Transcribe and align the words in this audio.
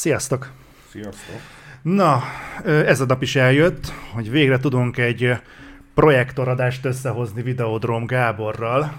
Sziasztok! 0.00 0.50
Sziasztok! 0.90 1.40
Na, 1.82 2.22
ez 2.64 3.00
a 3.00 3.04
nap 3.04 3.22
is 3.22 3.36
eljött, 3.36 3.92
hogy 4.12 4.30
végre 4.30 4.58
tudunk 4.58 4.96
egy 4.98 5.32
projektoradást 5.94 6.84
összehozni 6.84 7.42
Videodrom 7.42 8.06
Gáborral. 8.06 8.92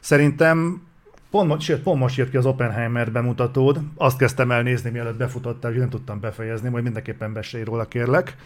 Szerintem 0.00 0.82
pont, 1.30 1.60
sőt, 1.60 1.82
pont 1.82 2.00
most 2.00 2.16
jött 2.16 2.30
ki 2.30 2.36
az 2.36 2.46
Oppenheimer 2.46 3.12
bemutatód, 3.12 3.80
azt 3.96 4.18
kezdtem 4.18 4.50
el 4.50 4.62
nézni, 4.62 4.90
mielőtt 4.90 5.16
befutottál, 5.16 5.70
hogy 5.70 5.80
nem 5.80 5.90
tudtam 5.90 6.20
befejezni, 6.20 6.68
majd 6.68 6.82
mindenképpen 6.82 7.32
beszélj 7.32 7.64
róla, 7.64 7.84
kérlek. 7.84 8.36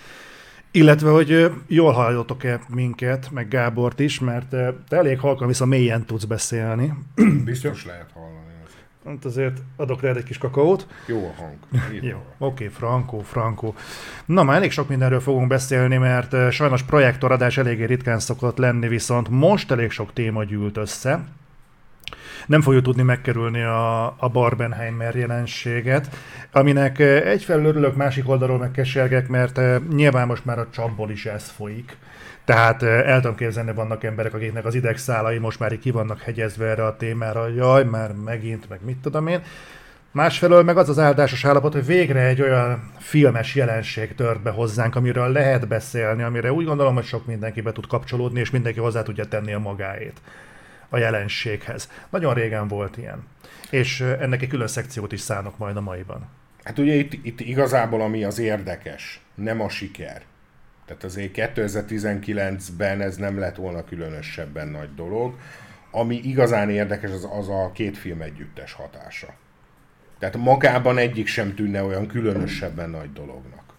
Illetve, 0.70 1.10
hogy 1.10 1.50
jól 1.66 1.92
hallottok-e 1.92 2.60
minket, 2.68 3.30
meg 3.30 3.48
Gábort 3.48 4.00
is, 4.00 4.20
mert 4.20 4.48
te 4.88 4.96
elég 4.96 5.18
halkan 5.18 5.46
vissza 5.46 5.66
mélyen 5.66 6.04
tudsz 6.04 6.24
beszélni. 6.24 6.92
Biztos 7.44 7.86
lehet 7.86 8.10
hallani. 8.14 8.41
Hát 9.04 9.24
azért 9.24 9.62
adok 9.76 10.02
rád 10.02 10.16
egy 10.16 10.24
kis 10.24 10.38
kakaót. 10.38 10.86
Jó 11.06 11.26
a 11.26 11.42
hang. 11.42 11.54
Jó, 12.02 12.16
oké, 12.38 12.64
okay, 12.64 12.68
frankó, 12.68 13.20
frankó. 13.20 13.74
Na, 14.24 14.42
már 14.42 14.56
elég 14.56 14.70
sok 14.70 14.88
mindenről 14.88 15.20
fogunk 15.20 15.48
beszélni, 15.48 15.96
mert 15.96 16.52
sajnos 16.52 16.82
projektoradás 16.82 17.56
eléggé 17.56 17.84
ritkán 17.84 18.18
szokott 18.18 18.56
lenni, 18.56 18.88
viszont 18.88 19.28
most 19.28 19.70
elég 19.70 19.90
sok 19.90 20.12
téma 20.12 20.44
gyűlt 20.44 20.76
össze. 20.76 21.24
Nem 22.46 22.60
fogjuk 22.60 22.82
tudni 22.82 23.02
megkerülni 23.02 23.62
a, 23.62 24.04
a 24.06 24.28
Barbenheimer 24.32 25.14
jelenséget, 25.14 26.16
aminek 26.52 26.98
egyfelől 26.98 27.64
örülök, 27.64 27.96
másik 27.96 28.28
oldalról 28.28 28.58
megkesergek, 28.58 29.28
mert 29.28 29.60
nyilván 29.88 30.26
most 30.26 30.44
már 30.44 30.58
a 30.58 30.68
csapból 30.70 31.10
is 31.10 31.26
ez 31.26 31.50
folyik. 31.50 31.96
Tehát 32.44 32.82
el 32.82 33.20
tudom 33.20 33.36
képzelni, 33.36 33.72
vannak 33.72 34.04
emberek, 34.04 34.34
akiknek 34.34 34.64
az 34.64 34.74
idegszálai 34.74 35.38
most 35.38 35.58
már 35.58 35.72
így 35.72 35.78
ki 35.78 35.90
vannak 35.90 36.20
hegyezve 36.20 36.66
erre 36.66 36.84
a 36.84 36.96
témára, 36.96 37.48
jaj, 37.48 37.84
már 37.84 38.12
megint, 38.12 38.68
meg 38.68 38.78
mit 38.84 38.98
tudom 38.98 39.26
én. 39.26 39.42
Másfelől 40.10 40.62
meg 40.62 40.76
az 40.76 40.88
az 40.88 40.98
áldásos 40.98 41.44
állapot, 41.44 41.72
hogy 41.72 41.86
végre 41.86 42.20
egy 42.20 42.42
olyan 42.42 42.92
filmes 42.98 43.54
jelenség 43.54 44.14
tört 44.14 44.42
be 44.42 44.50
hozzánk, 44.50 44.96
amiről 44.96 45.28
lehet 45.28 45.68
beszélni, 45.68 46.22
amire 46.22 46.52
úgy 46.52 46.64
gondolom, 46.64 46.94
hogy 46.94 47.04
sok 47.04 47.26
mindenki 47.26 47.60
be 47.60 47.72
tud 47.72 47.86
kapcsolódni, 47.86 48.40
és 48.40 48.50
mindenki 48.50 48.78
hozzá 48.78 49.02
tudja 49.02 49.24
tenni 49.24 49.52
a 49.52 49.58
magáét 49.58 50.20
a 50.88 50.98
jelenséghez. 50.98 51.90
Nagyon 52.10 52.34
régen 52.34 52.68
volt 52.68 52.96
ilyen. 52.96 53.26
És 53.70 54.00
ennek 54.00 54.42
egy 54.42 54.48
külön 54.48 54.66
szekciót 54.66 55.12
is 55.12 55.20
szánok 55.20 55.58
majd 55.58 55.76
a 55.76 55.80
maiban. 55.80 56.28
Hát 56.64 56.78
ugye 56.78 56.94
itt, 56.94 57.12
itt 57.12 57.40
igazából 57.40 58.00
ami 58.00 58.24
az 58.24 58.38
érdekes, 58.38 59.20
nem 59.34 59.60
a 59.60 59.68
siker. 59.68 60.22
Tehát 60.84 61.04
azért 61.04 61.32
2019-ben 61.34 63.00
ez 63.00 63.16
nem 63.16 63.38
lett 63.38 63.56
volna 63.56 63.84
különösebben 63.84 64.68
nagy 64.68 64.94
dolog. 64.94 65.34
Ami 65.90 66.16
igazán 66.16 66.70
érdekes, 66.70 67.10
az, 67.10 67.28
az 67.30 67.48
a 67.48 67.70
két 67.72 67.96
film 67.98 68.20
együttes 68.20 68.72
hatása. 68.72 69.34
Tehát 70.18 70.36
magában 70.36 70.98
egyik 70.98 71.26
sem 71.26 71.54
tűnne 71.54 71.82
olyan 71.82 72.06
különösebben 72.06 72.90
nagy 72.90 73.12
dolognak. 73.12 73.74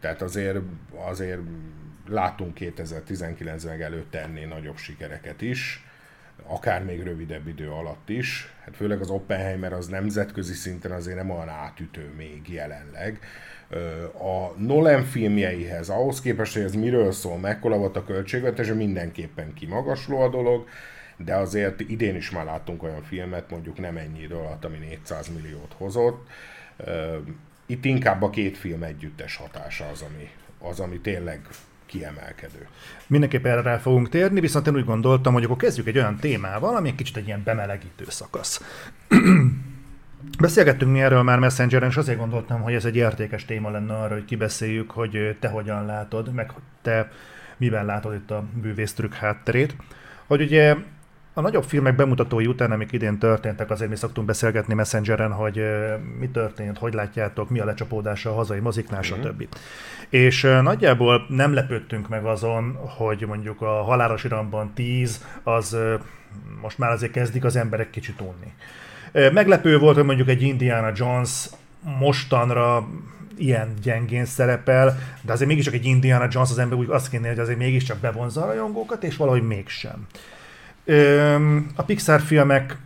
Tehát 0.00 0.22
azért, 0.22 0.58
azért 0.94 1.40
látunk 2.08 2.54
2019 2.54 3.64
meg 3.64 3.82
előtte 3.82 4.22
ennél 4.22 4.48
nagyobb 4.48 4.76
sikereket 4.76 5.40
is, 5.40 5.84
akár 6.46 6.84
még 6.84 7.02
rövidebb 7.02 7.48
idő 7.48 7.70
alatt 7.70 8.08
is. 8.08 8.54
Hát 8.64 8.76
főleg 8.76 9.00
az 9.00 9.10
Oppenheimer 9.10 9.72
az 9.72 9.86
nemzetközi 9.86 10.54
szinten 10.54 10.92
azért 10.92 11.16
nem 11.16 11.30
olyan 11.30 11.48
átütő 11.48 12.12
még 12.16 12.48
jelenleg 12.48 13.18
a 14.12 14.54
Nolan 14.56 15.04
filmjeihez, 15.04 15.88
ahhoz 15.88 16.20
képest, 16.20 16.54
hogy 16.54 16.62
ez 16.62 16.74
miről 16.74 17.12
szól, 17.12 17.38
mekkora 17.38 17.76
volt 17.76 17.96
a 17.96 18.04
költségvetése, 18.04 18.74
mindenképpen 18.74 19.54
kimagasló 19.54 20.20
a 20.20 20.28
dolog, 20.28 20.66
de 21.16 21.34
azért 21.34 21.80
idén 21.80 22.16
is 22.16 22.30
már 22.30 22.44
láttunk 22.44 22.82
olyan 22.82 23.02
filmet, 23.02 23.50
mondjuk 23.50 23.78
nem 23.78 23.96
ennyi 23.96 24.22
idő 24.22 24.34
alatt, 24.34 24.64
ami 24.64 24.78
400 24.78 25.28
milliót 25.34 25.74
hozott. 25.76 26.28
Itt 27.66 27.84
inkább 27.84 28.22
a 28.22 28.30
két 28.30 28.56
film 28.56 28.82
együttes 28.82 29.36
hatása 29.36 29.88
az, 29.88 30.02
ami, 30.02 30.30
az, 30.70 30.80
ami 30.80 30.98
tényleg 30.98 31.40
kiemelkedő. 31.86 32.66
Mindenképp 33.06 33.46
erre 33.46 33.62
rá 33.62 33.78
fogunk 33.78 34.08
térni, 34.08 34.40
viszont 34.40 34.66
én 34.66 34.76
úgy 34.76 34.84
gondoltam, 34.84 35.32
hogy 35.32 35.44
akkor 35.44 35.56
kezdjük 35.56 35.86
egy 35.86 35.98
olyan 35.98 36.16
témával, 36.16 36.76
ami 36.76 36.88
egy 36.88 36.94
kicsit 36.94 37.16
egy 37.16 37.26
ilyen 37.26 37.42
bemelegítő 37.44 38.04
szakasz. 38.08 38.60
Beszélgettünk 40.38 40.92
mi 40.92 41.00
erről 41.00 41.22
már 41.22 41.38
Messengeren, 41.38 41.88
és 41.88 41.96
azért 41.96 42.18
gondoltam, 42.18 42.60
hogy 42.60 42.74
ez 42.74 42.84
egy 42.84 42.96
értékes 42.96 43.44
téma 43.44 43.70
lenne 43.70 43.94
arra, 43.94 44.14
hogy 44.14 44.24
kibeszéljük, 44.24 44.90
hogy 44.90 45.36
te 45.40 45.48
hogyan 45.48 45.86
látod, 45.86 46.32
meg 46.34 46.52
te 46.82 47.10
miben 47.56 47.84
látod 47.84 48.14
itt 48.14 48.30
a 48.30 48.44
bűvésztrük 48.62 49.14
hátterét. 49.14 49.76
Hogy 50.26 50.40
ugye 50.40 50.76
a 51.34 51.40
nagyobb 51.40 51.64
filmek 51.64 51.96
bemutatói 51.96 52.46
után, 52.46 52.72
amik 52.72 52.92
idén 52.92 53.18
történtek, 53.18 53.70
azért 53.70 53.90
mi 53.90 53.96
szoktunk 53.96 54.26
beszélgetni 54.26 54.74
Messengeren, 54.74 55.32
hogy 55.32 55.62
mi 56.18 56.28
történt, 56.28 56.78
hogy 56.78 56.94
látjátok, 56.94 57.50
mi 57.50 57.60
a 57.60 57.64
lecsapódása 57.64 58.30
a 58.30 58.34
hazai 58.34 58.58
moziknál, 58.58 59.00
mm-hmm. 59.00 59.22
stb. 59.22 59.46
És 60.08 60.42
nagyjából 60.62 61.26
nem 61.28 61.54
lepődtünk 61.54 62.08
meg 62.08 62.24
azon, 62.24 62.74
hogy 62.74 63.24
mondjuk 63.26 63.62
a 63.62 63.82
halálos 63.82 64.24
iramban 64.24 64.72
10, 64.74 65.24
az 65.42 65.76
most 66.60 66.78
már 66.78 66.90
azért 66.90 67.12
kezdik 67.12 67.44
az 67.44 67.56
emberek 67.56 67.90
kicsit 67.90 68.20
unni. 68.20 68.52
Meglepő 69.12 69.78
volt, 69.78 69.96
hogy 69.96 70.04
mondjuk 70.04 70.28
egy 70.28 70.42
Indiana 70.42 70.90
Jones 70.94 71.48
mostanra 71.98 72.88
ilyen 73.36 73.74
gyengén 73.82 74.24
szerepel, 74.24 74.98
de 75.22 75.32
azért 75.32 75.48
mégiscsak 75.48 75.74
egy 75.74 75.84
Indiana 75.84 76.26
Jones 76.30 76.50
az 76.50 76.58
ember 76.58 76.78
úgy 76.78 76.90
azt 76.90 77.10
kéne, 77.10 77.28
hogy 77.28 77.38
azért 77.38 77.58
mégiscsak 77.58 77.98
bevonza 77.98 78.42
a 78.42 78.46
rajongókat, 78.46 79.04
és 79.04 79.16
valahogy 79.16 79.46
mégsem. 79.46 80.06
A 81.76 81.82
Pixar 81.82 82.20
filmek 82.20 82.78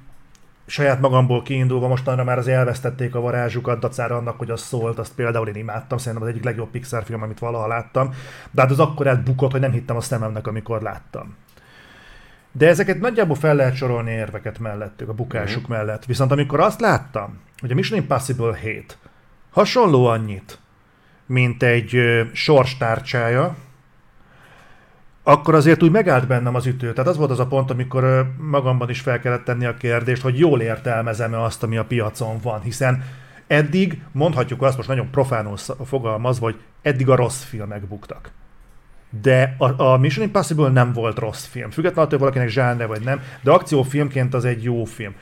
saját 0.67 1.01
magamból 1.01 1.43
kiindulva 1.43 1.89
mostanra 1.89 2.25
már 2.25 2.39
az 2.39 2.49
elvesztették 2.49 3.15
a 3.15 3.21
varázsukat, 3.21 3.79
dacára 3.79 4.17
annak, 4.17 4.39
hogy 4.39 4.51
az 4.51 4.61
szólt, 4.61 4.99
azt 4.99 5.15
például 5.15 5.49
én 5.49 5.55
imádtam, 5.55 5.99
szerintem 5.99 6.23
az 6.23 6.29
egyik 6.29 6.45
legjobb 6.45 6.71
Pixar 6.71 7.05
film, 7.05 7.23
amit 7.23 7.39
valaha 7.39 7.67
láttam, 7.67 8.15
de 8.51 8.61
hát 8.61 8.71
az 8.71 8.81
akkor 8.81 9.07
elbukott, 9.07 9.51
hogy 9.51 9.61
nem 9.61 9.73
hittem 9.73 9.97
a 9.97 10.01
szememnek, 10.01 10.47
amikor 10.47 10.83
láttam. 10.83 11.37
De 12.57 12.69
ezeket 12.69 13.01
nagyjából 13.01 13.37
fel 13.37 13.55
lehet 13.55 13.77
sorolni 13.77 14.11
érveket 14.11 14.59
mellettük, 14.59 15.09
a 15.09 15.13
bukásuk 15.13 15.63
uh-huh. 15.63 15.77
mellett. 15.77 16.05
Viszont 16.05 16.33
amikor 16.33 16.61
azt 16.61 16.81
láttam, 16.81 17.39
hogy 17.61 17.71
a 17.71 17.75
Mission 17.75 17.99
Impossible 18.01 18.57
7 18.57 18.99
hasonló 19.51 20.07
annyit, 20.07 20.59
mint 21.27 21.63
egy 21.63 21.97
ö, 21.97 22.23
sorstárcsája, 22.33 23.57
akkor 25.23 25.55
azért 25.55 25.83
úgy 25.83 25.91
megállt 25.91 26.27
bennem 26.27 26.55
az 26.55 26.67
ütő. 26.67 26.93
Tehát 26.93 27.11
az 27.11 27.17
volt 27.17 27.31
az 27.31 27.41
a 27.41 27.47
pont, 27.47 27.71
amikor 27.71 28.05
ö, 28.05 28.21
magamban 28.39 28.91
is 28.91 29.01
fel 29.01 29.21
kellett 29.21 29.45
tenni 29.45 29.65
a 29.65 29.77
kérdést, 29.77 30.23
hogy 30.23 30.39
jól 30.39 30.61
értelmezem-e 30.61 31.43
azt, 31.43 31.63
ami 31.63 31.77
a 31.77 31.85
piacon 31.85 32.39
van, 32.43 32.61
hiszen 32.61 33.05
eddig, 33.47 34.03
mondhatjuk 34.13 34.63
azt 34.63 34.77
most 34.77 34.89
nagyon 34.89 35.11
profánul 35.11 35.57
fogalmazva, 35.85 36.45
hogy 36.45 36.61
eddig 36.83 37.09
a 37.09 37.17
rossz 37.17 37.43
filmek 37.43 37.87
buktak 37.87 38.31
de 39.23 39.55
a, 39.59 39.83
a 39.83 39.99
Mission 39.99 40.27
Impossible 40.27 40.69
nem 40.69 40.93
volt 40.93 41.19
rossz 41.19 41.45
film. 41.45 41.71
Függetlenül 41.71 42.05
attól, 42.05 42.19
valakinek 42.19 42.49
zsánre 42.49 42.87
vagy 42.87 43.03
nem, 43.03 43.21
de 43.43 43.51
akciófilmként 43.51 44.35
az 44.35 44.45
egy 44.45 44.63
jó 44.63 44.85
film. 44.85 45.15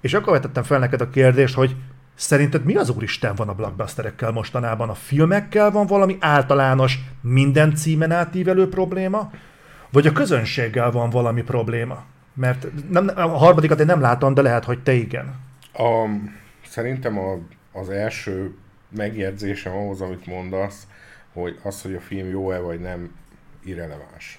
És 0.00 0.14
akkor 0.14 0.32
vetettem 0.32 0.62
fel 0.62 0.78
neked 0.78 1.00
a 1.00 1.10
kérdést, 1.10 1.54
hogy 1.54 1.76
szerinted 2.14 2.64
mi 2.64 2.74
az 2.74 2.90
úristen 2.90 3.34
van 3.34 3.48
a 3.48 3.54
blockbusterekkel 3.54 4.30
mostanában? 4.30 4.88
A 4.88 4.94
filmekkel 4.94 5.70
van 5.70 5.86
valami 5.86 6.16
általános, 6.20 6.98
minden 7.20 7.74
címen 7.74 8.10
átívelő 8.10 8.68
probléma? 8.68 9.30
Vagy 9.90 10.06
a 10.06 10.12
közönséggel 10.12 10.90
van 10.90 11.10
valami 11.10 11.42
probléma? 11.42 12.04
Mert 12.34 12.66
nem, 12.90 13.10
a 13.14 13.20
harmadikat 13.20 13.80
én 13.80 13.86
nem 13.86 14.00
látom, 14.00 14.34
de 14.34 14.42
lehet, 14.42 14.64
hogy 14.64 14.82
te 14.82 14.92
igen. 14.92 15.34
A, 15.72 16.06
szerintem 16.68 17.18
a, 17.18 17.38
az 17.72 17.90
első 17.90 18.54
megjegyzésem 18.88 19.72
ahhoz, 19.72 20.00
amit 20.00 20.26
mondasz, 20.26 20.86
hogy 21.32 21.58
az, 21.62 21.82
hogy 21.82 21.94
a 21.94 22.00
film 22.00 22.28
jó-e 22.28 22.58
vagy 22.58 22.80
nem, 22.80 23.10
irreleváns. 23.68 24.38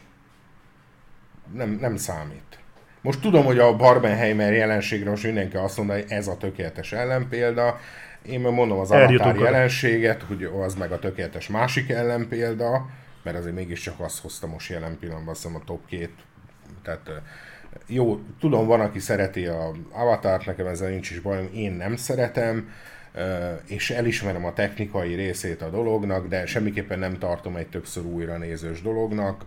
Nem, 1.53 1.69
nem 1.69 1.95
számít. 1.95 2.59
Most 3.01 3.21
tudom, 3.21 3.45
hogy 3.45 3.59
a 3.59 3.75
Barbenheimer 3.75 4.53
jelenségre 4.53 5.09
most 5.09 5.23
mindenki 5.23 5.55
azt 5.55 5.77
mondja, 5.77 5.95
hogy 5.95 6.05
ez 6.07 6.27
a 6.27 6.37
tökéletes 6.37 6.91
ellenpélda. 6.91 7.79
Én 8.21 8.39
mondom 8.39 8.79
az 8.79 8.91
Avatar 8.91 9.37
jelenséget, 9.37 10.21
hogy 10.21 10.43
az 10.43 10.75
meg 10.75 10.91
a 10.91 10.99
tökéletes 10.99 11.47
másik 11.47 11.89
ellenpélda, 11.89 12.89
mert 13.23 13.37
azért 13.37 13.55
mégiscsak 13.55 13.99
azt 13.99 14.21
hozta 14.21 14.47
most 14.47 14.69
jelen 14.69 14.97
pillanatban 14.99 15.33
azt 15.33 15.45
a 15.45 15.61
top 15.65 15.85
két. 15.85 16.11
Tehát 16.83 17.21
jó, 17.87 18.19
tudom, 18.39 18.67
van, 18.67 18.79
aki 18.79 18.99
szereti 18.99 19.45
a 19.45 19.71
Avatar, 19.91 20.45
nekem 20.45 20.67
ezzel 20.67 20.89
nincs 20.89 21.11
is 21.11 21.19
bajom, 21.19 21.49
én 21.53 21.71
nem 21.71 21.95
szeretem 21.95 22.69
és 23.65 23.89
elismerem 23.89 24.45
a 24.45 24.53
technikai 24.53 25.13
részét 25.13 25.61
a 25.61 25.69
dolognak, 25.69 26.27
de 26.27 26.45
semmiképpen 26.45 26.99
nem 26.99 27.17
tartom 27.17 27.55
egy 27.55 27.67
többször 27.67 28.05
újra 28.05 28.37
nézős 28.37 28.81
dolognak, 28.81 29.45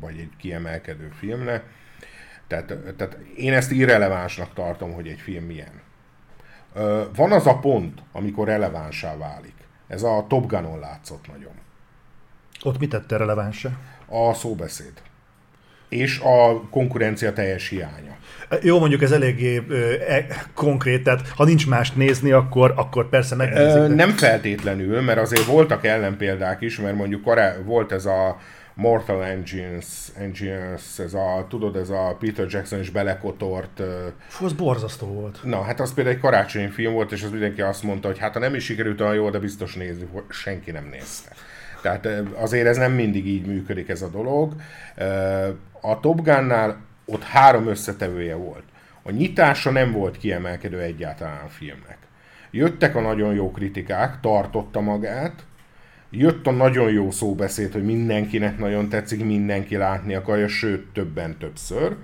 vagy 0.00 0.18
egy 0.18 0.30
kiemelkedő 0.38 1.08
filmnek. 1.18 1.64
Tehát, 2.46 2.66
tehát 2.96 3.18
én 3.36 3.52
ezt 3.52 3.70
irrelevánsnak 3.70 4.54
tartom, 4.54 4.92
hogy 4.92 5.08
egy 5.08 5.20
film 5.20 5.44
milyen. 5.44 5.80
Van 7.14 7.32
az 7.32 7.46
a 7.46 7.58
pont, 7.58 8.02
amikor 8.12 8.46
relevánsá 8.46 9.16
válik. 9.16 9.54
Ez 9.86 10.02
a 10.02 10.24
Top 10.28 10.46
Gun-on 10.46 10.78
látszott 10.78 11.26
nagyon. 11.26 11.54
Ott 12.62 12.78
mit 12.78 12.90
tette 12.90 13.16
relevánsá? 13.16 13.70
A 14.06 14.34
szóbeszéd. 14.34 14.92
És 15.92 16.18
a 16.18 16.68
konkurencia 16.70 17.32
teljes 17.32 17.68
hiánya. 17.68 18.16
Jó, 18.62 18.78
mondjuk 18.78 19.02
ez 19.02 19.12
eléggé 19.12 19.62
ö, 19.68 19.92
e, 20.08 20.26
konkrét, 20.54 21.02
tehát 21.02 21.28
ha 21.28 21.44
nincs 21.44 21.66
mást 21.66 21.96
nézni, 21.96 22.30
akkor, 22.30 22.72
akkor 22.76 23.08
persze 23.08 23.34
megnézik. 23.34 23.80
Ö, 23.80 23.88
nem 23.88 24.10
feltétlenül, 24.10 25.00
mert 25.00 25.18
azért 25.18 25.44
voltak 25.44 25.86
ellenpéldák 25.86 26.60
is, 26.60 26.78
mert 26.80 26.96
mondjuk 26.96 27.22
korá- 27.22 27.64
volt 27.64 27.92
ez 27.92 28.06
a 28.06 28.38
Mortal 28.74 29.24
Engines, 29.24 29.86
Engines, 30.18 30.98
ez 30.98 31.14
a, 31.14 31.46
tudod, 31.48 31.76
ez 31.76 31.88
a 31.88 32.16
Peter 32.20 32.46
Jackson 32.48 32.80
is 32.80 32.90
belekotort. 32.90 33.82
Fú, 34.26 34.44
az 34.44 34.52
borzasztó 34.52 35.06
volt. 35.06 35.38
Na, 35.42 35.62
hát 35.62 35.80
az 35.80 35.94
például 35.94 36.16
egy 36.16 36.22
karácsonyi 36.22 36.68
film 36.68 36.92
volt, 36.92 37.12
és 37.12 37.22
az 37.22 37.30
mindenki 37.30 37.60
azt 37.60 37.82
mondta, 37.82 38.08
hogy 38.08 38.18
hát 38.18 38.32
ha 38.32 38.38
nem 38.38 38.54
is 38.54 38.64
sikerült 38.64 39.00
olyan 39.00 39.14
jól, 39.14 39.30
de 39.30 39.38
biztos 39.38 39.74
nézni, 39.74 40.08
senki 40.28 40.70
nem 40.70 40.88
nézte. 40.90 41.30
Tehát 41.82 42.08
azért 42.34 42.66
ez 42.66 42.76
nem 42.76 42.92
mindig 42.92 43.26
így 43.26 43.46
működik 43.46 43.88
ez 43.88 44.02
a 44.02 44.08
dolog. 44.08 44.54
A 45.84 46.00
Top 46.00 46.22
Gunnál 46.22 46.76
ott 47.04 47.22
három 47.22 47.66
összetevője 47.66 48.34
volt. 48.34 48.64
A 49.02 49.10
nyitása 49.10 49.70
nem 49.70 49.92
volt 49.92 50.16
kiemelkedő 50.16 50.80
egyáltalán 50.80 51.44
a 51.44 51.48
filmnek. 51.48 51.98
Jöttek 52.50 52.96
a 52.96 53.00
nagyon 53.00 53.34
jó 53.34 53.50
kritikák, 53.50 54.20
tartotta 54.20 54.80
magát, 54.80 55.44
jött 56.10 56.46
a 56.46 56.50
nagyon 56.50 56.92
jó 56.92 57.10
szóbeszéd, 57.10 57.72
hogy 57.72 57.84
mindenkinek 57.84 58.58
nagyon 58.58 58.88
tetszik, 58.88 59.24
mindenki 59.24 59.76
látni 59.76 60.14
akarja, 60.14 60.48
sőt 60.48 60.92
többen 60.92 61.38
többször, 61.38 61.96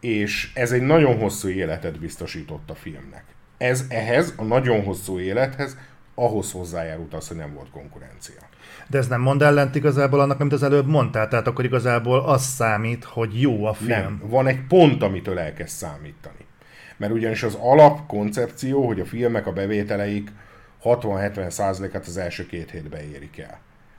és 0.00 0.52
ez 0.54 0.72
egy 0.72 0.82
nagyon 0.82 1.18
hosszú 1.18 1.48
életet 1.48 1.98
biztosított 1.98 2.70
a 2.70 2.74
filmnek. 2.74 3.24
Ez 3.58 3.84
ehhez, 3.88 4.34
a 4.36 4.44
nagyon 4.44 4.84
hosszú 4.84 5.18
élethez, 5.18 5.76
ahhoz 6.14 6.52
hozzájárult 6.52 7.14
az, 7.14 7.28
hogy 7.28 7.36
nem 7.36 7.54
volt 7.54 7.70
konkurencia. 7.70 8.40
De 8.88 8.98
ez 8.98 9.08
nem 9.08 9.20
mond 9.20 9.42
ellent 9.42 9.74
igazából 9.74 10.20
annak, 10.20 10.40
amit 10.40 10.52
az 10.52 10.62
előbb 10.62 10.86
mondtál, 10.86 11.28
tehát 11.28 11.46
akkor 11.46 11.64
igazából 11.64 12.18
az 12.18 12.42
számít, 12.42 13.04
hogy 13.04 13.40
jó 13.40 13.64
a 13.64 13.72
film. 13.72 13.88
Nem, 13.88 14.22
van 14.24 14.46
egy 14.46 14.66
pont, 14.68 15.02
amitől 15.02 15.38
elkezd 15.38 15.74
számítani. 15.74 16.46
Mert 16.96 17.12
ugyanis 17.12 17.42
az 17.42 17.58
alapkoncepció, 17.60 18.86
hogy 18.86 19.00
a 19.00 19.04
filmek, 19.04 19.46
a 19.46 19.52
bevételeik 19.52 20.30
60-70 20.84 21.50
százalékát 21.50 22.06
az 22.06 22.16
első 22.16 22.46
két 22.46 22.70
hétben 22.70 23.00
érik 23.00 23.38
el. 23.38 23.58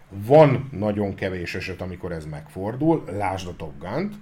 Van 0.09 0.69
nagyon 0.71 1.15
kevés 1.15 1.55
eset, 1.55 1.81
amikor 1.81 2.11
ez 2.11 2.25
megfordul, 2.25 3.03
lásd 3.17 3.47
a 3.47 3.55
Top 3.55 3.73
Gun-t, 3.79 4.13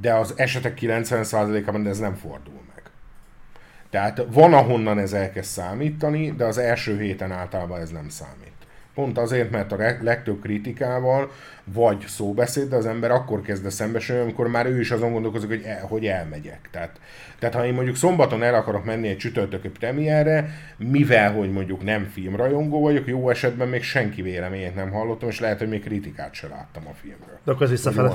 de 0.00 0.14
az 0.14 0.32
esetek 0.36 0.78
90%-ában 0.80 1.86
ez 1.86 1.98
nem 1.98 2.14
fordul 2.14 2.60
meg. 2.74 2.82
Tehát 3.90 4.26
van, 4.32 4.54
ahonnan 4.54 4.98
ez 4.98 5.12
elkezd 5.12 5.48
számítani, 5.48 6.30
de 6.30 6.44
az 6.44 6.58
első 6.58 7.00
héten 7.00 7.32
általában 7.32 7.80
ez 7.80 7.90
nem 7.90 8.08
számít. 8.08 8.49
Pont 9.00 9.18
azért, 9.18 9.50
mert 9.50 9.72
a 9.72 9.76
legtöbb 10.00 10.40
kritikával 10.40 11.30
vagy 11.64 12.04
szóbeszéd, 12.06 12.68
de 12.68 12.76
az 12.76 12.86
ember 12.86 13.10
akkor 13.10 13.42
kezd 13.42 13.70
szembesülni, 13.70 14.22
amikor 14.22 14.48
már 14.48 14.66
ő 14.66 14.80
is 14.80 14.90
azon 14.90 15.12
gondolkozik, 15.12 15.48
hogy, 15.48 15.62
el, 15.62 15.86
hogy 15.86 16.06
elmegyek. 16.06 16.68
Tehát, 16.70 17.00
tehát 17.38 17.54
ha 17.54 17.66
én 17.66 17.74
mondjuk 17.74 17.96
szombaton 17.96 18.42
el 18.42 18.54
akarok 18.54 18.84
menni 18.84 19.08
egy 19.08 19.16
csütörtöki 19.16 19.68
premierre, 19.68 20.50
mivel, 20.76 21.32
hogy 21.32 21.52
mondjuk 21.52 21.84
nem 21.84 22.04
filmrajongó 22.12 22.80
vagyok, 22.80 23.06
jó 23.06 23.30
esetben 23.30 23.68
még 23.68 23.82
senki 23.82 24.22
véleményét 24.22 24.74
nem 24.74 24.90
hallottam, 24.90 25.28
és 25.28 25.40
lehet, 25.40 25.58
hogy 25.58 25.68
még 25.68 25.82
kritikát 25.82 26.34
se 26.34 26.48
láttam 26.48 26.82
a 26.86 26.94
filmről. 27.00 27.38
De 27.44 27.52
akkor 27.52 27.62
ez 27.62 27.70
visszafele. 27.70 28.14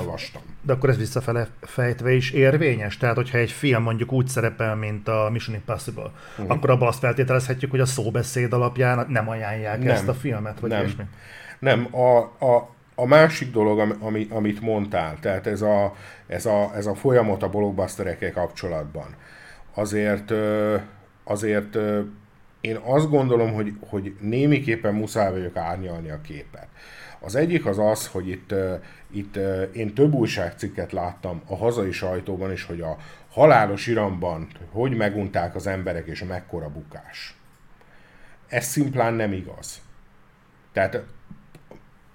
De 0.62 0.72
akkor 0.72 0.88
ez 0.88 0.96
visszafele 0.96 1.48
fejtve 1.60 2.12
is 2.12 2.30
érvényes? 2.30 2.96
Tehát, 2.96 3.16
hogyha 3.16 3.38
egy 3.38 3.50
film 3.50 3.82
mondjuk 3.82 4.12
úgy 4.12 4.28
szerepel, 4.28 4.74
mint 4.74 5.08
a 5.08 5.28
Mission 5.32 5.56
Impossible, 5.56 6.10
uh-huh. 6.38 6.56
akkor 6.56 6.70
abban 6.70 6.88
azt 6.88 6.98
feltételezhetjük, 6.98 7.70
hogy 7.70 7.80
a 7.80 7.86
szóbeszéd 7.86 8.52
alapján 8.52 9.06
nem 9.08 9.28
ajánlják 9.28 9.78
nem. 9.78 9.88
ezt 9.88 10.08
a 10.08 10.14
filmet, 10.14 10.60
vagy 10.60 10.70
nem. 10.70 10.80
Ilyesmi. 10.80 11.04
Nem, 11.58 11.88
a, 11.94 12.18
a, 12.44 12.75
a 12.98 13.06
másik 13.06 13.50
dolog, 13.50 13.96
ami, 14.00 14.26
amit 14.30 14.60
mondtál, 14.60 15.18
tehát 15.20 15.46
ez 15.46 15.62
a, 15.62 15.94
ez 16.26 16.46
a, 16.46 16.72
ez 16.74 16.86
a 16.86 16.94
folyamat 16.94 17.42
a 17.42 17.48
blockbusterekkel 17.48 18.32
kapcsolatban, 18.32 19.14
azért, 19.74 20.32
azért 21.24 21.78
én 22.60 22.76
azt 22.76 23.10
gondolom, 23.10 23.52
hogy, 23.52 23.72
hogy 23.88 24.16
némiképpen 24.20 24.94
muszáj 24.94 25.30
vagyok 25.30 25.56
árnyalni 25.56 26.10
a 26.10 26.20
képet. 26.20 26.66
Az 27.20 27.34
egyik 27.34 27.66
az 27.66 27.78
az, 27.78 28.06
hogy 28.06 28.28
itt, 28.28 28.54
itt 29.10 29.36
én 29.72 29.94
több 29.94 30.12
újságcikket 30.12 30.92
láttam 30.92 31.42
a 31.46 31.56
hazai 31.56 31.92
sajtóban 31.92 32.52
is, 32.52 32.64
hogy 32.64 32.80
a 32.80 32.96
halálos 33.30 33.86
iramban 33.86 34.48
hogy 34.70 34.96
megunták 34.96 35.54
az 35.54 35.66
emberek 35.66 36.06
és 36.06 36.20
a 36.20 36.26
mekkora 36.26 36.68
bukás. 36.68 37.34
Ez 38.48 38.64
szimplán 38.64 39.14
nem 39.14 39.32
igaz. 39.32 39.80
Tehát 40.72 41.02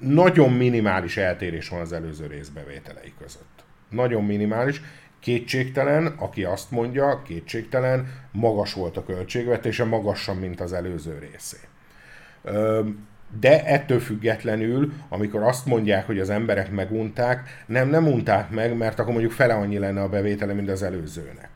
nagyon 0.02 0.54
minimális 0.54 1.18
eltérés 1.18 1.70
van 1.70 1.80
az 1.80 1.94
előző 1.94 2.26
rész 2.26 2.48
bevételei 2.48 3.14
között. 3.20 3.64
Nagyon 3.90 4.26
minimális. 4.26 4.82
Kétségtelen, 5.20 6.06
aki 6.06 6.44
azt 6.44 6.72
mondja, 6.72 7.22
kétségtelen, 7.26 8.08
magas 8.32 8.74
volt 8.74 8.98
a 8.98 9.04
költségvetése, 9.04 9.84
magasabb, 9.84 10.40
mint 10.40 10.62
az 10.62 10.74
előző 10.74 11.20
részé. 11.32 11.58
De 13.40 13.66
ettől 13.66 14.00
függetlenül, 14.00 14.92
amikor 15.10 15.42
azt 15.42 15.66
mondják, 15.66 16.06
hogy 16.06 16.20
az 16.20 16.30
emberek 16.30 16.72
megunták, 16.72 17.64
nem, 17.66 17.90
nem 17.90 18.08
unták 18.08 18.50
meg, 18.50 18.78
mert 18.78 19.00
akkor 19.00 19.12
mondjuk 19.12 19.34
fele 19.34 19.54
annyi 19.54 19.78
lenne 19.78 20.02
a 20.02 20.10
bevétele, 20.10 20.54
mint 20.54 20.70
az 20.70 20.84
előzőnek. 20.84 21.50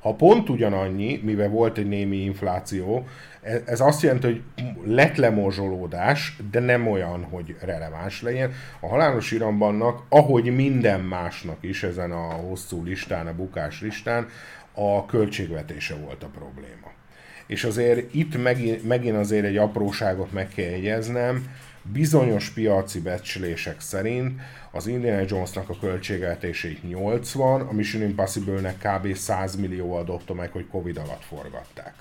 Ha 0.00 0.14
pont 0.14 0.48
ugyanannyi, 0.48 1.20
mivel 1.24 1.48
volt 1.48 1.78
egy 1.78 1.88
némi 1.88 2.16
infláció, 2.16 3.06
ez 3.64 3.80
azt 3.80 4.02
jelenti, 4.02 4.26
hogy 4.26 4.42
lett 4.84 5.16
lemorzsolódás, 5.16 6.36
de 6.50 6.60
nem 6.60 6.88
olyan, 6.88 7.24
hogy 7.24 7.56
releváns 7.60 8.22
legyen. 8.22 8.52
A 8.80 8.88
halálos 8.88 9.30
irambannak, 9.30 10.02
ahogy 10.08 10.54
minden 10.54 11.00
másnak 11.00 11.56
is 11.60 11.82
ezen 11.82 12.12
a 12.12 12.32
hosszú 12.32 12.84
listán, 12.84 13.26
a 13.26 13.34
bukás 13.34 13.80
listán, 13.80 14.28
a 14.74 15.06
költségvetése 15.06 15.94
volt 15.94 16.22
a 16.22 16.26
probléma. 16.26 16.90
És 17.46 17.64
azért 17.64 18.14
itt 18.14 18.42
megint, 18.42 18.84
megint 18.84 19.16
azért 19.16 19.44
egy 19.44 19.56
apróságot 19.56 20.32
meg 20.32 20.48
kell 20.48 20.70
jegyeznem, 20.70 21.46
bizonyos 21.82 22.50
piaci 22.50 23.00
becslések 23.00 23.80
szerint 23.80 24.40
az 24.70 24.86
Indiana 24.86 25.24
Jonesnak 25.28 25.68
a 25.68 25.78
költségvetését 25.80 26.88
80, 26.88 27.60
a 27.60 27.72
Mission 27.72 28.02
Impossible-nek 28.02 28.76
kb. 28.78 29.14
100 29.14 29.56
millió 29.56 29.94
adott 29.94 30.34
meg, 30.34 30.50
hogy 30.50 30.66
Covid 30.66 30.96
alatt 30.96 31.24
forgatták 31.24 31.94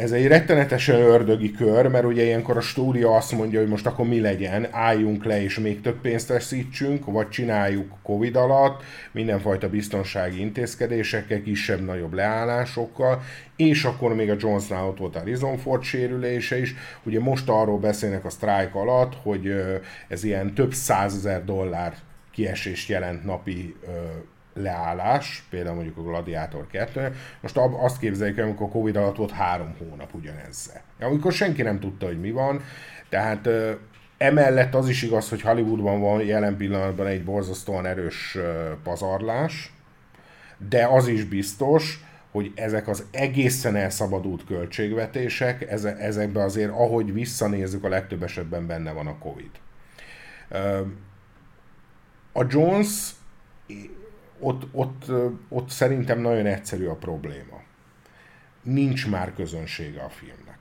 ez 0.00 0.12
egy 0.12 0.26
rettenetesen 0.26 1.00
ördögi 1.00 1.50
kör, 1.50 1.86
mert 1.86 2.04
ugye 2.04 2.22
ilyenkor 2.22 2.56
a 2.56 2.60
stúdió 2.60 3.12
azt 3.12 3.32
mondja, 3.32 3.60
hogy 3.60 3.68
most 3.68 3.86
akkor 3.86 4.06
mi 4.06 4.20
legyen, 4.20 4.66
álljunk 4.70 5.24
le 5.24 5.42
és 5.42 5.58
még 5.58 5.80
több 5.80 6.00
pénzt 6.00 6.28
veszítsünk, 6.28 7.04
vagy 7.04 7.28
csináljuk 7.28 7.92
Covid 8.02 8.36
alatt, 8.36 8.82
mindenfajta 9.12 9.68
biztonsági 9.68 10.40
intézkedésekkel, 10.40 11.42
kisebb-nagyobb 11.42 12.12
leállásokkal, 12.12 13.22
és 13.56 13.84
akkor 13.84 14.14
még 14.14 14.30
a 14.30 14.36
Jonesnál 14.38 14.86
ott 14.86 14.98
volt 14.98 15.16
a 15.16 15.56
Ford 15.56 15.82
sérülése 15.82 16.58
is. 16.58 16.74
Ugye 17.02 17.20
most 17.20 17.48
arról 17.48 17.78
beszélnek 17.78 18.24
a 18.24 18.30
sztrájk 18.30 18.74
alatt, 18.74 19.14
hogy 19.22 19.54
ez 20.08 20.24
ilyen 20.24 20.54
több 20.54 20.72
százezer 20.72 21.44
dollár 21.44 21.94
kiesést 22.32 22.88
jelent 22.88 23.24
napi 23.24 23.74
leállás, 24.62 25.44
például 25.50 25.74
mondjuk 25.74 25.96
a 25.96 26.02
Gladiátor 26.02 26.66
2, 26.66 27.14
most 27.40 27.56
azt 27.56 27.98
képzeljük 27.98 28.38
el, 28.38 28.44
amikor 28.44 28.68
Covid 28.68 28.96
alatt 28.96 29.16
volt 29.16 29.30
három 29.30 29.74
hónap 29.78 30.14
ugyanezzel. 30.14 30.82
Amikor 31.00 31.32
senki 31.32 31.62
nem 31.62 31.80
tudta, 31.80 32.06
hogy 32.06 32.20
mi 32.20 32.30
van, 32.30 32.62
tehát 33.08 33.48
emellett 34.18 34.74
az 34.74 34.88
is 34.88 35.02
igaz, 35.02 35.28
hogy 35.28 35.40
Hollywoodban 35.40 36.00
van 36.00 36.24
jelen 36.24 36.56
pillanatban 36.56 37.06
egy 37.06 37.24
borzasztóan 37.24 37.86
erős 37.86 38.38
pazarlás, 38.82 39.72
de 40.68 40.86
az 40.86 41.06
is 41.06 41.24
biztos, 41.24 42.04
hogy 42.30 42.52
ezek 42.54 42.88
az 42.88 43.04
egészen 43.10 43.76
elszabadult 43.76 44.44
költségvetések, 44.44 45.70
ezekben 45.98 46.44
azért, 46.44 46.70
ahogy 46.70 47.12
visszanézzük, 47.12 47.84
a 47.84 47.88
legtöbb 47.88 48.22
esetben 48.22 48.66
benne 48.66 48.92
van 48.92 49.06
a 49.06 49.18
Covid. 49.18 49.50
A 52.32 52.44
Jones 52.48 53.10
ott, 54.40 54.66
ott, 54.72 55.04
ott 55.48 55.68
szerintem 55.68 56.20
nagyon 56.20 56.46
egyszerű 56.46 56.86
a 56.86 56.94
probléma. 56.94 57.60
Nincs 58.62 59.08
már 59.08 59.34
közönsége 59.34 60.00
a 60.00 60.08
filmnek. 60.08 60.58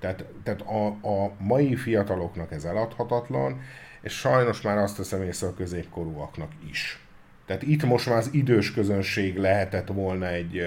Tehát, 0.00 0.24
tehát 0.42 0.60
a, 0.60 0.86
a 0.86 1.32
mai 1.38 1.76
fiataloknak 1.76 2.52
ez 2.52 2.64
eladhatatlan, 2.64 3.60
és 4.02 4.12
sajnos 4.12 4.60
már 4.60 4.78
azt 4.78 4.96
teszem 4.96 5.22
észre 5.22 5.46
a 5.46 5.54
középkorúaknak 5.54 6.50
is. 6.70 7.04
Tehát 7.46 7.62
itt 7.62 7.84
most 7.84 8.08
már 8.08 8.16
az 8.18 8.28
idős 8.32 8.72
közönség 8.72 9.36
lehetett 9.36 9.88
volna 9.88 10.28
egy, 10.28 10.60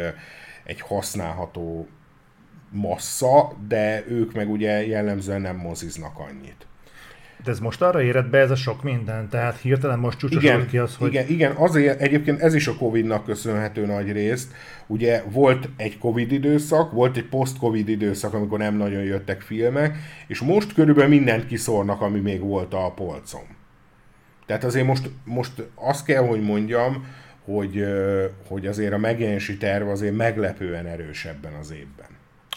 egy 0.64 0.82
használható 0.82 1.88
massza, 2.70 3.54
de 3.68 4.04
ők 4.08 4.34
meg 4.34 4.50
ugye 4.50 4.88
jellemzően 4.88 5.42
nem 5.42 5.56
moziznak 5.56 6.20
annyit. 6.20 6.67
De 7.44 7.52
ez 7.52 7.60
most 7.60 7.82
arra 7.82 8.02
érett 8.02 8.30
be 8.30 8.38
ez 8.38 8.52
a 8.52 8.56
sok 8.56 8.84
minden, 8.84 9.30
tehát 9.30 9.60
hirtelen 9.60 10.00
most 10.00 10.18
csúcsosult 10.18 10.66
ki 10.66 10.78
az, 10.78 10.96
hogy... 10.96 11.10
Igen, 11.10 11.28
igen, 11.28 11.56
azért 11.56 12.02
egyébként 12.02 12.42
ez 12.42 12.54
is 12.54 12.68
a 12.68 12.76
Covid-nak 12.76 13.26
köszönhető 13.26 13.86
nagy 13.86 14.12
részt. 14.12 14.54
Ugye 14.88 15.24
volt 15.32 15.70
egy 15.78 15.98
Covid 15.98 16.32
időszak, 16.32 16.92
volt 16.92 17.18
egy 17.18 17.26
post-Covid 17.26 17.90
időszak, 17.90 18.34
amikor 18.34 18.58
nem 18.58 18.76
nagyon 18.76 19.04
jöttek 19.04 19.42
filmek, 19.42 19.98
és 20.28 20.40
most 20.40 20.74
körülbelül 20.74 21.10
mindent 21.10 21.46
kiszórnak, 21.46 22.02
ami 22.02 22.20
még 22.20 22.42
volt 22.42 22.74
a 22.74 22.92
polcon. 22.96 23.46
Tehát 24.46 24.64
azért 24.64 24.86
most, 24.86 25.10
most 25.24 25.52
azt 25.76 26.06
kell, 26.06 26.28
hogy 26.28 26.42
mondjam, 26.42 27.06
hogy, 27.46 27.86
hogy 28.48 28.68
azért 28.68 28.94
a 28.94 28.98
megjelenési 28.98 29.58
terv 29.58 29.88
azért 29.88 30.16
meglepően 30.16 30.86
erős 30.86 31.26
ebben 31.26 31.54
az 31.54 31.72
évben. 31.72 32.08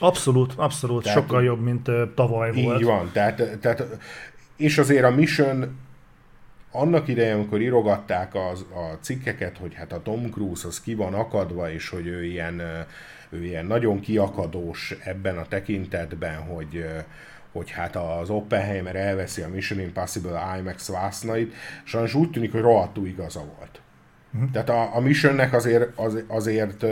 Abszolút, 0.03 0.53
abszolút, 0.57 1.03
tehát, 1.03 1.19
sokkal 1.19 1.45
jobb, 1.45 1.63
mint 1.63 1.91
tavaly 2.15 2.53
így 2.55 2.65
volt. 2.65 2.81
Így 2.81 2.87
van, 2.87 3.11
tehát, 3.13 3.59
tehát, 3.61 3.87
és 4.61 4.79
azért 4.79 5.05
a 5.05 5.11
Mission 5.11 5.79
annak 6.71 7.09
idején, 7.09 7.35
amikor 7.35 7.61
írogatták 7.61 8.35
az, 8.35 8.65
a 8.75 8.97
cikkeket, 9.01 9.59
hogy 9.59 9.75
hát 9.75 9.93
a 9.93 10.03
Tom 10.03 10.31
Cruise 10.31 10.69
az 10.69 10.81
ki 10.81 10.95
van 10.95 11.15
akadva, 11.15 11.73
és 11.73 11.89
hogy 11.89 12.07
ő 12.07 12.25
ilyen, 12.25 12.63
ő 13.31 13.45
ilyen 13.45 13.67
nagyon 13.67 14.01
kiakadós 14.01 14.95
ebben 15.05 15.39
a 15.39 15.47
tekintetben, 15.49 16.37
hogy, 16.37 16.87
hogy 17.53 17.71
hát 17.71 17.97
az 17.97 18.31
Oppenheimer 18.31 18.97
elveszi 18.97 19.43
a 19.43 19.49
Mission 19.49 19.81
Impossible 19.81 20.57
IMAX 20.59 20.89
vásznait, 20.89 21.55
sajnos 21.85 22.15
úgy 22.15 22.31
tűnik, 22.31 22.53
hogy 22.53 22.61
rohadtul 22.61 23.07
igaza 23.07 23.41
volt. 23.41 23.81
Uh-huh. 24.35 24.51
Tehát 24.51 24.69
a, 24.69 24.97
a 24.97 25.01
Missionnek 25.01 25.53
azért, 25.53 25.99
az, 25.99 26.23
azért 26.27 26.85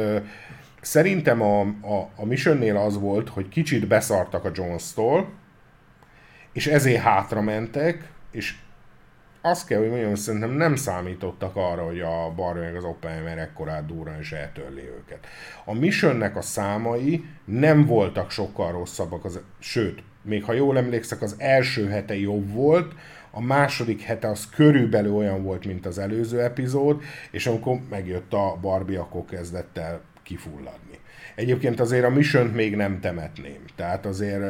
szerintem 0.81 1.43
a, 1.43 1.61
a, 1.61 2.11
a 2.17 2.25
Missionnél 2.25 2.77
az 2.77 2.99
volt, 2.99 3.29
hogy 3.29 3.49
kicsit 3.49 3.87
beszartak 3.87 4.45
a 4.45 4.51
Jones-tól, 4.55 5.29
és 6.59 6.67
ezért 6.67 7.03
hátra 7.03 7.41
mentek, 7.41 8.11
és 8.31 8.55
azt 9.41 9.67
kell, 9.67 9.79
hogy 9.79 9.89
mondjam, 9.89 10.15
szerintem 10.15 10.51
nem 10.51 10.77
számítottak 10.77 11.57
arra, 11.57 11.85
hogy 11.85 12.01
a 12.01 12.33
Barbie 12.37 12.63
meg 12.63 12.77
az 12.77 12.85
Oppenheimer 12.85 13.39
ekkorát 13.39 13.87
durran 13.87 14.19
és 14.19 14.33
eltörli 14.33 14.83
őket. 14.83 15.27
A 15.65 15.75
Missionnek 15.75 16.37
a 16.37 16.41
számai 16.41 17.25
nem 17.45 17.87
voltak 17.87 18.31
sokkal 18.31 18.73
rosszabbak, 18.73 19.25
az, 19.25 19.41
sőt, 19.59 20.03
még 20.23 20.45
ha 20.45 20.53
jól 20.53 20.79
emlékszek, 20.79 21.23
az 21.23 21.35
első 21.39 21.89
hete 21.89 22.17
jobb 22.17 22.53
volt, 22.53 22.95
a 23.31 23.41
második 23.41 24.03
hete 24.03 24.29
az 24.29 24.49
körülbelül 24.49 25.15
olyan 25.15 25.43
volt, 25.43 25.65
mint 25.65 25.87
az 25.87 25.99
előző 25.99 26.41
epizód, 26.41 27.03
és 27.31 27.47
amikor 27.47 27.81
megjött 27.91 28.33
a 28.33 28.59
Barbie, 28.61 29.01
akkor 29.01 29.25
kezdett 29.25 29.79
el 29.79 30.01
kifulladni. 30.23 30.88
Egyébként 31.39 31.81
azért 31.81 32.05
a 32.05 32.11
mission 32.11 32.47
még 32.47 32.77
nem 32.77 33.01
temetném. 33.01 33.59
Tehát 33.77 34.07
azért 34.07 34.43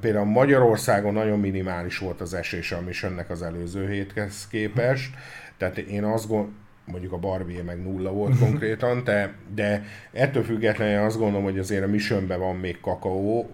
például 0.00 0.24
Magyarországon 0.24 1.12
nagyon 1.12 1.40
minimális 1.40 1.98
volt 1.98 2.20
az 2.20 2.34
esés 2.34 2.72
a 2.72 2.80
missionnek 2.80 3.30
az 3.30 3.42
előző 3.42 3.88
héthez 3.88 4.48
képest. 4.48 5.14
Tehát 5.56 5.78
én 5.78 6.04
azt 6.04 6.28
gondolom, 6.28 6.56
mondjuk 6.84 7.12
a 7.12 7.18
Barbie 7.18 7.62
meg 7.62 7.82
nulla 7.82 8.10
volt 8.10 8.38
konkrétan, 8.38 9.04
de, 9.04 9.34
de 9.54 9.84
ettől 10.12 10.44
függetlenül 10.44 11.04
azt 11.04 11.18
gondolom, 11.18 11.44
hogy 11.44 11.58
azért 11.58 11.84
a 11.84 11.88
missionben 11.88 12.38
van 12.38 12.56
még 12.56 12.80
kakaó, 12.80 13.50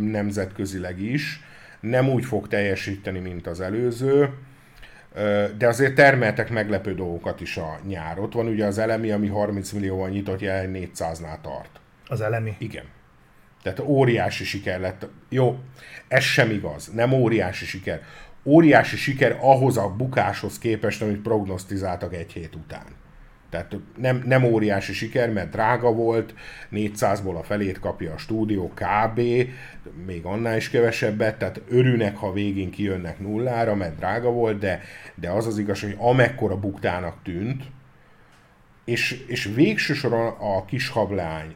nemzetközileg 0.00 1.00
is. 1.00 1.40
Nem 1.80 2.08
úgy 2.08 2.24
fog 2.24 2.48
teljesíteni, 2.48 3.18
mint 3.18 3.46
az 3.46 3.60
előző 3.60 4.28
de 5.58 5.66
azért 5.66 5.94
termeltek 5.94 6.50
meglepő 6.50 6.94
dolgokat 6.94 7.40
is 7.40 7.56
a 7.56 7.78
nyár. 7.88 8.18
Ott 8.18 8.32
van 8.32 8.46
ugye 8.46 8.66
az 8.66 8.78
elemi, 8.78 9.10
ami 9.10 9.28
30 9.28 9.72
millióval 9.72 10.08
nyitott, 10.08 10.40
jelen 10.40 10.70
400-nál 10.74 11.40
tart. 11.42 11.82
Az 12.06 12.20
elemi? 12.20 12.54
Igen. 12.58 12.84
Tehát 13.62 13.80
óriási 13.80 14.44
siker 14.44 14.80
lett. 14.80 15.06
Jó, 15.28 15.58
ez 16.08 16.22
sem 16.22 16.50
igaz. 16.50 16.86
Nem 16.86 17.12
óriási 17.12 17.64
siker. 17.64 18.02
Óriási 18.44 18.96
siker 18.96 19.38
ahhoz 19.40 19.76
a 19.76 19.88
bukáshoz 19.88 20.58
képest, 20.58 21.02
amit 21.02 21.20
prognosztizáltak 21.20 22.14
egy 22.14 22.32
hét 22.32 22.54
után. 22.54 22.84
Tehát 23.54 23.76
nem, 23.96 24.22
nem 24.26 24.44
óriási 24.44 24.92
siker, 24.92 25.30
mert 25.30 25.50
drága 25.50 25.92
volt, 25.92 26.34
400-ból 26.72 27.38
a 27.38 27.42
felét 27.42 27.78
kapja 27.78 28.12
a 28.12 28.16
stúdió 28.16 28.72
kb, 28.74 29.20
még 30.06 30.24
annál 30.24 30.56
is 30.56 30.70
kevesebbet, 30.70 31.38
tehát 31.38 31.60
örülnek, 31.68 32.16
ha 32.16 32.32
végén 32.32 32.70
kijönnek 32.70 33.18
nullára, 33.18 33.74
mert 33.74 33.96
drága 33.96 34.30
volt, 34.30 34.58
de, 34.58 34.80
de 35.14 35.30
az 35.30 35.46
az 35.46 35.58
igaz, 35.58 35.80
hogy 35.80 35.94
amekkora 35.98 36.58
buktának 36.58 37.22
tűnt, 37.22 37.62
és, 38.84 39.24
és 39.26 39.50
végső 39.54 39.94
soron 39.94 40.26
a 40.26 40.64
kis 40.64 40.88
hablány 40.88 41.54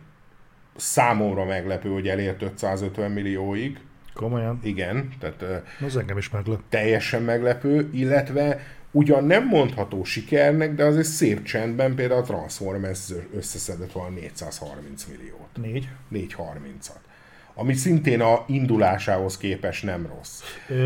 számomra 0.78 1.44
meglepő, 1.44 1.88
hogy 1.88 2.08
elért 2.08 2.42
550 2.42 3.10
millióig. 3.10 3.78
Komolyan? 4.14 4.60
Igen, 4.62 5.08
tehát 5.20 5.64
az 5.86 5.96
engem 5.96 6.18
is 6.18 6.30
meglep. 6.30 6.60
teljesen 6.68 7.22
meglepő, 7.22 7.88
illetve 7.92 8.60
ugyan 8.90 9.24
nem 9.24 9.46
mondható 9.46 10.04
sikernek, 10.04 10.74
de 10.74 10.84
azért 10.84 11.06
szép 11.06 11.42
csendben 11.42 11.94
például 11.94 12.20
a 12.20 12.24
Transformers 12.24 13.12
összeszedett 13.34 13.92
valami 13.92 14.20
430 14.20 15.04
milliót. 15.04 15.48
4? 15.54 15.88
430-at. 16.12 17.06
Ami 17.54 17.74
szintén 17.74 18.20
a 18.20 18.44
indulásához 18.46 19.36
képest 19.36 19.84
nem 19.84 20.06
rossz. 20.06 20.42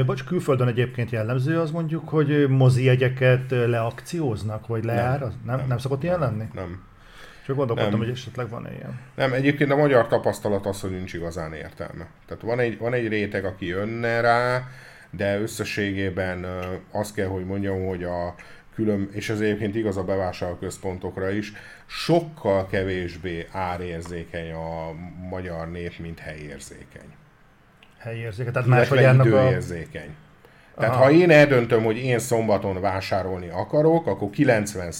Bocs, 0.06 0.24
külföldön 0.24 0.68
egyébként 0.68 1.10
jellemző 1.10 1.60
az 1.60 1.70
mondjuk, 1.70 2.08
hogy 2.08 2.48
mozi 2.48 2.84
jegyeket 2.84 3.50
leakcióznak, 3.50 4.66
vagy 4.66 4.84
leáraz? 4.84 5.32
Nem, 5.32 5.40
nem, 5.44 5.56
nem, 5.56 5.66
nem 5.66 5.78
szokott 5.78 6.02
ilyen 6.02 6.18
lenni? 6.18 6.44
Nem. 6.54 6.82
Csak 7.46 7.56
gondolkodtam, 7.56 7.98
hogy 7.98 8.08
esetleg 8.08 8.48
van 8.48 8.68
ilyen. 8.76 9.00
Nem, 9.14 9.32
egyébként 9.32 9.70
a 9.70 9.76
magyar 9.76 10.08
tapasztalat 10.08 10.66
az, 10.66 10.80
hogy 10.80 10.90
nincs 10.90 11.12
igazán 11.12 11.52
értelme. 11.52 12.06
Tehát 12.26 12.42
van 12.42 12.58
egy, 12.58 12.78
van 12.78 12.92
egy 12.92 13.08
réteg, 13.08 13.44
aki 13.44 13.66
jönne 13.66 14.20
rá, 14.20 14.68
de 15.10 15.40
összességében 15.40 16.46
azt 16.90 17.14
kell, 17.14 17.26
hogy 17.26 17.44
mondjam, 17.44 17.86
hogy 17.86 18.04
a 18.04 18.34
külön, 18.74 19.08
és 19.12 19.28
ez 19.28 19.40
egyébként 19.40 19.74
igaz 19.74 19.96
a 19.96 20.04
bevásárlóközpontokra 20.04 21.30
is, 21.30 21.52
sokkal 21.86 22.66
kevésbé 22.66 23.46
árérzékeny 23.50 24.52
a 24.52 24.92
magyar 25.28 25.70
nép, 25.70 25.98
mint 25.98 26.18
helyérzékeny. 26.18 27.14
Helyérzékeny, 27.98 28.52
tehát 28.52 28.68
máshogy 28.68 29.00
járnak 29.00 29.26
időérzékeny. 29.26 30.14
Tehát 30.76 30.94
Aha. 30.94 31.04
ha 31.04 31.10
én 31.10 31.30
eldöntöm, 31.30 31.84
hogy 31.84 31.96
én 31.96 32.18
szombaton 32.18 32.80
vásárolni 32.80 33.48
akarok, 33.48 34.06
akkor 34.06 34.30
90 34.30 34.92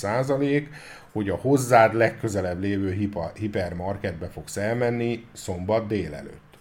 hogy 1.13 1.29
a 1.29 1.37
hozzád 1.37 1.95
legközelebb 1.95 2.61
lévő 2.61 3.09
hipermarketbe 3.35 4.29
fogsz 4.29 4.57
elmenni 4.57 5.25
szombat 5.33 5.87
délelőtt. 5.87 6.53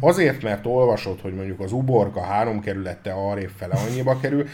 Azért, 0.00 0.42
mert 0.42 0.66
olvasod, 0.66 1.20
hogy 1.20 1.34
mondjuk 1.34 1.60
az 1.60 1.72
uborka 1.72 2.20
három 2.20 2.60
kerülette 2.60 3.12
arrébb 3.12 3.50
fele 3.56 3.74
annyiba 3.74 4.20
kerül, 4.20 4.46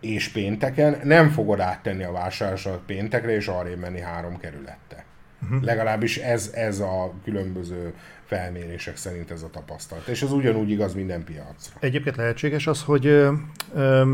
és 0.00 0.28
pénteken 0.28 1.00
nem 1.02 1.28
fogod 1.28 1.60
áttenni 1.60 2.04
a 2.04 2.12
vásárlásodat 2.12 2.82
péntekre, 2.86 3.34
és 3.34 3.46
arrébb 3.48 3.78
menni 3.78 4.00
három 4.00 4.38
kerülette. 4.38 5.04
Uh-huh. 5.42 5.62
Legalábbis 5.62 6.16
ez, 6.16 6.50
ez 6.54 6.80
a 6.80 7.12
különböző 7.24 7.94
felmérések 8.26 8.96
szerint 8.96 9.30
ez 9.30 9.42
a 9.42 9.50
tapasztalat. 9.50 10.06
És 10.06 10.22
ez 10.22 10.32
ugyanúgy 10.32 10.70
igaz 10.70 10.94
minden 10.94 11.24
piacra. 11.24 11.76
Egyébként 11.80 12.16
lehetséges 12.16 12.66
az, 12.66 12.82
hogy 12.82 13.06
ö, 13.06 13.32
ö, 13.74 14.04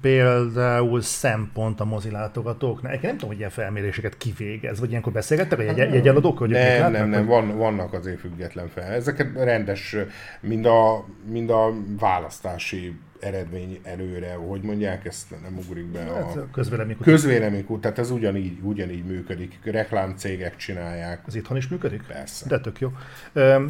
például 0.00 1.00
szempont 1.00 1.80
a 1.80 1.84
mozilátogatóknál, 1.84 2.92
egyébként 2.92 3.02
nem 3.02 3.12
tudom, 3.12 3.28
hogy 3.28 3.38
ilyen 3.38 3.50
felméréseket 3.50 4.16
kivégez, 4.16 4.80
vagy 4.80 4.90
ilyenkor 4.90 5.12
beszélgettek 5.12 5.58
a 5.58 5.62
jegy, 5.62 5.76
jegyeladók, 5.76 6.38
hogy 6.38 6.50
Nem, 6.50 6.92
nem, 6.92 7.08
nem, 7.08 7.26
van, 7.26 7.56
vannak 7.56 7.92
azért 7.92 8.20
független 8.20 8.68
fel. 8.68 8.92
Ezeket 8.92 9.34
rendes, 9.34 9.96
mind 10.40 10.66
a, 10.66 11.04
mind 11.26 11.50
a 11.50 11.72
választási 11.98 12.98
eredmény 13.20 13.80
előre, 13.82 14.34
hogy 14.34 14.62
mondják, 14.62 15.04
ezt 15.04 15.30
nem 15.30 15.58
ugrik 15.58 15.86
be 15.86 15.98
hát, 15.98 16.36
a 16.36 16.48
közvéleménykút. 16.52 17.04
Közvéleménykút, 17.04 17.80
tehát 17.80 17.98
ez 17.98 18.10
ugyanígy, 18.10 18.58
ugyanígy 18.62 19.04
működik. 19.04 19.58
Reklámcégek 19.64 20.56
csinálják. 20.56 21.22
Az 21.26 21.34
itthon 21.34 21.56
is 21.56 21.68
működik? 21.68 22.02
Persze. 22.02 22.48
De 22.48 22.60
tök 22.60 22.80
jó. 22.80 22.92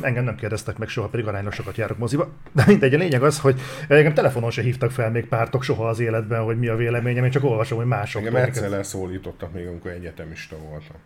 Engem 0.02 0.24
nem 0.24 0.34
kérdeztek 0.34 0.78
meg 0.78 0.88
soha, 0.88 1.08
pedig 1.08 1.26
arányosokat 1.26 1.76
járok 1.76 1.98
moziba. 1.98 2.28
De 2.52 2.64
mindegy, 2.66 2.94
a 2.94 2.98
lényeg 2.98 3.22
az, 3.22 3.38
hogy 3.40 3.60
engem 3.88 4.14
telefonon 4.14 4.50
se 4.50 4.62
hívtak 4.62 4.90
fel 4.90 5.10
még 5.10 5.26
pártok 5.26 5.62
soha 5.62 5.88
az 5.88 6.00
életben, 6.00 6.42
hogy 6.42 6.58
mi 6.58 6.68
a 6.68 6.76
véleményem, 6.76 7.24
én 7.24 7.30
csak 7.30 7.44
olvasom, 7.44 7.78
hogy 7.78 7.86
mások. 7.86 8.26
Engem 8.26 8.42
egyszer 8.42 8.68
leszólítottak 8.68 9.52
még, 9.52 9.66
amikor 9.66 9.90
egyetemista 9.90 10.56
voltam. 10.56 10.96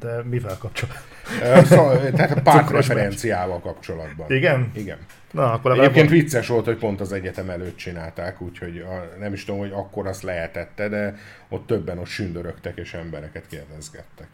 De 0.00 0.22
mivel 0.22 0.58
kapcsolatban? 0.58 1.64
Szóval, 1.64 2.10
tehát 2.10 2.36
a 2.36 2.40
pártreferenciával 2.50 3.60
kapcsolatban. 3.60 4.30
Igen? 4.30 4.70
Igen. 4.74 4.98
Na, 5.30 5.52
akkor 5.52 5.72
Egyébként 5.72 6.08
van... 6.08 6.18
vicces 6.18 6.46
volt, 6.46 6.64
hogy 6.64 6.78
pont 6.78 7.00
az 7.00 7.12
egyetem 7.12 7.50
előtt 7.50 7.76
csinálták, 7.76 8.40
úgyhogy 8.40 8.78
a, 8.78 9.18
nem 9.18 9.32
is 9.32 9.44
tudom, 9.44 9.60
hogy 9.60 9.72
akkor 9.72 10.06
azt 10.06 10.22
lehetette, 10.22 10.88
de 10.88 11.16
ott 11.48 11.66
többen 11.66 11.98
ott 11.98 12.06
sündörögtek 12.06 12.78
és 12.78 12.94
embereket 12.94 13.46
kérdezgettek. 13.46 14.28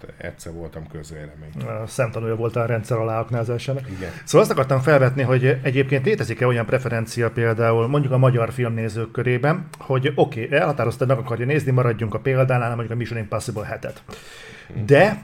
Tehát 0.00 0.20
egyszer 0.20 0.52
voltam 0.52 0.86
közvélemény. 0.86 1.52
Szemtanúja 1.86 2.36
voltál 2.36 2.62
a 2.62 2.66
rendszer 2.66 2.98
alá 2.98 3.20
aknázásának. 3.20 3.88
Igen. 3.88 4.10
Szóval 4.24 4.40
azt 4.40 4.50
akartam 4.50 4.80
felvetni, 4.80 5.22
hogy 5.22 5.58
egyébként 5.62 6.04
létezik-e 6.04 6.46
olyan 6.46 6.66
preferencia 6.66 7.30
például 7.30 7.86
mondjuk 7.86 8.12
a 8.12 8.18
magyar 8.18 8.52
filmnézők 8.52 9.10
körében, 9.10 9.68
hogy 9.78 10.12
oké, 10.14 10.44
okay, 10.44 10.58
elhatároztad 10.58 11.08
meg 11.08 11.18
akarja 11.18 11.46
nézni, 11.46 11.70
maradjunk 11.70 12.14
a 12.14 12.18
példánál, 12.18 12.68
mondjuk 12.68 12.90
a 12.90 12.94
Mission 12.94 13.18
Impossible 13.18 13.64
hetet. 13.64 14.02
De 14.86 15.22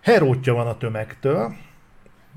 herótja 0.00 0.54
van 0.54 0.66
a 0.66 0.76
tömegtől, 0.76 1.54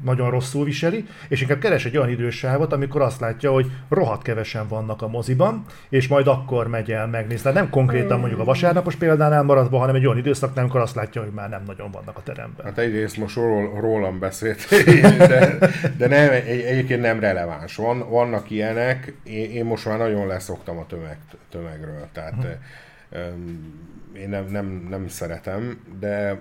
nagyon 0.03 0.29
rosszul 0.29 0.65
viseli, 0.65 1.05
és 1.27 1.41
inkább 1.41 1.59
keres 1.59 1.85
egy 1.85 1.97
olyan 1.97 2.09
idősávot, 2.09 2.73
amikor 2.73 3.01
azt 3.01 3.19
látja, 3.19 3.51
hogy 3.51 3.71
rohadt 3.89 4.21
kevesen 4.21 4.67
vannak 4.67 5.01
a 5.01 5.07
moziban, 5.07 5.65
és 5.89 6.07
majd 6.07 6.27
akkor 6.27 6.67
megy 6.67 6.91
el 6.91 7.07
megnézni. 7.07 7.41
Tehát 7.41 7.57
nem 7.57 7.69
konkrétan 7.69 8.19
mondjuk 8.19 8.39
a 8.39 8.43
vasárnapos 8.43 8.95
példánál 8.95 9.43
maradva, 9.43 9.77
hanem 9.77 9.95
egy 9.95 10.05
olyan 10.05 10.17
időszak, 10.17 10.57
amikor 10.57 10.79
azt 10.79 10.95
látja, 10.95 11.21
hogy 11.21 11.31
már 11.31 11.49
nem 11.49 11.63
nagyon 11.65 11.91
vannak 11.91 12.17
a 12.17 12.23
teremben. 12.23 12.65
Hát 12.65 12.77
egyrészt 12.77 13.17
most 13.17 13.35
ról, 13.35 13.79
rólam 13.79 14.19
beszélt, 14.19 14.67
de, 15.17 15.57
de 15.97 16.07
nem, 16.07 16.31
egy, 16.31 16.59
egyébként 16.61 17.01
nem 17.01 17.19
releváns. 17.19 17.75
Van, 17.75 18.09
vannak 18.09 18.49
ilyenek, 18.49 19.13
én, 19.23 19.51
én 19.51 19.65
most 19.65 19.85
már 19.85 19.97
nagyon 19.97 20.27
leszoktam 20.27 20.77
a 20.77 20.85
tömeg, 20.85 21.17
tömegről, 21.49 22.07
tehát 22.13 22.33
hmm. 22.33 23.73
én 24.13 24.29
nem, 24.29 24.45
nem, 24.45 24.87
nem 24.89 25.07
szeretem, 25.07 25.81
de 25.99 26.39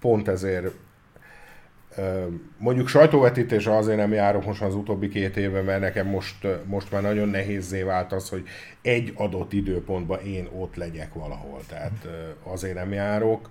pont 0.00 0.28
ezért 0.28 0.74
Mondjuk 2.58 2.88
sajtóvetítésre 2.88 3.76
azért 3.76 3.96
nem 3.96 4.12
járok 4.12 4.44
most 4.44 4.62
az 4.62 4.74
utóbbi 4.74 5.08
két 5.08 5.36
évben, 5.36 5.64
mert 5.64 5.80
nekem 5.80 6.06
most, 6.06 6.46
most 6.64 6.90
már 6.92 7.02
nagyon 7.02 7.28
nehézé 7.28 7.82
vált 7.82 8.12
az, 8.12 8.28
hogy 8.28 8.46
egy 8.82 9.12
adott 9.16 9.52
időpontban 9.52 10.20
én 10.20 10.48
ott 10.58 10.76
legyek 10.76 11.14
valahol. 11.14 11.60
Tehát 11.68 12.08
azért 12.42 12.74
nem 12.74 12.92
járok. 12.92 13.50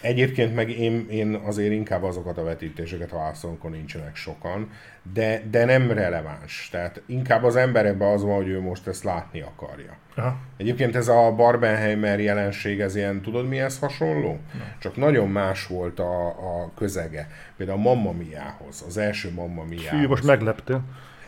Egyébként 0.00 0.54
meg 0.54 0.70
én, 0.70 1.06
én 1.10 1.34
azért 1.34 1.72
inkább 1.72 2.02
azokat 2.02 2.38
a 2.38 2.42
vetítéseket 2.44 3.10
választom, 3.10 3.50
amikor 3.50 3.70
nincsenek 3.70 4.16
sokan, 4.16 4.70
de, 5.12 5.42
de 5.50 5.64
nem 5.64 5.90
releváns. 5.90 6.68
Tehát 6.70 7.02
inkább 7.06 7.44
az 7.44 7.56
emberekben 7.56 8.12
az 8.12 8.22
van, 8.22 8.34
hogy 8.34 8.48
ő 8.48 8.60
most 8.60 8.86
ezt 8.86 9.04
látni 9.04 9.40
akarja. 9.40 9.96
Aha. 10.20 10.36
Egyébként 10.56 10.96
ez 10.96 11.08
a 11.08 11.32
Barbenheimer 11.36 12.20
jelenség, 12.20 12.80
ez 12.80 12.96
ilyen, 12.96 13.20
tudod 13.20 13.48
mihez 13.48 13.78
hasonló? 13.78 14.38
Na. 14.52 14.64
Csak 14.78 14.96
nagyon 14.96 15.28
más 15.28 15.66
volt 15.66 15.98
a, 15.98 16.26
a 16.28 16.70
közege. 16.76 17.28
Például 17.56 17.78
a 17.78 17.82
Mamma 17.82 18.12
Mia-hoz, 18.12 18.84
az 18.86 18.96
első 18.96 19.32
Mamma 19.34 19.64
Mia-hoz. 19.64 20.00
Hű, 20.00 20.06
most 20.06 20.24
megleptél. 20.24 20.82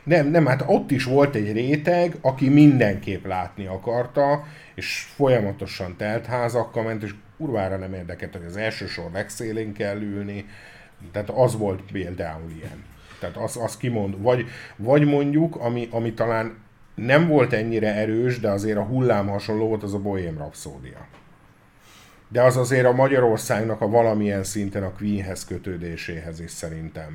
Nem, 0.04 0.26
nem, 0.26 0.46
hát 0.46 0.64
ott 0.66 0.90
is 0.90 1.04
volt 1.04 1.34
egy 1.34 1.52
réteg, 1.52 2.16
aki 2.20 2.48
mindenképp 2.48 3.26
látni 3.26 3.66
akarta, 3.66 4.44
és 4.74 5.06
folyamatosan 5.14 5.96
telt 5.96 6.26
házakkal 6.26 6.82
ment, 6.82 7.02
és 7.02 7.14
kurvára 7.36 7.76
nem 7.76 7.94
érdekelt, 7.94 8.36
hogy 8.36 8.46
az 8.46 8.56
első 8.56 8.86
sor 8.86 9.10
legszélén 9.12 9.72
kell 9.72 10.00
ülni. 10.00 10.46
Tehát 11.12 11.30
az 11.30 11.56
volt 11.56 11.82
például 11.92 12.50
ilyen. 12.50 12.84
Tehát 13.20 13.36
az, 13.36 13.56
az 13.56 13.76
kimond, 13.76 14.22
vagy, 14.22 14.46
vagy 14.76 15.04
mondjuk, 15.04 15.56
ami, 15.56 15.88
ami 15.90 16.12
talán 16.12 16.54
nem 16.94 17.28
volt 17.28 17.52
ennyire 17.52 17.94
erős, 17.94 18.40
de 18.40 18.50
azért 18.50 18.78
a 18.78 18.82
hullám 18.84 19.28
hasonló 19.28 19.68
volt, 19.68 19.82
az 19.82 19.94
a 19.94 19.98
Bohém 19.98 20.36
Rhapsódia. 20.36 21.06
De 22.28 22.42
az 22.42 22.56
azért 22.56 22.86
a 22.86 22.92
Magyarországnak 22.92 23.80
a 23.80 23.88
valamilyen 23.88 24.44
szinten 24.44 24.82
a 24.82 24.92
Queenhez 24.92 25.44
kötődéséhez 25.44 26.40
is 26.40 26.50
szerintem 26.50 27.12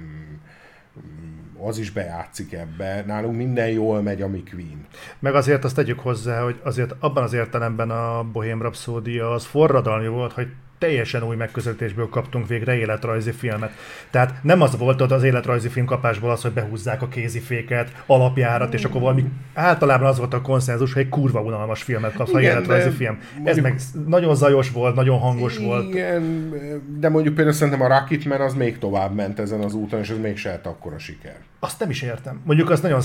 az 1.60 1.78
is 1.78 1.92
bejátszik 1.92 2.54
ebbe. 2.54 3.04
Nálunk 3.06 3.36
minden 3.36 3.70
jól 3.70 4.02
megy, 4.02 4.22
ami 4.22 4.44
Queen. 4.44 4.86
Meg 5.20 5.36
azért 5.36 5.64
azt 5.64 5.76
tegyük 5.76 6.00
hozzá, 6.00 6.42
hogy 6.42 6.60
azért 6.64 6.94
abban 7.00 7.24
az 7.24 7.34
értelemben 7.34 7.90
a 7.90 8.24
Bohém 8.24 8.62
Rhapsody 8.62 9.20
az 9.20 9.46
forradalmi 9.46 10.08
volt, 10.08 10.32
hogy 10.32 10.48
teljesen 10.80 11.24
új 11.24 11.36
megközelítésből 11.36 12.10
kaptunk 12.10 12.48
végre 12.48 12.76
életrajzi 12.76 13.32
filmet. 13.32 13.72
Tehát 14.10 14.44
nem 14.44 14.62
az 14.62 14.78
volt 14.78 15.02
ott 15.02 15.12
az 15.12 15.24
életrajzi 15.24 15.68
film 15.68 15.86
kapásból 15.86 16.32
az, 16.32 16.42
hogy 16.42 16.52
behúzzák 16.52 17.02
a 17.02 17.08
kéziféket, 17.08 18.04
alapjárat, 18.06 18.74
és 18.74 18.84
akkor 18.84 19.02
valami 19.02 19.26
általában 19.54 20.08
az 20.08 20.18
volt 20.18 20.34
a 20.34 20.42
konszenzus, 20.42 20.94
hogy 20.94 21.02
egy 21.02 21.10
kurva 21.10 21.42
unalmas 21.42 21.84
filmet 21.84 22.14
kapsz, 22.14 22.32
ha 22.32 22.42
életrajzi 22.42 22.90
film. 22.90 23.18
Ez 23.44 23.58
meg 23.58 23.80
nagyon 24.08 24.36
zajos 24.36 24.72
volt, 24.72 24.96
nagyon 24.96 25.20
hangos 25.20 25.56
igen, 25.56 25.68
volt. 25.68 25.88
Igen, 25.88 26.54
de 27.00 27.10
mondjuk 27.10 27.36
például 27.36 27.56
szerintem 27.56 27.82
a 27.82 27.88
Rocketman 27.88 28.42
az 28.42 28.54
még 28.54 28.78
tovább 28.78 29.16
ment 29.16 29.40
ezen 29.40 29.62
az 29.62 29.74
úton, 29.74 30.00
és 30.00 30.10
ez 30.10 30.18
még 30.18 30.38
se 30.38 30.50
lett 30.50 30.66
akkora 30.66 31.00
siker. 31.00 31.36
Azt 31.60 31.80
nem 31.80 31.90
is 31.90 32.02
értem. 32.02 32.42
Mondjuk 32.44 32.70
azt 32.70 32.84
nagyon 32.84 33.02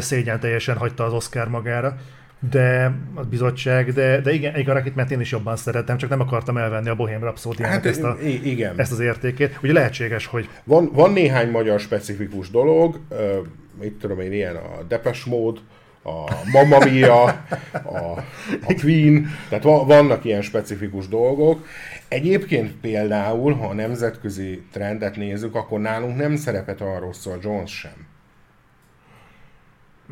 szégyen 0.00 0.40
teljesen 0.40 0.76
hagyta 0.76 1.04
az 1.04 1.12
Oscar 1.12 1.48
magára 1.48 1.96
de 2.50 2.94
a 3.14 3.22
bizottság, 3.22 3.92
de, 3.92 4.20
de 4.20 4.32
igen, 4.32 4.54
egy 4.54 4.70
Arakit, 4.70 4.94
mert 4.94 5.10
én 5.10 5.20
is 5.20 5.30
jobban 5.30 5.56
szeretem, 5.56 5.96
csak 5.96 6.10
nem 6.10 6.20
akartam 6.20 6.56
elvenni 6.56 6.88
a 6.88 6.94
Bohém 6.94 7.20
rhapsody 7.20 7.62
hát, 7.62 7.86
ezt, 7.86 8.02
a, 8.02 8.16
igen. 8.22 8.74
ezt 8.76 8.92
az 8.92 9.00
értékét. 9.00 9.58
Ugye 9.62 9.72
lehetséges, 9.72 10.26
hogy... 10.26 10.48
Van, 10.64 10.90
van 10.92 11.12
néhány 11.12 11.50
magyar 11.50 11.80
specifikus 11.80 12.50
dolog, 12.50 13.00
uh, 13.10 13.18
mit 13.80 13.92
tudom 13.92 14.20
én, 14.20 14.32
ilyen 14.32 14.56
a 14.56 14.82
Depes 14.88 15.24
Mode, 15.24 15.60
a 16.04 16.32
Mamma 16.52 16.84
Mia, 16.84 17.22
a, 17.22 17.28
a 17.72 18.24
Queen, 18.80 19.26
tehát 19.48 19.64
vannak 19.64 20.24
ilyen 20.24 20.42
specifikus 20.42 21.08
dolgok. 21.08 21.66
Egyébként 22.08 22.72
például, 22.80 23.52
ha 23.52 23.66
a 23.66 23.74
nemzetközi 23.74 24.62
trendet 24.72 25.16
nézzük, 25.16 25.54
akkor 25.54 25.80
nálunk 25.80 26.16
nem 26.16 26.36
szerepet 26.36 26.80
arra 26.80 26.98
rosszul 26.98 27.32
a 27.32 27.38
Jones 27.42 27.78
sem. 27.78 28.13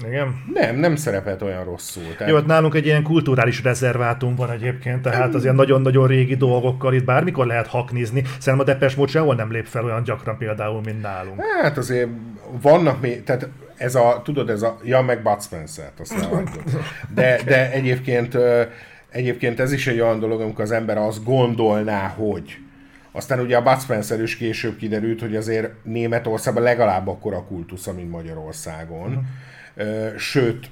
Igen? 0.07 0.45
Nem, 0.55 0.77
nem 0.77 0.97
szerepelt 0.97 1.43
olyan 1.43 1.65
rosszul. 1.65 2.03
Tehát... 2.17 2.29
Jó, 2.29 2.35
hát 2.35 2.47
nálunk 2.47 2.75
egy 2.75 2.87
ilyen 2.87 3.03
kulturális 3.03 3.63
rezervátum 3.63 4.35
van 4.35 4.51
egyébként, 4.51 5.03
tehát 5.03 5.35
az 5.35 5.43
ilyen 5.43 5.55
nagyon-nagyon 5.55 6.07
régi 6.07 6.37
dolgokkal 6.37 6.95
itt 6.95 7.05
bármikor 7.05 7.47
lehet 7.47 7.67
haknizni. 7.67 8.23
Szerintem 8.39 8.69
a 8.69 8.73
Depes 8.73 8.95
Mode 8.95 9.11
sehol 9.11 9.35
nem 9.35 9.53
lép 9.53 9.67
fel 9.67 9.85
olyan 9.85 10.03
gyakran 10.03 10.39
például, 10.39 10.81
mint 10.85 11.03
nálunk. 11.03 11.43
Hát 11.63 11.77
azért 11.79 12.09
vannak 12.63 13.01
még, 13.01 13.25
tehát 13.25 13.49
ez 13.77 13.95
a, 13.95 14.21
tudod, 14.25 14.51
ez 14.51 14.63
a, 14.63 14.79
ja, 14.85 15.01
meg 15.01 15.23
Bud 15.23 15.43
Spencer-t, 15.43 16.01
azt 16.01 16.29
de, 17.15 17.41
de 17.45 17.71
egyébként, 17.71 18.37
egyébként 19.11 19.61
ez 19.61 19.73
is 19.73 19.87
egy 19.87 20.01
olyan 20.01 20.21
dolog, 20.21 20.41
amikor 20.41 20.65
az 20.65 20.73
ember 20.73 20.97
azt 20.97 21.25
gondolná, 21.25 22.07
hogy 22.07 22.59
aztán 23.13 23.41
ugye 23.41 23.57
a 23.57 23.63
Bud 23.63 23.81
Spencer 23.81 24.23
is 24.23 24.37
később 24.37 24.77
kiderült, 24.77 25.21
hogy 25.21 25.37
azért 25.37 25.73
Németországban 25.83 26.63
legalább 26.63 27.09
akkora 27.09 27.45
kultusza, 27.45 27.93
mint 27.93 28.11
Magyarországon. 28.11 29.09
Uh-huh 29.09 29.25
Sőt, 30.17 30.71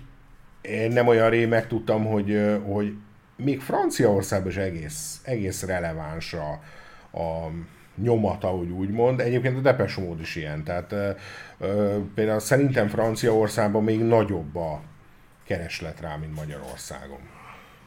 én 0.61 0.93
nem 0.93 1.07
olyan 1.07 1.31
ré 1.31 1.47
megtudtam, 1.47 2.07
hogy, 2.07 2.59
hogy 2.67 2.95
még 3.37 3.61
Franciaországban 3.61 4.51
is 4.51 4.57
egész, 4.57 5.21
egész 5.25 5.63
releváns 5.63 6.33
a, 6.33 6.51
a 7.19 7.51
nyomata, 7.95 8.49
hogy 8.49 8.71
úgy 8.71 8.91
mond. 8.91 9.21
Egyébként 9.21 9.57
a 9.57 9.61
Depes 9.61 9.95
mód 9.95 10.21
is 10.21 10.37
ilyen. 10.37 10.65
Tehát 10.65 10.95
például 12.15 12.39
szerintem 12.39 12.89
Franciaországban 12.89 13.85
még 13.85 14.01
nagyobb 14.01 14.57
a 14.57 14.83
kereslet 15.45 16.01
rá, 16.01 16.17
mint 16.17 16.35
Magyarországon. 16.35 17.40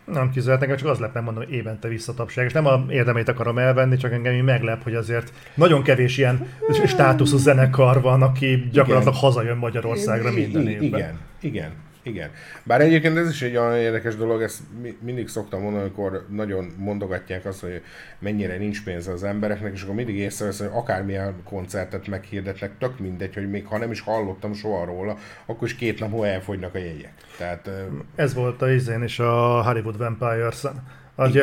Nem 0.06 0.30
kizárt, 0.30 0.60
nekem 0.60 0.76
csak 0.76 0.88
az 0.88 1.00
lep, 1.00 1.14
nem 1.14 1.24
mondom, 1.24 1.44
hogy 1.44 1.54
évente 1.54 1.88
visszatapság, 1.88 2.46
és 2.46 2.54
nem 2.54 2.66
a 2.66 2.86
érdemét 2.90 3.30
akarom 3.30 3.58
elvenni, 3.58 3.98
csak 3.98 4.12
engem 4.12 4.36
meglep, 4.36 4.84
hogy 4.84 4.96
azért 4.96 5.34
nagyon 5.56 5.84
kevés 5.84 6.18
ilyen 6.18 6.48
státuszú 6.86 7.38
zenekar 7.38 8.02
van, 8.02 8.22
aki 8.22 8.70
gyakorlatilag 8.72 9.16
igen. 9.16 9.30
hazajön 9.30 9.58
Magyarországra 9.58 10.32
minden 10.32 10.68
évben. 10.68 11.00
Igen, 11.00 11.20
igen. 11.40 11.72
Igen. 12.04 12.30
Bár 12.64 12.82
egyébként 12.82 13.18
ez 13.18 13.30
is 13.30 13.42
egy 13.42 13.58
olyan 13.58 13.78
érdekes 13.78 14.16
dolog, 14.16 14.42
ezt 14.42 14.60
mindig 15.00 15.28
szoktam 15.28 15.62
mondani, 15.62 15.84
amikor 15.84 16.26
nagyon 16.30 16.74
mondogatják 16.78 17.46
azt, 17.46 17.62
hogy 17.62 17.82
mennyire 18.20 18.58
nincs 18.58 18.84
pénz 18.84 19.08
az 19.08 19.24
embereknek, 19.24 19.74
és 19.74 19.84
akkor 19.84 19.96
mindig 19.96 20.16
észrevesz, 20.16 20.60
hogy 20.60 20.70
akármilyen 20.72 21.36
koncertet 21.44 22.08
meghirdetnek, 22.08 22.78
tök 22.78 23.00
mindegy, 23.00 23.34
hogy 23.34 23.50
még 23.50 23.66
ha 23.66 23.78
nem 23.78 23.92
is 23.92 24.02
hallottam 24.02 24.54
soha 24.54 24.86
róla, 24.86 25.18
akkor 25.46 25.68
is 25.68 25.76
két 25.76 26.00
nap 26.00 26.10
múlva 26.10 26.28
elfogynak 26.28 26.76
a 26.76 26.78
jegyek. 26.78 27.14
Tehát, 27.38 27.70
ez 28.16 28.34
volt 28.34 28.62
a 28.62 28.72
izén 28.72 29.04
is 29.04 29.20
a 29.20 29.64
Hollywood 29.64 29.98
Vampires-en 29.98 30.84
az, 31.16 31.40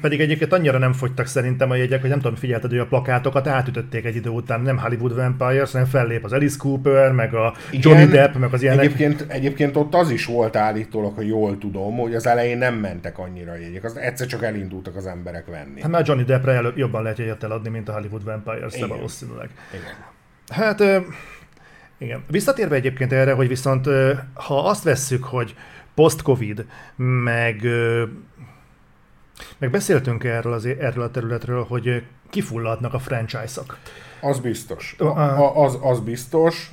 pedig 0.00 0.20
egyébként 0.20 0.52
annyira 0.52 0.78
nem 0.78 0.92
fogytak 0.92 1.26
szerintem 1.26 1.70
a 1.70 1.74
jegyek, 1.74 2.00
hogy 2.00 2.10
nem 2.10 2.20
tudom, 2.20 2.36
figyelted, 2.36 2.70
hogy 2.70 2.78
a 2.78 2.86
plakátokat 2.86 3.46
átütötték 3.46 4.04
egy 4.04 4.16
idő 4.16 4.30
után, 4.30 4.60
nem 4.60 4.78
Hollywood 4.78 5.14
Vampires, 5.14 5.72
hanem 5.72 5.86
fellép 5.86 6.24
az 6.24 6.32
Alice 6.32 6.56
Cooper, 6.58 7.12
meg 7.12 7.34
a 7.34 7.54
Igen, 7.70 7.90
Johnny 7.90 8.12
Depp, 8.12 8.34
meg 8.34 8.52
az 8.52 8.62
ilyenek. 8.62 8.84
Egyébként, 8.84 9.24
egyébként 9.28 9.76
ott 9.76 9.94
az 9.94 10.10
is 10.10 10.26
volt 10.26 10.56
állítólag, 10.56 11.14
hogy 11.14 11.28
jól 11.28 11.58
tudom, 11.58 11.96
hogy 11.96 12.14
az 12.14 12.26
elején 12.26 12.58
nem 12.58 12.74
mentek 12.74 13.18
annyira 13.18 13.52
a 13.52 13.56
jegyek, 13.56 13.84
az 13.84 13.96
egyszer 13.96 14.26
csak 14.26 14.42
elindultak 14.42 14.96
az 14.96 15.06
emberek 15.06 15.46
venni. 15.46 15.80
Hát 15.80 15.90
már 15.90 16.06
Johnny 16.06 16.24
Deppre 16.24 16.52
előbb 16.52 16.78
jobban 16.78 17.02
lehet 17.02 17.18
jegyet 17.18 17.42
eladni, 17.42 17.68
mint 17.68 17.88
a 17.88 17.92
Hollywood 17.92 18.24
Vampires-re 18.24 18.86
valószínűleg. 18.86 19.50
Igen. 19.72 19.94
Hát, 20.48 20.82
igen. 21.98 22.24
Visszatérve 22.30 22.74
egyébként 22.74 23.12
erre, 23.12 23.32
hogy 23.32 23.48
viszont 23.48 23.88
ha 24.34 24.68
azt 24.68 24.84
vesszük, 24.84 25.24
hogy 25.24 25.54
post-covid, 25.94 26.66
meg 27.24 27.66
meg 29.58 29.70
beszéltünk 29.70 30.24
erről, 30.24 30.52
az, 30.52 30.66
erről 30.66 31.04
a 31.04 31.10
területről, 31.10 31.64
hogy 31.64 32.02
kifulladnak 32.30 32.94
a 32.94 32.98
franchise-ok. 32.98 33.78
Az 34.20 34.38
biztos. 34.38 34.94
A, 34.98 35.04
a, 35.04 35.62
az, 35.64 35.78
az 35.82 36.00
biztos. 36.00 36.70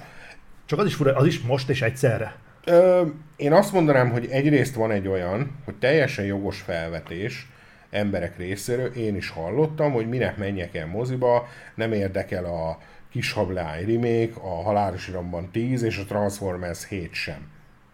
Csak 0.66 0.80
az 0.80 0.86
is 0.86 0.96
fura, 0.96 1.16
az 1.16 1.26
is 1.26 1.42
most 1.42 1.70
és 1.70 1.82
egyszerre. 1.82 2.36
Ö, 2.66 3.06
én 3.36 3.54
azt 3.54 3.74
mondanám, 3.74 4.10
hogy 4.10 4.28
egyrészt 4.30 4.76
van 4.76 4.92
egy 4.92 5.08
olyan, 5.08 5.52
hogy 5.66 5.76
teljesen 5.76 6.26
jogos 6.26 6.62
felvetés 6.62 7.48
emberek 7.90 8.38
részéről, 8.38 8.92
én 8.92 9.16
is 9.16 9.30
hallottam, 9.30 9.92
hogy 9.92 10.10
minek 10.10 10.38
menjek 10.38 10.76
el 10.76 10.88
moziba, 10.88 11.48
nem 11.76 11.92
érdekel 11.94 12.46
a 12.46 12.78
kis 13.12 13.32
hablány 13.32 13.86
remake, 13.86 14.34
a 14.42 14.62
halálos 14.64 15.08
iramban 15.08 15.52
10 15.52 15.84
és 15.84 15.98
a 15.98 16.06
Transformers 16.06 16.88
7 16.88 17.14
sem. 17.14 17.48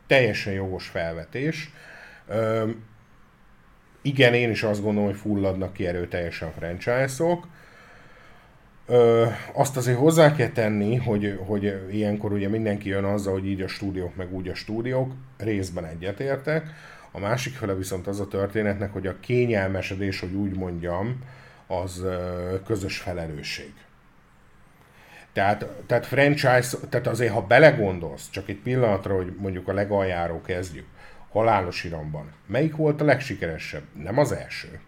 Teljesen 0.07 0.53
jogos 0.53 0.87
felvetés. 0.87 1.71
Ö, 2.27 2.69
igen, 4.07 4.33
én 4.33 4.49
is 4.49 4.63
azt 4.63 4.81
gondolom, 4.81 5.09
hogy 5.09 5.19
fulladnak 5.19 5.73
ki 5.73 5.87
erőteljesen 5.87 6.51
franchise-ok. 6.51 7.47
Ö, 8.87 9.25
azt 9.53 9.77
azért 9.77 9.97
hozzá 9.97 10.35
kell 10.35 10.49
tenni, 10.49 10.95
hogy, 10.95 11.39
hogy 11.45 11.87
ilyenkor 11.91 12.31
ugye 12.31 12.47
mindenki 12.47 12.89
jön 12.89 13.03
azzal, 13.03 13.33
hogy 13.33 13.47
így 13.47 13.61
a 13.61 13.67
stúdiók, 13.67 14.15
meg 14.15 14.33
úgy 14.33 14.47
a 14.47 14.55
stúdiók, 14.55 15.13
részben 15.37 15.85
egyetértek. 15.85 16.69
A 17.11 17.19
másik 17.19 17.53
fele 17.53 17.73
viszont 17.73 18.07
az 18.07 18.19
a 18.19 18.27
történetnek, 18.27 18.93
hogy 18.93 19.07
a 19.07 19.19
kényelmesedés, 19.19 20.19
hogy 20.19 20.33
úgy 20.33 20.55
mondjam, 20.55 21.23
az 21.67 22.05
közös 22.65 22.97
felelősség. 22.97 23.73
Tehát, 25.33 25.65
tehát 25.85 26.05
franchise, 26.05 26.77
tehát 26.89 27.07
azért 27.07 27.33
ha 27.33 27.41
belegondolsz, 27.41 28.29
csak 28.29 28.49
egy 28.49 28.59
pillanatra, 28.59 29.15
hogy 29.15 29.35
mondjuk 29.39 29.67
a 29.67 29.73
legaljáról 29.73 30.41
kezdjük, 30.45 30.85
halálos 31.37 31.83
iramban, 31.83 32.31
melyik 32.45 32.75
volt 32.75 33.01
a 33.01 33.05
legsikeresebb? 33.05 33.83
Nem 33.93 34.17
az 34.17 34.31
első. 34.31 34.79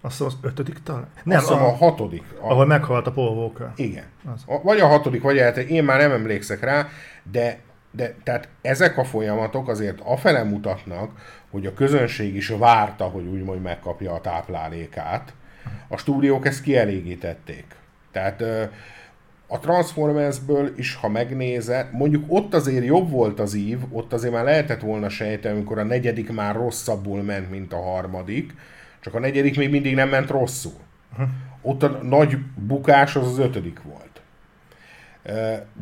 Azt 0.00 0.12
hiszem 0.12 0.26
az 0.26 0.48
ötödik 0.50 0.82
talán? 0.82 1.08
Nem, 1.24 1.38
Azt 1.38 1.50
a, 1.50 1.66
a 1.66 1.74
hatodik. 1.76 2.24
A... 2.40 2.50
Ahol 2.50 2.66
meghalt 2.66 3.06
a 3.06 3.12
Paul 3.12 3.36
Walker. 3.36 3.72
Igen. 3.76 4.04
Az. 4.34 4.42
A, 4.46 4.62
vagy 4.62 4.80
a 4.80 4.86
hatodik, 4.86 5.22
vagy 5.22 5.38
a 5.38 5.48
Én 5.48 5.84
már 5.84 5.98
nem 5.98 6.12
emlékszek 6.12 6.60
rá, 6.60 6.88
de, 7.22 7.60
de 7.90 8.14
tehát 8.22 8.48
ezek 8.62 8.98
a 8.98 9.04
folyamatok 9.04 9.68
azért 9.68 10.00
afele 10.00 10.44
mutatnak, 10.44 11.10
hogy 11.50 11.66
a 11.66 11.74
közönség 11.74 12.34
is 12.34 12.48
várta, 12.48 13.04
hogy 13.04 13.26
úgymond 13.26 13.62
megkapja 13.62 14.12
a 14.12 14.20
táplálékát. 14.20 15.34
A 15.88 15.96
stúdiók 15.96 16.46
ezt 16.46 16.62
kielégítették. 16.62 17.64
Tehát 18.12 18.44
a 19.52 19.58
Transformersből 19.58 20.72
is, 20.76 20.94
ha 20.94 21.08
megnézed, 21.08 21.86
mondjuk 21.92 22.24
ott 22.28 22.54
azért 22.54 22.84
jobb 22.84 23.10
volt 23.10 23.40
az 23.40 23.54
ív, 23.54 23.78
ott 23.90 24.12
azért 24.12 24.32
már 24.32 24.44
lehetett 24.44 24.80
volna 24.80 25.08
sejteni, 25.08 25.54
amikor 25.54 25.78
a 25.78 25.82
negyedik 25.82 26.32
már 26.32 26.54
rosszabbul 26.54 27.22
ment, 27.22 27.50
mint 27.50 27.72
a 27.72 27.82
harmadik, 27.82 28.54
csak 29.00 29.14
a 29.14 29.18
negyedik 29.18 29.56
még 29.56 29.70
mindig 29.70 29.94
nem 29.94 30.08
ment 30.08 30.30
rosszul. 30.30 30.72
Uh-huh. 31.12 31.28
Ott 31.62 31.82
a 31.82 31.88
nagy 32.02 32.36
bukás 32.54 33.16
az 33.16 33.26
az 33.26 33.38
ötödik 33.38 33.82
volt. 33.82 34.20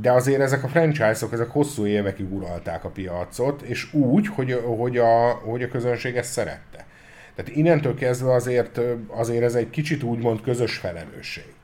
De 0.00 0.12
azért 0.12 0.40
ezek 0.40 0.64
a 0.64 0.68
franchise-ok, 0.68 1.32
ezek 1.32 1.48
hosszú 1.48 1.86
évekig 1.86 2.32
uralták 2.32 2.84
a 2.84 2.88
piacot, 2.88 3.62
és 3.62 3.94
úgy, 3.94 4.26
hogy, 4.26 4.62
hogy, 4.76 4.98
a, 4.98 5.30
hogy 5.30 5.62
a 5.62 5.68
közönség 5.68 6.16
ezt 6.16 6.32
szerette. 6.32 6.86
Tehát 7.34 7.56
innentől 7.56 7.94
kezdve 7.94 8.32
azért, 8.32 8.80
azért 9.08 9.42
ez 9.42 9.54
egy 9.54 9.70
kicsit 9.70 10.02
úgymond 10.02 10.40
közös 10.40 10.76
felelősség. 10.76 11.56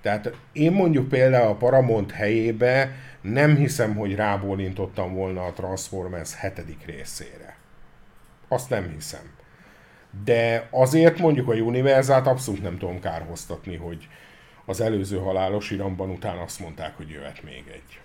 Tehát 0.00 0.32
én 0.52 0.72
mondjuk 0.72 1.08
például 1.08 1.48
a 1.48 1.54
Paramount 1.54 2.10
helyébe 2.10 2.92
nem 3.20 3.56
hiszem, 3.56 3.94
hogy 3.96 4.14
rábólintottam 4.14 5.14
volna 5.14 5.44
a 5.44 5.52
Transformers 5.52 6.34
hetedik 6.34 6.84
részére. 6.86 7.56
Azt 8.48 8.70
nem 8.70 8.88
hiszem. 8.94 9.36
De 10.24 10.68
azért 10.70 11.18
mondjuk 11.18 11.48
a 11.48 11.54
Univerzát 11.54 12.26
abszolút 12.26 12.62
nem 12.62 12.78
tudom 12.78 13.00
kárhoztatni, 13.00 13.76
hogy 13.76 14.08
az 14.64 14.80
előző 14.80 15.18
halálos 15.18 15.70
iramban 15.70 16.10
után 16.10 16.38
azt 16.38 16.60
mondták, 16.60 16.96
hogy 16.96 17.08
jöhet 17.08 17.42
még 17.42 17.64
egy. 17.72 18.00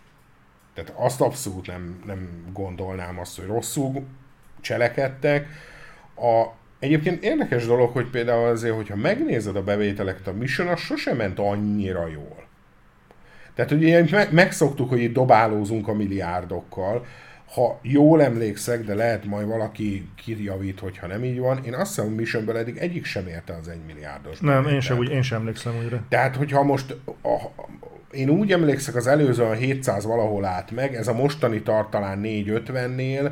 Tehát 0.73 0.93
azt 0.95 1.21
abszolút 1.21 1.67
nem, 1.67 2.01
nem 2.05 2.49
gondolnám 2.53 3.19
azt, 3.19 3.39
hogy 3.39 3.47
rosszul 3.47 4.05
cselekedtek. 4.61 5.47
A, 6.15 6.45
Egyébként 6.83 7.23
érdekes 7.23 7.65
dolog, 7.65 7.91
hogy 7.91 8.09
például 8.09 8.49
azért, 8.49 8.75
hogyha 8.75 8.95
megnézed 8.95 9.55
a 9.55 9.63
bevételeket, 9.63 10.27
a 10.27 10.33
Mission 10.33 10.67
az 10.67 10.79
sosem 10.79 11.17
ment 11.17 11.39
annyira 11.39 12.07
jól. 12.07 12.47
Tehát 13.55 13.71
ugye 13.71 14.05
megszoktuk, 14.31 14.89
hogy 14.89 15.01
itt 15.01 15.13
dobálózunk 15.13 15.87
a 15.87 15.93
milliárdokkal, 15.93 17.05
ha 17.53 17.79
jól 17.81 18.23
emlékszek, 18.23 18.83
de 18.83 18.95
lehet 18.95 19.25
majd 19.25 19.47
valaki 19.47 20.09
kirjavít, 20.15 20.79
hogyha 20.79 21.07
nem 21.07 21.23
így 21.23 21.39
van, 21.39 21.63
én 21.65 21.73
azt 21.73 21.87
hiszem, 21.87 22.05
hogy 22.05 22.15
Missionből 22.15 22.57
eddig 22.57 22.77
egyik 22.77 23.05
sem 23.05 23.27
érte 23.27 23.57
az 23.61 23.67
egy 23.67 23.85
milliárdos. 23.85 24.39
Nem, 24.39 24.67
én 24.67 24.79
sem, 24.79 24.97
úgy, 24.97 25.09
én 25.09 25.21
sem 25.21 25.39
emlékszem 25.39 25.73
újra. 25.83 26.03
Tehát, 26.09 26.35
hogyha 26.35 26.63
most 26.63 26.95
a, 27.23 27.63
én 28.11 28.29
úgy 28.29 28.51
emlékszek, 28.51 28.95
az 28.95 29.07
előző 29.07 29.43
a 29.43 29.53
700 29.53 30.05
valahol 30.05 30.45
állt 30.45 30.71
meg, 30.71 30.95
ez 30.95 31.07
a 31.07 31.13
mostani 31.13 31.61
tart 31.61 31.89
talán 31.89 32.21
450-nél, 32.23 33.31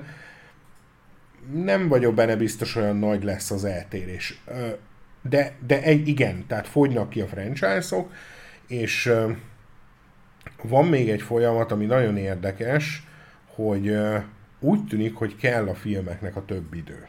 nem 1.54 1.88
vagyok 1.88 2.14
benne 2.14 2.36
biztos, 2.36 2.76
olyan 2.76 2.98
nagy 2.98 3.24
lesz 3.24 3.52
az 3.52 3.66
eltérés. 3.66 4.42
De, 5.22 5.54
de 5.68 5.82
egy, 5.82 6.08
igen, 6.08 6.46
tehát 6.48 6.68
fogynak 6.68 7.10
ki 7.10 7.22
a 7.22 7.28
franchise-ok, 7.28 8.14
és 8.68 9.14
van 10.62 10.86
még 10.86 11.10
egy 11.10 11.22
folyamat, 11.22 11.72
ami 11.72 11.86
nagyon 11.86 12.18
érdekes, 12.18 13.08
hogy 13.56 13.98
úgy 14.60 14.86
tűnik, 14.86 15.16
hogy 15.16 15.36
kell 15.36 15.68
a 15.68 15.76
filmeknek 15.76 16.36
a 16.36 16.46
több 16.46 16.74
idő. 16.74 17.08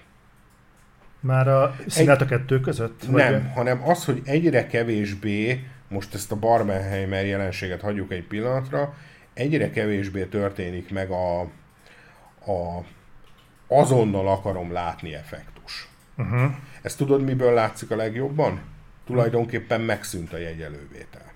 Már 1.20 1.48
a 1.48 1.76
színet 1.86 2.20
a 2.20 2.26
kettő 2.26 2.60
között? 2.60 3.04
Vagy 3.04 3.22
nem, 3.22 3.50
hanem 3.54 3.88
az, 3.88 4.04
hogy 4.04 4.22
egyre 4.24 4.66
kevésbé, 4.66 5.66
most 5.88 6.14
ezt 6.14 6.32
a 6.32 6.36
Barbenheimer 6.36 7.26
jelenséget 7.26 7.80
hagyjuk 7.80 8.12
egy 8.12 8.26
pillanatra, 8.26 8.94
egyre 9.34 9.70
kevésbé 9.70 10.24
történik 10.24 10.90
meg 10.90 11.10
a, 11.10 11.40
a 12.46 12.84
azonnal 13.80 14.28
akarom 14.28 14.72
látni 14.72 15.14
effektus. 15.14 15.88
Uh-huh. 16.16 16.50
Ezt 16.82 16.96
tudod, 16.96 17.22
miből 17.22 17.52
látszik 17.52 17.90
a 17.90 17.96
legjobban? 17.96 18.60
Tulajdonképpen 19.06 19.80
megszűnt 19.80 20.32
a 20.32 20.38
jegyelővétel. 20.38 21.32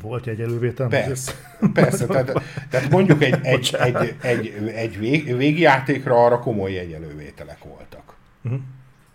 Volt 0.00 0.26
jegyelővétel? 0.26 0.88
Persze, 0.88 1.32
persze 1.72 2.06
tehát, 2.06 2.32
tehát 2.70 2.90
mondjuk 2.90 3.22
egy, 3.22 3.38
egy, 3.54 3.76
egy, 3.80 4.16
egy, 4.20 4.68
egy 4.74 4.98
vég, 4.98 5.36
végjátékra 5.36 6.24
arra 6.24 6.38
komoly 6.38 6.72
jegyelővételek 6.72 7.64
voltak. 7.64 8.14
Uh-huh. 8.42 8.60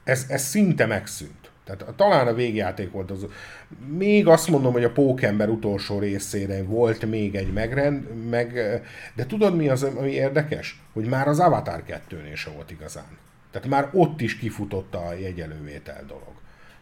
Ez, 0.03 0.25
ez 0.29 0.43
szinte 0.43 0.85
megszűnt. 0.85 1.46
Tehát 1.67 1.93
talán 1.95 2.27
a 2.27 2.33
végjáték 2.33 2.91
volt 2.91 3.11
az. 3.11 3.25
Még 3.97 4.27
azt 4.27 4.47
mondom, 4.47 4.73
hogy 4.73 4.83
a 4.83 4.91
Pókember 4.91 5.49
utolsó 5.49 5.99
részére 5.99 6.63
volt 6.63 7.05
még 7.05 7.35
egy 7.35 7.53
megrend, 7.53 8.29
meg, 8.29 8.53
de 9.15 9.25
tudod 9.25 9.55
mi 9.55 9.69
az, 9.69 9.83
ami 9.83 10.11
érdekes? 10.11 10.81
Hogy 10.93 11.05
már 11.05 11.27
az 11.27 11.39
Avatar 11.39 11.83
2-nél 11.87 12.35
se 12.35 12.49
volt 12.49 12.71
igazán. 12.71 13.17
Tehát 13.51 13.67
már 13.67 13.89
ott 13.93 14.21
is 14.21 14.37
kifutott 14.37 14.95
a 14.95 15.13
jegyelővétel 15.19 16.03
dolog. 16.07 16.33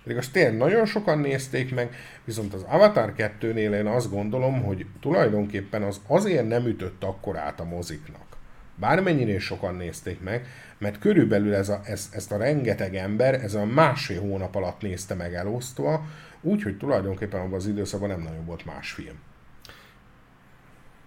Pedig 0.03 0.17
azt 0.17 0.31
tényleg 0.31 0.57
nagyon 0.57 0.85
sokan 0.85 1.19
nézték 1.19 1.75
meg, 1.75 1.95
viszont 2.23 2.53
az 2.53 2.65
Avatar 2.67 3.13
2-nél 3.17 3.73
én 3.73 3.85
azt 3.85 4.11
gondolom, 4.11 4.63
hogy 4.63 4.85
tulajdonképpen 5.01 5.83
az 5.83 6.01
azért 6.07 6.47
nem 6.47 6.65
ütött 6.65 7.03
akkor 7.03 7.37
át 7.37 7.59
a 7.59 7.63
moziknak. 7.63 8.34
Bármennyire 8.75 9.39
sokan 9.39 9.75
nézték 9.75 10.21
meg, 10.21 10.47
mert 10.77 10.99
körülbelül 10.99 11.53
ez 11.53 11.69
a, 11.69 11.79
ez, 11.83 12.09
ezt 12.13 12.31
a 12.31 12.37
rengeteg 12.37 12.95
ember, 12.95 13.33
ez 13.33 13.53
a 13.53 13.65
másfél 13.65 14.21
hónap 14.21 14.55
alatt 14.55 14.81
nézte 14.81 15.15
meg 15.15 15.33
elosztva, 15.33 16.05
úgyhogy 16.41 16.77
tulajdonképpen 16.77 17.39
abban 17.39 17.53
az 17.53 17.67
időszakban 17.67 18.09
nem 18.09 18.21
nagyon 18.21 18.45
volt 18.45 18.65
más 18.65 18.91
film. 18.91 19.15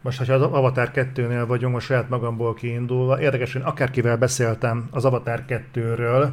Most, 0.00 0.24
ha 0.24 0.33
az 0.33 0.42
Avatar 0.42 0.90
2-nél 0.94 1.44
vagyunk, 1.46 1.76
a 1.76 1.81
saját 1.81 2.09
magamból 2.09 2.54
kiindulva, 2.54 3.20
érdekes, 3.20 3.52
hogy 3.52 3.62
akárkivel 3.64 4.16
beszéltem 4.16 4.88
az 4.90 5.04
Avatar 5.04 5.44
2-ről, 5.48 6.31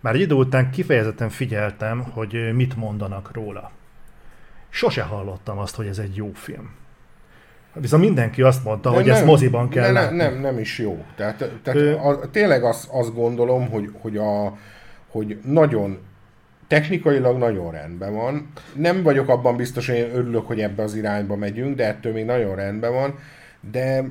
már 0.00 0.14
egy 0.14 0.20
idő 0.20 0.34
után 0.34 0.70
kifejezetten 0.70 1.28
figyeltem, 1.28 2.00
hogy 2.00 2.54
mit 2.54 2.76
mondanak 2.76 3.30
róla. 3.32 3.70
Sose 4.68 5.02
hallottam 5.02 5.58
azt, 5.58 5.74
hogy 5.74 5.86
ez 5.86 5.98
egy 5.98 6.16
jó 6.16 6.30
film. 6.32 6.74
Viszont 7.74 8.02
mindenki 8.02 8.42
azt 8.42 8.64
mondta, 8.64 8.90
de 8.90 8.96
hogy 8.96 9.04
nem, 9.04 9.14
ezt 9.14 9.24
moziban 9.24 9.68
kell 9.68 9.92
nem, 9.92 10.14
nem, 10.14 10.40
nem 10.40 10.58
is 10.58 10.78
jó. 10.78 11.04
Tehát, 11.16 11.50
tehát 11.62 11.80
Ö... 11.80 11.94
a, 11.96 12.30
tényleg 12.30 12.64
azt, 12.64 12.88
azt 12.90 13.14
gondolom, 13.14 13.68
hogy, 13.70 13.90
hogy, 14.00 14.16
a, 14.16 14.56
hogy 15.08 15.38
nagyon 15.44 15.98
technikailag 16.66 17.38
nagyon 17.38 17.70
rendben 17.70 18.14
van. 18.14 18.52
Nem 18.74 19.02
vagyok 19.02 19.28
abban 19.28 19.56
biztos, 19.56 19.86
hogy 19.86 19.96
én 19.96 20.14
örülök, 20.14 20.46
hogy 20.46 20.60
ebbe 20.60 20.82
az 20.82 20.94
irányba 20.94 21.36
megyünk, 21.36 21.76
de 21.76 21.86
ettől 21.86 22.12
még 22.12 22.24
nagyon 22.24 22.54
rendben 22.54 22.92
van. 22.92 23.18
De 23.70 24.04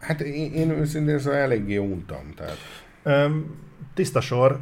hát 0.00 0.20
én, 0.20 0.52
én 0.52 0.70
őszintén 0.70 1.18
szóval 1.18 1.38
eléggé 1.38 1.76
untam. 1.76 2.32
Tehát. 2.36 2.56
Öm, 3.02 3.56
tiszta 3.94 4.20
sor, 4.20 4.60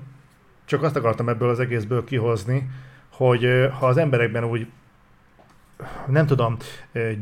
csak 0.64 0.82
azt 0.82 0.96
akartam 0.96 1.28
ebből 1.28 1.48
az 1.48 1.60
egészből 1.60 2.04
kihozni, 2.04 2.68
hogy 3.12 3.46
ha 3.78 3.86
az 3.86 3.96
emberekben 3.96 4.44
úgy 4.44 4.66
nem 6.06 6.26
tudom, 6.26 6.56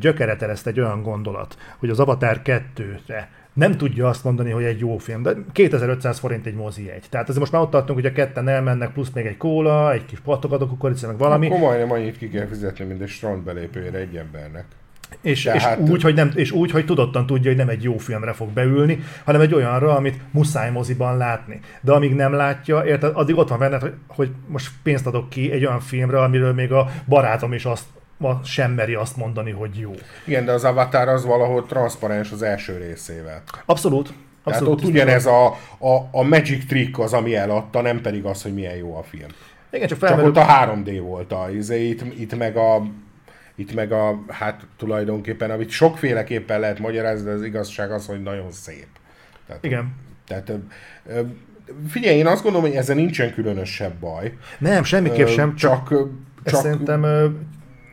gyökeret 0.00 0.42
ereszt 0.42 0.66
egy 0.66 0.80
olyan 0.80 1.02
gondolat, 1.02 1.56
hogy 1.78 1.90
az 1.90 2.00
Avatar 2.00 2.40
2-re 2.44 3.30
nem 3.52 3.76
tudja 3.76 4.08
azt 4.08 4.24
mondani, 4.24 4.50
hogy 4.50 4.64
egy 4.64 4.78
jó 4.78 4.98
film, 4.98 5.22
de 5.22 5.34
2500 5.52 6.18
forint 6.18 6.46
egy 6.46 6.54
mozi 6.54 6.90
egy. 6.90 7.04
Tehát 7.10 7.28
ez 7.28 7.36
most 7.36 7.52
már 7.52 7.62
ott 7.62 7.70
tartunk, 7.70 7.98
hogy 7.98 8.08
a 8.08 8.12
ketten 8.12 8.48
elmennek, 8.48 8.92
plusz 8.92 9.10
még 9.14 9.26
egy 9.26 9.36
kóla, 9.36 9.92
egy 9.92 10.04
kis 10.04 10.20
pattogató 10.20 10.66
kukorica, 10.66 11.06
meg 11.06 11.18
valami. 11.18 11.46
Akkor 11.46 11.58
majdnem 11.58 11.90
annyit 11.90 12.18
ki 12.18 12.28
kell 12.28 12.46
fizetni, 12.46 12.84
mint 12.84 13.00
egy 13.00 13.08
strandbelépőjére 13.08 13.98
egy 13.98 14.16
embernek. 14.16 14.64
És, 15.20 15.44
és, 15.44 15.64
hát... 15.64 15.78
úgy, 15.78 16.02
hogy 16.02 16.14
nem, 16.14 16.30
és 16.34 16.50
úgy, 16.50 16.70
hogy 16.70 16.84
tudottan 16.84 17.26
tudja, 17.26 17.50
hogy 17.50 17.58
nem 17.58 17.68
egy 17.68 17.82
jó 17.82 17.96
filmre 17.96 18.32
fog 18.32 18.48
beülni, 18.48 19.02
hanem 19.24 19.40
egy 19.40 19.54
olyanra, 19.54 19.96
amit 19.96 20.20
muszáj 20.30 20.70
moziban 20.70 21.16
látni. 21.16 21.60
De 21.80 21.92
amíg 21.92 22.14
nem 22.14 22.32
látja, 22.32 22.84
érted, 22.84 23.12
addig 23.14 23.36
ott 23.36 23.48
van 23.48 23.58
benned, 23.58 23.80
hogy, 23.80 23.94
hogy 24.06 24.30
most 24.46 24.70
pénzt 24.82 25.06
adok 25.06 25.28
ki 25.28 25.52
egy 25.52 25.64
olyan 25.64 25.80
filmre, 25.80 26.22
amiről 26.22 26.52
még 26.52 26.72
a 26.72 26.90
barátom 27.06 27.52
is 27.52 27.64
azt 27.64 27.84
ma 28.22 28.40
sem 28.44 28.72
meri 28.72 28.94
azt 28.94 29.16
mondani, 29.16 29.50
hogy 29.50 29.78
jó. 29.78 29.92
Igen, 30.24 30.44
de 30.44 30.52
az 30.52 30.64
Avatar 30.64 31.08
az 31.08 31.24
valahol 31.24 31.66
transzparens 31.66 32.30
az 32.32 32.42
első 32.42 32.76
részével. 32.76 33.42
Abszolút. 33.64 34.12
Abszolút 34.42 34.78
Tehát 34.78 34.84
ott 34.84 34.90
ugyanez 34.90 35.26
a, 35.26 35.46
a, 35.78 36.08
a 36.10 36.22
magic 36.22 36.66
trick 36.66 36.98
az, 36.98 37.12
ami 37.12 37.34
eladta, 37.34 37.80
nem 37.80 38.00
pedig 38.00 38.24
az, 38.24 38.42
hogy 38.42 38.54
milyen 38.54 38.76
jó 38.76 38.96
a 38.96 39.02
film. 39.02 39.28
Igen, 39.70 39.88
csak, 39.88 39.98
felmerül... 39.98 40.32
csak 40.32 40.42
ott 40.42 40.48
a 40.48 40.74
3D 40.74 40.98
volt 41.02 41.32
a 41.32 41.48
izé, 41.50 41.88
itt, 41.88 42.18
itt 42.18 42.36
meg 42.36 42.56
a 42.56 42.82
itt 43.54 43.74
meg 43.74 43.92
a, 43.92 44.24
hát 44.28 44.66
tulajdonképpen, 44.76 45.50
amit 45.50 45.70
sokféleképpen 45.70 46.60
lehet 46.60 46.78
magyarázni, 46.78 47.24
de 47.24 47.30
az 47.30 47.44
igazság 47.44 47.92
az, 47.92 48.06
hogy 48.06 48.22
nagyon 48.22 48.52
szép. 48.52 48.86
Tehát, 49.46 49.64
Igen. 49.64 49.94
Tehát 50.26 50.52
figyelj, 51.88 52.16
én 52.16 52.26
azt 52.26 52.42
gondolom, 52.42 52.66
hogy 52.66 52.76
ezzel 52.76 52.94
nincsen 52.94 53.32
különösebb 53.32 53.94
baj. 53.94 54.36
Nem, 54.58 54.84
semmiképp 54.84 55.26
sem, 55.26 55.54
csak, 55.54 55.88
csak, 55.88 56.08
csak... 56.44 56.60
szerintem 56.60 57.04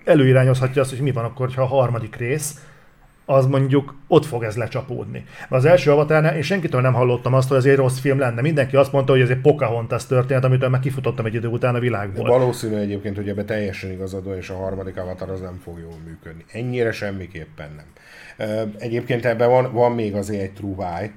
előirányozhatja 0.09 0.81
azt, 0.81 0.89
hogy 0.89 1.01
mi 1.01 1.11
van 1.11 1.23
akkor, 1.23 1.53
ha 1.53 1.61
a 1.61 1.65
harmadik 1.65 2.15
rész 2.15 2.55
az 3.25 3.45
mondjuk 3.45 3.95
ott 4.07 4.25
fog 4.25 4.43
ez 4.43 4.55
lecsapódni. 4.55 5.25
Az 5.49 5.65
első 5.65 5.91
avatárnál 5.91 6.35
én 6.35 6.41
senkitől 6.41 6.81
nem 6.81 6.93
hallottam 6.93 7.33
azt, 7.33 7.47
hogy 7.47 7.57
ez 7.57 7.65
egy 7.65 7.75
rossz 7.75 7.99
film 7.99 8.19
lenne. 8.19 8.41
Mindenki 8.41 8.75
azt 8.75 8.91
mondta, 8.91 9.11
hogy 9.11 9.21
ez 9.21 9.29
egy 9.29 9.41
Pocahontas 9.41 10.05
történet, 10.05 10.43
amitől 10.43 10.69
meg 10.69 10.79
kifutottam 10.79 11.25
egy 11.25 11.33
idő 11.33 11.47
után 11.47 11.75
a 11.75 11.79
világból. 11.79 12.27
Valószínű 12.27 12.75
egyébként, 12.75 13.15
hogy 13.15 13.29
ebbe 13.29 13.43
teljesen 13.43 13.91
igazad 13.91 14.35
és 14.37 14.49
a 14.49 14.55
harmadik 14.55 14.97
avatar 14.97 15.29
az 15.29 15.41
nem 15.41 15.59
fog 15.63 15.79
jól 15.79 15.97
működni. 16.05 16.45
Ennyire 16.51 16.91
semmiképpen 16.91 17.69
nem. 17.75 17.85
Egyébként 18.77 19.25
ebben 19.25 19.49
van, 19.49 19.71
van 19.71 19.91
még 19.91 20.15
azért 20.15 20.41
egy 20.41 20.53
trúváj, 20.53 21.11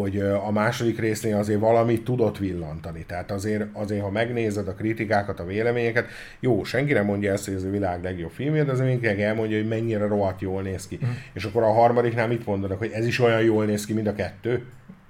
hogy 0.00 0.18
a 0.20 0.50
második 0.50 0.98
résznél 0.98 1.36
azért 1.36 1.60
valamit 1.60 2.04
tudott 2.04 2.38
villantani. 2.38 3.04
Tehát 3.06 3.30
azért, 3.30 3.64
azért, 3.72 4.02
ha 4.02 4.10
megnézed 4.10 4.68
a 4.68 4.74
kritikákat, 4.74 5.40
a 5.40 5.44
véleményeket, 5.44 6.06
jó, 6.40 6.64
senki 6.64 6.92
nem 6.92 7.04
mondja 7.04 7.32
ezt, 7.32 7.44
hogy 7.44 7.54
ez 7.54 7.64
a 7.64 7.70
világ 7.70 8.02
legjobb 8.02 8.30
filmje, 8.30 8.64
de 8.64 8.72
azért 8.72 8.88
mindenki 8.88 9.22
elmondja, 9.22 9.56
hogy 9.56 9.68
mennyire 9.68 10.06
rohadt 10.06 10.40
jól 10.40 10.62
néz 10.62 10.86
ki. 10.86 10.98
Mm. 11.04 11.08
És 11.32 11.44
akkor 11.44 11.62
a 11.62 11.72
harmadiknál 11.72 12.28
mit 12.28 12.46
mondanak, 12.46 12.78
hogy 12.78 12.90
ez 12.90 13.06
is 13.06 13.20
olyan 13.20 13.42
jól 13.42 13.64
néz 13.64 13.84
ki, 13.84 13.92
mint 13.92 14.06
a 14.06 14.14
kettő? 14.14 14.64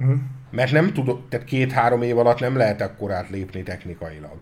Mm. 0.05 0.15
Mert 0.51 0.73
nem 0.73 0.93
tudok, 0.93 1.29
tehát 1.29 1.47
két-három 1.47 2.03
év 2.03 2.19
alatt 2.19 2.41
nem 2.41 2.57
lehet 2.57 2.81
akkorát 2.81 3.31
lépni 3.31 3.63
technikailag 3.63 4.39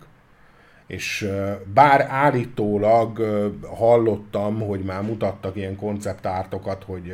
és 0.87 1.29
bár 1.73 2.01
állítólag 2.09 3.21
hallottam, 3.61 4.59
hogy 4.59 4.83
már 4.83 5.01
mutattak 5.01 5.55
ilyen 5.55 5.75
konceptártokat, 5.75 6.83
hogy, 6.83 7.13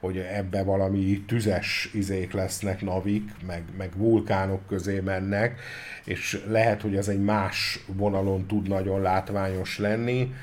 hogy 0.00 0.16
ebbe 0.16 0.62
valami 0.62 1.24
tüzes 1.26 1.90
izék 1.92 2.32
lesznek 2.32 2.82
navik, 2.82 3.30
meg, 3.46 3.62
meg 3.78 3.90
vulkánok 3.96 4.66
közé 4.66 5.00
mennek, 5.00 5.60
és 6.04 6.44
lehet, 6.48 6.82
hogy 6.82 6.96
ez 6.96 7.08
egy 7.08 7.20
más 7.20 7.84
vonalon 7.86 8.46
tud 8.46 8.68
nagyon 8.68 9.00
látványos 9.00 9.78
lenni. 9.78 10.34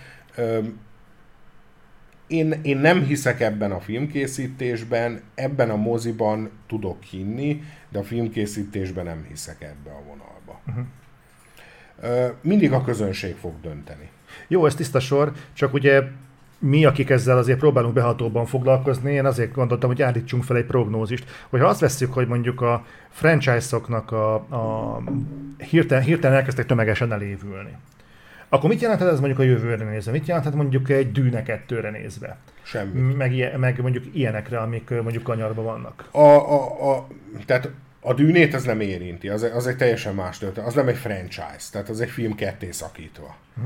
Én, 2.28 2.60
én 2.62 2.78
nem 2.78 3.04
hiszek 3.04 3.40
ebben 3.40 3.72
a 3.72 3.80
filmkészítésben, 3.80 5.22
ebben 5.36 5.70
a 5.70 5.76
moziban 5.76 6.50
tudok 6.68 7.04
hinni, 7.04 7.64
de 7.90 8.00
a 8.00 8.04
filmkészítésben 8.04 9.06
nem 9.06 9.26
hiszek 9.30 9.62
ebbe 9.62 9.90
a 9.90 10.04
vonalba. 10.08 10.62
Uh-huh 10.68 10.86
mindig 12.42 12.72
a 12.72 12.84
közönség 12.84 13.36
fog 13.36 13.54
dönteni. 13.62 14.10
Jó, 14.48 14.66
ez 14.66 14.76
tiszta 14.76 15.00
sor, 15.00 15.32
csak 15.54 15.74
ugye 15.74 16.04
mi, 16.60 16.86
akik 16.86 17.10
ezzel 17.10 17.38
azért 17.38 17.60
próbálunk 17.60 17.94
behatóban 17.94 18.46
foglalkozni, 18.46 19.14
én 19.14 19.26
azért 19.26 19.54
gondoltam, 19.54 19.90
hogy 19.90 20.02
állítsunk 20.02 20.44
fel 20.44 20.58
egy 20.58 20.66
prognózist, 20.66 21.26
hogyha 21.50 21.68
azt 21.68 21.80
vesszük, 21.80 22.14
hogy 22.14 22.28
mondjuk 22.28 22.62
a 22.62 22.86
franchise-oknak 23.10 24.12
a, 24.12 24.34
a 24.34 25.02
hirtelen, 25.58 26.04
hirtelen 26.04 26.38
elkezdtek 26.38 26.66
tömegesen 26.66 27.12
elévülni, 27.12 27.78
akkor 28.50 28.70
mit 28.70 28.82
jelenthet 28.82 29.12
ez 29.12 29.20
mondjuk 29.20 29.40
a 29.40 29.44
jövőre 29.44 29.84
nézve? 29.84 30.12
Mit 30.12 30.28
jelenthet 30.28 30.56
mondjuk 30.56 30.90
egy 30.90 31.12
dűne 31.12 31.44
kettőre 31.44 31.90
nézve? 31.90 32.38
Semmi. 32.64 33.14
Meg, 33.14 33.58
meg 33.60 33.82
mondjuk 33.82 34.04
ilyenekre, 34.12 34.60
amik 34.60 34.90
mondjuk 34.90 35.24
kanyarban 35.24 35.66
vannak. 35.66 36.08
A, 36.12 36.20
a, 36.20 36.92
a, 36.92 37.08
tehát 37.46 37.70
a 38.04 38.14
dűnét 38.14 38.54
az 38.54 38.64
nem 38.64 38.80
érinti, 38.80 39.30
az, 39.30 39.44
az 39.54 39.68
egy 39.68 39.76
teljesen 39.76 40.16
más 40.16 40.38
történet, 40.38 40.68
az 40.68 40.76
nem 40.76 40.88
egy 40.88 40.98
franchise, 40.98 41.70
tehát 41.72 41.90
az 41.90 42.02
egy 42.02 42.10
film 42.10 42.36
ketté 42.36 42.72
szakítva. 42.72 43.36
Hm. 43.56 43.64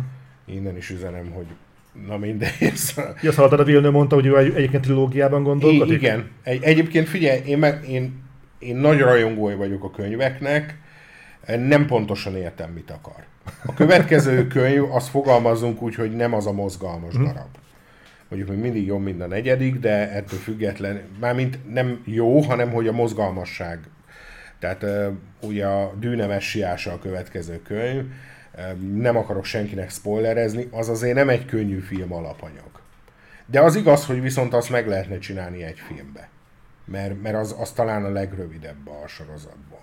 Innen 0.54 0.78
is 0.78 0.89
üzenem, 0.89 1.32
hogy 1.32 1.45
na 2.08 2.17
mindegy. 2.17 2.52
Ja, 3.21 3.32
szóval 3.32 3.60
a 3.60 3.63
Villeneuve 3.63 3.97
mondta, 3.97 4.15
hogy 4.15 4.26
ő 4.26 4.38
egyébként 4.38 4.84
trilógiában 4.84 5.43
gondolkodik? 5.43 6.02
I- 6.02 6.06
igen. 6.06 6.30
Egy, 6.43 6.63
egyébként 6.63 7.08
figyelj, 7.08 7.41
én, 7.45 7.58
meg, 7.58 7.89
én, 7.89 8.23
én 8.60 8.76
nagy 8.76 9.00
rajongói 9.00 9.56
vagyok 9.56 9.84
a 9.84 9.91
könyveknek, 9.91 10.78
nem 11.47 11.86
pontosan 11.86 12.36
értem, 12.36 12.71
mit 12.71 12.91
akar. 12.91 13.23
A 13.65 13.73
következő 13.73 14.47
könyv, 14.58 14.91
azt 14.91 15.10
fogalmazunk 15.10 15.82
úgy, 15.82 15.95
hogy 15.95 16.15
nem 16.15 16.34
az 16.34 16.47
a 16.47 16.52
mozgalmas 16.52 17.13
hm. 17.13 17.23
darab. 17.23 17.58
Mondjuk 18.30 18.52
még 18.52 18.60
mindig 18.60 18.86
jobb, 18.86 19.04
mint 19.04 19.21
a 19.21 19.28
negyedik, 19.28 19.80
de 19.80 20.12
ettől 20.12 20.39
független, 20.39 21.02
mármint 21.19 21.73
nem 21.73 22.02
jó, 22.06 22.41
hanem 22.41 22.71
hogy 22.71 22.88
a 22.88 22.91
mozgalmasság 22.91 23.80
tehát 24.59 24.85
ugye 25.41 25.65
a 25.65 25.93
Dűne 25.99 26.25
Messiása 26.25 26.91
a 26.91 26.99
következő 26.99 27.61
könyv, 27.61 28.05
nem 28.93 29.17
akarok 29.17 29.45
senkinek 29.45 29.89
spoilerezni, 29.89 30.67
az 30.71 30.89
azért 30.89 31.15
nem 31.15 31.29
egy 31.29 31.45
könnyű 31.45 31.79
film 31.79 32.13
alapanyag. 32.13 32.69
De 33.45 33.61
az 33.61 33.75
igaz, 33.75 34.05
hogy 34.05 34.21
viszont 34.21 34.53
azt 34.53 34.69
meg 34.69 34.87
lehetne 34.87 35.17
csinálni 35.17 35.63
egy 35.63 35.79
filmbe. 35.79 36.29
Mert, 36.85 37.21
mert 37.21 37.35
az, 37.35 37.55
az 37.59 37.71
talán 37.71 38.05
a 38.05 38.09
legrövidebb 38.09 38.87
a 39.03 39.07
sorozatból. 39.07 39.81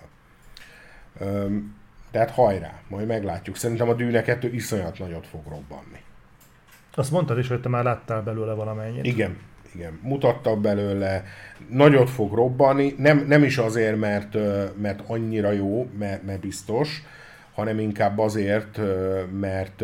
Tehát 2.11 2.29
hajrá, 2.29 2.81
majd 2.87 3.07
meglátjuk. 3.07 3.55
Szerintem 3.55 3.89
a 3.89 3.93
Dűne 3.93 4.21
2 4.21 4.53
iszonyat 4.53 4.99
nagyot 4.99 5.27
fog 5.27 5.41
robbanni. 5.49 5.99
Azt 6.93 7.11
mondtad 7.11 7.37
is, 7.37 7.47
hogy 7.47 7.61
te 7.61 7.69
már 7.69 7.83
láttál 7.83 8.21
belőle 8.21 8.53
valamennyit. 8.53 9.05
Igen, 9.05 9.37
igen, 9.75 9.99
mutatta 10.01 10.55
belőle, 10.55 11.23
nagyot 11.69 12.09
fog 12.09 12.33
robbanni, 12.33 12.95
nem, 12.97 13.25
nem 13.27 13.43
is 13.43 13.57
azért, 13.57 13.97
mert, 13.97 14.37
mert 14.81 15.03
annyira 15.07 15.51
jó, 15.51 15.89
mert, 15.99 16.23
mert 16.23 16.39
biztos, 16.39 17.03
hanem 17.53 17.79
inkább 17.79 18.17
azért, 18.17 18.79
mert 19.39 19.83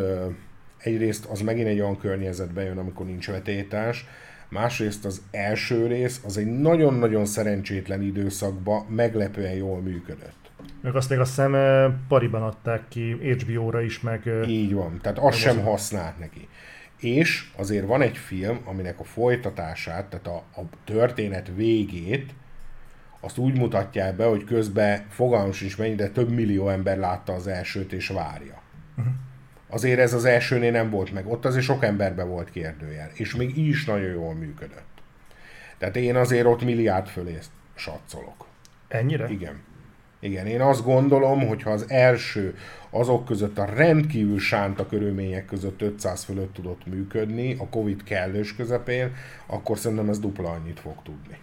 egyrészt 0.77 1.25
az 1.25 1.41
megint 1.41 1.67
egy 1.67 1.79
olyan 1.79 1.97
környezetbe 1.97 2.63
jön, 2.63 2.77
amikor 2.77 3.05
nincs 3.05 3.27
vetétás, 3.27 4.05
másrészt 4.49 5.05
az 5.05 5.21
első 5.31 5.87
rész 5.87 6.21
az 6.25 6.37
egy 6.37 6.59
nagyon-nagyon 6.59 7.25
szerencsétlen 7.25 8.01
időszakban 8.01 8.85
meglepően 8.89 9.53
jól 9.53 9.81
működött. 9.81 10.39
Meg 10.81 10.95
azt 10.95 11.09
még 11.09 11.19
azt 11.19 11.29
hiszem 11.29 11.55
pariban 12.07 12.41
adták 12.41 12.81
ki 12.87 13.11
HBO-ra 13.11 13.81
is, 13.81 14.01
meg... 14.01 14.29
Így 14.47 14.73
van, 14.73 14.99
tehát 15.01 15.17
azt 15.17 15.37
sem 15.37 15.61
használt 15.63 16.19
neki 16.19 16.47
és 17.01 17.49
azért 17.55 17.85
van 17.85 18.01
egy 18.01 18.17
film, 18.17 18.61
aminek 18.65 18.99
a 18.99 19.03
folytatását, 19.03 20.05
tehát 20.05 20.27
a, 20.27 20.43
a 20.61 20.63
történet 20.85 21.51
végét, 21.55 22.33
azt 23.19 23.37
úgy 23.37 23.57
mutatják 23.57 24.15
be, 24.15 24.25
hogy 24.25 24.43
közben 24.43 25.05
fogalmam 25.09 25.51
sincs 25.51 25.77
mennyi, 25.77 25.95
de 25.95 26.09
több 26.09 26.31
millió 26.31 26.69
ember 26.69 26.97
látta 26.97 27.33
az 27.33 27.47
elsőt 27.47 27.93
és 27.93 28.07
várja. 28.07 28.61
Uh-huh. 28.97 29.13
Azért 29.69 29.99
ez 29.99 30.13
az 30.13 30.25
elsőnél 30.25 30.71
nem 30.71 30.89
volt 30.89 31.11
meg. 31.11 31.27
Ott 31.27 31.45
azért 31.45 31.63
sok 31.63 31.83
emberbe 31.83 32.23
volt 32.23 32.51
kérdőjel, 32.51 33.09
és 33.13 33.35
még 33.35 33.57
így 33.57 33.67
is 33.67 33.85
nagyon 33.85 34.11
jól 34.11 34.33
működött. 34.33 34.89
Tehát 35.77 35.95
én 35.95 36.15
azért 36.15 36.45
ott 36.45 36.63
milliárd 36.63 37.07
fölé 37.07 37.37
satszolok. 37.75 38.45
Ennyire? 38.87 39.27
Igen. 39.29 39.61
Igen, 40.19 40.45
én 40.45 40.61
azt 40.61 40.83
gondolom, 40.83 41.47
hogy 41.47 41.63
ha 41.63 41.71
az 41.71 41.85
első 41.89 42.55
azok 42.91 43.25
között 43.25 43.57
a 43.57 43.65
rendkívül 43.65 44.39
sánta 44.39 44.85
körülmények 44.85 45.45
között 45.45 45.81
500 45.81 46.23
fölött 46.23 46.53
tudott 46.53 46.85
működni, 46.85 47.55
a 47.59 47.69
Covid 47.69 48.03
kellős 48.03 48.55
közepén, 48.55 49.13
akkor 49.45 49.77
szerintem 49.77 50.09
ez 50.09 50.19
dupla 50.19 50.49
annyit 50.49 50.79
fog 50.79 50.95
tudni. 51.03 51.37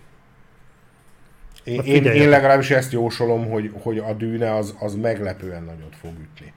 Én, 1.64 1.80
én, 1.80 2.04
én 2.04 2.28
legalábbis 2.28 2.70
ezt 2.70 2.92
jósolom, 2.92 3.50
hogy, 3.50 3.72
hogy 3.82 3.98
a 3.98 4.12
dűne 4.12 4.54
az, 4.54 4.74
az 4.80 4.94
meglepően 4.94 5.62
nagyot 5.62 5.96
fog 5.96 6.12
ütni. 6.20 6.52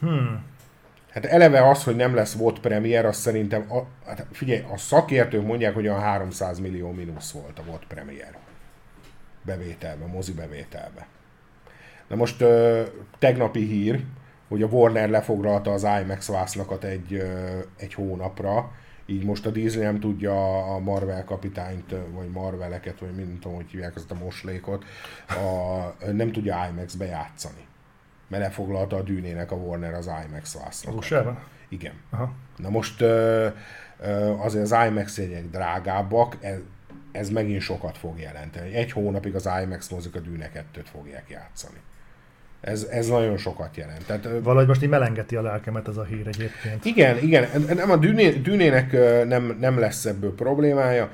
Hmm. 0.00 0.44
Hát 1.10 1.24
eleve 1.24 1.68
az, 1.68 1.84
hogy 1.84 1.96
nem 1.96 2.14
lesz 2.14 2.32
volt 2.32 2.60
premier, 2.60 3.04
az 3.04 3.16
szerintem, 3.16 3.72
a, 3.72 3.86
hát 4.06 4.26
figyelj, 4.32 4.64
a 4.72 4.76
szakértők 4.76 5.46
mondják, 5.46 5.74
hogy 5.74 5.86
a 5.86 5.98
300 5.98 6.58
millió 6.58 6.90
mínusz 6.90 7.30
volt 7.30 7.58
a 7.58 7.62
volt 7.66 7.84
premier 7.88 8.36
bevételbe, 9.42 10.06
mozi 10.06 10.32
bevételbe. 10.32 11.06
Na 12.08 12.16
most 12.16 12.44
tegnapi 13.18 13.66
hír, 13.66 14.04
hogy 14.52 14.62
a 14.62 14.66
Warner 14.66 15.08
lefoglalta 15.08 15.72
az 15.72 15.82
IMAX 16.02 16.28
vásznakat 16.28 16.84
egy, 16.84 17.22
egy 17.76 17.94
hónapra, 17.94 18.72
így 19.06 19.24
most 19.24 19.46
a 19.46 19.50
Disney 19.50 19.84
nem 19.84 20.00
tudja 20.00 20.64
a 20.74 20.78
Marvel 20.78 21.24
kapitányt, 21.24 21.94
vagy 22.14 22.28
Marveleket, 22.30 22.98
vagy 22.98 23.14
mint 23.14 23.40
tudom, 23.40 23.56
hogy 23.56 23.70
hívják 23.70 23.96
azt 23.96 24.10
a 24.10 24.14
moslékot, 24.14 24.84
a, 25.28 26.12
nem 26.12 26.32
tudja 26.32 26.68
IMAX 26.70 26.94
bejátszani. 26.94 27.66
Mert 28.28 28.42
lefoglalta 28.42 28.96
a 28.96 29.02
dűnének 29.02 29.50
a 29.50 29.54
Warner 29.54 29.94
az 29.94 30.10
IMAX 30.26 30.58
vásznakat. 30.62 31.04
Igen. 31.68 31.94
Aha. 32.10 32.32
Na 32.56 32.70
most 32.70 33.02
azért 34.38 34.72
az 34.72 34.86
IMAX 34.88 35.18
jegyek 35.18 35.50
drágábbak, 35.50 36.36
ez, 36.40 36.58
ez 37.12 37.30
megint 37.30 37.60
sokat 37.60 37.98
fog 37.98 38.18
jelenteni. 38.18 38.74
Egy 38.74 38.92
hónapig 38.92 39.34
az 39.34 39.48
IMAX 39.62 39.88
mozik 39.88 40.14
a 40.14 40.20
dűne 40.20 40.50
kettőt 40.50 40.88
fogják 40.88 41.24
játszani. 41.28 41.80
Ez, 42.62 42.86
ez 42.90 43.06
nagyon 43.06 43.36
sokat 43.36 43.76
jelent. 43.76 44.06
Tehát, 44.06 44.28
Valahogy 44.42 44.66
most 44.66 44.82
így 44.82 44.88
melengeti 44.88 45.36
a 45.36 45.42
lelkemet 45.42 45.88
ez 45.88 45.96
a 45.96 46.04
hír 46.04 46.26
egyébként. 46.26 46.84
Igen, 46.84 47.18
igen. 47.18 47.48
Nem, 47.74 47.90
a 47.90 47.96
dűné, 47.96 48.30
dűnének 48.30 48.92
nem, 49.28 49.56
nem 49.60 49.78
lesz 49.78 50.04
ebből 50.04 50.34
problémája. 50.34 51.10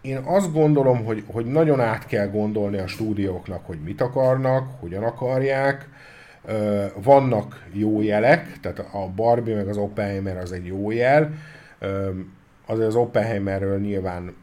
Én 0.00 0.16
azt 0.16 0.52
gondolom, 0.52 1.04
hogy, 1.04 1.24
hogy 1.26 1.46
nagyon 1.46 1.80
át 1.80 2.06
kell 2.06 2.28
gondolni 2.28 2.78
a 2.78 2.86
stúdióknak, 2.86 3.66
hogy 3.66 3.78
mit 3.84 4.00
akarnak, 4.00 4.80
hogyan 4.80 5.02
akarják. 5.02 5.88
Vannak 7.02 7.66
jó 7.72 8.02
jelek, 8.02 8.60
tehát 8.60 8.78
a 8.78 9.08
Barbie 9.14 9.54
meg 9.54 9.68
az 9.68 9.76
Oppenheimer 9.76 10.36
az 10.36 10.52
egy 10.52 10.66
jó 10.66 10.90
jel. 10.90 11.30
azért 12.66 12.88
az 12.88 12.94
Oppenheimerről 12.94 13.78
nyilván 13.78 14.34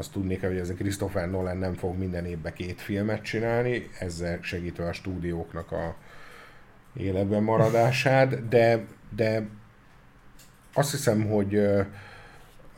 azt 0.00 0.12
tudnék, 0.12 0.40
hogy 0.40 0.56
ez 0.56 0.68
a 0.68 0.74
Christopher 0.74 1.30
Nolan 1.30 1.56
nem 1.56 1.74
fog 1.74 1.98
minden 1.98 2.24
évben 2.24 2.52
két 2.52 2.80
filmet 2.80 3.22
csinálni, 3.22 3.88
ezzel 3.98 4.38
segítve 4.42 4.86
a 4.86 4.92
stúdióknak 4.92 5.72
a 5.72 5.94
életben 6.96 7.42
maradását, 7.42 8.48
de, 8.48 8.84
de 9.16 9.46
azt 10.74 10.90
hiszem, 10.90 11.26
hogy 11.28 11.54
ö, 11.54 11.80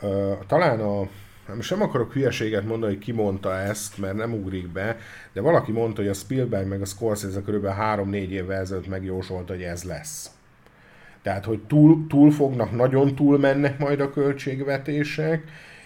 ö, 0.01 0.33
talán 0.47 0.81
a 0.81 1.09
most 1.55 1.71
nem 1.71 1.83
akarok 1.83 2.13
hülyeséget 2.13 2.65
mondani, 2.65 2.93
hogy 2.93 3.03
ki 3.03 3.13
mondta 3.13 3.59
ezt, 3.59 3.99
mert 3.99 4.15
nem 4.15 4.33
ugrik 4.33 4.69
be, 4.69 4.97
de 5.33 5.41
valaki 5.41 5.73
mondta, 5.73 6.01
hogy 6.01 6.11
a 6.11 6.15
Spielberg 6.15 6.67
meg 6.67 6.81
a 6.81 6.85
Scorsese 6.85 7.41
kb. 7.41 7.67
3-4 7.81 8.13
évvel 8.13 8.61
ezelőtt 8.61 8.89
megjósolta, 8.89 9.53
hogy 9.53 9.63
ez 9.63 9.83
lesz. 9.83 10.31
Tehát, 11.23 11.45
hogy 11.45 11.61
túl, 11.63 12.07
túl 12.09 12.31
fognak, 12.31 12.71
nagyon 12.71 13.15
túl 13.15 13.39
mennek 13.39 13.79
majd 13.79 14.01
a 14.01 14.11
költségvetések, 14.11 15.43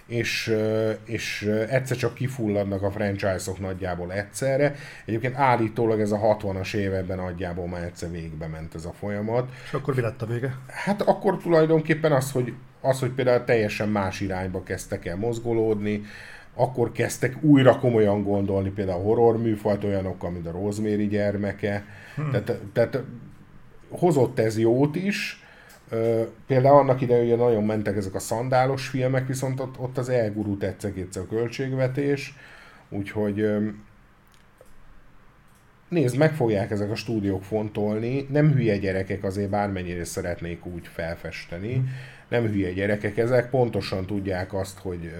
és, 0.06 0.56
és 1.04 1.42
egyszer 1.68 1.96
csak 1.96 2.14
kifulladnak 2.14 2.82
a 2.82 2.90
franchise-ok 2.90 3.60
nagyjából 3.60 4.12
egyszerre. 4.12 4.74
Egyébként 5.04 5.36
állítólag 5.36 6.00
ez 6.00 6.10
a 6.10 6.18
60-as 6.18 6.74
években 6.74 7.16
nagyjából 7.16 7.68
már 7.68 7.82
egyszer 7.82 8.10
végbe 8.10 8.46
ment 8.46 8.74
ez 8.74 8.84
a 8.84 8.92
folyamat. 8.92 9.50
És 9.64 9.72
akkor 9.72 9.94
mi 9.94 10.00
lett 10.00 10.22
a 10.22 10.26
vége? 10.26 10.56
Hát 10.66 11.02
akkor 11.02 11.36
tulajdonképpen 11.38 12.12
az, 12.12 12.32
hogy, 12.32 12.52
az, 12.80 13.00
hogy 13.00 13.10
például 13.10 13.44
teljesen 13.44 13.88
más 13.88 14.20
irányba 14.20 14.62
kezdtek 14.62 15.06
el 15.06 15.16
mozgolódni, 15.16 16.02
akkor 16.54 16.92
kezdtek 16.92 17.42
újra 17.42 17.78
komolyan 17.78 18.22
gondolni 18.22 18.70
például 18.70 19.00
a 19.00 19.02
horror 19.02 19.38
műfajt, 19.38 19.84
olyanokkal, 19.84 20.30
mint 20.30 20.46
a 20.46 20.50
Rosemary 20.50 21.06
gyermeke. 21.06 21.84
Hmm. 22.14 22.30
Tehát, 22.30 22.60
tehát 22.72 23.02
hozott 23.88 24.38
ez 24.38 24.58
jót 24.58 24.96
is, 24.96 25.45
Például 26.46 26.78
annak 26.78 27.00
idején 27.00 27.36
nagyon 27.36 27.64
mentek 27.64 27.96
ezek 27.96 28.14
a 28.14 28.18
szandálos 28.18 28.88
filmek, 28.88 29.26
viszont 29.26 29.60
ott, 29.60 29.78
ott 29.78 29.98
az 29.98 30.08
elgurult 30.08 30.62
egyszer-kétszer 30.62 31.22
a 31.22 31.26
költségvetés, 31.26 32.34
úgyhogy 32.88 33.48
nézd, 35.88 36.16
meg 36.16 36.34
fogják 36.34 36.70
ezek 36.70 36.90
a 36.90 36.94
stúdiók 36.94 37.44
fontolni, 37.44 38.26
nem 38.30 38.52
hülye 38.52 38.76
gyerekek 38.76 39.24
azért 39.24 39.50
bármennyire 39.50 40.04
szeretnék 40.04 40.66
úgy 40.66 40.86
felfesteni, 40.86 41.84
nem 42.28 42.46
hülye 42.46 42.72
gyerekek 42.72 43.16
ezek, 43.16 43.50
pontosan 43.50 44.06
tudják 44.06 44.54
azt, 44.54 44.78
hogy, 44.78 45.14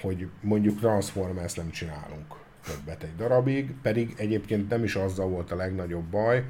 hogy 0.00 0.28
mondjuk 0.40 0.78
Transformers 0.78 1.54
nem 1.54 1.70
csinálunk 1.70 2.34
többet 2.66 3.02
egy 3.02 3.16
darabig, 3.16 3.74
pedig 3.82 4.14
egyébként 4.16 4.68
nem 4.70 4.84
is 4.84 4.94
azzal 4.94 5.28
volt 5.28 5.50
a 5.50 5.56
legnagyobb 5.56 6.04
baj, 6.04 6.44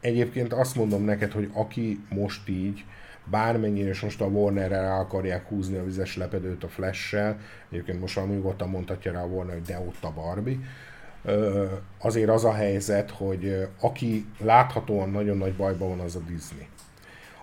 egyébként 0.00 0.52
azt 0.52 0.74
mondom 0.74 1.04
neked, 1.04 1.32
hogy 1.32 1.50
aki 1.52 2.00
most 2.08 2.48
így, 2.48 2.84
bármennyire 3.24 3.88
és 3.88 4.00
most 4.00 4.20
a 4.20 4.26
Warner-re 4.26 4.80
rá 4.80 4.98
akarják 4.98 5.48
húzni 5.48 5.76
a 5.76 5.84
vizes 5.84 6.16
lepedőt 6.16 6.64
a 6.64 6.68
Flash-sel, 6.68 7.38
egyébként 7.70 8.00
most 8.00 8.14
valami 8.14 8.34
nyugodtan 8.34 8.68
mondhatja 8.68 9.12
rá 9.12 9.22
a 9.22 9.26
Warner, 9.26 9.54
hogy 9.54 9.62
de 9.62 9.78
ott 9.78 10.04
a 10.04 10.12
Barbie, 10.12 10.58
azért 11.98 12.28
az 12.28 12.44
a 12.44 12.54
helyzet, 12.54 13.10
hogy 13.10 13.68
aki 13.80 14.26
láthatóan 14.38 15.10
nagyon 15.10 15.36
nagy 15.36 15.54
bajban 15.54 15.88
van, 15.88 16.00
az 16.00 16.16
a 16.16 16.20
Disney. 16.20 16.68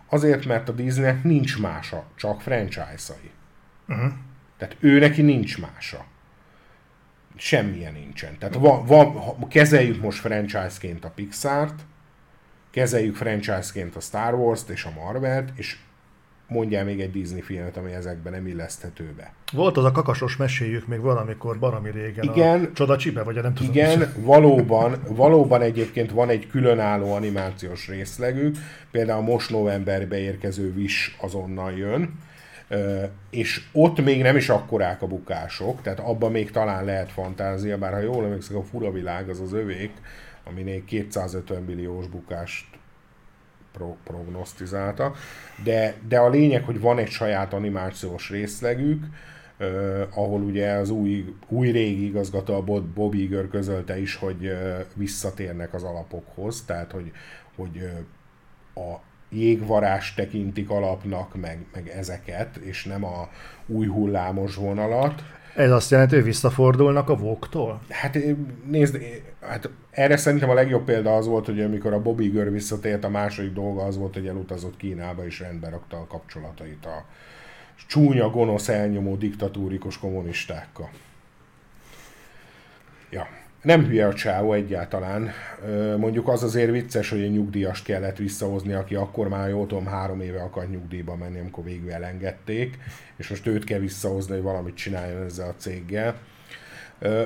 Azért, 0.09 0.45
mert 0.45 0.69
a 0.69 0.71
Disneynek 0.71 1.23
nincs 1.23 1.59
mása, 1.59 2.05
csak 2.15 2.41
franchise-ai. 2.41 3.31
Uh-huh. 3.87 4.11
Tehát 4.57 4.75
ő 4.79 4.99
neki 4.99 5.21
nincs 5.21 5.57
mása. 5.59 6.05
Semmilyen 7.35 7.93
nincsen. 7.93 8.37
Tehát 8.37 8.55
va, 8.55 8.83
va, 8.85 9.37
kezeljük 9.49 10.01
most 10.01 10.19
franchise-ként 10.19 11.05
a 11.05 11.09
Pixar-t, 11.09 11.81
kezeljük 12.77 13.15
franchise-ként 13.15 13.95
a 13.95 13.99
Star 13.99 14.33
Wars-t 14.33 14.69
és 14.69 14.83
a 14.83 14.91
Marvel-t, 15.01 15.49
és 15.55 15.77
mondjál 16.47 16.83
még 16.83 16.99
egy 16.99 17.11
Disney 17.11 17.41
filmet, 17.41 17.77
ami 17.77 17.91
ezekben 17.91 18.33
nem 18.33 18.47
illeszthető 18.47 19.13
be. 19.17 19.33
Volt 19.53 19.77
az 19.77 19.83
a 19.83 19.91
kakasos 19.91 20.37
meséjük 20.37 20.87
még 20.87 20.99
valamikor, 20.99 21.59
barami 21.59 21.91
régen, 21.91 22.23
igen, 22.23 22.63
a 22.63 22.73
Csoda 22.73 22.97
Csibe, 22.97 23.23
vagy 23.23 23.35
nem 23.35 23.53
tudom. 23.53 23.71
Igen, 23.71 24.01
is. 24.01 24.07
valóban, 24.15 24.95
valóban 25.07 25.61
egyébként 25.61 26.11
van 26.11 26.29
egy 26.29 26.47
különálló 26.47 27.13
animációs 27.13 27.87
részlegük, 27.87 28.55
például 28.91 29.21
most 29.21 29.49
novemberbe 29.49 30.17
érkező 30.17 30.73
Wish 30.75 31.11
azonnal 31.21 31.71
jön, 31.71 32.19
és 33.29 33.61
ott 33.71 34.03
még 34.03 34.21
nem 34.21 34.35
is 34.35 34.49
akkorák 34.49 35.01
a 35.01 35.07
bukások, 35.07 35.81
tehát 35.81 35.99
abban 35.99 36.31
még 36.31 36.51
talán 36.51 36.85
lehet 36.85 37.11
fantázia, 37.11 37.77
bár 37.77 37.93
ha 37.93 37.99
jól 37.99 38.25
emlékszem, 38.25 38.57
a 38.57 38.63
fura 38.63 38.91
világ 38.91 39.29
az 39.29 39.39
az 39.39 39.53
övék, 39.53 39.91
aminél 40.49 40.83
250 40.85 41.63
milliós 41.63 42.07
bukást 42.07 42.65
pro- 43.71 43.97
prognosztizálta, 44.03 45.13
de, 45.63 45.95
de 46.07 46.19
a 46.19 46.29
lényeg, 46.29 46.63
hogy 46.63 46.79
van 46.79 46.97
egy 46.97 47.09
saját 47.09 47.53
animációs 47.53 48.29
részlegük, 48.29 49.05
Uh, 49.59 50.01
ahol 50.15 50.41
ugye 50.41 50.71
az 50.71 50.89
új, 50.89 51.35
új 51.47 51.71
régi 51.71 52.05
igazgató, 52.05 52.55
a 52.55 52.63
Bob 52.93 53.13
Iger 53.13 53.47
közölte 53.47 53.99
is, 53.99 54.15
hogy 54.15 54.45
uh, 54.45 54.79
visszatérnek 54.93 55.73
az 55.73 55.83
alapokhoz, 55.83 56.63
tehát 56.65 56.91
hogy, 56.91 57.11
hogy 57.55 57.77
uh, 58.75 58.85
a 58.85 59.01
jégvarás 59.29 60.13
tekintik 60.13 60.69
alapnak, 60.69 61.35
meg, 61.35 61.65
meg 61.73 61.87
ezeket, 61.87 62.55
és 62.55 62.83
nem 62.83 63.03
a 63.03 63.29
új 63.65 63.87
hullámos 63.87 64.55
vonalat. 64.55 65.23
Ez 65.57 65.71
azt 65.71 65.91
jelenti, 65.91 66.15
hogy 66.15 66.23
visszafordulnak 66.23 67.09
a 67.09 67.15
voktól? 67.15 67.81
Hát 67.89 68.17
nézd, 68.65 68.99
hát 69.41 69.69
erre 69.91 70.17
szerintem 70.17 70.49
a 70.49 70.53
legjobb 70.53 70.83
példa 70.83 71.15
az 71.15 71.27
volt, 71.27 71.45
hogy 71.45 71.61
amikor 71.61 71.93
a 71.93 72.01
Bobby 72.01 72.27
Gör 72.27 72.51
visszatért, 72.51 73.03
a 73.03 73.09
második 73.09 73.53
dolga 73.53 73.83
az 73.83 73.97
volt, 73.97 74.13
hogy 74.13 74.27
elutazott 74.27 74.77
Kínába 74.77 75.25
és 75.25 75.39
rendbe 75.39 75.69
rakta 75.69 75.97
a 75.97 76.07
kapcsolatait 76.07 76.85
a 76.85 77.05
csúnya, 77.87 78.29
gonosz, 78.29 78.69
elnyomó, 78.69 79.15
diktatúrikus 79.15 79.97
kommunistákkal. 79.97 80.89
Ja, 83.09 83.27
nem 83.61 83.85
hülye 83.85 84.07
a 84.07 84.13
csávó 84.13 84.53
egyáltalán. 84.53 85.31
Mondjuk 85.97 86.27
az 86.27 86.43
azért 86.43 86.71
vicces, 86.71 87.09
hogy 87.09 87.21
egy 87.21 87.31
nyugdíjast 87.31 87.83
kellett 87.83 88.17
visszahozni, 88.17 88.73
aki 88.73 88.95
akkor 88.95 89.27
már 89.27 89.49
jó 89.49 89.65
tudom, 89.65 89.85
három 89.85 90.21
éve 90.21 90.41
akart 90.41 90.69
nyugdíjba 90.69 91.15
menni, 91.15 91.39
amikor 91.39 91.63
végül 91.63 91.91
elengedték, 91.91 92.77
és 93.15 93.29
most 93.29 93.47
őt 93.47 93.63
kell 93.63 93.79
visszahozni, 93.79 94.33
hogy 94.33 94.43
valamit 94.43 94.75
csináljon 94.75 95.23
ezzel 95.23 95.49
a 95.49 95.55
céggel. 95.57 96.15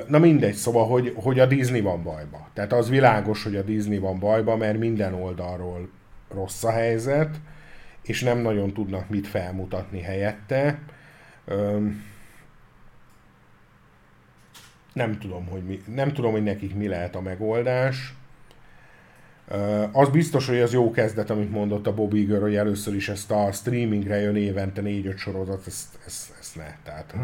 Na 0.06 0.18
mindegy, 0.18 0.54
szóval, 0.54 0.86
hogy, 0.86 1.12
hogy 1.16 1.40
a 1.40 1.46
Disney 1.46 1.80
van 1.80 2.02
bajba. 2.02 2.48
Tehát 2.54 2.72
az 2.72 2.88
világos, 2.88 3.42
hogy 3.42 3.56
a 3.56 3.62
Disney 3.62 3.98
van 3.98 4.18
bajba, 4.18 4.56
mert 4.56 4.78
minden 4.78 5.14
oldalról 5.14 5.88
rossz 6.34 6.64
a 6.64 6.70
helyzet, 6.70 7.40
és 8.02 8.22
nem 8.22 8.38
nagyon 8.38 8.72
tudnak 8.72 9.08
mit 9.08 9.26
felmutatni 9.26 10.00
helyette 10.00 10.78
nem 14.92 15.18
tudom, 15.18 15.46
hogy, 15.46 15.62
mi, 15.62 15.82
nem 15.94 16.12
tudom, 16.12 16.32
hogy 16.32 16.42
nekik 16.42 16.74
mi 16.74 16.88
lehet 16.88 17.16
a 17.16 17.20
megoldás. 17.20 18.14
Az 19.92 20.08
biztos, 20.08 20.48
hogy 20.48 20.58
az 20.58 20.72
jó 20.72 20.90
kezdet, 20.90 21.30
amit 21.30 21.50
mondott 21.50 21.86
a 21.86 21.94
Bobby 21.94 22.20
Iger, 22.20 22.40
hogy 22.40 22.56
először 22.56 22.94
is 22.94 23.08
ezt 23.08 23.30
a 23.30 23.52
streamingre 23.52 24.20
jön 24.20 24.36
évente 24.36 24.80
négy-öt 24.80 25.18
sorozat, 25.18 25.66
ezt, 25.66 25.98
ezt, 26.06 26.34
ezt 26.40 26.56
ne. 26.56 26.76
Tehát 26.84 27.14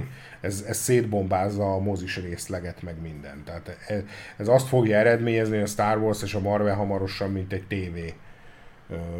ez, 0.40 0.64
ez 0.68 0.76
szétbombázza 0.76 1.72
a 1.72 1.78
mozis 1.78 2.16
részleget, 2.16 2.82
meg 2.82 3.00
mindent. 3.02 3.44
Tehát 3.44 3.78
ez, 3.86 4.02
ez 4.36 4.48
azt 4.48 4.68
fogja 4.68 4.96
eredményezni, 4.96 5.54
hogy 5.54 5.64
a 5.64 5.66
Star 5.66 5.98
Wars 5.98 6.22
és 6.22 6.34
a 6.34 6.40
Marvel 6.40 6.74
hamarosan, 6.74 7.30
mint 7.30 7.52
egy 7.52 7.66
tévé 7.66 8.14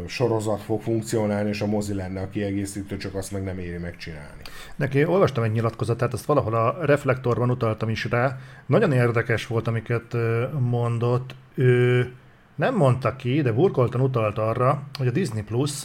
sorozat 0.07 0.61
fog 0.61 0.81
funkcionálni, 0.81 1.49
és 1.49 1.61
a 1.61 1.65
mozi 1.65 1.93
lenne 1.93 2.21
a 2.21 2.29
kiegészítő, 2.29 2.97
csak 2.97 3.15
azt 3.15 3.31
meg 3.31 3.43
nem 3.43 3.59
éri 3.59 3.77
megcsinálni. 3.77 4.41
Neki 4.75 5.05
olvastam 5.05 5.43
egy 5.43 5.51
nyilatkozatát, 5.51 6.13
azt 6.13 6.25
valahol 6.25 6.53
a 6.53 6.85
reflektorban 6.85 7.49
utaltam 7.49 7.89
is 7.89 8.05
rá. 8.05 8.37
Nagyon 8.65 8.91
érdekes 8.91 9.47
volt, 9.47 9.67
amiket 9.67 10.15
mondott. 10.59 11.35
Ő 11.55 12.11
nem 12.55 12.75
mondta 12.75 13.15
ki, 13.15 13.41
de 13.41 13.51
burkoltan 13.51 14.01
utalt 14.01 14.37
arra, 14.37 14.83
hogy 14.97 15.07
a 15.07 15.11
Disney 15.11 15.43
Plus 15.43 15.83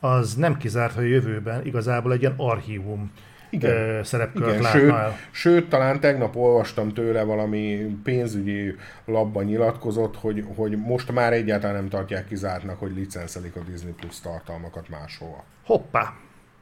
az 0.00 0.34
nem 0.34 0.56
kizárt, 0.56 0.94
hogy 0.94 1.04
a 1.04 1.08
jövőben 1.08 1.66
igazából 1.66 2.12
egy 2.12 2.20
ilyen 2.20 2.34
archívum 2.36 3.10
igen. 3.50 4.04
szerepkört 4.04 4.58
Igen, 4.58 4.72
sőt, 4.72 4.90
el. 4.90 5.16
Sőt, 5.30 5.68
talán 5.68 6.00
tegnap 6.00 6.36
olvastam 6.36 6.92
tőle 6.92 7.22
valami 7.22 7.96
pénzügyi 8.02 8.74
labban 9.04 9.44
nyilatkozott, 9.44 10.16
hogy, 10.16 10.44
hogy 10.56 10.76
most 10.76 11.12
már 11.12 11.32
egyáltalán 11.32 11.76
nem 11.76 11.88
tartják 11.88 12.26
kizártnak, 12.26 12.78
hogy 12.78 12.94
licenszelik 12.94 13.56
a 13.56 13.60
Disney 13.70 13.92
Plus 13.92 14.20
tartalmakat 14.20 14.88
máshova. 14.88 15.44
Hoppá! 15.64 16.14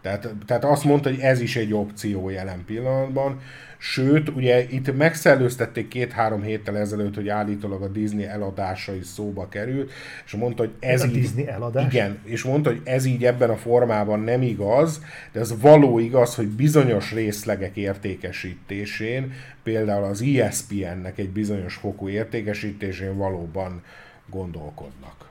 Tehát, 0.02 0.28
tehát 0.46 0.64
azt 0.64 0.84
mondta, 0.84 1.08
hogy 1.08 1.18
ez 1.18 1.40
is 1.40 1.56
egy 1.56 1.72
opció 1.72 2.28
jelen 2.28 2.64
pillanatban. 2.66 3.40
Sőt, 3.80 4.28
ugye 4.28 4.68
itt 4.68 4.96
megszellőztették 4.96 5.88
két-három 5.88 6.42
héttel 6.42 6.76
ezelőtt, 6.76 7.14
hogy 7.14 7.28
állítólag 7.28 7.82
a 7.82 7.88
Disney 7.88 8.24
eladása 8.24 8.94
is 8.94 9.06
szóba 9.06 9.48
került, 9.48 9.90
és 10.24 10.32
mondta, 10.32 10.62
hogy 10.62 10.72
ez, 10.80 11.02
ez 11.02 11.08
így... 11.08 11.16
A 11.16 11.20
Disney 11.20 11.48
eladás? 11.48 11.92
Igen, 11.92 12.18
és 12.24 12.42
mondta, 12.42 12.70
hogy 12.70 12.80
ez 12.84 13.04
így 13.04 13.24
ebben 13.24 13.50
a 13.50 13.56
formában 13.56 14.20
nem 14.20 14.42
igaz, 14.42 15.02
de 15.32 15.40
ez 15.40 15.60
való 15.60 15.98
igaz, 15.98 16.34
hogy 16.34 16.46
bizonyos 16.48 17.12
részlegek 17.12 17.76
értékesítésén, 17.76 19.32
például 19.62 20.04
az 20.04 20.22
ESPN-nek 20.22 21.18
egy 21.18 21.30
bizonyos 21.30 21.74
fokú 21.74 22.08
értékesítésén 22.08 23.16
valóban 23.16 23.82
gondolkodnak. 24.26 25.26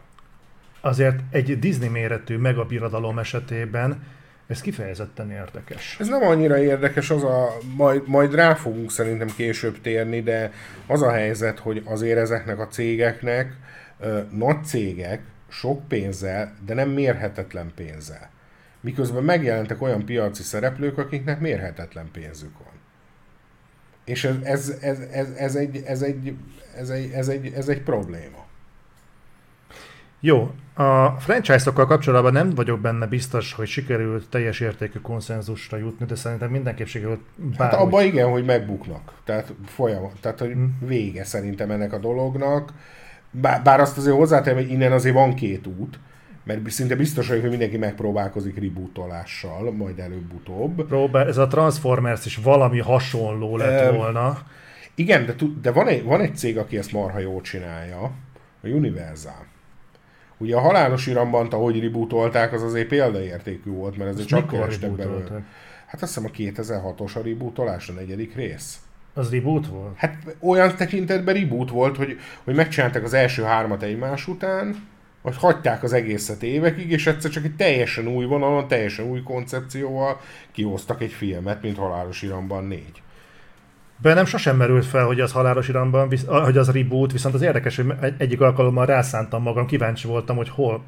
Azért 0.82 1.20
egy 1.32 1.60
Disney 1.60 1.88
méretű 1.88 2.38
megabirodalom 2.38 3.20
esetében 3.20 4.04
Ez 4.48 4.62
kifejezetten 4.62 5.32
érdekes. 5.32 5.98
Ez 6.00 6.08
nem 6.08 6.24
annyira 6.24 6.58
érdekes, 6.58 7.10
az 7.10 7.24
a, 7.24 7.58
majd, 7.76 8.08
majd 8.08 8.36
rá 8.36 8.54
fogunk 8.54 8.92
szerintem 8.92 9.28
később 9.36 9.82
térni, 9.82 10.22
de 10.22 10.52
az 10.88 11.02
a 11.02 11.12
helyzet, 11.12 11.60
hogy 11.60 11.82
azért 11.86 12.18
ezeknek 12.18 12.60
a 12.60 12.68
cégeknek 12.68 13.54
ö, 14.00 14.20
nagy 14.32 14.64
cégek, 14.64 15.22
sok 15.50 15.88
pénzzel, 15.88 16.54
de 16.66 16.74
nem 16.74 16.90
mérhetetlen 16.90 17.72
pénzzel. 17.76 18.30
Miközben 18.82 19.24
megjelentek 19.24 19.82
olyan 19.82 20.06
piaci 20.06 20.44
szereplők, 20.44 20.98
akiknek 20.98 21.40
mérhetetlen 21.40 22.10
pénzük 22.12 22.58
van. 22.58 22.74
És 24.06 24.24
ez, 24.24 24.36
ez, 24.44 24.78
ez, 24.82 25.00
ez, 25.12 25.30
ez, 25.38 25.56
egy, 25.56 25.84
ez, 25.86 26.02
egy, 26.02 26.36
ez, 26.76 26.90
egy, 26.90 27.12
ez, 27.12 27.28
egy, 27.28 27.54
ez 27.54 27.68
egy 27.68 27.82
probléma. 27.82 28.47
Jó, 30.20 30.52
a 30.74 31.08
franchise-okkal 31.20 31.86
kapcsolatban 31.86 32.34
nem 32.34 32.50
vagyok 32.50 32.80
benne 32.80 33.06
biztos, 33.06 33.54
hogy 33.54 33.68
sikerült 33.68 34.30
teljes 34.30 34.60
értékű 34.60 35.00
konszenzusra 35.00 35.78
jutni, 35.78 36.06
de 36.06 36.16
szerintem 36.16 36.50
mindenképp 36.50 36.86
sikerült 36.86 37.20
Hát 37.58 37.74
abban 37.74 38.04
igen, 38.04 38.30
hogy 38.30 38.46
megbuknak. 38.46 39.14
Tehát 39.24 39.54
folyamat, 39.66 40.14
tehát 40.22 40.40
hogy 40.40 40.52
hmm. 40.52 40.78
vége 40.86 41.24
szerintem 41.24 41.72
ennek 41.72 41.94
a 41.94 41.98
dolognak. 41.98 42.74
Bár, 43.32 43.62
bár 43.64 43.80
azt 43.80 43.98
azért 43.98 44.16
hozzátenem, 44.16 44.60
hogy 44.60 44.72
innen 44.72 44.92
azért 44.92 45.16
van 45.16 45.34
két 45.34 45.68
út, 45.68 46.00
mert 46.44 46.70
szinte 46.70 46.96
biztos 46.96 47.28
vagyok, 47.28 47.42
hogy 47.42 47.52
mindenki 47.52 47.78
megpróbálkozik 47.78 48.60
rebootolással, 48.60 49.72
majd 49.72 50.00
előbb-utóbb. 50.00 50.90
Robert, 50.90 51.28
ez 51.28 51.38
a 51.38 51.48
Transformers 51.48 52.26
is 52.26 52.36
valami 52.36 52.80
hasonló 52.80 53.58
lett 53.58 53.92
um, 53.92 53.98
volna. 53.98 54.38
Igen, 54.96 55.26
de, 55.26 55.34
de 55.62 55.72
van, 55.72 55.88
egy, 55.88 56.04
van 56.04 56.22
egy 56.22 56.36
cég, 56.36 56.58
aki 56.58 56.78
ezt 56.78 56.92
marha 56.92 57.20
jól 57.20 57.42
csinálja, 57.42 58.02
a 58.64 58.68
Universal. 58.68 59.47
Ugye 60.38 60.56
a 60.56 60.60
halálos 60.60 61.08
irambant, 61.08 61.54
ahogy 61.54 61.82
rebootolták, 61.82 62.54
az 62.54 62.64
azért 62.64 62.88
példaértékű 62.88 63.72
volt, 63.72 63.98
mert 63.98 64.10
ezért 64.10 64.28
csak 64.28 64.48
kerestek 64.48 64.92
belőle. 64.92 65.44
Hát 65.88 66.02
azt 66.02 66.16
hiszem 66.16 66.26
a 66.26 66.38
2006-os 66.38 67.16
a 67.16 67.22
rebootolás, 67.24 67.90
a 67.90 67.94
negyedik 67.94 68.36
rész. 68.36 68.80
Az 69.14 69.32
reboot 69.32 69.68
volt? 69.68 69.98
Hát 69.98 70.36
olyan 70.40 70.76
tekintetben 70.76 71.34
reboot 71.34 71.70
volt, 71.70 71.98
hogy, 71.98 72.20
hogy 72.44 72.56
megcsinálták 72.56 73.04
az 73.04 73.14
első 73.14 73.44
hármat 73.44 73.84
egymás 73.84 74.28
után, 74.28 74.88
vagy 75.22 75.38
hagyták 75.38 75.84
az 75.84 75.94
egészet 75.94 76.44
évekig, 76.44 76.92
és 76.92 77.08
egyszer 77.08 77.32
csak 77.32 77.44
egy 77.44 77.56
teljesen 77.56 78.08
új 78.08 78.26
vonalon, 78.26 78.68
teljesen 78.68 79.06
új 79.06 79.24
koncepcióval 79.24 80.20
kihoztak 80.52 81.02
egy 81.02 81.12
filmet, 81.12 81.62
mint 81.62 81.78
Halálos 81.78 82.22
Iramban 82.22 82.64
4. 82.64 83.02
Bennem 84.02 84.26
sosem 84.26 84.58
merült 84.58 84.86
fel, 84.86 85.06
hogy 85.06 85.20
az 85.20 85.32
halálos 85.32 85.68
iramban, 85.68 86.10
hogy 86.28 86.58
az 86.58 86.72
reboot, 86.72 87.12
viszont 87.12 87.36
az 87.36 87.42
érdekes, 87.42 87.76
hogy 87.76 87.94
egyik 88.18 88.42
alkalommal 88.42 88.86
rászántam 88.86 89.42
magam, 89.42 89.66
kíváncsi 89.66 90.08
voltam, 90.08 90.36
hogy 90.36 90.50
hol 90.50 90.84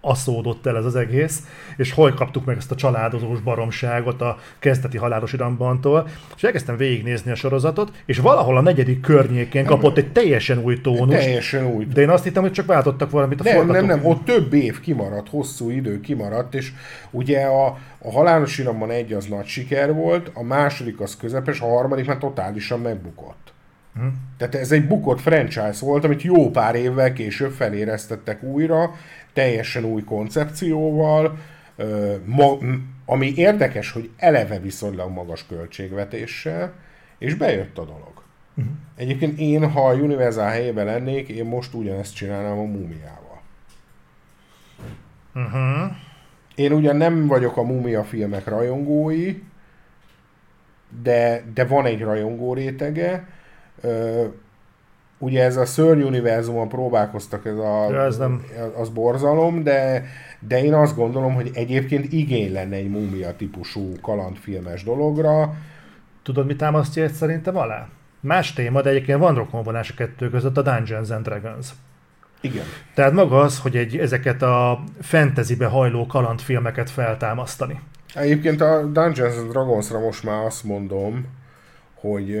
aszódott 0.00 0.66
el 0.66 0.76
ez 0.76 0.84
az 0.84 0.96
egész, 0.96 1.42
és 1.76 1.92
hol 1.92 2.14
kaptuk 2.14 2.44
meg 2.44 2.56
ezt 2.56 2.70
a 2.70 2.74
családozós 2.74 3.40
baromságot 3.40 4.20
a 4.20 4.38
kezdeti 4.58 4.96
halálos 4.96 5.32
irambantól, 5.32 6.08
és 6.36 6.42
elkezdtem 6.42 6.76
végignézni 6.76 7.30
a 7.30 7.34
sorozatot, 7.34 7.92
és 8.06 8.18
valahol 8.18 8.56
a 8.56 8.60
negyedik 8.60 9.00
környékén 9.00 9.64
kapott 9.64 9.96
egy 9.96 10.12
teljesen 10.12 10.58
új 10.58 10.80
tónus. 10.80 11.14
Teljesen 11.14 11.66
új. 11.66 11.84
De 11.84 12.00
én 12.00 12.08
azt 12.08 12.24
hittem, 12.24 12.42
hogy 12.42 12.52
csak 12.52 12.66
váltottak 12.66 13.10
valamit 13.10 13.40
a 13.40 13.44
nem, 13.44 13.54
forgatók. 13.54 13.86
Nem, 13.86 13.98
nem, 13.98 14.06
ott 14.06 14.24
több 14.24 14.52
év 14.52 14.80
kimaradt, 14.80 15.28
hosszú 15.28 15.70
idő 15.70 16.00
kimaradt, 16.00 16.54
és 16.54 16.72
ugye 17.10 17.40
a, 17.40 17.66
a 17.98 18.12
halálos 18.12 18.58
iramban 18.58 18.90
egy 18.90 19.12
az 19.12 19.24
nagy 19.24 19.46
siker 19.46 19.94
volt, 19.94 20.30
a 20.34 20.42
második 20.42 21.00
az 21.00 21.16
közepes, 21.16 21.60
a 21.60 21.66
harmadik 21.66 22.06
már 22.06 22.18
totálisan 22.18 22.80
megbukott. 22.80 23.52
Hm. 23.94 24.06
Tehát 24.38 24.54
ez 24.54 24.72
egy 24.72 24.86
bukott 24.86 25.20
franchise 25.20 25.84
volt, 25.84 26.04
amit 26.04 26.22
jó 26.22 26.50
pár 26.50 26.74
évvel 26.74 27.12
később 27.12 27.50
feléreztettek 27.50 28.42
újra, 28.42 28.90
teljesen 29.32 29.84
új 29.84 30.04
koncepcióval, 30.04 31.38
ma, 32.24 32.58
ami 33.06 33.32
érdekes, 33.36 33.92
hogy 33.92 34.10
eleve 34.16 34.58
viszonylag 34.58 35.10
magas 35.10 35.46
költségvetéssel, 35.46 36.72
és 37.18 37.34
bejött 37.34 37.78
a 37.78 37.84
dolog. 37.84 38.22
Uh-huh. 38.56 38.72
Egyébként 38.96 39.38
én, 39.38 39.70
ha 39.70 39.88
a 39.88 39.94
Universal 39.94 40.48
helyében 40.48 40.84
lennék, 40.84 41.28
én 41.28 41.44
most 41.44 41.74
ugyanezt 41.74 42.14
csinálnám 42.14 42.58
a 42.58 42.62
múmiával. 42.62 43.40
Uh-huh. 45.34 45.96
Én 46.54 46.72
ugyan 46.72 46.96
nem 46.96 47.26
vagyok 47.26 47.56
a 47.56 47.62
múmia 47.62 48.04
filmek 48.04 48.46
rajongói, 48.46 49.42
de, 51.02 51.44
de 51.54 51.64
van 51.64 51.86
egy 51.86 52.00
rajongó 52.00 52.54
rétege, 52.54 53.28
ugye 55.22 55.44
ez 55.44 55.56
a 55.56 55.64
szörny 55.64 56.02
univerzumon 56.02 56.68
próbálkoztak, 56.68 57.46
ez, 57.46 57.56
a, 57.56 57.90
ja, 57.90 58.04
ez 58.04 58.16
nem... 58.16 58.44
az 58.76 58.88
borzalom, 58.88 59.62
de, 59.62 60.04
de 60.38 60.64
én 60.64 60.74
azt 60.74 60.96
gondolom, 60.96 61.34
hogy 61.34 61.50
egyébként 61.54 62.12
igény 62.12 62.52
lenne 62.52 62.76
egy 62.76 62.90
múmia 62.90 63.36
típusú 63.36 63.92
kalandfilmes 64.02 64.84
dologra. 64.84 65.54
Tudod, 66.22 66.46
mi 66.46 66.56
támasztja 66.56 67.02
ezt 67.02 67.14
szerintem 67.14 67.56
alá? 67.56 67.88
Más 68.20 68.52
téma, 68.52 68.82
de 68.82 68.90
egyébként 68.90 69.18
van 69.18 69.34
rokonvonás 69.34 69.90
a 69.90 69.94
kettő 69.94 70.30
között, 70.30 70.56
a 70.56 70.62
Dungeons 70.62 71.10
and 71.10 71.24
Dragons. 71.24 71.68
Igen. 72.40 72.64
Tehát 72.94 73.12
maga 73.12 73.40
az, 73.40 73.60
hogy 73.60 73.76
egy, 73.76 73.96
ezeket 73.96 74.42
a 74.42 74.84
fantasybe 75.00 75.66
hajló 75.66 76.06
kalandfilmeket 76.06 76.90
feltámasztani. 76.90 77.80
Egyébként 78.14 78.60
a 78.60 78.82
Dungeons 78.82 79.36
and 79.36 79.50
Dragonsra 79.50 79.98
most 79.98 80.24
már 80.24 80.44
azt 80.44 80.64
mondom, 80.64 81.26
hogy, 81.94 82.40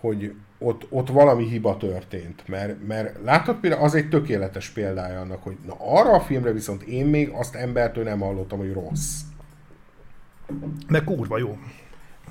hogy 0.00 0.32
ott, 0.58 0.86
ott 0.90 1.08
valami 1.08 1.48
hiba 1.48 1.76
történt, 1.76 2.48
mert, 2.48 2.86
mert 2.86 3.24
látod 3.24 3.56
például, 3.56 3.82
az 3.82 3.94
egy 3.94 4.08
tökéletes 4.08 4.68
példája 4.68 5.20
annak, 5.20 5.42
hogy 5.42 5.56
na 5.66 5.74
arra 5.78 6.12
a 6.12 6.20
filmre 6.20 6.52
viszont 6.52 6.82
én 6.82 7.06
még 7.06 7.28
azt 7.28 7.54
embertől 7.54 8.04
nem 8.04 8.20
hallottam, 8.20 8.58
hogy 8.58 8.72
rossz. 8.72 9.20
Meg 10.88 11.04
kurva 11.04 11.38
jó. 11.38 11.58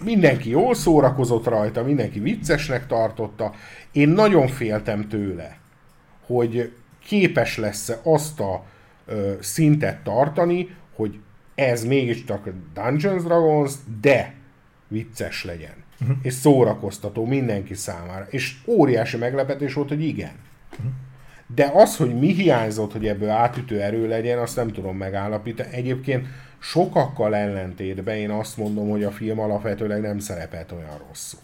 Mindenki 0.04 0.50
jól 0.50 0.74
szórakozott 0.74 1.46
rajta, 1.46 1.84
mindenki 1.84 2.20
viccesnek 2.20 2.88
tartotta. 2.88 3.54
Én 3.92 4.10
nagyon 4.10 4.48
féltem 4.48 5.08
tőle, 5.08 5.58
hogy 6.26 6.74
képes 7.06 7.58
lesz-e 7.58 8.00
azt 8.04 8.40
a 8.40 8.64
ö, 9.06 9.34
szintet 9.40 10.04
tartani, 10.04 10.76
hogy 10.96 11.20
ez 11.56 11.86
mégiscsak 11.86 12.50
Dungeons 12.74 13.24
Dragons, 13.24 13.74
de 14.02 14.34
vicces 14.88 15.44
legyen 15.44 15.83
uh-huh. 16.04 16.18
és 16.22 16.34
szórakoztató 16.34 17.26
mindenki 17.26 17.74
számára. 17.74 18.28
És 18.30 18.56
óriási 18.66 19.18
meglepetés 19.18 19.74
volt, 19.74 19.90
hogy 19.90 20.04
igen. 20.04 20.34
Uh-huh. 20.72 20.92
De 21.56 21.72
az, 21.74 21.98
hogy 21.98 22.20
mi 22.20 22.34
hiányzott, 22.34 22.92
hogy 22.92 23.08
ebből 23.08 23.30
átütő 23.30 23.82
erő 23.82 24.08
legyen, 24.08 24.38
azt 24.38 24.56
nem 24.56 24.72
tudom 24.72 24.98
megállapítani. 24.98 25.70
Egyébként 25.72 26.28
sokakkal 26.60 27.36
ellentétben 27.36 28.16
én 28.16 28.30
azt 28.30 28.58
mondom, 28.58 28.90
hogy 28.90 29.04
a 29.04 29.12
film 29.12 29.40
alapvetőleg 29.40 30.02
nem 30.02 30.20
szerepelt 30.20 30.72
olyan 30.72 31.02
rosszul. 31.08 31.40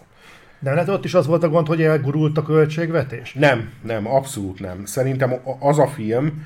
De 0.60 0.74
lehet 0.74 0.89
ott 0.89 1.05
is 1.05 1.14
az 1.14 1.28
volt 1.28 1.43
a 1.43 1.49
gond, 1.49 1.68
hogy 1.68 1.82
elgurult 1.82 2.38
a 2.38 2.43
költségvetés? 2.43 3.34
Nem, 3.34 3.72
nem, 3.84 4.07
abszolút 4.07 4.60
nem. 4.60 4.86
Szerintem 4.86 5.34
az 5.60 5.80
a 5.80 5.88
film 5.88 6.45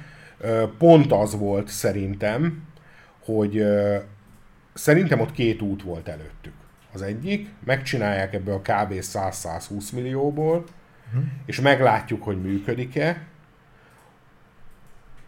pont 0.77 1.11
az 1.11 1.37
volt 1.37 1.67
szerintem, 1.67 2.63
hogy 3.25 3.63
szerintem 4.73 5.19
ott 5.19 5.31
két 5.31 5.61
út 5.61 5.83
volt 5.83 6.07
előttük 6.07 6.53
az 6.93 7.01
egyik, 7.01 7.47
megcsinálják 7.65 8.33
ebből 8.33 8.53
a 8.53 8.59
kb. 8.59 8.93
100-120 8.93 9.93
millióból, 9.93 10.63
uh-huh. 11.07 11.23
és 11.45 11.61
meglátjuk, 11.61 12.23
hogy 12.23 12.41
működik-e. 12.41 13.25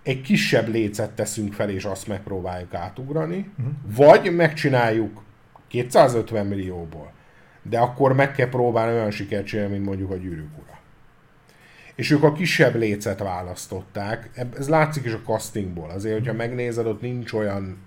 Egy 0.03 0.21
kisebb 0.21 0.67
lécet 0.67 1.11
teszünk 1.11 1.53
fel, 1.53 1.69
és 1.69 1.85
azt 1.85 2.07
megpróbáljuk 2.07 2.73
átugrani, 2.73 3.51
uh-huh. 3.57 3.73
vagy 3.95 4.35
megcsináljuk 4.35 5.23
250 5.67 6.45
millióból, 6.45 7.11
de 7.61 7.79
akkor 7.79 8.13
meg 8.13 8.31
kell 8.31 8.49
próbálni 8.49 8.93
olyan 8.93 9.11
sikert 9.11 9.45
csinálni, 9.45 9.73
mint 9.73 9.85
mondjuk 9.85 10.11
a 10.11 10.15
gyűrűk 10.15 10.57
ura. 10.57 10.79
És 11.95 12.11
ők 12.11 12.23
a 12.23 12.31
kisebb 12.31 12.75
lécet 12.75 13.19
választották, 13.19 14.29
ez 14.57 14.69
látszik 14.69 15.05
is 15.05 15.13
a 15.13 15.21
castingból, 15.25 15.89
azért, 15.89 16.17
hogyha 16.17 16.33
megnézed, 16.33 16.85
ott 16.85 17.01
nincs 17.01 17.33
olyan 17.33 17.77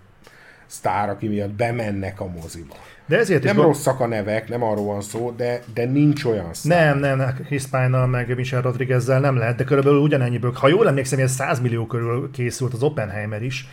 sztár, 0.68 1.08
aki 1.08 1.28
miatt 1.28 1.50
bemennek 1.50 2.20
a 2.20 2.26
moziba. 2.40 2.74
De 3.06 3.18
ezért 3.18 3.42
nem 3.42 3.56
is 3.56 3.62
rosszak 3.62 4.00
a 4.00 4.06
nevek, 4.06 4.48
nem 4.48 4.62
arról 4.62 4.84
van 4.84 5.00
szó, 5.00 5.30
de, 5.36 5.62
de 5.74 5.84
nincs 5.84 6.24
olyan 6.24 6.54
szám. 6.54 6.98
Nem, 6.98 7.18
nem, 7.18 7.34
Chris 7.46 7.66
pine 7.66 8.06
meg 8.06 8.34
Michel 8.36 8.62
Rodriguezzel 8.62 9.20
nem 9.20 9.36
lehet, 9.36 9.56
de 9.56 9.64
körülbelül 9.64 9.98
ugyanennyiből. 9.98 10.52
Ha 10.52 10.68
jól 10.68 10.88
emlékszem, 10.88 11.18
ez 11.18 11.32
100 11.32 11.60
millió 11.60 11.86
körül 11.86 12.30
készült 12.30 12.72
az 12.72 12.82
Oppenheimer 12.82 13.42
is, 13.42 13.68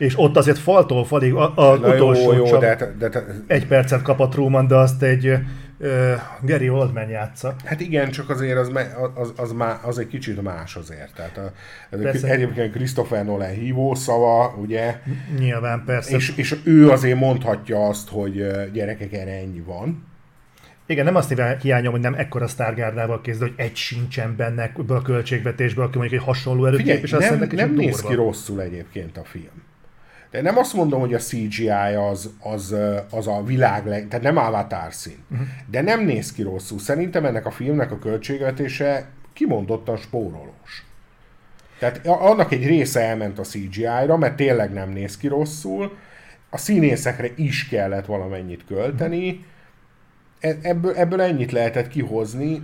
és 0.00 0.18
ott 0.18 0.36
azért 0.36 0.58
faltól 0.58 1.04
falig 1.04 1.34
a, 1.34 1.52
a 1.54 1.76
utolsó 1.76 2.32
jó, 2.32 2.46
jó, 2.46 2.58
de, 2.58 2.94
de, 2.98 3.08
de, 3.08 3.24
egy 3.46 3.66
percet 3.66 4.02
kapott 4.02 4.30
Truman, 4.30 4.66
de 4.66 4.74
azt 4.74 5.02
egy 5.02 5.38
Gary 6.42 6.68
Oldman 6.68 7.08
játsza. 7.08 7.54
Hát 7.64 7.80
igen, 7.80 8.10
csak 8.10 8.30
azért 8.30 8.58
az, 8.58 8.70
az, 9.14 9.32
az, 9.36 9.52
má, 9.52 9.80
az 9.82 9.98
egy 9.98 10.06
kicsit 10.06 10.42
más 10.42 10.76
azért. 10.76 11.14
Tehát 11.14 11.38
a, 11.38 11.52
persze. 11.96 12.28
egyébként 12.28 12.72
Christopher 12.72 13.24
Nolan 13.24 13.50
hívó 13.50 13.94
szava, 13.94 14.54
ugye? 14.60 15.00
Nyilván, 15.38 15.82
persze. 15.86 16.16
És, 16.16 16.32
és 16.36 16.56
ő 16.64 16.90
azért 16.90 17.18
mondhatja 17.18 17.86
azt, 17.86 18.08
hogy 18.08 18.46
gyerekek, 18.72 19.12
erre 19.12 19.32
ennyi 19.32 19.62
van. 19.66 20.08
Igen, 20.86 21.04
nem 21.04 21.14
azt 21.14 21.34
hiányom, 21.62 21.92
hogy 21.92 22.00
nem 22.00 22.14
ekkora 22.14 22.46
sztárgárdával 22.46 23.20
készül, 23.20 23.40
hogy 23.40 23.54
egy 23.56 23.76
sincsen 23.76 24.36
benne 24.36 24.72
a 24.88 25.02
költségvetésből, 25.02 25.84
aki 25.84 25.98
mondjuk 25.98 26.20
egy 26.20 26.26
hasonló 26.26 26.66
erőkép, 26.66 27.02
és 27.02 27.12
azt 27.12 27.30
nem, 27.30 27.48
nem 27.52 27.74
néz 27.74 28.00
ki 28.00 28.14
rosszul 28.14 28.60
egyébként 28.62 29.16
a 29.16 29.24
film. 29.24 29.68
De 30.30 30.42
nem 30.42 30.58
azt 30.58 30.74
mondom, 30.74 31.00
hogy 31.00 31.14
a 31.14 31.18
CGI 31.18 31.68
az, 32.10 32.30
az, 32.40 32.74
az 33.10 33.26
a 33.26 33.42
világ 33.44 33.86
leg... 33.86 34.08
Tehát 34.08 34.24
nem 34.24 34.36
Avatar 34.36 34.92
szint. 34.92 35.18
Uh-huh. 35.30 35.46
De 35.70 35.80
nem 35.80 36.04
néz 36.04 36.32
ki 36.32 36.42
rosszul. 36.42 36.78
Szerintem 36.78 37.24
ennek 37.24 37.46
a 37.46 37.50
filmnek 37.50 37.90
a 37.90 37.98
költségvetése 37.98 39.08
kimondottan 39.32 39.96
spórolós. 39.96 40.84
Tehát 41.78 42.06
annak 42.06 42.52
egy 42.52 42.66
része 42.66 43.00
elment 43.00 43.38
a 43.38 43.42
CGI-ra, 43.42 44.16
mert 44.16 44.36
tényleg 44.36 44.72
nem 44.72 44.90
néz 44.90 45.16
ki 45.16 45.28
rosszul. 45.28 45.96
A 46.50 46.58
színészekre 46.58 47.28
is 47.36 47.68
kellett 47.68 48.06
valamennyit 48.06 48.64
költeni. 48.66 49.44
E, 50.40 50.56
ebből, 50.62 50.94
ebből 50.94 51.20
ennyit 51.20 51.52
lehetett 51.52 51.88
kihozni. 51.88 52.62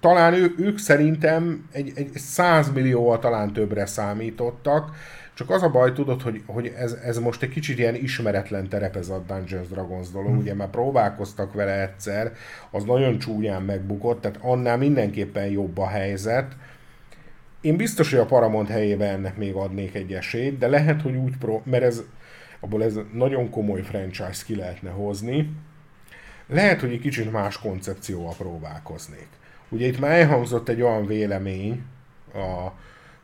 Talán 0.00 0.34
ő, 0.34 0.54
ők 0.58 0.78
szerintem 0.78 1.68
egy, 1.72 1.92
egy 1.94 2.10
100 2.14 2.72
millióval 2.72 3.18
talán 3.18 3.52
többre 3.52 3.86
számítottak, 3.86 4.90
csak 5.38 5.50
az 5.50 5.62
a 5.62 5.70
baj, 5.70 5.92
tudod, 5.92 6.22
hogy, 6.22 6.42
hogy 6.46 6.72
ez, 6.76 6.92
ez 6.92 7.18
most 7.18 7.42
egy 7.42 7.48
kicsit 7.48 7.78
ilyen 7.78 7.94
ismeretlen 7.94 8.68
terep 8.68 8.96
ez 8.96 9.08
a 9.08 9.24
Dungeons 9.26 9.68
Dragons 9.68 10.10
dolog, 10.10 10.28
hmm. 10.28 10.38
ugye 10.38 10.54
már 10.54 10.68
próbálkoztak 10.70 11.52
vele 11.52 11.82
egyszer, 11.82 12.32
az 12.70 12.84
nagyon 12.84 13.18
csúnyán 13.18 13.62
megbukott, 13.62 14.20
tehát 14.20 14.38
annál 14.42 14.76
mindenképpen 14.76 15.46
jobb 15.46 15.78
a 15.78 15.86
helyzet. 15.86 16.56
Én 17.60 17.76
biztos, 17.76 18.10
hogy 18.10 18.18
a 18.18 18.26
Paramount 18.26 18.68
helyébe 18.68 19.08
ennek 19.10 19.36
még 19.36 19.54
adnék 19.54 19.94
egy 19.94 20.12
esélyt, 20.12 20.58
de 20.58 20.68
lehet, 20.68 21.02
hogy 21.02 21.14
úgy 21.14 21.36
pró... 21.36 21.62
mert 21.64 21.84
ez, 21.84 22.02
abból 22.60 22.84
ez 22.84 22.98
nagyon 23.12 23.50
komoly 23.50 23.82
franchise 23.82 24.44
ki 24.44 24.56
lehetne 24.56 24.90
hozni. 24.90 25.50
Lehet, 26.46 26.80
hogy 26.80 26.92
egy 26.92 27.00
kicsit 27.00 27.32
más 27.32 27.58
koncepcióval 27.58 28.34
próbálkoznék. 28.38 29.28
Ugye 29.68 29.86
itt 29.86 30.00
már 30.00 30.10
elhangzott 30.10 30.68
egy 30.68 30.82
olyan 30.82 31.06
vélemény 31.06 31.82
a 32.34 32.72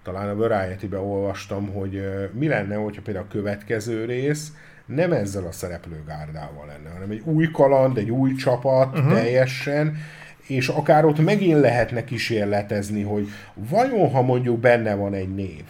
talán 0.05 0.29
a 0.29 0.35
Variety-be 0.35 0.99
olvastam, 0.99 1.73
hogy 1.73 2.03
mi 2.33 2.49
lenne, 2.49 2.75
hogyha 2.75 3.03
például 3.03 3.27
a 3.29 3.33
következő 3.33 4.05
rész 4.05 4.53
nem 4.87 5.13
ezzel 5.13 5.45
a 5.45 5.53
szereplőgárdával 5.53 6.67
lenne, 6.67 6.91
hanem 6.93 7.11
egy 7.11 7.23
új 7.25 7.51
kaland, 7.51 7.99
egy 7.99 8.11
új 8.11 8.35
csapat 8.35 8.99
uh-huh. 8.99 9.13
teljesen, 9.13 9.97
és 10.47 10.69
akár 10.69 11.05
ott 11.05 11.19
megint 11.19 11.61
lehetne 11.61 12.05
kísérletezni, 12.05 13.03
hogy 13.03 13.29
vajon, 13.55 14.11
ha 14.11 14.23
mondjuk 14.23 14.59
benne 14.59 14.95
van 14.95 15.15
egy 15.15 15.35
név, 15.35 15.65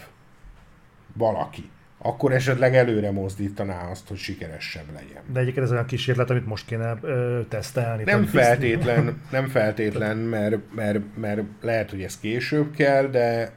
valaki, 1.12 1.70
akkor 1.98 2.32
esetleg 2.32 2.76
előre 2.76 3.10
mozdítaná 3.10 3.90
azt, 3.90 4.08
hogy 4.08 4.16
sikeresebb 4.16 4.86
legyen. 4.94 5.22
De 5.32 5.40
egyébként 5.40 5.64
ez 5.64 5.72
olyan 5.72 5.86
kísérlet, 5.86 6.30
amit 6.30 6.46
most 6.46 6.66
kéne 6.66 6.94
ö, 7.00 7.40
tesztelni. 7.48 8.04
Nem 8.04 8.24
feltétlen, 8.24 9.22
nem 9.30 9.46
feltétlen, 9.46 10.16
mert, 10.16 10.56
mert, 10.74 10.98
mert 11.16 11.40
lehet, 11.60 11.90
hogy 11.90 12.02
ez 12.02 12.18
később 12.18 12.74
kell, 12.74 13.06
de 13.06 13.52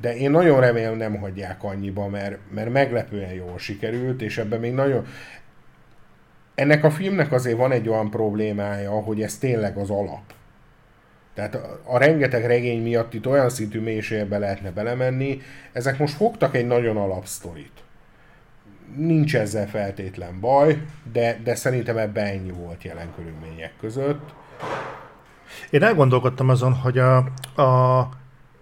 de 0.00 0.16
én 0.16 0.30
nagyon 0.30 0.60
remélem 0.60 0.96
nem 0.96 1.16
hagyják 1.16 1.62
annyiba, 1.62 2.08
mert, 2.08 2.38
mert 2.54 2.70
meglepően 2.70 3.32
jól 3.32 3.58
sikerült, 3.58 4.22
és 4.22 4.38
ebben 4.38 4.60
még 4.60 4.72
nagyon... 4.72 5.06
Ennek 6.54 6.84
a 6.84 6.90
filmnek 6.90 7.32
azért 7.32 7.56
van 7.56 7.72
egy 7.72 7.88
olyan 7.88 8.10
problémája, 8.10 8.90
hogy 8.90 9.22
ez 9.22 9.38
tényleg 9.38 9.76
az 9.76 9.90
alap. 9.90 10.22
Tehát 11.34 11.54
a, 11.54 11.80
a 11.84 11.98
rengeteg 11.98 12.46
regény 12.46 12.82
miatt 12.82 13.14
itt 13.14 13.26
olyan 13.26 13.48
szintű 13.48 13.80
mélységbe 13.80 14.38
lehetne 14.38 14.70
belemenni, 14.70 15.40
ezek 15.72 15.98
most 15.98 16.14
fogtak 16.14 16.56
egy 16.56 16.66
nagyon 16.66 16.96
alapsztorit. 16.96 17.72
Nincs 18.96 19.36
ezzel 19.36 19.68
feltétlen 19.68 20.40
baj, 20.40 20.82
de, 21.12 21.38
de 21.44 21.54
szerintem 21.54 21.96
ebben 21.96 22.26
ennyi 22.26 22.50
volt 22.50 22.84
jelen 22.84 23.12
körülmények 23.16 23.72
között. 23.80 24.34
Én 25.70 25.82
elgondolkodtam 25.82 26.48
azon, 26.48 26.72
hogy 26.72 26.98
a, 26.98 27.16
a 27.62 28.08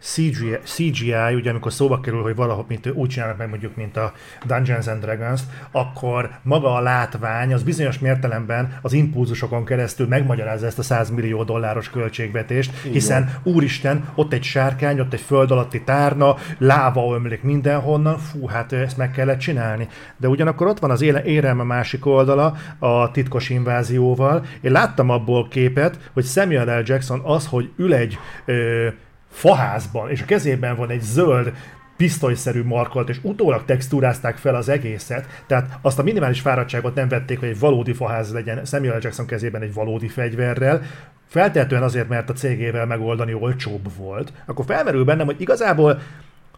CGI, 0.07 0.59
CGI, 0.65 1.35
ugye 1.35 1.51
amikor 1.51 1.73
szóba 1.73 2.01
kerül, 2.01 2.23
hogy 2.23 2.35
valahogy 2.35 2.65
mint, 2.69 2.91
úgy 2.95 3.09
csinálnak 3.09 3.37
meg 3.37 3.49
mondjuk, 3.49 3.77
mint 3.77 3.97
a 3.97 4.13
Dungeons 4.45 4.87
and 4.87 5.01
dragons 5.01 5.41
akkor 5.71 6.31
maga 6.43 6.75
a 6.75 6.81
látvány 6.81 7.53
az 7.53 7.63
bizonyos 7.63 7.99
mértelemben 7.99 8.79
az 8.83 8.93
impulzusokon 8.93 9.65
keresztül 9.65 10.07
megmagyarázza 10.07 10.67
ezt 10.67 10.79
a 10.79 10.83
100 10.83 11.11
millió 11.11 11.45
dolláros 11.45 11.91
költségvetést, 11.91 12.73
Igen. 12.81 12.93
hiszen 12.93 13.35
úristen, 13.43 14.09
ott 14.15 14.33
egy 14.33 14.43
sárkány, 14.43 15.01
ott 15.01 15.13
egy 15.13 15.21
föld 15.21 15.51
alatti 15.51 15.83
tárna, 15.83 16.37
láva 16.59 17.15
ömlik 17.15 17.43
mindenhonnan, 17.43 18.19
fú, 18.19 18.47
hát 18.47 18.73
ezt 18.73 18.97
meg 18.97 19.11
kellett 19.11 19.39
csinálni. 19.39 19.89
De 20.17 20.29
ugyanakkor 20.29 20.67
ott 20.67 20.79
van 20.79 20.91
az 20.91 21.03
éle, 21.03 21.25
érelme 21.25 21.63
másik 21.63 22.07
oldala 22.07 22.57
a 22.79 23.11
titkos 23.11 23.49
invázióval. 23.51 24.45
Én 24.61 24.73
láttam 24.73 25.11
abból 25.11 25.49
képet, 25.49 26.11
hogy 26.13 26.25
Samuel 26.25 26.81
L. 26.81 26.83
Jackson 26.85 27.21
az, 27.25 27.47
hogy 27.47 27.71
ül 27.77 27.95
egy 27.95 28.19
ö, 28.45 28.89
faházban, 29.37 30.11
és 30.11 30.23
a 30.23 30.25
kezében 30.25 30.77
van 30.77 30.91
egy 30.91 31.01
zöld 31.01 31.53
pisztolyszerű 31.97 32.63
markolt, 32.63 33.09
és 33.09 33.19
utólag 33.23 33.65
textúrázták 33.65 34.37
fel 34.37 34.55
az 34.55 34.69
egészet, 34.69 35.27
tehát 35.47 35.79
azt 35.83 35.99
a 35.99 36.03
minimális 36.03 36.41
fáradtságot 36.41 36.95
nem 36.95 37.09
vették, 37.09 37.39
hogy 37.39 37.49
egy 37.49 37.59
valódi 37.59 37.93
faház 37.93 38.33
legyen 38.33 38.65
Samuel 38.65 38.99
Jackson 39.01 39.27
kezében 39.27 39.63
egy 39.63 39.75
valódi 39.75 40.09
fegyverrel, 40.09 40.83
feltehetően 41.27 41.83
azért, 41.83 42.09
mert 42.09 42.31
a 42.31 42.33
cégével 42.33 42.87
megoldani 42.87 43.35
olcsóbb 43.35 43.97
volt, 43.97 44.33
akkor 44.47 44.65
felmerül 44.65 45.05
bennem, 45.05 45.27
hogy 45.27 45.41
igazából, 45.41 46.01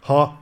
ha 0.01 0.41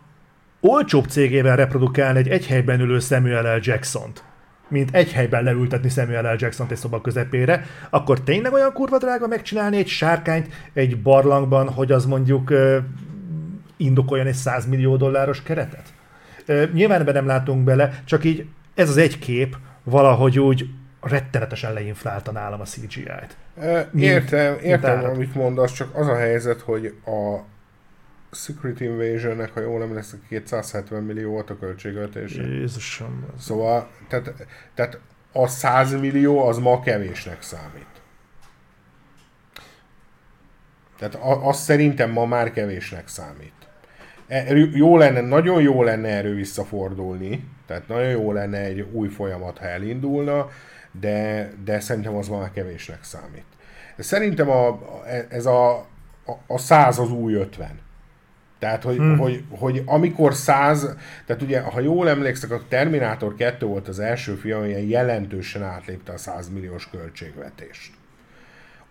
olcsóbb 0.60 1.06
cégével 1.06 1.56
reprodukálni 1.56 2.20
egy 2.20 2.28
egy 2.28 2.48
helyben 2.48 2.80
ülő 2.80 3.00
Samuel 3.00 3.56
L. 3.56 3.60
Jackson-t, 3.62 4.24
mint 4.68 4.96
egy 4.96 5.12
helyben 5.12 5.44
leültetni 5.44 5.90
Samuel 5.90 6.34
L. 6.34 6.36
Jackson-t 6.38 6.72
egy 6.72 6.78
szoba 6.78 7.02
közepére, 7.02 7.66
akkor 7.90 8.22
tényleg 8.22 8.54
olyan 8.54 8.74
kurva 8.74 8.98
drága 8.98 9.28
megcsinálni 9.28 9.78
egy 9.78 9.88
sárkányt 9.88 10.48
egy 10.74 11.02
barlangban, 11.02 11.70
hogy 11.70 11.92
az 11.92 12.06
mondjuk 12.06 12.54
indokoljon 13.78 14.28
egy 14.28 14.34
100 14.34 14.66
millió 14.66 14.96
dolláros 14.96 15.44
keretet? 15.44 15.94
Nyilván 16.74 17.02
ebben 17.02 17.14
nem 17.14 17.26
látunk 17.26 17.64
bele, 17.64 18.02
csak 18.06 18.24
így 18.24 18.46
ez 18.76 18.90
az 18.90 18.98
egy 18.98 19.20
kép 19.20 19.58
valahogy 19.84 20.40
úgy 20.40 20.66
rettenetesen 21.02 21.74
leinflálta 21.74 22.32
nálam 22.32 22.62
a 22.62 22.64
CGI-t. 22.64 23.38
Értem, 23.96 24.58
értem, 24.64 25.04
amit 25.04 25.36
mondasz, 25.36 25.74
csak 25.74 25.96
az 25.96 26.08
a 26.08 26.16
helyzet, 26.16 26.62
hogy 26.62 26.94
a 27.06 27.38
Secret 28.38 28.80
Invasion-nek, 28.80 29.54
ha 29.54 29.60
jól 29.60 29.82
emlékszem, 29.82 30.24
270 30.28 31.04
millió 31.04 31.32
volt 31.32 31.50
a 31.50 31.58
költségvetése. 31.58 32.42
Jézusom. 32.42 33.26
Szóval, 33.40 33.90
tehát, 34.08 34.34
tehát 34.74 35.00
a 35.32 35.48
100 35.48 36.00
millió 36.00 36.48
az 36.48 36.58
ma 36.58 36.80
kevésnek 36.80 37.42
számít. 37.42 37.86
Tehát 40.98 41.16
az 41.44 41.58
szerintem 41.58 42.12
ma 42.12 42.26
már 42.26 42.52
kevésnek 42.52 43.08
számít. 43.08 43.54
E, 44.28 44.56
jó 44.56 44.98
lenne, 44.98 45.22
nagyon 45.22 45.62
jó 45.62 45.84
lenne 45.84 46.08
erről 46.08 46.36
visszafordulni, 46.36 47.48
tehát 47.66 47.88
nagyon 47.88 48.10
jó 48.10 48.32
lenne 48.32 48.58
egy 48.58 48.80
új 48.92 49.08
folyamat, 49.08 49.58
ha 49.58 49.66
elindulna, 49.66 50.50
de, 50.92 51.50
de 51.64 51.80
szerintem 51.80 52.16
az 52.16 52.28
már 52.28 52.52
kevésnek 52.52 53.04
számít. 53.04 53.46
Szerintem 53.98 54.50
a, 54.50 54.80
ez 55.30 55.46
a, 55.46 55.76
a, 56.26 56.32
a 56.48 56.58
száz 56.58 57.00
az 57.00 57.12
új 57.12 57.34
50. 57.34 57.86
Tehát, 58.60 58.84
hogy, 58.84 58.96
hmm. 58.96 59.18
hogy, 59.18 59.44
hogy 59.50 59.82
amikor 59.86 60.34
száz, 60.34 60.96
tehát 61.26 61.42
ugye, 61.42 61.60
ha 61.60 61.80
jól 61.80 62.10
emlékszek, 62.10 62.52
a 62.52 62.62
Terminátor 62.68 63.36
2 63.36 63.66
volt 63.66 63.88
az 63.88 64.00
első 64.00 64.34
film, 64.34 64.60
ami 64.60 64.88
jelentősen 64.88 65.64
átlépte 65.64 66.12
a 66.12 66.18
100 66.18 66.50
milliós 66.50 66.90
költségvetést. 66.90 67.94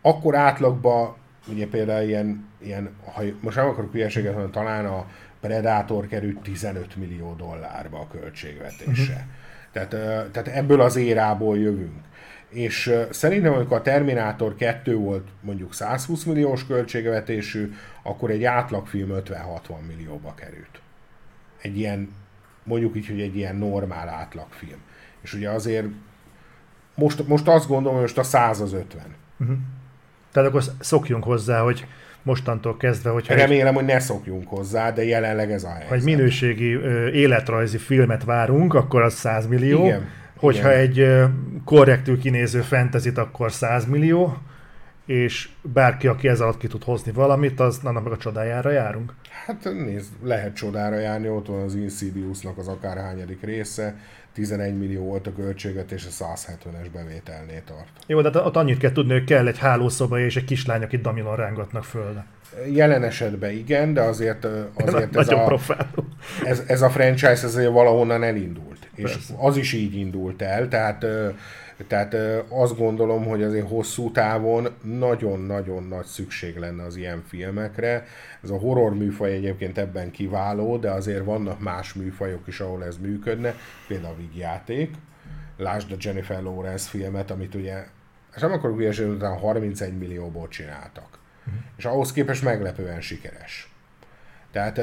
Akkor 0.03 0.35
átlagban, 0.35 1.15
ugye 1.49 1.67
például 1.67 2.09
ilyen, 2.09 2.49
ilyen 2.59 2.91
ha 3.15 3.23
most 3.41 3.57
nem 3.57 3.67
akarok 3.67 3.93
hülyeséget 3.93 4.33
mondani, 4.33 4.53
talán 4.53 4.87
a 4.87 5.07
Predator 5.41 6.07
került 6.07 6.39
15 6.43 6.97
millió 6.97 7.35
dollárba 7.35 7.99
a 7.99 8.09
költségvetése. 8.19 9.13
Hmm. 9.13 9.33
Tehát, 9.73 9.91
tehát 10.31 10.49
ebből 10.49 10.81
az 10.81 10.97
érából 10.97 11.59
jövünk 11.59 12.05
és 12.49 12.95
szerintem, 13.11 13.53
amikor 13.53 13.77
a 13.77 13.83
Terminátor 13.83 14.55
2 14.55 14.97
volt 14.97 15.29
mondjuk 15.41 15.75
120 15.75 16.25
milliós 16.25 16.67
költségvetésű, 16.67 17.73
akkor 18.09 18.31
egy 18.31 18.45
átlagfilm 18.45 19.09
50-60 19.13 19.87
millióba 19.87 20.35
került. 20.35 20.81
Egy 21.63 21.79
ilyen, 21.79 22.13
mondjuk 22.65 22.97
így, 22.97 23.07
hogy 23.07 23.21
egy 23.21 23.37
ilyen 23.37 23.57
normál 23.57 24.09
átlagfilm. 24.09 24.79
És 25.21 25.35
ugye 25.35 25.51
azért 25.51 25.87
most, 26.95 27.29
most 27.29 27.49
azt 27.49 27.67
gondolom, 27.67 27.93
hogy 27.93 28.03
most 28.03 28.19
a 28.19 28.23
100 28.23 28.61
az 28.61 28.73
50. 28.73 29.03
Uh-huh. 29.37 29.57
Tehát 30.33 30.49
akkor 30.49 30.63
szokjunk 30.81 31.25
hozzá, 31.25 31.61
hogy 31.61 31.87
mostantól 32.23 32.77
kezdve, 32.77 33.11
hogyha... 33.11 33.35
Remélem, 33.35 33.67
egy, 33.67 33.75
hogy 33.75 33.85
ne 33.85 33.99
szokjunk 33.99 34.49
hozzá, 34.49 34.91
de 34.91 35.05
jelenleg 35.05 35.53
ez 35.53 35.65
a 35.65 35.69
helyzet. 35.69 35.89
Ha 35.89 35.95
egy 35.95 36.03
minőségi 36.03 36.81
életrajzi 37.13 37.79
filmet 37.79 38.25
várunk, 38.25 38.75
akkor 38.75 39.03
az 39.03 39.15
100 39.15 39.47
millió. 39.47 39.85
Igen 39.85 40.09
Hogyha 40.37 40.73
Igen. 40.73 40.81
egy 40.81 41.29
korrektül 41.65 42.19
kinéző 42.19 42.61
fentezit, 42.61 43.19
akkor 43.19 43.53
100 43.53 43.87
millió, 43.87 44.37
és 45.07 45.49
bárki, 45.63 46.07
aki 46.07 46.29
ez 46.29 46.41
alatt 46.41 46.59
ki 46.59 46.67
tud 46.67 46.85
hozni 46.85 47.13
valamit, 47.13 47.61
az 47.61 47.81
annak 47.85 48.03
meg 48.03 48.13
a 48.13 48.17
csodájára 48.17 48.71
járunk. 48.71 49.13
Hát 49.47 49.65
nézd, 49.65 50.13
lehet 50.23 50.55
csodára 50.55 50.99
járni, 50.99 51.29
ott 51.29 51.47
van 51.47 51.63
az 51.63 51.75
Insidiousnak 51.75 52.59
az 52.59 52.69
akárhányadik 52.69 53.43
része, 53.43 53.97
11 54.33 54.79
millió 54.79 55.05
volt 55.05 55.27
a 55.27 55.33
költséget, 55.33 55.93
és 55.93 56.07
a 56.07 56.25
170-es 56.25 56.87
bevételnél 56.93 57.63
tart. 57.65 57.89
Jó, 58.07 58.21
de 58.21 58.41
ott 58.41 58.57
annyit 58.57 58.79
kell 58.79 58.93
tudni, 58.93 59.13
hogy 59.13 59.25
kell 59.25 59.47
egy 59.47 59.59
hálószoba 59.59 60.19
és 60.19 60.37
egy 60.37 60.45
kislány, 60.45 60.83
akit 60.83 61.01
Damilon 61.01 61.37
rángatnak 61.37 61.85
föl. 61.85 62.23
Jelen 62.73 63.03
esetben 63.03 63.51
igen, 63.51 63.95
de 63.95 64.01
azért, 64.01 64.45
azért 64.87 65.17
ez, 65.17 65.29
a, 65.29 65.61
ez, 66.45 66.63
ez 66.67 66.83
a 66.83 66.91
franchise 66.91 67.47
azért 67.47 67.73
valahonnan 67.73 68.23
elindult. 68.23 68.89
Persze. 68.97 69.17
És 69.19 69.25
az 69.37 69.57
is 69.57 69.73
így 69.73 69.97
indult 69.97 70.43
el, 70.43 70.69
tehát 70.69 71.07
tehát 71.87 72.17
azt 72.49 72.77
gondolom, 72.77 73.25
hogy 73.25 73.43
azért 73.43 73.69
hosszú 73.69 74.11
távon 74.11 74.69
nagyon-nagyon 74.83 75.83
nagy 75.83 76.05
szükség 76.05 76.57
lenne 76.57 76.83
az 76.83 76.97
ilyen 76.97 77.23
filmekre. 77.27 78.05
Ez 78.43 78.51
a 78.51 78.59
horror 78.59 78.95
műfaj 78.95 79.33
egyébként 79.33 79.79
ebben 79.79 80.11
kiváló, 80.11 80.77
de 80.77 80.91
azért 80.91 81.25
vannak 81.25 81.61
más 81.61 81.95
műfajok 81.95 82.47
is, 82.47 82.61
ahol 82.61 82.85
ez 82.85 82.97
működne, 82.97 83.55
például 83.89 84.13
a 84.13 84.17
vígjáték. 84.17 84.95
Lásd 85.57 85.93
a 85.93 85.97
Jennifer 85.99 86.43
Lawrence 86.43 86.89
filmet, 86.89 87.31
amit 87.31 87.55
ugye, 87.55 87.85
és 88.35 88.41
nem 88.41 88.53
akarok 88.53 88.77
hülyeségül, 88.77 89.15
után 89.15 89.39
31 89.39 89.99
millióból 89.99 90.49
csináltak. 90.49 91.19
Uh-huh. 91.47 91.63
És 91.77 91.85
ahhoz 91.85 92.13
képest 92.13 92.43
meglepően 92.43 93.01
sikeres. 93.01 93.73
Tehát 94.53 94.81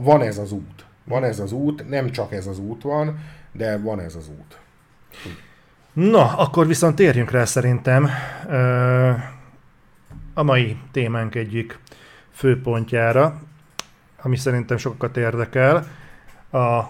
van 0.00 0.22
ez 0.22 0.38
az 0.38 0.52
út. 0.52 0.84
Van 1.04 1.24
ez 1.24 1.40
az 1.40 1.52
út, 1.52 1.88
nem 1.88 2.10
csak 2.10 2.32
ez 2.32 2.46
az 2.46 2.58
út 2.58 2.82
van, 2.82 3.18
de 3.52 3.78
van 3.78 4.00
ez 4.00 4.14
az 4.14 4.28
út. 4.28 4.58
Na, 5.96 6.36
akkor 6.36 6.66
viszont 6.66 6.94
térjünk 6.94 7.30
rá 7.30 7.44
szerintem 7.44 8.10
a 10.34 10.42
mai 10.42 10.76
témánk 10.92 11.34
egyik 11.34 11.78
főpontjára, 12.30 13.40
ami 14.22 14.36
szerintem 14.36 14.76
sokat 14.76 15.16
érdekel, 15.16 15.86
a 16.52 16.82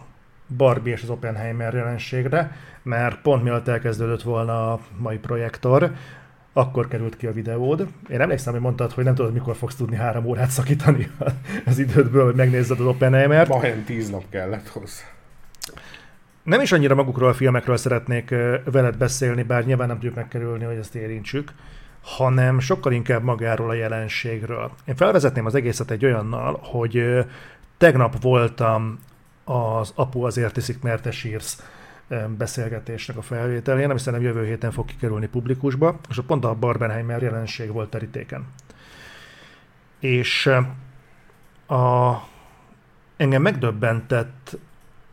Barbie 0.57 0.93
és 0.93 1.03
az 1.03 1.11
Oppenheimer 1.11 1.75
jelenségre, 1.75 2.57
mert 2.83 3.21
pont 3.21 3.43
mielőtt 3.43 3.69
elkezdődött 3.69 4.23
volna 4.23 4.73
a 4.73 4.81
mai 4.97 5.19
projektor, 5.19 5.93
akkor 6.53 6.89
került 6.89 7.17
ki 7.17 7.27
a 7.27 7.33
videód. 7.33 7.87
Én 8.11 8.21
emlékszem, 8.21 8.53
hogy 8.53 8.63
mondtad, 8.63 8.93
hogy 8.93 9.05
nem 9.05 9.15
tudod, 9.15 9.33
mikor 9.33 9.57
fogsz 9.57 9.75
tudni 9.75 9.97
három 9.97 10.25
órát 10.25 10.51
szakítani 10.51 11.11
az 11.67 11.79
idődből, 11.79 12.25
hogy 12.25 12.35
megnézzed 12.35 12.81
az 12.81 12.87
Oppenheimer-t. 12.87 13.49
Majdnem 13.49 13.85
tíz 13.85 14.11
nap 14.11 14.25
kellett 14.31 14.69
hozzá 14.69 15.16
nem 16.47 16.61
is 16.61 16.73
annyira 16.73 16.95
magukról 16.95 17.29
a 17.29 17.35
filmekről 17.35 17.77
szeretnék 17.77 18.31
veled 18.65 18.97
beszélni, 18.97 19.43
bár 19.43 19.65
nyilván 19.65 19.87
nem 19.87 19.97
tudjuk 19.97 20.15
megkerülni, 20.15 20.65
hogy 20.65 20.77
ezt 20.77 20.95
érintsük, 20.95 21.53
hanem 22.03 22.59
sokkal 22.59 22.93
inkább 22.93 23.23
magáról 23.23 23.71
a 23.71 23.75
jelenségről. 23.75 24.71
Én 24.85 24.97
felvezetném 24.97 25.47
az 25.47 25.55
egészet 25.55 25.91
egy 25.91 26.05
olyannal, 26.05 26.61
hogy 26.63 27.25
tegnap 27.79 28.23
voltam 28.23 28.99
az 29.45 29.93
Apu 29.95 30.23
azért 30.25 30.57
iszik, 30.57 30.83
mert 30.83 31.03
te 31.03 31.11
sírsz 31.11 31.63
beszélgetésnek 32.37 33.17
a 33.17 33.23
felvételén, 33.23 33.91
ami 33.91 33.99
szerintem 33.99 34.29
jövő 34.29 34.45
héten 34.45 34.71
fog 34.71 34.85
kikerülni 34.85 35.27
publikusba, 35.27 35.99
és 36.09 36.21
pont 36.27 36.45
a 36.45 36.55
Barbenheimer 36.55 37.23
jelenség 37.23 37.73
volt 37.73 37.91
terítéken. 37.91 38.47
És 40.01 40.51
a, 41.67 42.13
engem 43.17 43.43
megdöbbentett 43.43 44.59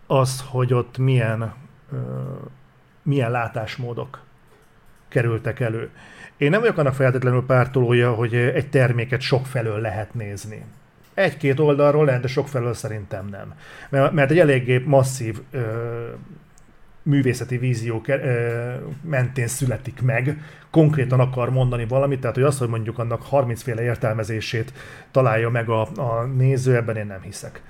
az, 0.07 0.43
hogy 0.49 0.73
ott 0.73 0.97
milyen, 0.97 1.53
milyen 3.03 3.31
látásmódok 3.31 4.21
kerültek 5.07 5.59
elő. 5.59 5.89
Én 6.37 6.49
nem 6.49 6.59
vagyok 6.59 6.77
annak 6.77 6.93
feltétlenül 6.93 7.45
pártolója, 7.45 8.13
hogy 8.13 8.35
egy 8.35 8.69
terméket 8.69 9.21
sok 9.21 9.45
felől 9.45 9.79
lehet 9.79 10.13
nézni. 10.13 10.65
Egy-két 11.13 11.59
oldalról 11.59 12.05
lehet, 12.05 12.21
de 12.21 12.27
sok 12.27 12.47
felől 12.47 12.73
szerintem 12.73 13.27
nem. 13.27 13.53
Mert 14.13 14.31
egy 14.31 14.39
eléggé 14.39 14.83
masszív 14.85 15.41
ö, 15.51 15.61
művészeti 17.03 17.57
vízió 17.57 18.05
mentén 19.01 19.47
születik 19.47 20.01
meg, 20.01 20.37
konkrétan 20.69 21.19
akar 21.19 21.49
mondani 21.49 21.85
valamit, 21.85 22.19
tehát 22.19 22.35
hogy 22.35 22.45
az, 22.45 22.57
hogy 22.57 22.67
mondjuk 22.67 22.99
annak 22.99 23.21
30 23.21 23.61
féle 23.61 23.81
értelmezését 23.81 24.73
találja 25.11 25.49
meg 25.49 25.69
a, 25.69 25.81
a 25.81 26.23
néző, 26.23 26.75
ebben 26.75 26.95
én 26.95 27.05
nem 27.05 27.21
hiszek. 27.21 27.61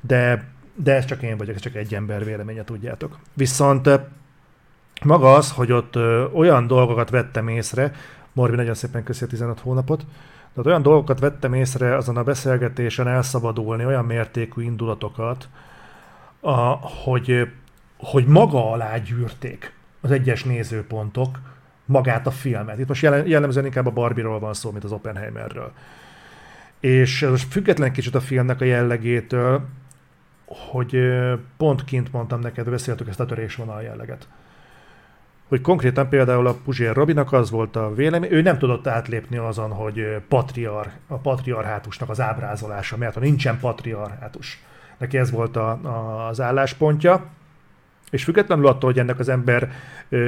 De 0.00 0.44
de 0.76 0.94
ez 0.94 1.04
csak 1.04 1.22
én 1.22 1.36
vagyok, 1.36 1.54
ez 1.54 1.60
csak 1.60 1.74
egy 1.74 1.94
ember 1.94 2.24
véleménye, 2.24 2.64
tudjátok. 2.64 3.18
Viszont 3.34 3.90
maga 5.04 5.34
az, 5.34 5.52
hogy 5.52 5.72
ott 5.72 5.96
olyan 6.34 6.66
dolgokat 6.66 7.10
vettem 7.10 7.48
észre, 7.48 7.92
Morvi 8.32 8.56
nagyon 8.56 8.74
szépen 8.74 9.02
köszi 9.02 9.24
a 9.24 9.26
15 9.26 9.60
hónapot, 9.60 10.06
tehát 10.56 10.66
olyan 10.70 10.82
dolgokat 10.82 11.18
vettem 11.18 11.52
észre 11.52 11.96
azon 11.96 12.16
a 12.16 12.22
beszélgetésen 12.22 13.08
elszabadulni, 13.08 13.84
olyan 13.84 14.04
mértékű 14.04 14.62
indulatokat, 14.62 15.48
a, 16.40 16.52
hogy, 17.04 17.48
hogy 17.96 18.26
maga 18.26 18.70
alá 18.72 18.98
gyűrték 18.98 19.72
az 20.00 20.10
egyes 20.10 20.44
nézőpontok 20.44 21.38
magát 21.84 22.26
a 22.26 22.30
filmet. 22.30 22.78
Itt 22.78 22.88
most 22.88 23.02
jellemzően 23.02 23.64
inkább 23.64 23.86
a 23.86 23.90
Barbie-ról 23.90 24.38
van 24.38 24.54
szó, 24.54 24.70
mint 24.70 24.84
az 24.84 24.92
Oppenheimerről. 24.92 25.72
És 26.80 27.26
most 27.30 27.52
független 27.52 27.92
kicsit 27.92 28.14
a 28.14 28.20
filmnek 28.20 28.60
a 28.60 28.64
jellegétől, 28.64 29.64
hogy 30.46 30.98
pont 31.56 31.84
kint 31.84 32.12
mondtam 32.12 32.40
neked, 32.40 32.70
beszéltük 32.70 33.08
ezt 33.08 33.20
a 33.20 33.26
törésvonal 33.26 33.82
jelleget. 33.82 34.28
Hogy 35.48 35.60
konkrétan 35.60 36.08
például 36.08 36.46
a 36.46 36.56
Puzsér 36.64 36.94
Robinak 36.94 37.32
az 37.32 37.50
volt 37.50 37.76
a 37.76 37.94
vélemény, 37.94 38.32
ő 38.32 38.42
nem 38.42 38.58
tudott 38.58 38.86
átlépni 38.86 39.36
azon, 39.36 39.70
hogy 39.70 40.16
patriar, 40.28 40.90
a 41.06 41.16
patriarhátusnak 41.16 42.08
az 42.08 42.20
ábrázolása, 42.20 42.96
mert 42.96 43.14
ha 43.14 43.20
nincsen 43.20 43.58
patriarhátus. 43.58 44.62
Neki 44.98 45.18
ez 45.18 45.30
volt 45.30 45.56
a, 45.56 45.70
a, 45.70 46.26
az 46.28 46.40
álláspontja, 46.40 47.26
és 48.10 48.24
függetlenül 48.24 48.66
attól, 48.66 48.90
hogy 48.90 48.98
ennek 48.98 49.18
az 49.18 49.28
ember, 49.28 49.70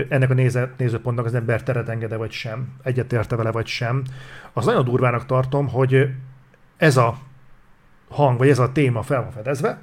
ennek 0.08 0.30
a 0.30 0.34
néző, 0.34 0.72
nézőpontnak 0.76 1.24
az 1.24 1.34
ember 1.34 1.62
teret 1.62 1.88
engede 1.88 2.16
vagy 2.16 2.30
sem, 2.30 2.68
egyetérte 2.82 3.36
vele 3.36 3.50
vagy 3.50 3.66
sem, 3.66 4.02
az 4.52 4.64
nagyon 4.64 4.84
durvának 4.84 5.26
tartom, 5.26 5.68
hogy 5.68 6.10
ez 6.76 6.96
a 6.96 7.18
hang, 8.08 8.38
vagy 8.38 8.48
ez 8.48 8.58
a 8.58 8.72
téma 8.72 9.02
fel 9.02 9.22
van 9.22 9.30
fedezve, 9.30 9.78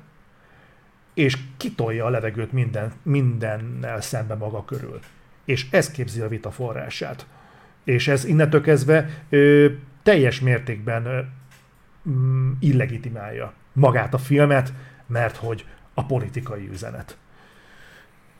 és 1.15 1.37
kitolja 1.57 2.05
a 2.05 2.09
levegőt 2.09 2.51
minden, 2.51 2.91
mindennel 3.03 4.01
szembe 4.01 4.35
maga 4.35 4.65
körül. 4.65 4.99
És 5.45 5.67
ez 5.71 5.91
képzi 5.91 6.21
a 6.21 6.27
vita 6.27 6.51
forrását. 6.51 7.27
És 7.83 8.07
ez 8.07 8.25
innentől 8.25 8.61
kezdve 8.61 9.09
ö, 9.29 9.67
teljes 10.03 10.39
mértékben 10.39 11.05
ö, 11.05 11.21
mm, 12.09 12.51
illegitimálja 12.59 13.53
magát 13.73 14.13
a 14.13 14.17
filmet, 14.17 14.73
mert 15.07 15.35
hogy 15.35 15.65
a 15.93 16.05
politikai 16.05 16.69
üzenet. 16.71 17.17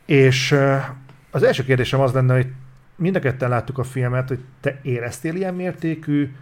És 0.04 0.50
ö, 0.50 0.76
az 1.30 1.42
első 1.42 1.64
kérdésem 1.64 2.00
az 2.00 2.12
lenne, 2.12 2.34
hogy 2.34 2.46
mind 2.96 3.16
a 3.16 3.20
ketten 3.20 3.48
láttuk 3.48 3.78
a 3.78 3.84
filmet, 3.84 4.28
hogy 4.28 4.44
te 4.60 4.78
éreztél 4.82 5.34
ilyen 5.34 5.54
mértékű 5.54 6.32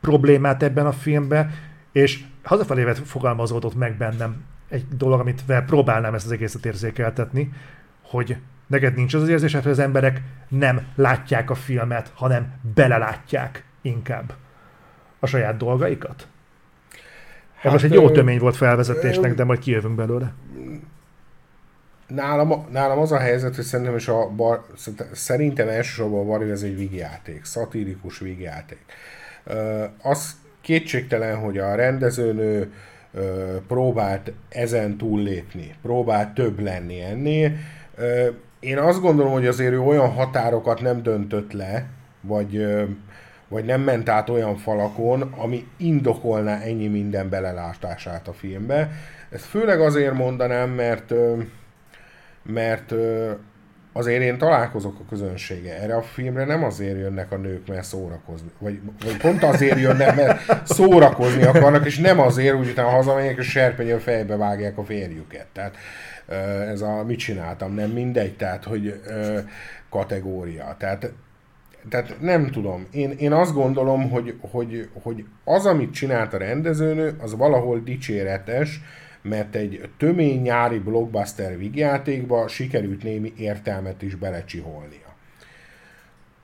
problémát 0.00 0.62
ebben 0.62 0.86
a 0.86 0.92
filmben, 0.92 1.54
és 1.92 2.24
hazafelé 2.42 2.92
fogalmazódott 2.92 3.74
meg 3.74 3.96
bennem 3.96 4.44
egy 4.72 4.88
dolog, 4.96 5.20
amit 5.20 5.44
próbálnám 5.66 6.14
ezt 6.14 6.24
az 6.24 6.32
egészet 6.32 6.66
érzékeltetni, 6.66 7.52
hogy 8.02 8.36
neked 8.66 8.94
nincs 8.94 9.14
az 9.14 9.22
az 9.22 9.28
érzés, 9.28 9.52
hogy 9.52 9.66
az 9.66 9.78
emberek 9.78 10.20
nem 10.48 10.86
látják 10.94 11.50
a 11.50 11.54
filmet, 11.54 12.12
hanem 12.14 12.52
belelátják 12.74 13.64
inkább 13.82 14.32
a 15.18 15.26
saját 15.26 15.56
dolgaikat? 15.56 16.26
Hát, 17.54 17.64
Ez 17.64 17.72
most 17.72 17.84
egy 17.84 17.92
jó 17.92 18.10
tömény 18.10 18.38
volt 18.38 18.56
felvezetésnek, 18.56 19.34
de 19.34 19.44
majd 19.44 19.58
kijövünk 19.58 19.94
belőle. 19.94 20.32
Nálam, 22.06 22.66
nálam 22.70 22.98
az 22.98 23.12
a 23.12 23.18
helyzet, 23.18 23.54
hogy 23.54 23.64
szerintem, 23.64 23.96
is 23.96 24.08
a 24.08 24.28
bar, 24.28 24.66
szerintem 25.12 25.68
elsősorban 25.68 26.20
a 26.20 26.24
Barbie 26.24 26.52
ez 26.52 26.62
egy 26.62 26.76
vígjáték, 26.76 27.44
szatirikus 27.44 28.18
vígjáték. 28.18 28.84
Az 30.02 30.36
kétségtelen, 30.60 31.36
hogy 31.38 31.58
a 31.58 31.74
rendezőnő 31.74 32.72
próbált 33.68 34.32
ezen 34.48 34.96
túllépni, 34.96 35.74
próbált 35.82 36.34
több 36.34 36.60
lenni 36.60 37.00
ennél. 37.00 37.52
Én 38.60 38.78
azt 38.78 39.00
gondolom, 39.00 39.32
hogy 39.32 39.46
azért 39.46 39.72
ő 39.72 39.80
olyan 39.80 40.10
határokat 40.10 40.80
nem 40.80 41.02
döntött 41.02 41.52
le, 41.52 41.86
vagy, 42.20 42.66
vagy 43.48 43.64
nem 43.64 43.80
ment 43.80 44.08
át 44.08 44.28
olyan 44.28 44.56
falakon, 44.56 45.20
ami 45.22 45.66
indokolná 45.76 46.60
ennyi 46.60 46.86
minden 46.86 47.28
belelátását 47.28 48.28
a 48.28 48.32
filmbe. 48.32 48.90
Ezt 49.30 49.44
főleg 49.44 49.80
azért 49.80 50.14
mondanám, 50.14 50.70
mert 50.70 51.12
mert 52.42 52.94
azért 53.92 54.22
én 54.22 54.38
találkozok 54.38 54.98
a 55.00 55.08
közönsége. 55.08 55.80
Erre 55.80 55.94
a 55.94 56.02
filmre 56.02 56.44
nem 56.44 56.64
azért 56.64 56.98
jönnek 56.98 57.32
a 57.32 57.36
nők, 57.36 57.66
mert 57.66 57.84
szórakozni. 57.84 58.50
Vagy, 58.58 58.80
vagy 59.04 59.16
pont 59.16 59.42
azért 59.42 59.78
jönnek, 59.78 60.16
mert 60.16 60.66
szórakozni 60.66 61.42
akarnak, 61.42 61.86
és 61.86 61.98
nem 61.98 62.20
azért, 62.20 62.56
hogy 62.56 62.68
utána 62.68 62.88
hazamegyek, 62.88 63.38
és 63.38 63.50
serpenyő 63.50 63.98
fejbe 63.98 64.36
vágják 64.36 64.78
a 64.78 64.84
férjüket. 64.84 65.46
Tehát 65.52 65.76
ez 66.68 66.80
a 66.80 67.04
mit 67.04 67.18
csináltam, 67.18 67.74
nem 67.74 67.90
mindegy, 67.90 68.36
tehát 68.36 68.64
hogy 68.64 69.00
kategória. 69.90 70.76
Tehát 70.78 71.12
tehát 71.88 72.16
nem 72.20 72.50
tudom. 72.50 72.86
Én, 72.90 73.10
én 73.10 73.32
azt 73.32 73.54
gondolom, 73.54 74.10
hogy, 74.10 74.34
hogy, 74.40 74.88
hogy 75.02 75.24
az, 75.44 75.66
amit 75.66 75.92
csinált 75.92 76.34
a 76.34 76.38
rendezőnő, 76.38 77.16
az 77.20 77.36
valahol 77.36 77.80
dicséretes, 77.84 78.80
mert 79.22 79.54
egy 79.54 79.90
tömény 79.96 80.42
nyári 80.42 80.78
blockbuster 80.78 81.58
vígjátékba 81.58 82.48
sikerült 82.48 83.02
némi 83.02 83.32
értelmet 83.36 84.02
is 84.02 84.14
belecsiholnia. 84.14 85.10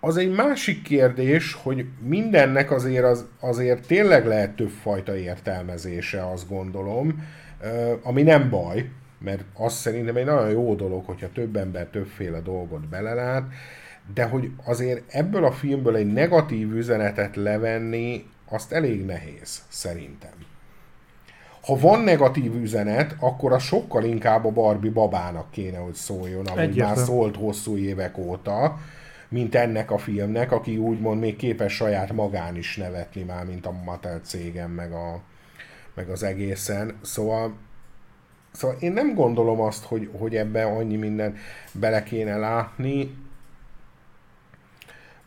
Az 0.01 0.17
egy 0.17 0.35
másik 0.35 0.83
kérdés, 0.83 1.53
hogy 1.53 1.87
mindennek 2.01 2.71
azért, 2.71 3.05
az, 3.05 3.27
azért 3.41 3.87
tényleg 3.87 4.27
lehet 4.27 4.57
többfajta 4.57 5.17
értelmezése, 5.17 6.31
azt 6.31 6.49
gondolom, 6.49 7.25
ami 8.03 8.23
nem 8.23 8.51
baj, 8.51 8.91
mert 9.19 9.45
az 9.55 9.73
szerintem 9.73 10.17
egy 10.17 10.25
nagyon 10.25 10.51
jó 10.51 10.75
dolog, 10.75 11.05
hogyha 11.05 11.33
több 11.33 11.57
ember 11.57 11.87
többféle 11.87 12.41
dolgot 12.41 12.89
belelát, 12.89 13.43
de 14.15 14.25
hogy 14.25 14.51
azért 14.65 15.15
ebből 15.15 15.45
a 15.45 15.53
filmből 15.53 15.97
egy 15.97 16.13
negatív 16.13 16.73
üzenetet 16.77 17.37
levenni, 17.37 18.27
azt 18.49 18.73
elég 18.73 19.05
nehéz, 19.05 19.63
szerintem. 19.69 20.48
Ha 21.69 21.77
van 21.77 22.01
negatív 22.01 22.55
üzenet, 22.55 23.17
akkor 23.21 23.53
a 23.53 23.59
sokkal 23.59 24.05
inkább 24.05 24.45
a 24.45 24.51
Barbie 24.51 24.91
babának 24.91 25.51
kéne, 25.51 25.79
hogy 25.79 25.95
szóljon, 25.95 26.47
ahogy 26.47 26.61
Egyetlen. 26.61 26.87
már 26.87 26.97
szólt 26.97 27.37
hosszú 27.37 27.77
évek 27.77 28.19
óta, 28.19 28.79
mint 29.29 29.55
ennek 29.55 29.91
a 29.91 29.99
filmnek, 29.99 30.53
aki 30.53 30.77
úgymond 30.77 31.21
még 31.21 31.37
képes 31.37 31.75
saját 31.75 32.13
magán 32.13 32.57
is 32.57 32.77
nevetni 32.77 33.23
már, 33.23 33.45
mint 33.45 33.67
a 33.67 33.73
Mattel 33.85 34.21
cégem, 34.23 34.71
meg, 34.71 34.93
a, 34.93 35.21
meg 35.95 36.09
az 36.09 36.23
egészen. 36.23 36.99
Szóval 37.03 37.53
Szóval 38.53 38.77
én 38.81 38.93
nem 38.93 39.15
gondolom 39.15 39.61
azt, 39.61 39.85
hogy, 39.85 40.11
hogy 40.19 40.37
ebbe 40.37 40.65
annyi 40.65 40.97
minden 40.97 41.37
bele 41.73 42.03
kéne 42.03 42.37
látni. 42.37 43.15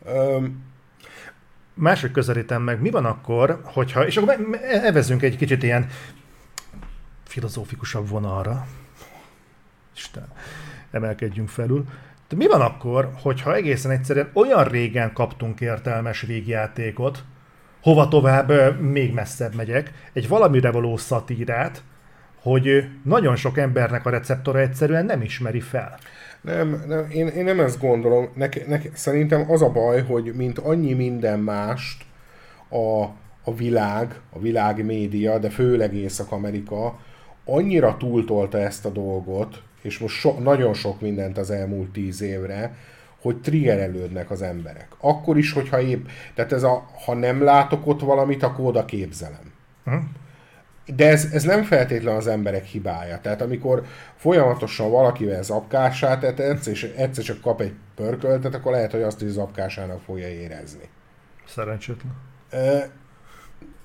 Öm, 0.04 0.64
Máshogy 1.74 2.10
közelítem 2.10 2.62
meg, 2.62 2.80
mi 2.80 2.90
van 2.90 3.04
akkor, 3.04 3.60
hogyha, 3.64 4.06
és 4.06 4.16
akkor 4.16 4.58
evezünk 4.62 5.22
egy 5.22 5.36
kicsit 5.36 5.62
ilyen 5.62 5.86
filozófikusabb 7.32 8.08
vonalra. 8.08 8.66
Isten, 9.96 10.26
emelkedjünk 10.90 11.48
felül. 11.48 11.84
De 12.28 12.36
mi 12.36 12.46
van 12.46 12.60
akkor, 12.60 13.10
hogyha 13.22 13.54
egészen 13.54 13.90
egyszerűen 13.90 14.30
olyan 14.32 14.64
régen 14.64 15.12
kaptunk 15.12 15.60
értelmes 15.60 16.20
végjátékot, 16.20 17.24
hova 17.82 18.08
tovább 18.08 18.80
még 18.80 19.12
messzebb 19.12 19.54
megyek, 19.54 19.92
egy 20.12 20.28
valamire 20.28 20.70
való 20.70 20.96
szatírát, 20.96 21.82
hogy 22.42 22.88
nagyon 23.04 23.36
sok 23.36 23.58
embernek 23.58 24.06
a 24.06 24.10
receptora 24.10 24.58
egyszerűen 24.58 25.04
nem 25.04 25.22
ismeri 25.22 25.60
fel. 25.60 25.98
Nem, 26.40 26.84
nem 26.86 27.10
én, 27.10 27.26
én 27.26 27.44
nem 27.44 27.60
ezt 27.60 27.80
gondolom. 27.80 28.28
Nek, 28.34 28.66
nek, 28.66 28.90
szerintem 28.94 29.50
az 29.50 29.62
a 29.62 29.70
baj, 29.70 30.02
hogy 30.02 30.32
mint 30.34 30.58
annyi 30.58 30.92
minden 30.92 31.38
mást 31.38 32.04
a, 32.68 33.02
a 33.44 33.54
világ, 33.56 34.20
a 34.30 34.38
világ 34.38 34.84
média, 34.84 35.38
de 35.38 35.50
főleg 35.50 35.94
Észak-Amerika 35.94 36.98
annyira 37.44 37.96
túltolta 37.96 38.58
ezt 38.58 38.84
a 38.84 38.90
dolgot, 38.90 39.62
és 39.82 39.98
most 39.98 40.18
so, 40.18 40.38
nagyon 40.38 40.74
sok 40.74 41.00
mindent 41.00 41.38
az 41.38 41.50
elmúlt 41.50 41.90
tíz 41.90 42.20
évre, 42.20 42.76
hogy 43.20 43.40
triggerelődnek 43.40 44.30
az 44.30 44.42
emberek. 44.42 44.88
Akkor 45.00 45.38
is, 45.38 45.52
hogyha 45.52 45.80
épp, 45.80 46.06
tehát 46.34 46.52
ez 46.52 46.62
a, 46.62 46.90
ha 47.04 47.14
nem 47.14 47.42
látok 47.42 47.86
ott 47.86 48.00
valamit, 48.00 48.42
akkor 48.42 48.64
oda 48.66 48.84
képzelem. 48.84 49.52
Hm? 49.84 49.96
de 50.86 51.08
ez, 51.08 51.28
ez 51.32 51.42
nem 51.42 51.62
feltétlen 51.62 52.16
az 52.16 52.26
emberek 52.26 52.64
hibája. 52.64 53.20
Tehát 53.20 53.42
amikor 53.42 53.84
folyamatosan 54.16 54.90
valakivel 54.90 55.42
zapkását 55.42 56.24
etetsz, 56.24 56.66
és 56.66 56.92
egyszer 56.96 57.24
csak 57.24 57.40
kap 57.40 57.60
egy 57.60 57.74
pörköltet, 57.94 58.54
akkor 58.54 58.72
lehet, 58.72 58.90
hogy 58.90 59.02
azt 59.02 59.22
is 59.22 59.30
zapkásának 59.30 60.00
fogja 60.00 60.28
érezni. 60.28 60.88
Szerencsétlen. 61.46 62.12
E, 62.50 62.90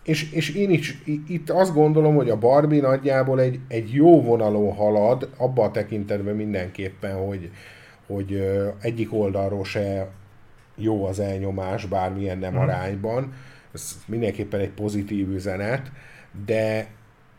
és, 0.07 0.31
és 0.31 0.49
én 0.49 0.69
is 0.69 1.03
itt 1.27 1.49
azt 1.49 1.73
gondolom, 1.73 2.15
hogy 2.15 2.29
a 2.29 2.37
Barbie 2.37 2.81
nagyjából 2.81 3.39
egy, 3.39 3.59
egy 3.67 3.93
jó 3.93 4.21
vonalon 4.21 4.73
halad, 4.73 5.29
abban 5.37 5.67
a 5.67 5.71
tekintetben 5.71 6.35
mindenképpen, 6.35 7.25
hogy, 7.25 7.51
hogy 8.07 8.47
egyik 8.81 9.13
oldalról 9.13 9.63
se 9.63 10.09
jó 10.75 11.05
az 11.05 11.19
elnyomás, 11.19 11.85
bármilyen 11.85 12.37
nem 12.37 12.51
hmm. 12.51 12.61
arányban. 12.61 13.33
Ez 13.73 13.97
mindenképpen 14.07 14.59
egy 14.59 14.69
pozitív 14.69 15.29
üzenet 15.29 15.91
de, 16.45 16.87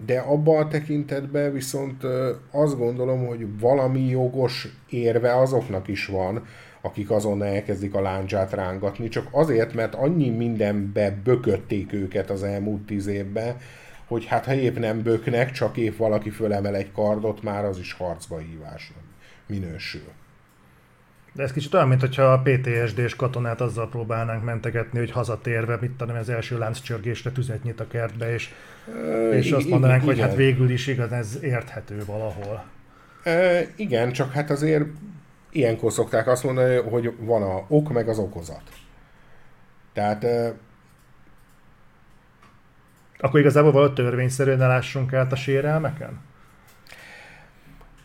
de 0.06 0.18
abban 0.18 0.62
a 0.62 0.68
tekintetben 0.68 1.52
viszont 1.52 2.02
azt 2.50 2.78
gondolom, 2.78 3.26
hogy 3.26 3.46
valami 3.60 4.08
jogos 4.08 4.68
érve 4.88 5.36
azoknak 5.36 5.88
is 5.88 6.06
van, 6.06 6.44
akik 6.80 7.10
azon 7.10 7.42
elkezdik 7.42 7.94
a 7.94 8.00
láncsát 8.00 8.52
rángatni, 8.52 9.08
csak 9.08 9.28
azért, 9.30 9.74
mert 9.74 9.94
annyi 9.94 10.30
mindenbe 10.30 11.10
bökötték 11.24 11.92
őket 11.92 12.30
az 12.30 12.42
elmúlt 12.42 12.86
tíz 12.86 13.06
évben, 13.06 13.56
hogy 14.06 14.24
hát 14.24 14.44
ha 14.44 14.54
épp 14.54 14.78
nem 14.78 15.02
böknek, 15.02 15.50
csak 15.50 15.76
épp 15.76 15.96
valaki 15.96 16.30
fölemel 16.30 16.76
egy 16.76 16.92
kardot, 16.92 17.42
már 17.42 17.64
az 17.64 17.78
is 17.78 17.92
harcba 17.92 18.38
hívás 18.38 18.92
minősül. 19.46 20.12
De 21.32 21.42
ez 21.42 21.52
kicsit 21.52 21.74
olyan, 21.74 21.88
mint 21.88 22.00
hogyha 22.00 22.22
a 22.22 22.42
PTSD-s 22.42 23.16
katonát 23.16 23.60
azzal 23.60 23.88
próbálnánk 23.88 24.44
mentegetni, 24.44 24.98
hogy 24.98 25.10
hazatérve, 25.10 25.78
mit 25.80 25.90
tudom, 25.90 26.16
az 26.16 26.28
első 26.28 26.58
lánccsörgésre 26.58 27.30
tüzet 27.30 27.62
nyit 27.62 27.80
a 27.80 27.86
kertbe, 27.86 28.32
és, 28.32 28.50
és 29.32 29.50
azt 29.52 29.68
mondanánk, 29.68 30.02
igen. 30.02 30.14
hogy 30.14 30.24
hát 30.24 30.36
végül 30.36 30.70
is 30.70 30.86
igaz, 30.86 31.12
ez 31.12 31.38
érthető 31.42 32.02
valahol. 32.06 32.64
Igen, 33.76 34.12
csak 34.12 34.32
hát 34.32 34.50
azért 34.50 34.84
ilyenkor 35.58 35.92
szokták 35.92 36.26
azt 36.26 36.44
mondani, 36.44 36.76
hogy 36.76 37.14
van 37.18 37.42
a 37.42 37.64
ok 37.68 37.92
meg 37.92 38.08
az 38.08 38.18
okozat. 38.18 38.62
Tehát 39.92 40.26
akkor 43.18 43.40
igazából 43.40 43.72
valahogy 43.72 43.94
törvényszerűen 43.94 44.58
lássunk 44.58 45.12
át 45.12 45.32
a 45.32 45.36
sérelmeken? 45.36 46.20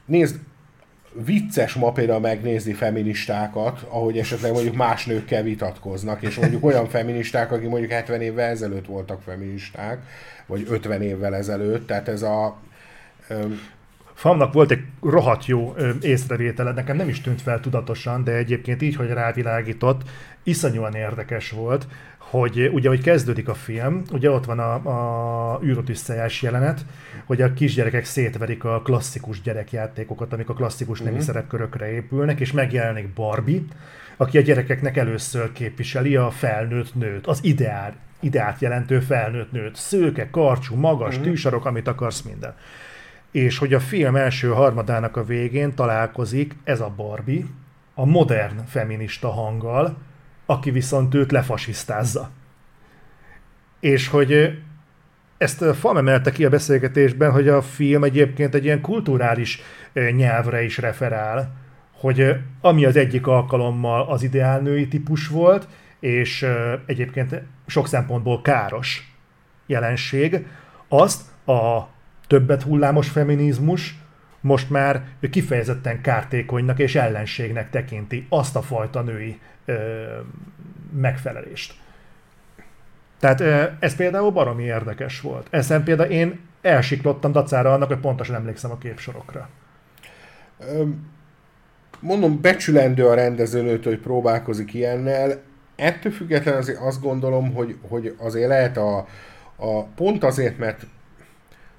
Nézd, 0.06 0.40
vicces 1.14 1.74
ma 1.74 1.92
például 1.92 2.20
megnézni 2.20 2.74
feministákat, 2.74 3.86
ahogy 3.90 4.18
esetleg 4.18 4.52
mondjuk 4.52 4.76
más 4.76 5.06
nőkkel 5.06 5.44
vitatkoznak, 5.44 6.22
és 6.22 6.36
mondjuk 6.36 6.66
olyan 6.66 6.88
feministák, 6.90 7.52
akik 7.52 7.70
mondjuk 7.70 7.92
70 7.92 8.22
évvel 8.22 8.50
ezelőtt 8.50 8.86
voltak 8.86 9.22
feministák, 9.22 10.04
vagy 10.46 10.66
50 10.70 11.02
évvel 11.02 11.36
ezelőtt, 11.36 11.88
tehát 11.88 12.08
ez 12.08 12.22
a... 12.22 12.58
Öm... 13.28 13.60
Famnak 14.14 14.54
volt 14.54 14.72
egy 14.72 14.84
rohadt 15.02 15.46
jó 15.46 15.76
észrevétele, 16.02 16.72
nekem 16.72 16.96
nem 16.96 17.10
is 17.10 17.22
tűnt 17.22 17.42
fel 17.42 17.60
tudatosan, 17.60 18.24
de 18.24 18.32
egyébként 18.32 18.82
így, 18.82 18.96
hogy 18.96 19.08
rávilágított, 19.08 20.02
iszonyúan 20.44 20.94
érdekes 20.94 21.52
volt, 21.52 21.88
hogy 22.18 22.70
ugye, 22.74 22.90
hogy 22.90 23.02
kezdődik 23.02 23.50
a 23.50 23.54
film, 23.54 24.02
ugye 24.12 24.30
ott 24.30 24.46
van 24.46 24.60
a, 24.60 24.74
a 25.54 25.60
űrotisztályás 25.64 26.42
jelenet, 26.42 26.86
hogy 27.26 27.42
a 27.42 27.54
kisgyerekek 27.54 28.06
szétverik 28.06 28.64
a 28.64 28.82
klasszikus 28.82 29.42
gyerekjátékokat, 29.42 30.34
amik 30.34 30.50
a 30.50 30.54
klasszikus 30.54 31.00
uh-huh. 31.00 31.06
nemi 31.06 31.18
mhm. 31.18 31.26
szerepkörökre 31.26 31.92
épülnek, 31.92 32.40
és 32.40 32.52
megjelenik 32.52 33.14
Barbie, 33.14 33.62
aki 34.18 34.38
a 34.38 34.42
gyerekeknek 34.42 34.98
először 34.98 35.52
képviseli 35.52 36.16
a 36.16 36.32
felnőtt 36.32 36.96
nőt, 36.96 37.28
az 37.28 37.40
ideál, 37.44 37.96
ideát 38.20 38.62
jelentő 38.62 39.00
felnőtt 39.00 39.52
nőt. 39.52 39.76
Szőke, 39.76 40.30
karcsú, 40.30 40.76
magas, 40.76 41.16
uh-huh. 41.16 41.24
tűsarok, 41.24 41.66
amit 41.66 41.88
akarsz 41.88 42.22
minden. 42.22 42.56
És 43.34 43.58
hogy 43.58 43.74
a 43.74 43.80
film 43.80 44.16
első 44.16 44.48
harmadának 44.48 45.18
a 45.18 45.24
végén 45.24 45.76
találkozik 45.76 46.56
ez 46.64 46.82
a 46.82 46.94
Barbie, 46.96 47.44
a 47.94 48.06
modern 48.06 48.66
feminista 48.66 49.30
hanggal, 49.30 49.98
aki 50.46 50.72
viszont 50.72 51.14
őt 51.14 51.32
lefasisztázza. 51.32 52.30
És 53.80 54.08
hogy 54.08 54.60
ezt 55.38 55.64
Fam 55.76 55.98
emelte 55.98 56.32
ki 56.32 56.46
a 56.46 56.50
beszélgetésben, 56.50 57.32
hogy 57.32 57.48
a 57.48 57.62
film 57.62 58.04
egyébként 58.04 58.56
egy 58.56 58.64
ilyen 58.64 58.82
kulturális 58.82 59.62
nyelvre 59.94 60.64
is 60.64 60.78
referál, 60.78 61.56
hogy 61.92 62.36
ami 62.62 62.86
az 62.86 62.96
egyik 62.96 63.28
alkalommal 63.28 64.08
az 64.08 64.24
ideálnői 64.24 64.88
típus 64.88 65.28
volt, 65.28 65.68
és 66.00 66.46
egyébként 66.86 67.42
sok 67.68 67.88
szempontból 67.88 68.42
káros 68.42 69.16
jelenség, 69.66 70.46
azt 70.88 71.22
a 71.48 71.93
többet 72.34 72.64
hullámos 72.64 73.10
feminizmus 73.10 73.98
most 74.42 74.70
már 74.70 75.04
kifejezetten 75.32 76.02
kártékonynak 76.02 76.80
és 76.80 76.96
ellenségnek 76.96 77.70
tekinti 77.70 78.26
azt 78.30 78.56
a 78.56 78.62
fajta 78.62 79.02
női 79.02 79.40
ö, 79.66 80.04
megfelelést. 80.96 81.74
Tehát 83.20 83.40
ö, 83.40 83.64
ez 83.80 83.96
például 83.96 84.32
baromi 84.32 84.64
érdekes 84.64 85.22
volt. 85.22 85.48
Ezen 85.50 85.84
például 85.84 86.10
én 86.10 86.40
elsiklottam 86.62 87.32
dacára 87.32 87.74
annak, 87.74 87.88
hogy 87.88 88.00
pontosan 88.00 88.36
emlékszem 88.36 88.72
a 88.72 88.78
képsorokra. 88.78 89.50
Mondom, 92.00 92.42
becsülendő 92.42 93.08
a 93.08 93.14
rendezőnőt, 93.14 93.84
hogy 93.84 94.00
próbálkozik 94.00 94.74
ilyennel. 94.74 95.42
Ettől 95.76 96.12
függetlenül 96.12 96.60
azért 96.60 96.80
azt 96.80 97.02
gondolom, 97.02 97.54
hogy, 97.54 97.78
hogy 97.88 98.16
azért 98.18 98.48
lehet 98.48 98.78
a, 98.78 99.08
a 99.56 99.84
pont 99.84 100.24
azért, 100.24 100.58
mert 100.58 100.86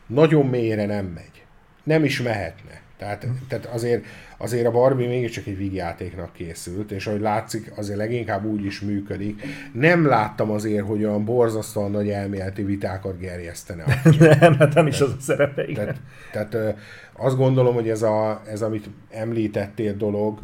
nagyon 0.07 0.47
mélyre 0.47 0.87
nem 0.87 1.07
megy. 1.07 1.45
Nem 1.85 2.05
is 2.05 2.23
mehetne. 2.23 2.83
Tehát, 2.99 3.27
tehát 3.49 3.67
azért, 3.67 4.05
azért 4.37 4.67
a 4.67 4.71
Barbie 4.71 5.09
mégiscsak 5.09 5.47
egy 5.47 5.57
vígjátéknak 5.57 6.33
készült, 6.33 6.91
és 6.91 7.07
ahogy 7.07 7.21
látszik, 7.21 7.73
azért 7.77 7.99
leginkább 7.99 8.45
úgy 8.45 8.65
is 8.65 8.81
működik. 8.81 9.43
Nem 9.73 10.07
láttam 10.07 10.51
azért, 10.51 10.87
hogy 10.87 11.05
olyan 11.05 11.25
borzasztóan 11.25 11.91
nagy 11.91 12.09
elméleti 12.09 12.63
vitákat 12.63 13.19
gerjesztene. 13.19 13.85
nem, 14.41 14.59
hát 14.59 14.75
nem 14.75 14.87
is 14.87 15.01
az 15.01 15.15
a 15.19 15.21
szerepe, 15.21 15.67
igen. 15.67 15.97
Tehát, 16.33 16.49
tehát 16.49 16.77
azt 17.13 17.37
gondolom, 17.37 17.75
hogy 17.75 17.89
ez, 17.89 18.03
a, 18.03 18.43
ez 18.49 18.63
amit 18.63 18.89
említettél 19.11 19.97
dolog, 19.97 20.41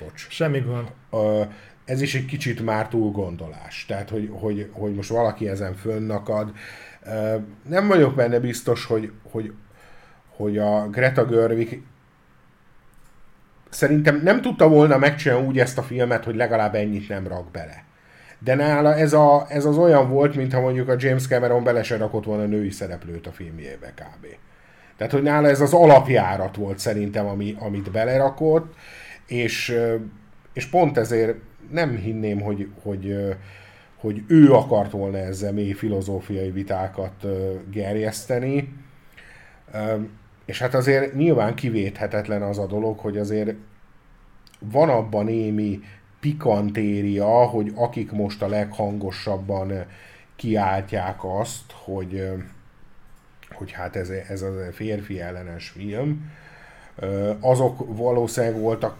bocs. 0.00 0.26
Semmi 0.28 0.60
gond. 0.60 0.88
Ez 1.84 2.00
is 2.00 2.14
egy 2.14 2.26
kicsit 2.26 2.64
már 2.64 2.88
túl 2.88 3.10
gondolás. 3.10 3.84
Tehát, 3.88 4.10
hogy, 4.10 4.30
hogy, 4.32 4.68
hogy 4.72 4.94
most 4.94 5.08
valaki 5.08 5.48
ezen 5.48 5.74
fönnakad. 5.74 6.52
Nem 7.68 7.86
vagyok 7.86 8.14
benne 8.14 8.38
biztos, 8.38 8.84
hogy, 8.84 9.12
hogy 9.30 9.52
hogy 10.36 10.58
a 10.58 10.88
Greta 10.88 11.24
Gerwig 11.24 11.82
szerintem 13.70 14.20
nem 14.22 14.40
tudta 14.40 14.68
volna 14.68 14.98
megcsinálni 14.98 15.46
úgy 15.46 15.58
ezt 15.58 15.78
a 15.78 15.82
filmet, 15.82 16.24
hogy 16.24 16.36
legalább 16.36 16.74
ennyit 16.74 17.08
nem 17.08 17.26
rak 17.26 17.50
bele. 17.50 17.84
De 18.38 18.54
nála 18.54 18.94
ez, 18.94 19.12
a, 19.12 19.46
ez 19.48 19.64
az 19.64 19.76
olyan 19.76 20.08
volt, 20.08 20.34
mintha 20.34 20.60
mondjuk 20.60 20.88
a 20.88 20.96
James 20.98 21.26
Cameron 21.26 21.64
bele 21.64 21.82
se 21.82 21.96
rakott 21.96 22.24
volna 22.24 22.44
női 22.44 22.70
szereplőt 22.70 23.26
a 23.26 23.32
filmjébe 23.32 23.92
kb. 23.94 24.26
Tehát, 24.96 25.12
hogy 25.12 25.22
nála 25.22 25.48
ez 25.48 25.60
az 25.60 25.72
alapjárat 25.72 26.56
volt 26.56 26.78
szerintem, 26.78 27.26
ami, 27.26 27.56
amit 27.58 27.90
belerakott, 27.90 28.74
és, 29.26 29.78
és 30.52 30.66
pont 30.66 30.98
ezért 30.98 31.36
nem 31.70 31.96
hinném, 31.96 32.40
hogy, 32.40 32.68
hogy, 32.82 33.36
hogy 34.04 34.24
ő 34.26 34.52
akart 34.52 34.90
volna 34.90 35.18
ezzel 35.18 35.52
mély 35.52 35.72
filozófiai 35.72 36.50
vitákat 36.50 37.26
gerjeszteni. 37.70 38.72
És 40.44 40.58
hát 40.58 40.74
azért 40.74 41.14
nyilván 41.14 41.54
kivéthetetlen 41.54 42.42
az 42.42 42.58
a 42.58 42.66
dolog, 42.66 42.98
hogy 42.98 43.18
azért 43.18 43.54
van 44.58 44.88
abban 44.88 45.24
némi 45.24 45.80
pikantéria, 46.20 47.26
hogy 47.26 47.72
akik 47.74 48.12
most 48.12 48.42
a 48.42 48.48
leghangosabban 48.48 49.72
kiáltják 50.36 51.24
azt, 51.24 51.72
hogy, 51.72 52.30
hogy 53.50 53.72
hát 53.72 53.96
ez, 53.96 54.08
ez 54.08 54.42
a 54.42 54.52
férfi 54.72 55.20
ellenes 55.20 55.68
film, 55.68 56.30
azok 57.40 57.96
valószínűleg 57.96 58.60
voltak 58.60 58.96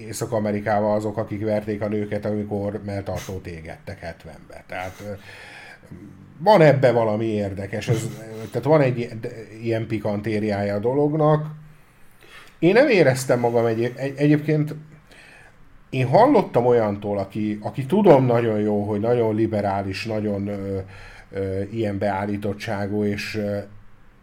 Észak-Amerikában 0.00 0.94
azok, 0.94 1.16
akik 1.16 1.44
verték 1.44 1.82
a 1.82 1.88
nőket, 1.88 2.24
amikor 2.24 2.80
melltartót 2.84 3.46
égettek 3.46 4.16
70-be. 4.24 4.64
Tehát 4.66 5.02
van 6.38 6.60
ebbe 6.60 6.92
valami 6.92 7.24
érdekes, 7.24 7.88
ez, 7.88 8.08
tehát 8.50 8.66
van 8.66 8.80
egy 8.80 9.08
ilyen 9.62 9.86
pikantériája 9.86 10.74
a 10.74 10.78
dolognak. 10.78 11.46
Én 12.58 12.72
nem 12.72 12.88
éreztem 12.88 13.40
magam 13.40 13.66
egy, 13.66 13.92
egy, 13.96 14.14
egyébként 14.16 14.74
én 15.90 16.06
hallottam 16.06 16.66
olyantól, 16.66 17.18
aki, 17.18 17.58
aki 17.62 17.86
tudom 17.86 18.26
nagyon 18.26 18.60
jó, 18.60 18.82
hogy 18.82 19.00
nagyon 19.00 19.34
liberális, 19.34 20.04
nagyon 20.04 20.46
ö, 20.46 20.78
ö, 21.30 21.62
ilyen 21.70 21.98
beállítottságú, 21.98 23.04
és, 23.04 23.36
ö, 23.36 23.58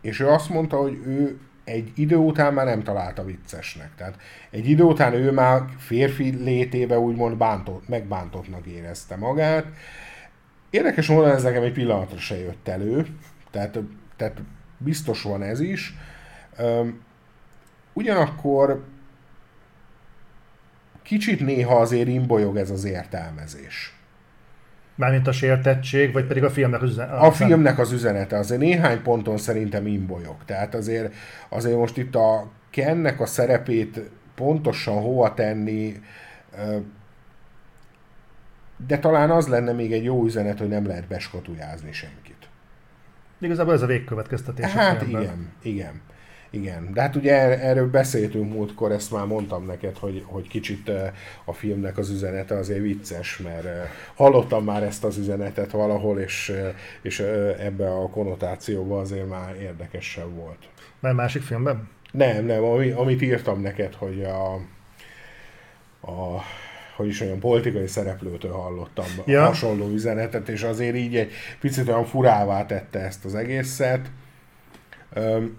és 0.01 0.19
ő 0.19 0.27
azt 0.27 0.49
mondta, 0.49 0.77
hogy 0.77 1.01
ő 1.05 1.39
egy 1.67 1.91
idő 1.95 2.15
után 2.15 2.53
már 2.53 2.65
nem 2.65 2.83
találta 2.83 3.25
viccesnek. 3.25 3.89
Tehát 3.95 4.15
egy 4.49 4.69
idő 4.69 4.83
után 4.83 5.13
ő 5.13 5.31
már 5.31 5.61
férfi 5.77 6.29
létébe 6.43 6.99
úgymond 6.99 7.37
bántott, 7.37 7.87
megbántottnak 7.87 8.65
érezte 8.65 9.15
magát, 9.15 9.65
Érdekes 10.69 11.07
módon 11.07 11.31
ez 11.31 11.43
nekem 11.43 11.63
egy 11.63 11.73
pillanatra 11.73 12.17
se 12.17 12.39
jött 12.39 12.67
elő, 12.67 13.07
tehát, 13.51 13.79
tehát 14.15 14.41
biztos 14.77 15.21
van 15.21 15.43
ez 15.43 15.59
is. 15.59 15.93
Ugyanakkor 17.93 18.83
kicsit 21.03 21.39
néha 21.39 21.75
azért 21.75 22.07
imbolyog 22.07 22.57
ez 22.57 22.69
az 22.69 22.83
értelmezés. 22.83 23.96
Mármint 24.97 25.27
a 25.27 25.31
sértettség, 25.31 26.13
vagy 26.13 26.25
pedig 26.25 26.43
a 26.43 26.49
filmnek 26.49 26.81
az 26.81 26.89
üzenete? 26.89 27.17
A 27.17 27.31
filmnek 27.31 27.79
az 27.79 27.91
üzenete. 27.91 28.37
Azért 28.37 28.61
néhány 28.61 29.01
ponton 29.01 29.37
szerintem 29.37 29.87
imbolyog. 29.87 30.35
Tehát 30.45 30.75
azért, 30.75 31.13
azért 31.49 31.77
most 31.77 31.97
itt 31.97 32.15
a 32.15 32.51
Kennek 32.69 33.19
a 33.19 33.25
szerepét 33.25 34.09
pontosan 34.35 35.01
hova 35.01 35.33
tenni, 35.33 36.01
de 38.87 38.99
talán 38.99 39.29
az 39.29 39.47
lenne 39.47 39.71
még 39.71 39.91
egy 39.91 40.03
jó 40.03 40.25
üzenet, 40.25 40.59
hogy 40.59 40.67
nem 40.67 40.87
lehet 40.87 41.07
beskatujázni 41.07 41.91
senkit. 41.91 42.49
Igazából 43.39 43.73
ez 43.73 43.81
a 43.81 43.85
végkövetkeztetés. 43.85 44.71
Hát 44.71 45.07
igen, 45.07 45.51
igen. 45.61 46.01
Igen, 46.49 46.93
de 46.93 47.01
hát 47.01 47.15
ugye 47.15 47.33
er-, 47.33 47.63
erről 47.63 47.89
beszéltünk 47.89 48.53
múltkor, 48.53 48.91
ezt 48.91 49.11
már 49.11 49.25
mondtam 49.25 49.65
neked, 49.65 49.97
hogy, 49.97 50.23
hogy 50.25 50.47
kicsit 50.47 50.91
a 51.45 51.53
filmnek 51.53 51.97
az 51.97 52.09
üzenete 52.09 52.55
azért 52.55 52.81
vicces, 52.81 53.37
mert 53.37 53.67
hallottam 54.15 54.63
már 54.63 54.83
ezt 54.83 55.03
az 55.03 55.17
üzenetet 55.17 55.71
valahol, 55.71 56.19
és, 56.19 56.53
és 57.01 57.19
ebbe 57.59 57.89
a 57.89 58.09
konnotációba 58.09 58.99
azért 58.99 59.29
már 59.29 59.55
érdekesebb 59.55 60.35
volt. 60.35 60.69
Már 60.99 61.13
másik 61.13 61.41
filmben? 61.41 61.89
Nem, 62.11 62.45
nem, 62.45 62.63
ami, 62.63 62.89
amit 62.89 63.21
írtam 63.21 63.61
neked, 63.61 63.93
hogy 63.93 64.23
a, 64.23 64.53
a 66.11 66.41
hogy 66.95 67.07
is 67.07 67.21
olyan 67.21 67.39
politikai 67.39 67.87
szereplőtől 67.87 68.51
hallottam 68.51 69.05
ja. 69.25 69.45
hasonló 69.45 69.89
üzenetet, 69.89 70.49
és 70.49 70.63
azért 70.63 70.95
így 70.95 71.15
egy 71.15 71.31
picit 71.59 71.87
olyan 71.87 72.05
furává 72.05 72.65
tette 72.65 72.99
ezt 72.99 73.25
az 73.25 73.35
egészet. 73.35 74.11
Öm, 75.13 75.57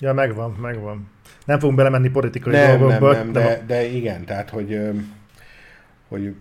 ja, 0.00 0.12
megvan, 0.12 0.50
megvan. 0.50 1.10
Nem 1.44 1.58
fogunk 1.58 1.78
belemenni 1.78 2.08
politikai 2.08 2.52
nem, 2.52 2.78
dolgokba. 2.78 3.12
Nem, 3.12 3.22
nem, 3.22 3.32
de, 3.32 3.42
de, 3.42 3.62
de 3.66 3.84
igen, 3.84 4.24
tehát, 4.24 4.50
hogy, 4.50 4.80
hogy 6.08 6.34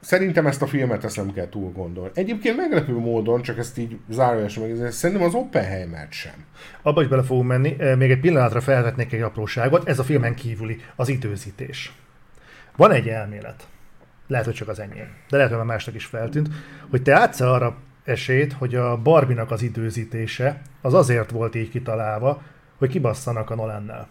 Szerintem 0.00 0.46
ezt 0.46 0.62
a 0.62 0.66
filmet 0.66 1.04
ezt 1.04 1.16
nem 1.16 1.32
kell 1.32 1.48
túl 1.48 1.72
gondolni. 1.72 2.10
Egyébként 2.14 2.56
meglepő 2.56 2.92
módon, 2.92 3.42
csak 3.42 3.58
ezt 3.58 3.78
így 3.78 3.98
zárójelesen 4.08 4.68
meg, 4.68 4.92
szerintem 4.92 5.26
az 5.26 5.34
oppenheimer 5.34 6.06
sem. 6.10 6.44
Abba 6.82 7.02
is 7.02 7.08
bele 7.08 7.22
fogunk 7.22 7.48
menni. 7.48 7.76
Még 7.96 8.10
egy 8.10 8.20
pillanatra 8.20 8.60
felvetnék 8.60 9.12
egy 9.12 9.20
apróságot. 9.20 9.88
Ez 9.88 9.98
a 9.98 10.02
filmen 10.02 10.34
kívüli, 10.34 10.80
az 10.96 11.08
időzítés. 11.08 11.92
Van 12.76 12.92
egy 12.92 13.08
elmélet, 13.08 13.66
lehet, 14.26 14.46
hogy 14.46 14.54
csak 14.54 14.68
az 14.68 14.80
enyém, 14.80 15.08
de 15.28 15.36
lehet, 15.36 15.48
hogy 15.48 15.58
már 15.58 15.66
másnak 15.66 15.94
is 15.94 16.04
feltűnt, 16.04 16.48
hogy 16.90 17.02
te 17.02 17.14
átsz 17.14 17.40
arra 17.40 17.76
esélyt, 18.04 18.52
hogy 18.52 18.74
a 18.74 18.96
Barbinak 18.96 19.50
az 19.50 19.62
időzítése 19.62 20.62
az 20.80 20.94
azért 20.94 21.30
volt 21.30 21.54
így 21.54 21.70
kitalálva, 21.70 22.42
hogy 22.80 22.90
kibasszanak 22.90 23.50
a 23.50 23.54
Nolannel. 23.54 24.08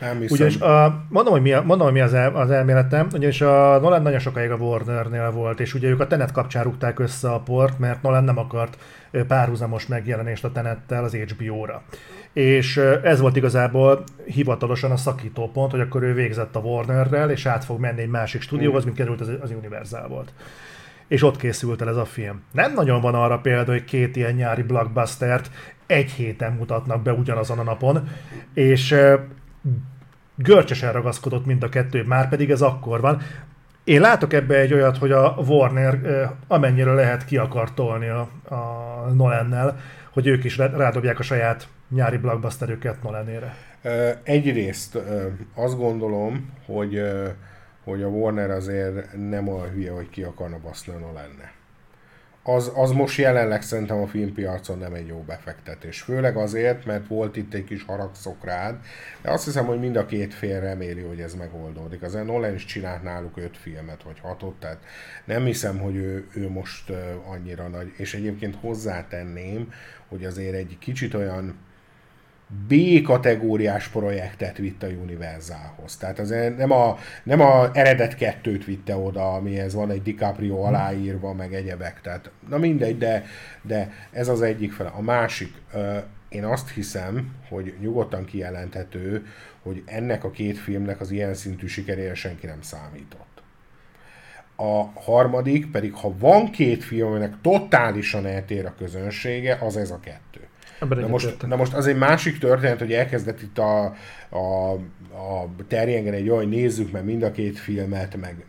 Nem 0.00 0.20
hiszem. 0.20 0.36
Ugyanis 0.36 0.60
a, 0.60 1.04
mondom, 1.08 1.32
hogy 1.32 1.42
mi, 1.42 1.52
a, 1.52 1.62
mondom, 1.62 1.86
hogy 1.86 1.96
mi 1.96 2.00
az, 2.00 2.14
el, 2.14 2.34
az 2.34 2.50
elméletem, 2.50 3.08
ugyanis 3.12 3.40
a 3.40 3.78
Nolan 3.80 4.02
nagyon 4.02 4.18
sokáig 4.18 4.50
a 4.50 4.56
Warnernél 4.56 5.30
volt, 5.30 5.60
és 5.60 5.74
ugye 5.74 5.88
ők 5.88 6.00
a 6.00 6.06
Tenet 6.06 6.32
kapcsán 6.32 6.64
rúgták 6.64 6.98
össze 6.98 7.30
a 7.30 7.40
port, 7.40 7.78
mert 7.78 8.02
Nolan 8.02 8.24
nem 8.24 8.38
akart 8.38 8.78
párhuzamos 9.26 9.86
megjelenést 9.86 10.44
a 10.44 10.52
Tenettel 10.52 11.04
az 11.04 11.14
HBO-ra. 11.14 11.82
És 12.32 12.76
ez 13.02 13.20
volt 13.20 13.36
igazából 13.36 14.04
hivatalosan 14.24 14.90
a 14.90 14.96
szakító 14.96 15.50
pont, 15.50 15.70
hogy 15.70 15.80
akkor 15.80 16.02
ő 16.02 16.14
végzett 16.14 16.56
a 16.56 16.60
Warnerrel, 16.60 17.30
és 17.30 17.46
át 17.46 17.64
fog 17.64 17.80
menni 17.80 18.00
egy 18.00 18.08
másik 18.08 18.40
stúdióhoz, 18.40 18.84
mint 18.84 18.96
került 18.96 19.20
az, 19.20 19.30
az 19.40 19.50
Universal 19.50 20.08
volt 20.08 20.32
és 21.10 21.22
ott 21.22 21.36
készült 21.36 21.82
el 21.82 21.88
ez 21.88 21.96
a 21.96 22.04
film. 22.04 22.42
Nem 22.52 22.72
nagyon 22.72 23.00
van 23.00 23.14
arra 23.14 23.38
példa, 23.38 23.70
hogy 23.70 23.84
két 23.84 24.16
ilyen 24.16 24.34
nyári 24.34 24.62
blockbustert 24.62 25.50
egy 25.90 26.10
héten 26.10 26.52
mutatnak 26.52 27.02
be 27.02 27.12
ugyanazon 27.12 27.58
a 27.58 27.62
napon, 27.62 28.08
és 28.54 28.96
görcsesen 30.36 30.92
ragaszkodott 30.92 31.46
mind 31.46 31.62
a 31.62 31.68
kettő, 31.68 32.04
már 32.04 32.28
pedig 32.28 32.50
ez 32.50 32.62
akkor 32.62 33.00
van. 33.00 33.20
Én 33.84 34.00
látok 34.00 34.32
ebbe 34.32 34.56
egy 34.56 34.72
olyat, 34.72 34.98
hogy 34.98 35.12
a 35.12 35.34
Warner 35.46 35.98
amennyire 36.48 36.92
lehet 36.92 37.24
ki 37.24 37.36
akar 37.36 37.74
tolni 37.74 38.08
a, 38.08 38.20
a 38.54 39.10
Nolannel, 39.14 39.78
hogy 40.12 40.26
ők 40.26 40.44
is 40.44 40.56
rádobják 40.56 41.18
a 41.18 41.22
saját 41.22 41.68
nyári 41.88 42.16
blockbusterüket 42.16 43.02
Nolanére. 43.02 43.54
Egyrészt 44.22 44.98
azt 45.54 45.76
gondolom, 45.76 46.50
hogy, 46.66 47.02
hogy 47.84 48.02
a 48.02 48.06
Warner 48.08 48.50
azért 48.50 49.28
nem 49.28 49.48
olyan 49.48 49.70
hülye, 49.70 49.92
hogy 49.92 50.10
ki 50.10 50.22
akarna 50.22 50.58
baszni 50.62 50.92
a 50.92 50.98
Nolanne 50.98 51.58
az, 52.42 52.72
az 52.74 52.90
most 52.90 53.18
jelenleg 53.18 53.62
szerintem 53.62 54.00
a 54.00 54.06
filmpiacon 54.06 54.78
nem 54.78 54.94
egy 54.94 55.06
jó 55.06 55.24
befektetés. 55.26 56.00
Főleg 56.00 56.36
azért, 56.36 56.84
mert 56.84 57.06
volt 57.08 57.36
itt 57.36 57.54
egy 57.54 57.64
kis 57.64 57.82
haragszok 57.82 58.44
rád, 58.44 58.76
de 59.22 59.30
azt 59.30 59.44
hiszem, 59.44 59.66
hogy 59.66 59.78
mind 59.78 59.96
a 59.96 60.06
két 60.06 60.34
fél 60.34 60.60
reméli, 60.60 61.02
hogy 61.02 61.20
ez 61.20 61.34
megoldódik. 61.34 62.02
Az 62.02 62.12
Nolan 62.12 62.54
is 62.54 62.64
csinált 62.64 63.02
náluk 63.02 63.36
öt 63.36 63.56
filmet, 63.56 64.02
vagy 64.02 64.20
hatot, 64.20 64.54
tehát 64.54 64.78
nem 65.24 65.44
hiszem, 65.44 65.78
hogy 65.78 65.96
ő, 65.96 66.26
ő 66.34 66.48
most 66.48 66.92
annyira 67.26 67.68
nagy. 67.68 67.92
És 67.96 68.14
egyébként 68.14 68.56
hozzátenném, 68.60 69.72
hogy 70.08 70.24
azért 70.24 70.54
egy 70.54 70.76
kicsit 70.78 71.14
olyan 71.14 71.58
B-kategóriás 72.68 73.88
projektet 73.88 74.56
vitt 74.56 74.82
a 74.82 74.86
Universalhoz. 74.86 75.96
Tehát 75.96 76.18
az 76.18 76.34
nem 76.56 76.70
a, 76.70 76.98
nem 77.22 77.40
a 77.40 77.70
eredet 77.72 78.14
kettőt 78.14 78.64
vitte 78.64 78.96
oda, 78.96 79.32
amihez 79.32 79.74
van 79.74 79.90
egy 79.90 80.02
DiCaprio 80.02 80.60
aláírva, 80.60 81.32
meg 81.32 81.54
egyebek. 81.54 82.00
Tehát, 82.00 82.30
na 82.48 82.58
mindegy, 82.58 82.98
de, 82.98 83.24
de 83.62 83.92
ez 84.10 84.28
az 84.28 84.42
egyik 84.42 84.72
fele. 84.72 84.88
A 84.88 85.00
másik, 85.00 85.52
én 86.28 86.44
azt 86.44 86.70
hiszem, 86.70 87.34
hogy 87.48 87.74
nyugodtan 87.80 88.24
kijelenthető, 88.24 89.26
hogy 89.62 89.82
ennek 89.86 90.24
a 90.24 90.30
két 90.30 90.58
filmnek 90.58 91.00
az 91.00 91.10
ilyen 91.10 91.34
szintű 91.34 91.66
sikerére 91.66 92.14
senki 92.14 92.46
nem 92.46 92.62
számított. 92.62 93.42
A 94.56 95.00
harmadik 95.00 95.70
pedig, 95.70 95.94
ha 95.94 96.14
van 96.18 96.50
két 96.50 96.84
film, 96.84 97.08
aminek 97.08 97.34
totálisan 97.42 98.26
eltér 98.26 98.66
a 98.66 98.74
közönsége, 98.78 99.58
az 99.60 99.76
ez 99.76 99.90
a 99.90 100.00
kettő. 100.00 100.29
Na 100.88 101.06
most, 101.06 101.46
na 101.46 101.56
most 101.56 101.74
az 101.74 101.86
egy 101.86 101.96
másik 101.96 102.38
történet, 102.38 102.78
hogy 102.78 102.92
elkezdett 102.92 103.42
itt 103.42 103.58
a, 103.58 103.84
a, 104.28 104.72
a 105.12 105.48
terjengeni 105.68 106.16
egy 106.16 106.28
olyan, 106.28 106.48
nézzük 106.48 106.90
meg 106.90 107.04
mind 107.04 107.22
a 107.22 107.30
két 107.30 107.58
filmet, 107.58 108.16
meg, 108.16 108.44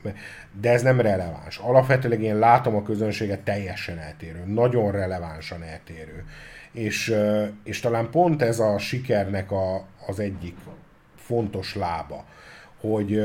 de 0.62 0.70
ez 0.70 0.82
nem 0.82 1.02
releváns. 1.02 1.58
Alapvetően 1.58 2.22
én 2.22 2.40
látom 2.40 2.76
a 2.76 2.84
közönséget 2.84 3.40
teljesen 3.40 3.98
eltérő, 3.98 4.44
nagyon 4.46 4.92
relevánsan 4.92 5.64
eltérő. 5.64 6.26
És, 6.72 7.16
és 7.64 7.80
talán 7.80 8.10
pont 8.10 8.42
ez 8.42 8.60
a 8.60 8.78
sikernek 8.78 9.52
a, 9.52 9.86
az 10.08 10.20
egyik 10.20 10.56
fontos 11.16 11.76
lába, 11.76 12.26
hogy 12.80 13.22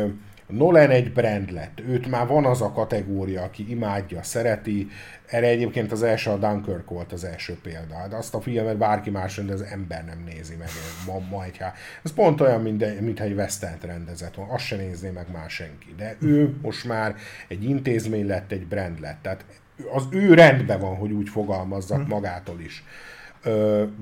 Nolan 0.48 0.90
egy 0.90 1.12
brand 1.12 1.52
lett, 1.52 1.80
őt 1.88 2.06
már 2.06 2.26
van 2.26 2.44
az 2.44 2.62
a 2.62 2.72
kategória, 2.72 3.42
aki 3.42 3.70
imádja, 3.70 4.22
szereti, 4.22 4.88
erre 5.26 5.46
egyébként 5.46 5.92
az 5.92 6.02
első 6.02 6.30
a 6.30 6.36
Dunkirk 6.36 6.90
volt 6.90 7.12
az 7.12 7.24
első 7.24 7.58
példa. 7.62 8.06
De 8.08 8.16
azt 8.16 8.34
a 8.34 8.40
filmet 8.40 8.76
bárki 8.76 9.10
más 9.10 9.36
de 9.36 9.52
az 9.52 9.62
ember 9.62 10.04
nem 10.04 10.22
nézi 10.24 10.54
meg 10.54 10.68
ma, 11.06 11.18
ma 11.30 11.44
egy. 11.44 11.60
Ez 12.04 12.12
pont 12.12 12.40
olyan, 12.40 12.62
mint, 12.62 13.00
mint 13.00 13.20
egy 13.20 13.32
western 13.32 13.80
rendezett 13.80 14.34
van. 14.34 14.48
Azt 14.48 14.64
se 14.64 14.76
nézné 14.76 15.10
meg 15.10 15.26
már 15.32 15.50
senki. 15.50 15.94
De 15.96 16.16
ő 16.20 16.54
most 16.62 16.84
már 16.84 17.14
egy 17.48 17.64
intézmény 17.64 18.26
lett, 18.26 18.52
egy 18.52 18.66
brand 18.66 19.00
lett. 19.00 19.18
Tehát 19.22 19.44
az 19.92 20.06
ő 20.10 20.34
rendben 20.34 20.80
van, 20.80 20.96
hogy 20.96 21.10
úgy 21.10 21.28
fogalmazzak 21.28 22.06
magától 22.06 22.60
is. 22.60 22.84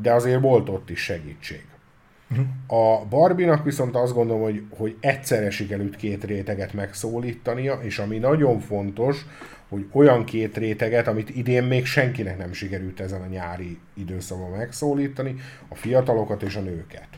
De 0.02 0.12
azért 0.12 0.40
volt 0.40 0.68
ott 0.68 0.90
is 0.90 1.00
segítség. 1.00 1.64
A 2.66 3.04
Barbinak 3.08 3.64
viszont 3.64 3.96
azt 3.96 4.14
gondolom, 4.14 4.42
hogy, 4.42 4.62
hogy 4.76 4.96
egyszerre 5.00 5.50
sikerült 5.50 5.96
két 5.96 6.24
réteget 6.24 6.72
megszólítania, 6.72 7.74
és 7.82 7.98
ami 7.98 8.18
nagyon 8.18 8.60
fontos, 8.60 9.26
hogy 9.68 9.86
olyan 9.92 10.24
két 10.24 10.56
réteget, 10.56 11.08
amit 11.08 11.30
idén 11.30 11.62
még 11.62 11.86
senkinek 11.86 12.38
nem 12.38 12.52
sikerült 12.52 13.00
ezen 13.00 13.22
a 13.22 13.26
nyári 13.26 13.78
időszakban 13.94 14.50
megszólítani, 14.50 15.34
a 15.68 15.74
fiatalokat 15.74 16.42
és 16.42 16.56
a 16.56 16.60
nőket. 16.60 17.08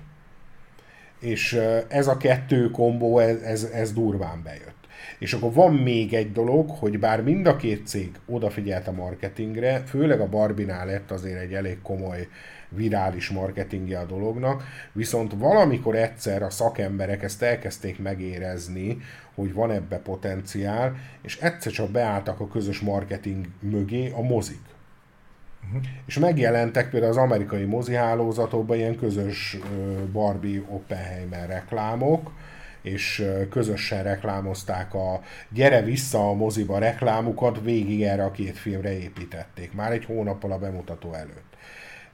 És 1.21 1.61
ez 1.89 2.07
a 2.07 2.17
kettő 2.17 2.71
kombó, 2.71 3.19
ez, 3.19 3.41
ez, 3.41 3.63
ez 3.63 3.93
durván 3.93 4.43
bejött. 4.43 4.76
És 5.19 5.33
akkor 5.33 5.53
van 5.53 5.75
még 5.75 6.15
egy 6.15 6.33
dolog, 6.33 6.71
hogy 6.71 6.99
bár 6.99 7.23
mind 7.23 7.47
a 7.47 7.57
két 7.57 7.87
cég 7.87 8.11
odafigyelt 8.27 8.89
a 8.89 8.93
marketingre, 8.93 9.83
főleg 9.87 10.21
a 10.21 10.29
Barbinál 10.29 10.87
lett 10.87 11.11
azért 11.11 11.41
egy 11.41 11.53
elég 11.53 11.83
komoly 11.83 12.29
virális 12.69 13.31
marketingje 13.31 13.99
a 13.99 14.05
dolognak, 14.05 14.63
viszont 14.93 15.33
valamikor 15.39 15.97
egyszer 15.97 16.43
a 16.43 16.51
szakemberek 16.51 17.23
ezt 17.23 17.43
elkezdték 17.43 17.99
megérezni, 17.99 18.99
hogy 19.35 19.53
van 19.53 19.71
ebbe 19.71 19.97
potenciál, 19.97 20.97
és 21.23 21.37
egyszer 21.37 21.73
csak 21.73 21.91
beálltak 21.91 22.41
a 22.41 22.49
közös 22.49 22.81
marketing 22.81 23.47
mögé 23.61 24.11
a 24.11 24.23
mozik. 24.23 24.61
Uh-huh. 25.67 25.83
És 26.07 26.19
megjelentek 26.19 26.91
például 26.91 27.13
az 27.13 27.19
amerikai 27.19 27.65
mozihálózatokban 27.65 28.77
ilyen 28.77 28.97
közös 28.97 29.57
Barbie 30.13 30.63
Oppenheimer 30.69 31.49
reklámok, 31.49 32.33
és 32.87 33.25
közösen 33.51 34.03
reklámozták 34.03 34.95
a 34.95 35.21
gyere 35.49 35.83
vissza 35.83 36.29
a 36.29 36.35
moziba 36.35 36.79
reklámukat, 36.79 37.61
végig 37.63 38.03
erre 38.03 38.25
a 38.25 38.31
két 38.31 38.59
filmre 38.59 38.99
építették, 38.99 39.73
már 39.73 39.93
egy 39.93 40.05
hónappal 40.05 40.53
a 40.53 40.59
bemutató 40.59 41.13
előtt. 41.13 41.57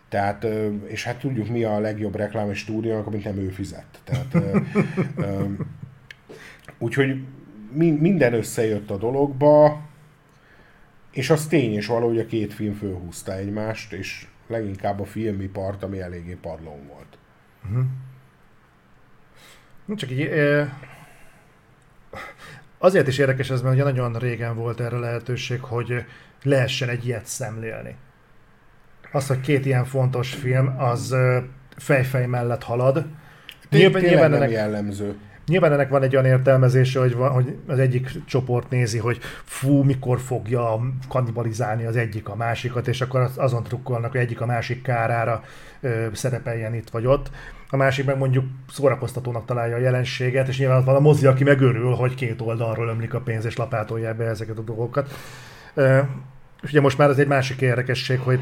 Tehát, 0.08 0.46
és 0.86 1.04
hát 1.04 1.18
tudjuk 1.18 1.48
mi 1.48 1.64
a 1.64 1.78
legjobb 1.78 2.14
reklám 2.14 2.50
és 2.50 2.58
stúdiónak, 2.58 3.06
amit 3.06 3.24
nem 3.24 3.36
ő 3.36 3.48
fizet. 3.48 4.00
Tehát, 4.04 4.36
úgyhogy 6.78 7.24
minden 7.98 8.34
összejött 8.34 8.90
a 8.90 8.96
dologba, 8.96 9.80
és 11.10 11.30
az 11.30 11.46
tény 11.46 11.72
és 11.72 11.86
való, 11.86 12.06
hogy 12.06 12.18
a 12.18 12.26
két 12.26 12.52
film 12.52 12.74
fölhúzta 12.74 13.36
egymást, 13.36 13.92
és 13.92 14.26
leginkább 14.46 15.00
a 15.00 15.04
filmipart, 15.04 15.82
ami 15.82 16.00
eléggé 16.00 16.38
padlón 16.40 16.86
volt. 16.86 17.18
Uh-huh. 17.64 17.84
Csak 19.96 20.10
így, 20.10 20.30
azért 22.78 23.08
is 23.08 23.18
érdekes 23.18 23.50
ez, 23.50 23.62
mert 23.62 23.74
ugye 23.74 23.84
nagyon 23.84 24.18
régen 24.18 24.56
volt 24.56 24.80
erre 24.80 24.98
lehetőség, 24.98 25.60
hogy 25.60 26.04
lehessen 26.42 26.88
egy 26.88 27.06
ilyet 27.06 27.26
szemlélni 27.26 27.96
az, 29.12 29.26
hogy 29.26 29.40
két 29.40 29.66
ilyen 29.66 29.84
fontos 29.84 30.34
film, 30.34 30.74
az 30.78 31.16
fejfej 31.76 32.26
mellett 32.26 32.62
halad. 32.62 33.04
Nyilván, 33.70 34.02
nyilván 34.02 34.34
ennek, 34.34 34.50
jellemző. 34.50 35.16
Nyilván 35.46 35.72
ennek 35.72 35.88
van 35.88 36.02
egy 36.02 36.16
olyan 36.16 36.26
értelmezése, 36.26 37.00
hogy, 37.00 37.14
van, 37.14 37.30
hogy 37.30 37.56
az 37.66 37.78
egyik 37.78 38.10
csoport 38.26 38.70
nézi, 38.70 38.98
hogy 38.98 39.18
fú, 39.44 39.82
mikor 39.82 40.20
fogja 40.20 40.80
kannibalizálni 41.08 41.84
az 41.84 41.96
egyik 41.96 42.28
a 42.28 42.36
másikat, 42.36 42.88
és 42.88 43.00
akkor 43.00 43.30
azon 43.36 43.62
trukkolnak, 43.62 44.10
hogy 44.10 44.20
egyik 44.20 44.40
a 44.40 44.46
másik 44.46 44.82
kárára 44.82 45.42
ö, 45.80 46.06
szerepeljen 46.12 46.74
itt 46.74 46.90
vagy 46.90 47.06
ott. 47.06 47.30
A 47.70 47.76
másik 47.76 48.04
meg 48.04 48.18
mondjuk 48.18 48.44
szórakoztatónak 48.70 49.44
találja 49.44 49.76
a 49.76 49.80
jelenséget, 49.80 50.48
és 50.48 50.58
nyilván 50.58 50.84
van 50.84 50.94
a 50.94 51.00
mozi, 51.00 51.26
aki 51.26 51.44
megörül, 51.44 51.94
hogy 51.94 52.14
két 52.14 52.40
oldalról 52.40 52.88
ömlik 52.88 53.14
a 53.14 53.20
pénz, 53.20 53.44
és 53.44 53.56
lapátolja 53.56 54.14
be 54.14 54.24
ezeket 54.24 54.58
a 54.58 54.62
dolgokat. 54.62 55.10
Ö, 55.74 55.98
és 56.62 56.70
ugye 56.70 56.80
most 56.80 56.98
már 56.98 57.10
ez 57.10 57.18
egy 57.18 57.26
másik 57.26 57.60
érdekesség, 57.60 58.18
hogy 58.18 58.40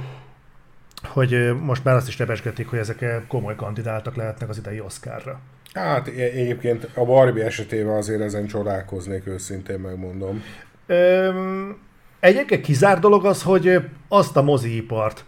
hogy 1.03 1.55
most 1.61 1.85
már 1.85 1.95
azt 1.95 2.09
is 2.09 2.17
nevesgetik, 2.17 2.69
hogy 2.69 2.79
ezek 2.79 3.27
komoly 3.29 3.55
kandidáltak 3.55 4.17
lehetnek 4.17 4.49
az 4.49 4.59
idei 4.59 4.81
Oscarra. 4.81 5.41
Hát 5.73 6.09
egyébként 6.09 6.89
a 6.95 7.05
Barbie 7.05 7.45
esetében 7.45 7.95
azért 7.95 8.21
ezen 8.21 8.47
csodálkoznék, 8.47 9.27
őszintén 9.27 9.79
megmondom. 9.79 10.43
Öm, 10.87 11.79
egyébként 12.21 12.63
kizár 12.63 12.99
dolog 12.99 13.25
az, 13.25 13.43
hogy 13.43 13.89
azt 14.09 14.37
a 14.37 14.43
moziipart, 14.43 15.25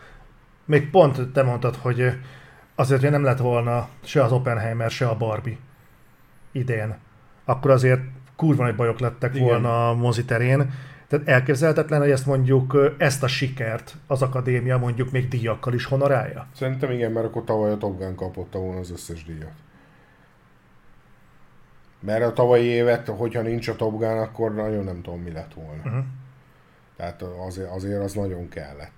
még 0.65 0.91
pont 0.91 1.33
te 1.33 1.43
mondtad, 1.43 1.77
hogy 1.77 2.11
azért, 2.75 3.01
hogy 3.01 3.11
nem 3.11 3.25
lett 3.25 3.39
volna 3.39 3.89
se 4.05 4.23
az 4.25 4.33
Oppenheimer, 4.33 4.91
se 4.91 5.07
a 5.07 5.17
Barbie 5.17 5.59
idén, 6.53 6.97
akkor 7.45 7.71
azért 7.71 8.01
kurva 8.37 8.65
nagy 8.65 8.77
bajok 8.77 9.01
lettek 9.01 9.35
Igen. 9.35 9.47
volna 9.47 9.89
a 9.89 9.95
moziterén 9.95 10.73
tehát 11.13 11.29
elképzelhetetlen, 11.29 12.01
hogy 12.01 12.11
ezt 12.11 12.27
mondjuk, 12.27 12.95
ezt 12.99 13.23
a 13.23 13.27
sikert 13.27 13.97
az 14.07 14.23
akadémia 14.23 14.79
mondjuk 14.79 15.11
még 15.11 15.29
díjakkal 15.29 15.75
is 15.75 15.85
honorálja? 15.85 16.47
Szerintem 16.55 16.91
igen, 16.91 17.13
mert 17.13 17.27
akkor 17.27 17.45
tavaly 17.45 17.73
a 17.73 17.77
Top 17.77 17.99
Gun 17.99 18.15
kapott 18.15 18.53
volna 18.53 18.81
az 18.81 18.91
összes 18.91 19.25
díjat. 19.25 19.53
Mert 22.05 22.25
a 22.25 22.33
tavalyi 22.33 22.65
évet, 22.65 23.09
hogyha 23.09 23.43
nincs 23.43 23.69
a 23.69 23.77
Top 23.77 23.99
Gun, 23.99 24.19
akkor 24.19 24.55
nagyon 24.55 24.85
nem 24.85 25.03
tudom, 25.03 25.21
mi 25.21 25.33
lett 25.33 25.55
volna. 25.55 25.83
Uh-huh. 25.85 26.05
Tehát 26.97 27.23
azért, 27.47 27.71
azért 27.71 28.03
az 28.03 28.13
nagyon 28.13 28.49
kellett. 28.49 28.93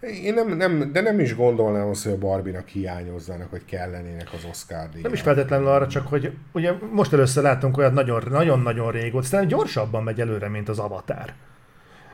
Én 0.00 0.34
nem, 0.34 0.56
nem, 0.56 0.92
de 0.92 1.00
nem 1.00 1.20
is 1.20 1.36
gondolnám 1.36 1.88
azt, 1.88 2.04
hogy 2.04 2.12
a 2.12 2.18
Barbinak 2.18 2.68
hiányozzanak, 2.68 3.50
hogy 3.50 3.64
kellenének 3.64 4.32
az 4.32 4.44
Oscar 4.48 4.88
díjak. 4.88 5.02
Nem 5.02 5.12
is 5.12 5.20
feltétlenül 5.20 5.66
arra, 5.66 5.86
csak 5.86 6.06
hogy 6.06 6.36
ugye 6.52 6.72
most 6.90 7.12
először 7.12 7.42
látunk 7.42 7.76
olyat 7.76 7.92
nagyon-nagyon 8.28 8.90
régóta, 8.90 9.26
szerintem 9.26 9.58
gyorsabban 9.58 10.02
megy 10.02 10.20
előre, 10.20 10.48
mint 10.48 10.68
az 10.68 10.78
Avatar. 10.78 11.32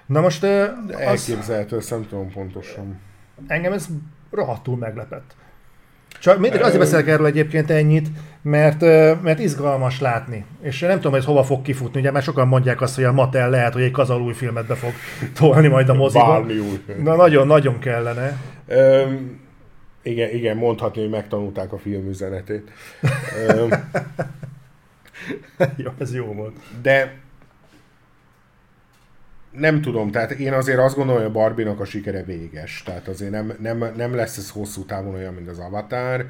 Na 0.07 0.21
most... 0.21 0.43
Az... 0.43 0.95
Elképzelhető, 0.97 1.77
ezt 1.77 1.91
nem 1.91 2.07
tudom 2.09 2.31
pontosan. 2.31 3.01
Engem 3.47 3.73
ez 3.73 3.87
rohadtul 4.31 4.77
meglepett. 4.77 5.35
Csak 6.21 6.39
mindig 6.39 6.63
azért 6.63 6.79
beszélek 6.79 7.09
erről 7.09 7.27
egyébként 7.27 7.71
ennyit, 7.71 8.09
mert, 8.43 8.81
mert 9.23 9.39
izgalmas 9.39 10.01
látni. 10.01 10.45
És 10.63 10.81
nem 10.81 10.97
tudom, 10.97 11.11
hogy 11.11 11.21
ez 11.21 11.27
hova 11.27 11.43
fog 11.43 11.63
kifutni. 11.63 12.01
Ugye 12.01 12.11
már 12.11 12.23
sokan 12.23 12.49
mondják 12.49 12.81
azt, 12.81 12.95
hogy 12.95 13.05
a 13.05 13.13
Mattel 13.13 13.51
lehet, 13.51 13.73
hogy 13.73 13.83
egy 13.83 13.91
kazal 13.91 14.23
új 14.23 14.33
filmet 14.33 14.67
be 14.67 14.75
fog 14.75 14.93
tolni 15.39 15.69
majd 15.69 15.89
a 15.89 15.95
moziba. 15.95 16.47
Na 17.03 17.17
nagyon-nagyon 17.17 17.79
kellene. 17.79 18.41
Um, 18.69 19.41
igen, 20.03 20.31
igen, 20.31 20.57
mondhatni, 20.57 21.01
hogy 21.01 21.11
megtanulták 21.11 21.73
a 21.73 21.79
film 21.79 22.09
üzenetét. 22.09 22.71
um, 23.59 23.69
jó, 25.85 25.91
ez 25.99 26.15
jó 26.15 26.25
volt. 26.25 26.57
De 26.83 27.19
nem 29.51 29.81
tudom, 29.81 30.11
tehát 30.11 30.31
én 30.31 30.53
azért 30.53 30.79
azt 30.79 30.97
gondolom, 30.97 31.21
hogy 31.23 31.31
a 31.31 31.35
Barbie-nak 31.35 31.81
a 31.81 31.85
sikere 31.85 32.23
véges. 32.23 32.83
Tehát 32.83 33.09
azért 33.09 33.31
nem, 33.31 33.53
nem, 33.61 33.93
nem 33.97 34.15
lesz 34.15 34.37
ez 34.37 34.51
hosszú 34.51 34.85
távon 34.85 35.15
olyan, 35.15 35.35
mint 35.35 35.49
az 35.49 35.59
Avatar. 35.59 36.27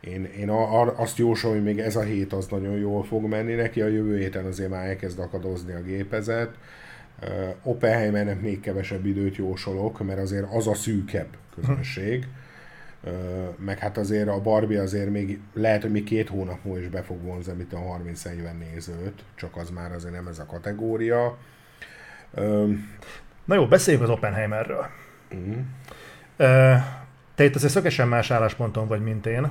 Én, 0.00 0.24
én 0.24 0.48
a, 0.48 1.00
azt 1.00 1.18
jósolom, 1.18 1.56
hogy 1.56 1.64
még 1.64 1.78
ez 1.78 1.96
a 1.96 2.02
hét 2.02 2.32
az 2.32 2.46
nagyon 2.46 2.76
jól 2.76 3.04
fog 3.04 3.24
menni 3.24 3.54
neki, 3.54 3.80
a 3.80 3.86
jövő 3.86 4.18
héten 4.18 4.44
azért 4.44 4.70
már 4.70 4.86
elkezd 4.86 5.18
akadozni 5.18 5.72
a 5.72 5.82
gépezet. 5.82 6.54
Uh, 7.22 7.54
Oppenheimernek 7.62 8.40
még 8.40 8.60
kevesebb 8.60 9.06
időt 9.06 9.36
jósolok, 9.36 10.04
mert 10.04 10.20
azért 10.20 10.52
az 10.52 10.66
a 10.66 10.74
szűkebb 10.74 11.28
közönség. 11.54 12.26
Uh, 13.04 13.12
meg 13.58 13.78
hát 13.78 13.98
azért 13.98 14.28
a 14.28 14.40
Barbie 14.40 14.80
azért 14.80 15.10
még 15.10 15.40
lehet, 15.54 15.82
hogy 15.82 15.90
még 15.90 16.04
két 16.04 16.28
hónap 16.28 16.64
múlva 16.64 16.80
is 16.80 16.88
be 16.88 17.02
fog 17.02 17.22
vonzni, 17.22 17.52
mint 17.52 17.72
a 17.72 17.78
30-40 17.78 18.58
nézőt, 18.58 19.24
csak 19.34 19.56
az 19.56 19.70
már 19.70 19.92
azért 19.92 20.14
nem 20.14 20.26
ez 20.26 20.38
a 20.38 20.46
kategória. 20.46 21.38
Na 23.44 23.54
jó, 23.54 23.66
beszéljünk 23.66 24.04
az 24.04 24.12
Oppenheimerről. 24.12 24.86
Uh, 26.38 26.76
te 27.34 27.44
itt 27.44 27.54
azért 27.54 27.72
szökesen 27.72 28.08
más 28.08 28.30
állásponton 28.30 28.88
vagy, 28.88 29.02
mint 29.02 29.26
én. 29.26 29.50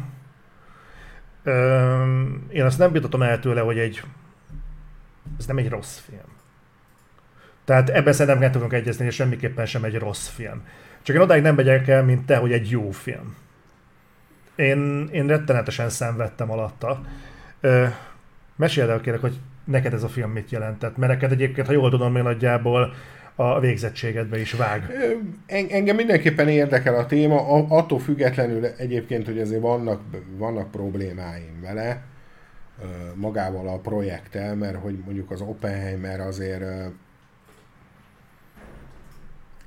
Én 2.49 2.63
azt 2.63 2.77
nem 2.77 2.91
vitatom 2.91 3.21
el 3.21 3.39
tőle, 3.39 3.61
hogy 3.61 3.79
egy 3.79 4.03
ez 5.39 5.45
nem 5.45 5.57
egy 5.57 5.69
rossz 5.69 5.97
film. 5.97 6.35
Tehát 7.65 7.89
ebben 7.89 8.13
szerintem 8.13 8.41
nem 8.41 8.51
tudunk 8.51 8.73
egyezni, 8.73 9.05
és 9.05 9.15
semmiképpen 9.15 9.65
sem 9.65 9.83
egy 9.83 9.97
rossz 9.97 10.27
film. 10.27 10.61
Csak 11.01 11.15
én 11.15 11.21
odáig 11.21 11.41
nem 11.41 11.55
megyek 11.55 11.87
el, 11.87 12.03
mint 12.03 12.25
te, 12.25 12.37
hogy 12.37 12.51
egy 12.51 12.69
jó 12.69 12.91
film. 12.91 13.35
Én, 14.55 15.09
én 15.11 15.27
rettenetesen 15.27 15.89
szenvedtem 15.89 16.51
alatta. 16.51 17.01
Ö, 17.59 17.85
meséld 18.55 18.89
el 18.89 19.01
kérek, 19.01 19.21
hogy 19.21 19.39
neked 19.67 19.93
ez 19.93 20.03
a 20.03 20.07
film 20.07 20.31
mit 20.31 20.51
jelentett, 20.51 20.97
mert 20.97 21.11
neked 21.11 21.31
egyébként, 21.31 21.67
ha 21.67 21.73
jól 21.73 21.89
tudom, 21.89 22.11
még 22.11 22.23
nagyjából 22.23 22.93
a 23.35 23.59
végzettségedbe 23.59 24.39
is 24.39 24.53
vág. 24.53 24.91
Engem 25.45 25.95
mindenképpen 25.95 26.47
érdekel 26.47 26.95
a 26.95 27.05
téma, 27.05 27.67
attól 27.67 27.99
függetlenül 27.99 28.65
egyébként, 28.65 29.25
hogy 29.25 29.39
azért 29.39 29.61
vannak, 29.61 30.01
vannak 30.37 30.71
problémáim 30.71 31.61
vele, 31.61 32.01
magával 33.15 33.67
a 33.67 33.79
projekttel, 33.79 34.55
mert 34.55 34.77
hogy 34.77 34.97
mondjuk 35.05 35.31
az 35.31 35.41
Oppenheimer 35.41 36.19
azért 36.19 36.63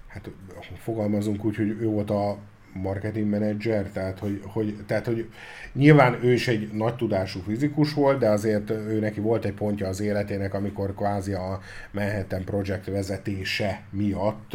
hát 0.07 0.30
fogalmazunk 0.78 1.44
úgy, 1.44 1.57
hogy 1.57 1.68
ő 1.68 1.86
volt 1.86 2.11
a 2.11 2.38
marketing 2.73 3.31
manager, 3.31 3.91
tehát 3.91 4.18
hogy, 4.18 4.43
hogy, 4.47 4.77
tehát 4.87 5.07
hogy 5.07 5.31
nyilván 5.73 6.25
ő 6.25 6.33
is 6.33 6.49
egy 6.49 6.73
nagy 6.73 6.97
tudású 6.97 7.41
fizikus 7.41 7.93
volt, 7.93 8.18
de 8.18 8.29
azért 8.29 8.71
ő 8.71 8.99
neki 9.01 9.21
volt 9.21 9.45
egy 9.45 9.55
pontja 9.55 9.89
az 9.89 10.01
életének, 10.01 10.55
amikor 10.55 10.95
kvázi 10.95 11.33
a 11.33 11.61
Manhattan 11.91 12.45
Project 12.45 12.87
vezetése 12.87 13.83
miatt 13.91 14.55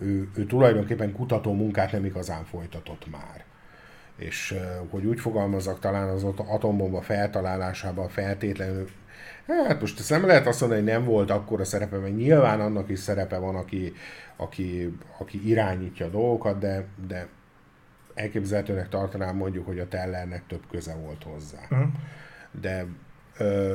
ő, 0.00 0.28
ő 0.36 0.44
tulajdonképpen 0.46 1.12
kutató 1.12 1.52
munkát 1.52 1.92
nem 1.92 2.04
igazán 2.04 2.44
folytatott 2.44 3.10
már. 3.10 3.44
És 4.16 4.54
hogy 4.90 5.04
úgy 5.04 5.20
fogalmazzak, 5.20 5.78
talán 5.78 6.08
az 6.08 6.24
atombomba 6.36 7.00
feltalálásában 7.00 8.08
feltétlenül 8.08 8.88
Hát 9.66 9.80
most 9.80 9.98
ezt 9.98 10.10
nem 10.10 10.26
lehet 10.26 10.46
azt 10.46 10.60
mondani, 10.60 10.82
hogy 10.82 10.90
nem 10.90 11.04
volt 11.04 11.30
akkor 11.30 11.60
a 11.60 11.64
szerepe, 11.64 11.96
mert 11.96 12.16
nyilván 12.16 12.60
annak 12.60 12.88
is 12.88 12.98
szerepe 12.98 13.38
van, 13.38 13.56
aki, 13.56 13.92
aki, 14.36 14.96
aki 15.18 15.48
irányítja 15.48 16.06
a 16.06 16.10
dolgokat, 16.10 16.58
de, 16.58 16.84
de 17.08 17.26
elképzelhetőnek 18.14 18.88
tartanám 18.88 19.36
mondjuk, 19.36 19.66
hogy 19.66 19.78
a 19.78 19.88
Tellernek 19.88 20.42
több 20.48 20.62
köze 20.70 20.94
volt 20.94 21.22
hozzá. 21.22 21.58
Uh-huh. 21.70 21.88
De 22.60 22.86
ö, 23.38 23.72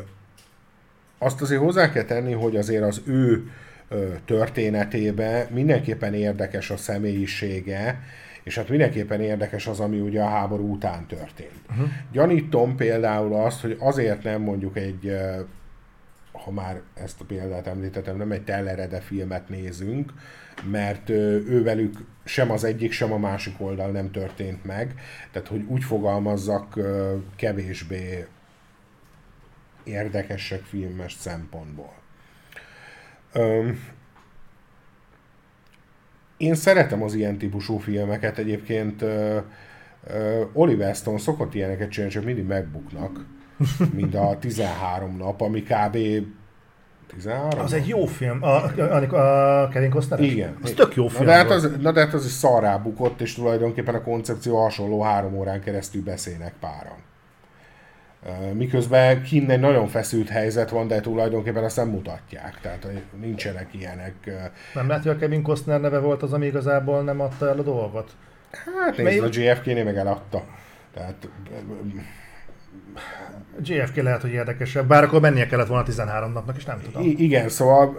azt 1.18 1.42
azért 1.42 1.62
hozzá 1.62 1.92
kell 1.92 2.04
tenni, 2.04 2.34
hogy 2.34 2.56
azért 2.56 2.84
az 2.84 3.02
ő 3.06 3.52
ö, 3.88 4.14
történetébe 4.26 5.48
mindenképpen 5.52 6.14
érdekes 6.14 6.70
a 6.70 6.78
személyisége, 6.78 8.02
és 8.44 8.56
hát 8.56 8.70
mindenképpen 8.70 9.22
érdekes 9.22 9.68
az, 9.68 9.80
ami 9.80 10.00
ugye 10.00 10.22
a 10.22 10.30
háború 10.30 10.74
után 10.74 11.06
történt. 11.08 11.62
Uh-huh. 11.70 11.88
Gyanítom 12.12 12.76
például 12.76 13.34
azt, 13.34 13.62
hogy 13.62 13.76
azért 13.80 14.24
nem 14.24 14.42
mondjuk 14.42 14.78
egy, 14.78 15.16
ha 16.44 16.52
már 16.52 16.82
ezt 16.94 17.22
a 17.22 17.26
példát 17.26 17.68
említettem, 17.68 18.18
nem 18.18 18.32
egy 18.32 18.44
Tellerede 18.44 19.00
filmet 19.00 19.50
nézünk, 19.50 20.14
mert 20.70 21.10
ővelük 21.10 21.98
sem 22.24 22.52
az 22.52 22.64
egyik, 22.64 22.92
sem 22.92 23.12
a 23.12 23.18
másik 23.18 23.62
oldal 23.62 23.92
nem 23.92 24.12
történt 24.12 24.66
meg, 24.66 24.96
tehát 25.32 25.48
hogy 25.48 25.64
úgy 25.68 25.84
fogalmazzak 25.84 26.80
kevésbé 27.36 28.28
érdekesek 29.84 30.62
filmes 30.62 31.14
szempontból. 31.14 31.94
Én 36.38 36.56
szeretem 36.56 37.04
az 37.04 37.14
ilyen 37.14 37.38
típusú 37.38 37.78
filmeket, 37.78 38.38
egyébként 38.38 39.06
Oliver 40.54 40.96
Stone 40.96 41.18
szokott 41.18 41.54
ilyeneket 41.54 41.90
csinálni, 41.90 42.14
csak 42.14 42.24
mindig 42.24 42.46
megbuknak, 42.46 43.26
mint 43.94 44.16
a 44.16 44.38
13 44.40 45.18
nap, 45.18 45.42
ami 45.42 45.62
kb. 45.62 45.98
13? 47.08 47.60
Az 47.60 47.74
egy 47.74 47.88
jó 47.88 48.06
film, 48.06 48.44
a, 48.44 48.64
a, 48.80 49.62
a 49.62 49.68
Kevin 49.68 49.90
Costner? 49.90 50.20
Igen. 50.20 50.58
Az 50.64 50.72
tök 50.72 50.96
jó 50.96 51.08
film. 51.08 51.26
Na 51.26 51.32
de, 51.32 51.38
hát 51.38 51.50
az, 51.50 51.72
na 51.80 51.92
de 51.92 52.00
hát 52.00 52.14
az 52.14 52.26
is 52.26 52.32
szarrá 52.32 52.78
bukott, 52.78 53.22
és 53.22 53.34
tulajdonképpen 53.34 53.96
a 53.96 54.02
koncepció 54.02 54.62
hasonló 54.62 55.02
három 55.02 55.38
órán 55.38 55.62
keresztül 55.62 56.04
beszélnek 56.04 56.54
páran. 56.60 57.06
Miközben 58.54 59.24
kinn 59.24 59.50
egy 59.50 59.60
nagyon 59.60 59.88
feszült 59.88 60.30
helyzet 60.30 60.70
van, 60.70 60.88
de 60.88 61.00
tulajdonképpen 61.00 61.64
azt 61.64 61.76
nem 61.76 61.90
mutatják, 61.90 62.60
tehát 62.62 62.88
nincsenek 63.20 63.68
ilyenek. 63.72 64.14
Nem 64.74 64.88
lehet, 64.88 65.04
hogy 65.04 65.12
a 65.12 65.18
Kevin 65.18 65.42
Costner 65.42 65.82
neve 65.82 66.00
volt 66.00 66.24
az, 66.24 66.34
ami 66.34 66.46
igazából 66.46 67.04
nem 67.04 67.22
adta 67.22 67.48
el 67.48 67.60
a 67.60 67.64
dolgot? 67.64 68.12
Hát 68.52 68.98
nézd, 68.98 69.24
a 69.24 69.28
JFK-nél 69.32 69.84
meg 69.84 69.98
eladta. 69.98 70.44
Tehát 70.94 71.30
JFK 73.62 73.96
lehet, 73.96 74.22
hogy 74.22 74.32
érdekesebb, 74.32 74.88
bár 74.88 75.04
akkor 75.04 75.22
mennie 75.22 75.48
kellett 75.48 75.68
volna 75.68 75.84
13 75.84 76.32
napnak, 76.32 76.58
és 76.58 76.66
nem 76.66 76.82
tudom. 76.82 77.04
I- 77.04 77.24
igen, 77.24 77.50
szóval 77.50 77.98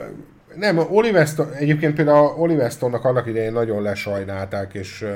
nem, 0.55 0.79
Oliver 0.79 1.26
Stone, 1.26 1.53
egyébként 1.53 1.95
például 1.95 2.35
Oliver 2.37 2.70
Stone-nak 2.70 3.05
annak 3.05 3.26
idején 3.26 3.53
nagyon 3.53 3.83
lesajnálták, 3.83 4.74
és 4.74 5.07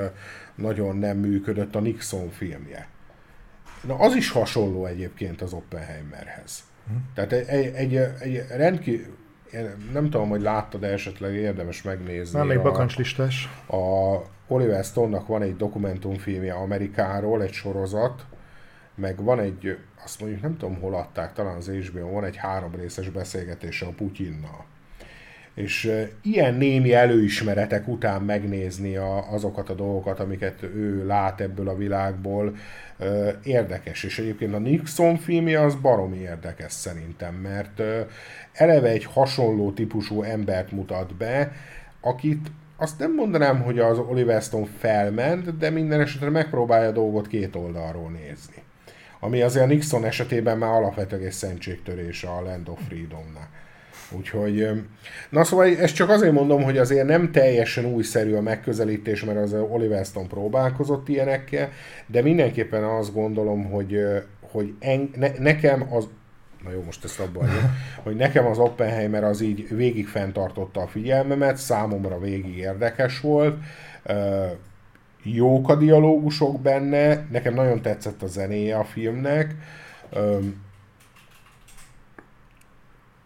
nagyon 0.55 0.97
nem 0.97 1.17
működött 1.17 1.75
a 1.75 1.81
Nixon 1.81 2.31
filmje. 2.31 2.89
Na, 3.87 3.95
az 3.95 4.15
is 4.15 4.31
hasonló 4.31 4.87
egyébként 4.87 5.43
az 5.43 5.53
Oppenheimerhez. 5.53 6.63
Hm. 6.87 6.95
Tehát 7.15 7.33
egy, 7.33 7.73
egy, 7.75 7.97
egy, 8.21 8.45
rendkívül, 8.57 9.17
nem 9.93 10.11
tudom, 10.11 10.29
hogy 10.29 10.41
láttad, 10.41 10.81
de 10.81 10.87
esetleg 10.87 11.35
érdemes 11.35 11.83
megnézni. 11.83 12.39
Nem, 12.39 12.47
még 12.47 12.63
bakancslistás. 12.63 13.49
A 13.67 14.17
Oliver 14.49 14.85
Stone-nak 14.85 15.27
van 15.27 15.43
egy 15.43 15.57
dokumentumfilmje 15.57 16.53
Amerikáról, 16.53 17.43
egy 17.43 17.53
sorozat, 17.53 18.27
meg 18.95 19.23
van 19.23 19.41
egy, 19.41 19.79
azt 20.05 20.21
mondjuk 20.21 20.43
nem 20.43 20.57
tudom 20.57 20.81
hol 20.81 20.95
adták, 20.95 21.33
talán 21.33 21.57
az 21.57 21.69
HBO, 21.69 22.11
van 22.11 22.25
egy 22.25 22.37
három 22.37 22.75
részes 22.75 23.09
beszélgetése 23.09 23.87
a 23.87 23.93
Putyinnal 23.97 24.65
és 25.55 25.93
ilyen 26.23 26.55
némi 26.55 26.93
előismeretek 26.93 27.89
után 27.89 28.23
megnézni 28.23 28.97
a, 28.97 29.33
azokat 29.33 29.71
a 29.71 29.75
dolgokat, 29.75 30.21
amiket 30.21 30.63
ő 30.63 31.07
lát 31.07 31.41
ebből 31.41 31.69
a 31.69 31.77
világból, 31.77 32.57
érdekes. 33.43 34.05
És 34.05 34.19
egyébként 34.19 34.55
a 34.55 34.59
Nixon 34.59 35.17
filmje 35.17 35.61
az 35.61 35.75
baromi 35.75 36.19
érdekes 36.19 36.73
szerintem, 36.73 37.35
mert 37.35 37.83
eleve 38.53 38.89
egy 38.89 39.05
hasonló 39.05 39.73
típusú 39.73 40.23
embert 40.23 40.73
mutat 40.73 41.15
be, 41.15 41.53
akit 42.01 42.51
azt 42.77 42.99
nem 42.99 43.15
mondanám, 43.15 43.63
hogy 43.63 43.79
az 43.79 43.99
Oliver 43.99 44.43
Stone 44.43 44.67
felment, 44.79 45.59
de 45.59 45.71
minden 45.71 46.01
esetre 46.01 46.31
megpróbálja 46.31 46.89
a 46.89 46.93
dolgot 46.93 47.27
két 47.27 47.57
oldalról 47.57 48.11
nézni. 48.11 48.63
Ami 49.25 49.43
azért 49.43 49.65
a 49.65 49.69
Nixon 49.69 50.05
esetében 50.05 50.59
már 50.59 50.71
alapvetően 50.71 51.23
egy 51.23 51.33
szentségtörés 51.33 52.25
a 52.25 52.41
Land 52.41 52.69
of 52.69 52.79
Freedomnál. 52.89 53.49
Úgyhogy, 54.11 54.69
na 55.31 55.45
szóval 55.45 55.77
ezt 55.77 55.95
csak 55.95 56.09
azért 56.09 56.33
mondom, 56.33 56.63
hogy 56.63 56.79
azért 56.79 57.07
nem 57.07 57.33
teljesen 57.33 57.85
újszerű 57.85 58.35
a 58.35 58.41
megközelítés, 58.41 59.25
mert 59.25 59.39
az 59.39 59.53
Oliver 59.53 60.05
Stone 60.05 60.27
próbálkozott 60.27 61.09
ilyenekkel, 61.09 61.71
de 62.07 62.23
mindenképpen 62.23 62.85
azt 62.85 63.13
gondolom, 63.13 63.71
hogy, 63.71 63.99
hogy 64.41 64.75
en, 64.81 65.11
ne, 65.17 65.31
nekem 65.39 65.93
az 65.93 66.09
na 66.65 66.71
jó, 66.71 66.83
most 66.83 67.05
ezt 67.05 67.21
abban 67.21 67.49
hogy 68.05 68.17
nekem 68.17 68.47
az 68.47 68.59
Oppenheimer 68.59 69.25
az 69.25 69.41
így 69.41 69.77
végig 69.77 70.07
fenntartotta 70.07 70.81
a 70.81 70.87
figyelmemet, 70.87 71.57
számomra 71.57 72.19
végig 72.19 72.57
érdekes 72.57 73.21
volt, 73.21 73.57
jók 75.23 75.69
a 75.69 75.75
dialógusok 75.75 76.61
benne, 76.61 77.27
nekem 77.31 77.55
nagyon 77.55 77.83
tetszett 77.83 78.23
a 78.23 78.27
zenéje 78.27 78.77
a 78.77 78.85
filmnek, 78.85 79.55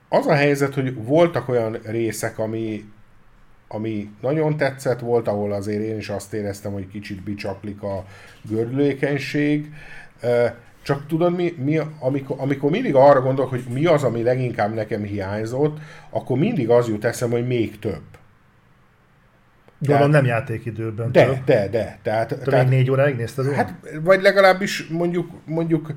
az 0.09 0.27
a 0.27 0.35
helyzet, 0.35 0.75
hogy 0.75 1.05
voltak 1.05 1.49
olyan 1.49 1.79
részek, 1.85 2.39
ami, 2.39 2.85
ami 3.69 4.11
nagyon 4.21 4.57
tetszett, 4.57 5.01
volt, 5.01 5.29
ahol 5.29 5.53
azért 5.53 5.83
én 5.83 5.97
is 5.97 6.09
azt 6.09 6.33
éreztem, 6.33 6.73
hogy 6.73 6.89
kicsit 6.89 7.23
bicsaklik 7.23 7.83
a 7.83 8.05
gördülékenység. 8.43 9.73
Csak 10.83 11.07
tudod, 11.07 11.35
mi, 11.35 11.55
mi, 11.65 11.81
amikor, 12.01 12.37
amikor 12.41 12.71
mindig 12.71 12.95
arra 12.95 13.21
gondolok, 13.21 13.51
hogy 13.51 13.65
mi 13.69 13.87
az, 13.87 14.03
ami 14.03 14.23
leginkább 14.23 14.75
nekem 14.75 15.03
hiányzott, 15.03 15.79
akkor 16.11 16.39
mindig 16.39 16.71
az 16.71 16.89
jut 16.89 17.05
eszembe, 17.05 17.37
hogy 17.37 17.47
még 17.47 17.79
több. 17.79 18.03
Gondolom 19.79 20.11
nem 20.11 20.25
játékidőben. 20.25 21.13
De, 21.13 21.25
több. 21.25 21.45
de, 21.45 21.69
de. 21.69 21.99
Tehát, 22.03 22.29
Te 22.29 22.37
tehát, 22.37 22.69
még 22.69 22.79
négy 22.79 22.91
óráig 22.91 23.17
nézted 23.17 23.53
Hát, 23.53 23.75
vagy 24.03 24.23
legalábbis 24.23 24.87
mondjuk, 24.89 25.31
mondjuk, 25.45 25.93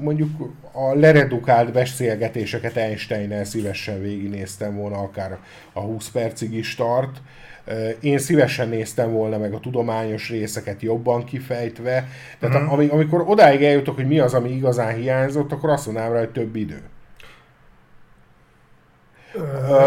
mondjuk 0.00 0.30
a 0.72 0.94
leredukált 0.94 1.72
beszélgetéseket 1.72 2.76
einstein 2.76 3.44
szívesen 3.44 4.00
végignéztem 4.00 4.76
volna, 4.76 4.96
akár 4.98 5.38
a 5.72 5.80
20 5.80 6.08
percig 6.08 6.54
is 6.54 6.74
tart. 6.74 7.20
Én 8.00 8.18
szívesen 8.18 8.68
néztem 8.68 9.10
volna 9.10 9.38
meg 9.38 9.52
a 9.52 9.60
tudományos 9.60 10.30
részeket 10.30 10.82
jobban 10.82 11.24
kifejtve. 11.24 12.08
Tehát 12.38 12.62
uh-huh. 12.62 12.92
amikor 12.92 13.24
odáig 13.26 13.62
eljutok, 13.62 13.94
hogy 13.94 14.06
mi 14.06 14.18
az, 14.18 14.34
ami 14.34 14.50
igazán 14.50 14.94
hiányzott, 14.94 15.52
akkor 15.52 15.70
azt 15.70 15.86
mondanám 15.86 16.12
rá, 16.12 16.18
hogy 16.18 16.30
több 16.30 16.56
idő. 16.56 16.82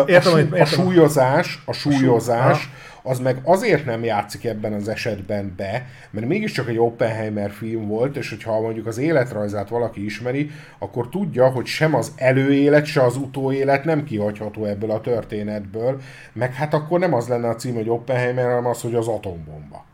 Értem, 0.07 0.33
a, 0.33 0.37
értem. 0.37 0.61
a 0.61 0.65
súlyozás, 0.65 1.61
a 1.65 1.73
súlyozás, 1.73 2.69
az 3.07 3.19
meg 3.19 3.39
azért 3.43 3.85
nem 3.85 4.03
játszik 4.03 4.45
ebben 4.45 4.73
az 4.73 4.87
esetben 4.87 5.53
be, 5.57 5.85
mert 6.09 6.27
mégiscsak 6.27 6.67
egy 6.69 6.77
Oppenheimer 6.77 7.51
film 7.51 7.87
volt, 7.87 8.17
és 8.17 8.29
hogyha 8.29 8.61
mondjuk 8.61 8.87
az 8.87 8.97
életrajzát 8.97 9.69
valaki 9.69 10.05
ismeri, 10.05 10.51
akkor 10.79 11.09
tudja, 11.09 11.49
hogy 11.49 11.65
sem 11.65 11.95
az 11.95 12.11
előélet, 12.15 12.85
se 12.85 13.03
az 13.03 13.15
utóélet 13.15 13.83
nem 13.83 14.03
kihagyható 14.03 14.65
ebből 14.65 14.91
a 14.91 15.01
történetből, 15.01 16.01
meg 16.33 16.53
hát 16.53 16.73
akkor 16.73 16.99
nem 16.99 17.13
az 17.13 17.27
lenne 17.27 17.49
a 17.49 17.55
cím, 17.55 17.75
hogy 17.75 17.89
Oppenheimer, 17.89 18.45
hanem 18.45 18.65
az, 18.65 18.81
hogy 18.81 18.95
az 18.95 19.07
atombomba. 19.07 19.85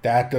Tehát 0.00 0.36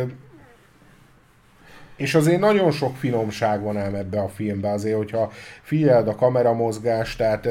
és 1.96 2.16
azért 2.16 2.40
nagyon 2.40 2.72
sok 2.72 2.96
finomság 2.96 3.62
van 3.62 3.78
ám 3.78 3.96
ebbe 3.96 4.22
a 4.22 4.28
filmbe, 4.28 4.72
azért, 4.72 4.98
hogyha 4.98 5.32
figyeld 5.62 6.08
a 6.08 6.16
kameramozgást, 6.16 7.18
tehát 7.18 7.48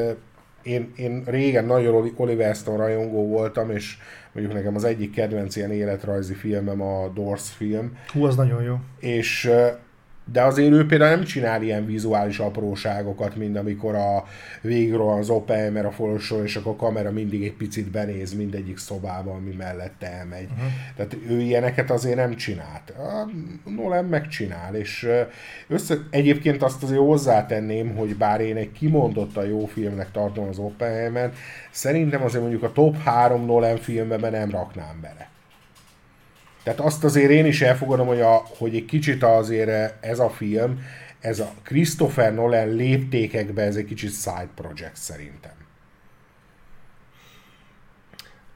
én, 0.69 0.91
én 0.95 1.23
régen 1.25 1.65
nagyon 1.65 2.11
Oliver 2.15 2.55
Stone 2.55 2.77
rajongó 2.77 3.27
voltam, 3.27 3.71
és 3.71 3.97
mondjuk 4.31 4.55
nekem 4.55 4.75
az 4.75 4.83
egyik 4.83 5.11
kedvenc 5.11 5.55
ilyen 5.55 5.71
életrajzi 5.71 6.33
filmem 6.33 6.81
a 6.81 7.07
Doors 7.07 7.49
film. 7.49 7.97
Hú, 8.13 8.25
az 8.25 8.35
nagyon 8.35 8.63
jó. 8.63 8.75
És 8.99 9.49
de 10.31 10.41
azért 10.41 10.71
ő 10.71 10.85
például 10.85 11.15
nem 11.15 11.23
csinál 11.23 11.61
ilyen 11.61 11.85
vizuális 11.85 12.39
apróságokat, 12.39 13.35
mint 13.35 13.57
amikor 13.57 13.95
a 13.95 14.23
végről 14.61 15.09
az 15.09 15.29
Oppenheimer 15.29 15.85
a 15.85 15.91
folyosó, 15.91 16.43
és 16.43 16.55
akkor 16.55 16.71
a 16.71 16.75
kamera 16.75 17.11
mindig 17.11 17.43
egy 17.43 17.53
picit 17.53 17.91
benéz 17.91 18.33
mindegyik 18.33 18.77
szobába, 18.77 19.31
ami 19.31 19.51
mellette 19.57 20.11
elmegy. 20.11 20.47
Uh-huh. 20.51 20.71
Tehát 20.95 21.17
ő 21.29 21.39
ilyeneket 21.39 21.91
azért 21.91 22.15
nem 22.15 22.35
csinált. 22.35 22.89
A 22.89 23.29
Nolan 23.69 24.05
megcsinál, 24.05 24.75
és 24.75 25.07
össze, 25.67 25.97
egyébként 26.09 26.63
azt 26.63 26.83
azért 26.83 26.99
hozzátenném, 26.99 27.95
hogy 27.95 28.15
bár 28.15 28.41
én 28.41 28.55
egy 28.55 28.71
kimondottan 28.71 29.45
jó 29.45 29.65
filmnek 29.65 30.11
tartom 30.11 30.47
az 30.47 30.57
Oppenheimer, 30.57 31.31
szerintem 31.71 32.23
azért 32.23 32.41
mondjuk 32.41 32.63
a 32.63 32.71
top 32.71 32.97
3 32.97 33.45
Nolan 33.45 33.77
filmben 33.77 34.31
nem 34.31 34.49
raknám 34.49 34.99
bele. 35.01 35.29
Tehát 36.69 36.83
azt 36.85 37.03
azért 37.03 37.31
én 37.31 37.45
is 37.45 37.61
elfogadom, 37.61 38.07
hogy, 38.07 38.21
a, 38.21 38.43
hogy 38.57 38.75
egy 38.75 38.85
kicsit 38.85 39.23
azért 39.23 40.05
ez 40.05 40.19
a 40.19 40.29
film, 40.29 40.79
ez 41.19 41.39
a 41.39 41.51
Christopher 41.63 42.33
Nolan 42.33 42.75
léptékekbe, 42.75 43.61
ez 43.61 43.75
egy 43.75 43.85
kicsit 43.85 44.11
side 44.11 44.49
project 44.55 44.95
szerintem. 44.95 45.51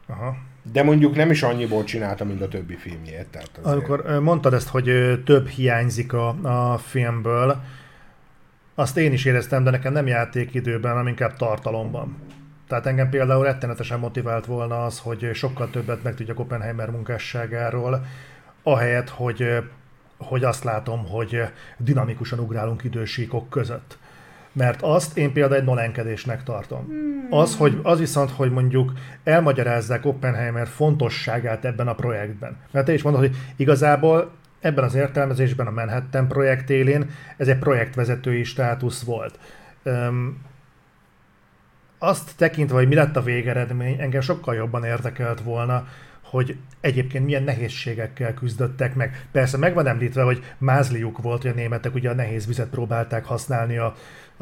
Aha. 0.07 0.35
De 0.71 0.83
mondjuk 0.83 1.15
nem 1.15 1.31
is 1.31 1.43
annyiból 1.43 1.83
csinálta, 1.83 2.25
mint 2.25 2.41
a 2.41 2.47
többi 2.47 2.75
filmjét. 2.75 3.27
Tehát 3.27 3.59
azért... 3.61 3.89
Amikor 3.89 4.19
mondtad 4.19 4.53
ezt, 4.53 4.67
hogy 4.67 5.21
több 5.25 5.47
hiányzik 5.47 6.13
a, 6.13 6.27
a 6.71 6.77
filmből, 6.77 7.63
azt 8.75 8.97
én 8.97 9.13
is 9.13 9.25
éreztem, 9.25 9.63
de 9.63 9.69
nekem 9.69 9.93
nem 9.93 10.07
játékidőben, 10.07 10.91
hanem 10.91 11.07
inkább 11.07 11.35
tartalomban. 11.35 12.17
Tehát 12.73 12.87
engem 12.87 13.09
például 13.09 13.43
rettenetesen 13.43 13.99
motivált 13.99 14.45
volna 14.45 14.85
az, 14.85 14.99
hogy 14.99 15.29
sokkal 15.33 15.69
többet 15.69 16.03
meg 16.03 16.15
tudjak 16.15 16.39
Oppenheimer 16.39 16.89
munkásságáról, 16.89 18.05
ahelyett, 18.63 19.09
hogy, 19.09 19.63
hogy 20.17 20.43
azt 20.43 20.63
látom, 20.63 21.07
hogy 21.07 21.41
dinamikusan 21.77 22.39
ugrálunk 22.39 22.83
idősíkok 22.83 23.49
között. 23.49 23.97
Mert 24.51 24.81
azt 24.81 25.17
én 25.17 25.33
például 25.33 25.59
egy 25.59 25.65
nolenkedésnek 25.65 26.43
tartom. 26.43 26.85
Hmm. 26.85 27.27
Az, 27.29 27.55
hogy, 27.55 27.79
az 27.83 27.99
viszont, 27.99 28.31
hogy 28.31 28.51
mondjuk 28.51 28.91
elmagyarázzák 29.23 30.05
Oppenheimer 30.05 30.67
fontosságát 30.67 31.65
ebben 31.65 31.87
a 31.87 31.95
projektben. 31.95 32.57
Mert 32.71 32.85
te 32.85 32.93
is 32.93 33.01
mondod, 33.01 33.21
hogy 33.21 33.35
igazából 33.55 34.31
ebben 34.59 34.83
az 34.83 34.95
értelmezésben 34.95 35.67
a 35.67 35.71
Manhattan 35.71 36.27
projekt 36.27 36.69
élén 36.69 37.09
ez 37.37 37.47
egy 37.47 37.59
projektvezetői 37.59 38.43
státusz 38.43 39.03
volt 39.03 39.39
azt 42.03 42.31
tekintve, 42.35 42.75
hogy 42.75 42.87
mi 42.87 42.95
lett 42.95 43.15
a 43.15 43.21
végeredmény, 43.21 43.99
engem 43.99 44.21
sokkal 44.21 44.55
jobban 44.55 44.83
érdekelt 44.83 45.41
volna, 45.41 45.87
hogy 46.21 46.57
egyébként 46.81 47.25
milyen 47.25 47.43
nehézségekkel 47.43 48.33
küzdöttek 48.33 48.95
meg. 48.95 49.27
Persze 49.31 49.57
meg 49.57 49.73
van 49.73 49.87
említve, 49.87 50.21
hogy 50.21 50.43
mázliuk 50.57 51.21
volt, 51.21 51.41
hogy 51.41 51.51
a 51.51 51.53
németek 51.53 51.93
ugye 51.93 52.09
a 52.09 52.13
nehéz 52.13 52.47
vizet 52.47 52.69
próbálták 52.69 53.25
használni 53.25 53.77
a 53.77 53.95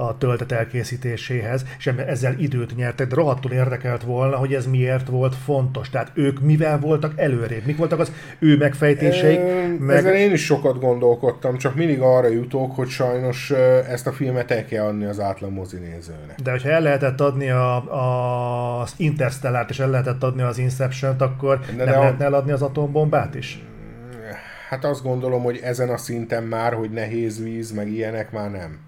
a 0.07 0.17
töltet 0.17 0.51
elkészítéséhez, 0.51 1.65
és 1.77 1.87
ezzel 1.87 2.35
időt 2.37 2.75
nyertek, 2.75 3.07
de 3.07 3.15
rohadtul 3.15 3.51
érdekelt 3.51 4.03
volna, 4.03 4.35
hogy 4.35 4.53
ez 4.53 4.67
miért 4.67 5.07
volt 5.07 5.35
fontos. 5.35 5.89
Tehát 5.89 6.11
ők 6.13 6.41
mivel 6.41 6.79
voltak 6.79 7.13
előrébb? 7.15 7.65
Mik 7.65 7.77
voltak 7.77 7.99
az 7.99 8.11
ő 8.39 8.57
megfejtéseik? 8.57 9.39
E, 9.39 9.67
meg... 9.79 9.95
Ezen 9.95 10.15
én 10.15 10.31
is 10.31 10.45
sokat 10.45 10.79
gondolkodtam, 10.79 11.57
csak 11.57 11.75
mindig 11.75 12.01
arra 12.01 12.27
jutok, 12.27 12.75
hogy 12.75 12.87
sajnos 12.87 13.51
ezt 13.89 14.07
a 14.07 14.11
filmet 14.11 14.51
el 14.51 14.65
kell 14.65 14.85
adni 14.85 15.05
az 15.05 15.19
átlag 15.19 15.51
mozinézőnek. 15.51 16.39
De 16.43 16.51
hogyha 16.51 16.69
el 16.69 16.81
lehetett 16.81 17.21
adni 17.21 17.49
a, 17.49 17.75
a, 17.93 18.81
az 18.81 18.93
Interstellárt, 18.97 19.69
és 19.69 19.79
el 19.79 19.89
lehetett 19.89 20.23
adni 20.23 20.41
az 20.41 20.57
Inception-t, 20.57 21.21
akkor 21.21 21.59
de 21.59 21.65
nem 21.75 21.85
de 21.85 21.91
lehetne 21.91 22.23
a... 22.23 22.27
eladni 22.27 22.51
az 22.51 22.61
atombombát 22.61 23.35
is? 23.35 23.63
Hát 24.69 24.85
azt 24.85 25.03
gondolom, 25.03 25.43
hogy 25.43 25.59
ezen 25.63 25.89
a 25.89 25.97
szinten 25.97 26.43
már, 26.43 26.73
hogy 26.73 26.89
nehéz 26.89 27.43
víz, 27.43 27.71
meg 27.71 27.91
ilyenek 27.91 28.31
már 28.31 28.51
nem. 28.51 28.79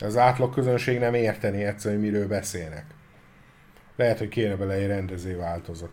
Az 0.00 0.16
átlag 0.16 0.54
közönség 0.54 0.98
nem 0.98 1.14
érteni 1.14 1.64
egyszerűen, 1.64 2.00
hogy 2.00 2.10
miről 2.10 2.28
beszélnek. 2.28 2.84
Lehet, 3.96 4.18
hogy 4.18 4.28
kéne 4.28 4.54
bele 4.54 4.72
egy 4.72 4.86
rendező 4.86 5.36
változat. 5.36 5.90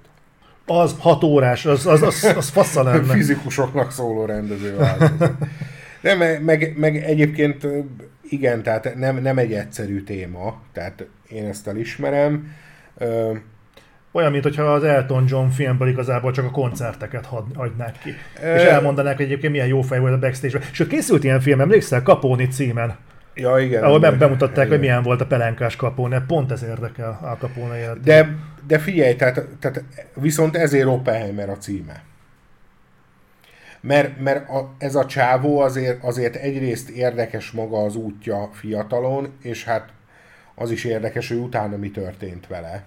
Az 0.65 0.95
hat 0.99 1.23
órás, 1.23 1.65
az, 1.65 1.85
az, 1.85 2.01
az, 2.01 2.33
az 2.37 2.49
fassa 2.49 2.83
lenne. 2.91 3.13
Fizikusoknak 3.13 3.91
szóló 3.91 4.25
rendező 4.25 4.75
változat. 4.75 5.33
Nem, 6.01 6.43
meg, 6.43 6.73
meg 6.77 6.95
egyébként 6.95 7.67
igen, 8.29 8.63
tehát 8.63 8.95
nem, 8.95 9.17
nem 9.21 9.37
egy 9.37 9.53
egyszerű 9.53 10.03
téma, 10.03 10.61
tehát 10.73 11.05
én 11.29 11.45
ezt 11.45 11.67
elismerem. 11.67 12.51
Olyan, 14.11 14.31
mint 14.31 14.43
hogyha 14.43 14.63
az 14.63 14.83
Elton 14.83 15.25
John 15.27 15.49
filmből 15.49 15.87
igazából 15.87 16.31
csak 16.31 16.45
a 16.45 16.51
koncerteket 16.51 17.29
adnák 17.55 17.99
ki. 18.03 18.09
És 18.35 18.61
elmondanák, 18.61 19.15
hogy 19.15 19.25
egyébként 19.25 19.51
milyen 19.51 19.67
jó 19.67 19.81
fej 19.81 19.99
volt 19.99 20.13
a 20.13 20.19
backstage-ben. 20.19 20.67
Sőt, 20.71 20.87
készült 20.87 21.23
ilyen 21.23 21.39
film, 21.39 21.61
emlékszel? 21.61 22.01
Caponi 22.01 22.47
címen. 22.47 22.97
Ja, 23.35 23.59
igen. 23.59 23.83
Ahol 23.83 23.99
be, 23.99 24.11
bemutatták, 24.11 24.57
igen. 24.57 24.69
hogy 24.69 24.79
milyen 24.79 25.03
volt 25.03 25.21
a 25.21 25.27
pelenkás 25.27 25.75
kapóne. 25.75 26.25
Pont 26.27 26.51
ez 26.51 26.63
érdekel 26.63 27.19
a 27.21 27.37
kapóne 27.37 27.77
életét. 27.77 28.03
De, 28.03 28.35
de 28.67 28.79
figyelj, 28.79 29.15
tehát, 29.15 29.41
tehát 29.59 29.83
viszont 30.13 30.55
ezért 30.55 30.87
Oppenheimer 30.87 31.49
a 31.49 31.57
címe. 31.57 32.03
Mert, 33.81 34.19
mert 34.19 34.49
a, 34.49 34.75
ez 34.77 34.95
a 34.95 35.05
csávó 35.05 35.59
azért, 35.59 36.03
azért 36.03 36.35
egyrészt 36.35 36.89
érdekes 36.89 37.51
maga 37.51 37.83
az 37.83 37.95
útja 37.95 38.49
fiatalon, 38.53 39.33
és 39.41 39.63
hát 39.63 39.89
az 40.55 40.71
is 40.71 40.83
érdekes, 40.83 41.27
hogy 41.27 41.37
utána 41.37 41.77
mi 41.77 41.91
történt 41.91 42.47
vele. 42.47 42.83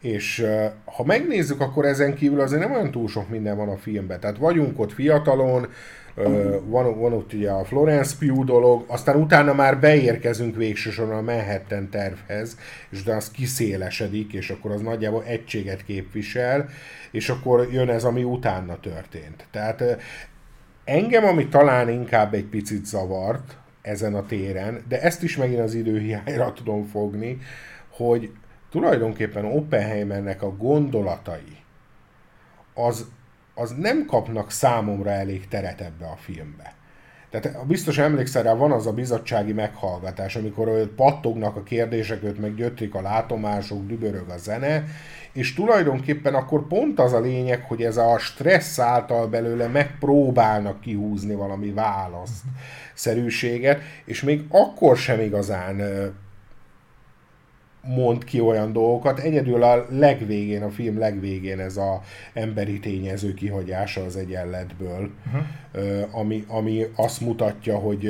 És 0.00 0.46
ha 0.84 1.04
megnézzük, 1.04 1.60
akkor 1.60 1.84
ezen 1.84 2.14
kívül 2.14 2.40
azért 2.40 2.62
nem 2.62 2.72
olyan 2.72 2.90
túl 2.90 3.08
sok 3.08 3.28
minden 3.28 3.56
van 3.56 3.68
a 3.68 3.76
filmben. 3.76 4.20
Tehát 4.20 4.38
vagyunk 4.38 4.78
ott 4.78 4.92
fiatalon, 4.92 5.68
van, 6.64 6.98
van 6.98 7.12
ott 7.12 7.32
ugye 7.32 7.50
a 7.50 7.64
Florence 7.64 8.16
Pugh 8.18 8.44
dolog, 8.44 8.84
aztán 8.86 9.16
utána 9.16 9.54
már 9.54 9.80
beérkezünk 9.80 10.56
végsősorban 10.56 11.16
a 11.16 11.32
Manhattan 11.32 11.88
tervhez, 11.88 12.56
és 12.90 13.02
de 13.02 13.14
az 13.14 13.30
kiszélesedik, 13.30 14.32
és 14.32 14.50
akkor 14.50 14.70
az 14.70 14.80
nagyjából 14.80 15.24
egységet 15.24 15.84
képvisel, 15.84 16.68
és 17.10 17.28
akkor 17.28 17.68
jön 17.72 17.88
ez, 17.88 18.04
ami 18.04 18.24
utána 18.24 18.80
történt. 18.80 19.46
Tehát 19.50 19.82
engem, 20.84 21.24
ami 21.24 21.48
talán 21.48 21.88
inkább 21.88 22.34
egy 22.34 22.46
picit 22.46 22.84
zavart 22.86 23.56
ezen 23.82 24.14
a 24.14 24.26
téren, 24.26 24.84
de 24.88 25.02
ezt 25.02 25.22
is 25.22 25.36
megint 25.36 25.60
az 25.60 25.74
időhiányra 25.74 26.52
tudom 26.56 26.84
fogni, 26.84 27.38
hogy 27.90 28.30
tulajdonképpen 28.70 29.44
Oppenheimernek 29.44 30.42
a 30.42 30.56
gondolatai 30.56 31.56
az 32.74 33.06
az 33.60 33.74
nem 33.78 34.06
kapnak 34.06 34.50
számomra 34.50 35.10
elég 35.10 35.48
teret 35.48 35.80
ebbe 35.80 36.06
a 36.06 36.16
filmbe. 36.16 36.74
Tehát 37.30 37.66
biztos 37.66 37.98
emlékszel 37.98 38.42
rá, 38.42 38.54
van 38.54 38.72
az 38.72 38.86
a 38.86 38.92
bizottsági 38.92 39.52
meghallgatás, 39.52 40.36
amikor 40.36 40.94
pattognak 40.96 41.56
a 41.56 41.62
kérdések, 41.62 42.22
őt 42.22 42.40
meg 42.40 42.54
gyötrik 42.54 42.94
a 42.94 43.02
látomások, 43.02 43.86
dübörög 43.86 44.28
a 44.28 44.38
zene, 44.38 44.84
és 45.32 45.54
tulajdonképpen 45.54 46.34
akkor 46.34 46.66
pont 46.66 46.98
az 47.00 47.12
a 47.12 47.20
lényeg, 47.20 47.64
hogy 47.68 47.82
ez 47.82 47.96
a 47.96 48.18
stressz 48.18 48.78
által 48.78 49.26
belőle 49.26 49.66
megpróbálnak 49.66 50.80
kihúzni 50.80 51.34
valami 51.34 51.70
választ, 51.70 52.42
szerűséget, 52.94 53.80
és 54.04 54.22
még 54.22 54.44
akkor 54.48 54.96
sem 54.96 55.20
igazán 55.20 55.80
mond 57.82 58.24
ki 58.24 58.40
olyan 58.40 58.72
dolgokat. 58.72 59.18
Egyedül 59.18 59.62
a 59.62 59.86
legvégén, 59.90 60.62
a 60.62 60.70
film 60.70 60.98
legvégén 60.98 61.60
ez 61.60 61.76
a 61.76 62.00
emberi 62.32 62.80
tényező 62.80 63.34
kihagyása 63.34 64.04
az 64.04 64.16
egyenletből, 64.16 65.10
uh-huh. 65.26 66.08
ami, 66.10 66.44
ami 66.48 66.86
azt 66.96 67.20
mutatja, 67.20 67.76
hogy 67.76 68.00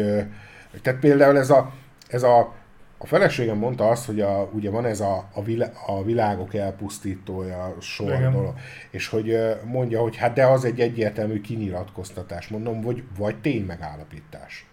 tehát 0.82 1.00
például 1.00 1.38
ez 1.38 1.50
a, 1.50 1.72
ez 2.08 2.22
a 2.22 2.58
a 3.02 3.06
feleségem 3.06 3.56
mondta 3.56 3.88
azt, 3.88 4.06
hogy 4.06 4.20
a, 4.20 4.50
ugye 4.52 4.70
van 4.70 4.86
ez 4.86 5.00
a, 5.00 5.28
a, 5.32 5.42
vilá, 5.42 5.70
a 5.86 6.04
világok 6.04 6.54
elpusztítója 6.54 7.76
sor 7.80 8.12
Igen. 8.12 8.32
dolog, 8.32 8.54
és 8.90 9.08
hogy 9.08 9.38
mondja, 9.64 10.00
hogy 10.00 10.16
hát 10.16 10.32
de 10.32 10.46
az 10.46 10.64
egy 10.64 10.80
egyértelmű 10.80 11.40
kinyilatkoztatás, 11.40 12.48
mondom, 12.48 12.80
vagy, 12.80 13.02
vagy 13.18 13.36
tény 13.40 13.64
megállapítás. 13.64 14.66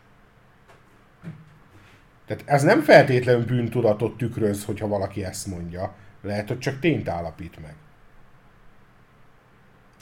Tehát 2.27 2.43
ez 2.45 2.63
nem 2.63 2.81
feltétlenül 2.81 3.45
bűntudatot 3.45 4.17
tükröz, 4.17 4.65
hogyha 4.65 4.87
valaki 4.87 5.23
ezt 5.23 5.47
mondja. 5.47 5.93
Lehet, 6.21 6.47
hogy 6.47 6.59
csak 6.59 6.79
tényt 6.79 7.09
állapít 7.09 7.61
meg. 7.61 7.75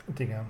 Hát 0.07 0.19
igen. 0.19 0.43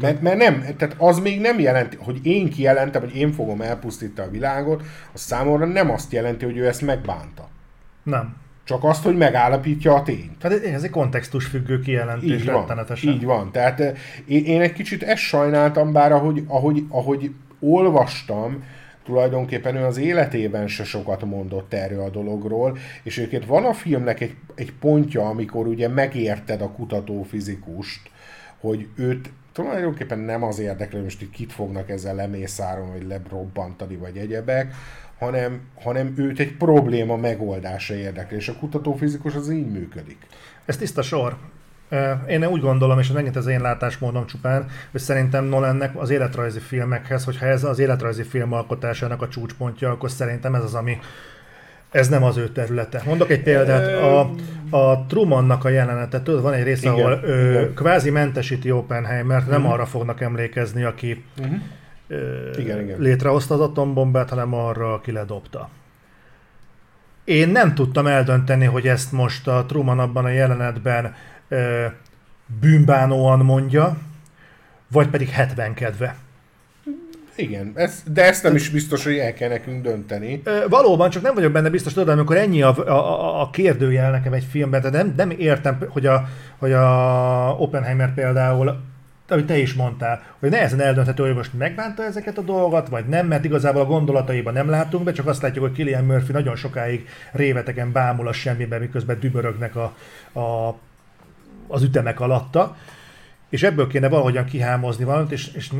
Mert, 0.00 0.20
mert 0.20 0.36
nem, 0.36 0.64
tehát 0.76 0.94
az 0.98 1.18
még 1.18 1.40
nem 1.40 1.58
jelenti, 1.58 1.96
hogy 1.96 2.26
én 2.26 2.50
kijelentem, 2.50 3.00
hogy 3.00 3.16
én 3.16 3.32
fogom 3.32 3.60
elpusztítani 3.60 4.28
a 4.28 4.30
világot, 4.30 4.82
az 5.12 5.20
számomra 5.20 5.66
nem 5.66 5.90
azt 5.90 6.12
jelenti, 6.12 6.44
hogy 6.44 6.56
ő 6.56 6.66
ezt 6.66 6.82
megbánta. 6.82 7.48
Nem. 8.02 8.36
Csak 8.64 8.84
azt, 8.84 9.04
hogy 9.04 9.16
megállapítja 9.16 9.94
a 9.94 10.02
tényt. 10.02 10.42
Hát 10.42 10.52
ez 10.52 10.82
egy 10.82 10.90
kontextus 10.90 11.46
függő 11.46 11.80
kijelentés 11.80 12.40
Így 12.40 12.50
van, 12.50 12.86
így 13.02 13.24
van. 13.24 13.52
Tehát 13.52 13.80
eh, 13.80 13.94
én, 14.26 14.44
én 14.44 14.60
egy 14.60 14.72
kicsit 14.72 15.02
ezt 15.02 15.22
sajnáltam, 15.22 15.92
bár 15.92 16.12
ahogy, 16.12 16.44
ahogy, 16.46 16.84
ahogy 16.88 17.30
olvastam, 17.60 18.62
tulajdonképpen 19.08 19.76
ő 19.76 19.84
az 19.84 19.96
életében 19.96 20.66
se 20.66 20.84
sokat 20.84 21.24
mondott 21.24 21.72
erről 21.72 22.00
a 22.00 22.10
dologról, 22.10 22.78
és 23.02 23.18
egyébként 23.18 23.46
van 23.46 23.64
a 23.64 23.72
filmnek 23.72 24.20
egy, 24.20 24.34
egy 24.54 24.72
pontja, 24.72 25.28
amikor 25.28 25.66
ugye 25.66 25.88
megérted 25.88 26.60
a 26.60 26.70
kutatófizikust, 26.70 28.10
hogy 28.60 28.88
őt 28.96 29.30
tulajdonképpen 29.52 30.18
nem 30.18 30.42
az 30.42 30.58
érdekli, 30.58 30.94
hogy 30.94 31.02
most 31.02 31.22
itt 31.22 31.30
kit 31.30 31.52
fognak 31.52 31.90
ezzel 31.90 32.14
lemészáron, 32.14 32.92
vagy 32.92 33.06
lebrobbantani, 33.06 33.96
vagy 33.96 34.16
egyebek, 34.16 34.74
hanem, 35.18 35.60
hanem 35.80 36.14
őt 36.16 36.38
egy 36.38 36.56
probléma 36.56 37.16
megoldása 37.16 37.94
érdekli, 37.94 38.36
és 38.36 38.48
a 38.48 38.58
kutatófizikus 38.58 39.34
az 39.34 39.50
így 39.50 39.70
működik. 39.70 40.26
Ez 40.64 40.76
tiszta 40.76 41.02
sor. 41.02 41.36
Én 42.28 42.44
úgy 42.44 42.60
gondolom, 42.60 42.98
és 42.98 43.08
ez 43.08 43.14
megint 43.14 43.36
az 43.36 43.46
én 43.46 43.60
látásmódom 43.60 44.26
csupán, 44.26 44.66
hogy 44.90 45.00
szerintem 45.00 45.44
Nolannek 45.44 46.00
az 46.00 46.10
életrajzi 46.10 46.58
filmekhez, 46.58 47.24
hogyha 47.24 47.46
ez 47.46 47.64
az 47.64 47.78
életrajzi 47.78 48.22
film 48.22 48.52
alkotásának 48.52 49.22
a 49.22 49.28
csúcspontja, 49.28 49.90
akkor 49.90 50.10
szerintem 50.10 50.54
ez 50.54 50.62
az, 50.62 50.74
ami 50.74 50.98
ez 51.90 52.08
nem 52.08 52.22
az 52.24 52.36
ő 52.36 52.48
területe. 52.48 53.02
Mondok 53.06 53.30
egy 53.30 53.42
példát, 53.42 54.02
a, 54.02 54.30
a 54.76 55.06
Trumannak 55.06 55.64
a 55.64 55.68
jelenete, 55.68 56.22
tudod, 56.22 56.42
van 56.42 56.52
egy 56.52 56.62
része, 56.62 56.90
Igen, 56.92 57.04
ahol 57.04 57.20
ö, 57.22 57.50
igen. 57.50 57.74
kvázi 57.74 58.10
mentesíti 58.10 58.70
Oppenheimert, 58.70 59.48
nem 59.48 59.66
arra 59.66 59.86
fognak 59.86 60.20
emlékezni, 60.20 60.84
aki 60.84 61.24
Uh-huh. 61.38 61.58
ö, 62.08 62.50
Igen, 62.58 62.80
igen. 62.80 63.00
létrehozta 63.00 63.54
az 63.54 63.60
atombombát, 63.60 64.28
hanem 64.28 64.54
arra, 64.54 64.92
aki 64.92 65.12
ledobta. 65.12 65.68
Én 67.24 67.48
nem 67.48 67.74
tudtam 67.74 68.06
eldönteni, 68.06 68.64
hogy 68.64 68.88
ezt 68.88 69.12
most 69.12 69.48
a 69.48 69.64
Truman 69.66 69.98
abban 69.98 70.24
a 70.24 70.28
jelenetben 70.28 71.14
bűnbánóan 72.60 73.38
mondja, 73.38 73.98
vagy 74.88 75.08
pedig 75.08 75.28
70 75.28 75.74
kedve. 75.74 76.16
Igen, 77.36 77.72
ez, 77.74 78.02
de 78.12 78.24
ezt 78.24 78.42
nem 78.42 78.54
is 78.54 78.68
biztos, 78.68 79.04
hogy 79.04 79.18
el 79.18 79.34
kell 79.34 79.48
nekünk 79.48 79.82
dönteni. 79.82 80.42
Valóban, 80.68 81.10
csak 81.10 81.22
nem 81.22 81.34
vagyok 81.34 81.52
benne 81.52 81.70
biztos, 81.70 81.92
tudod, 81.92 82.08
amikor 82.08 82.36
ennyi 82.36 82.62
a, 82.62 82.76
a, 82.86 83.40
a 83.40 83.50
kérdőjel 83.50 84.10
nekem 84.10 84.32
egy 84.32 84.46
filmben, 84.50 84.80
tehát 84.80 84.96
nem, 84.96 85.12
nem 85.16 85.30
értem, 85.30 85.78
hogy 85.88 86.06
a, 86.06 86.28
hogy 86.58 86.72
a 86.72 87.56
Oppenheimer 87.58 88.14
például, 88.14 88.80
amit 89.28 89.46
te 89.46 89.56
is 89.58 89.74
mondtál, 89.74 90.22
hogy 90.38 90.50
nehezen 90.50 90.80
eldönthető, 90.80 91.22
hogy 91.22 91.34
most 91.34 91.58
megbánta 91.58 92.04
ezeket 92.04 92.38
a 92.38 92.42
dolgokat, 92.42 92.88
vagy 92.88 93.04
nem, 93.06 93.26
mert 93.26 93.44
igazából 93.44 93.80
a 93.80 93.86
gondolataiban 93.86 94.52
nem 94.52 94.70
látunk 94.70 95.04
be, 95.04 95.12
csak 95.12 95.26
azt 95.26 95.42
látjuk, 95.42 95.64
hogy 95.64 95.74
Killian 95.74 96.04
Murphy 96.04 96.32
nagyon 96.32 96.56
sokáig 96.56 97.08
révetegen 97.32 97.92
bámul 97.92 98.28
a 98.28 98.32
semmibe, 98.32 98.78
miközben 98.78 99.18
dübörögnek 99.20 99.76
a, 99.76 99.94
a, 100.40 100.74
az 101.68 101.82
ütemek 101.82 102.20
alatta, 102.20 102.76
és 103.50 103.62
ebből 103.62 103.86
kéne 103.86 104.08
valahogyan 104.08 104.44
kihámozni 104.44 105.04
valamit, 105.04 105.32
és, 105.32 105.52
és 105.54 105.72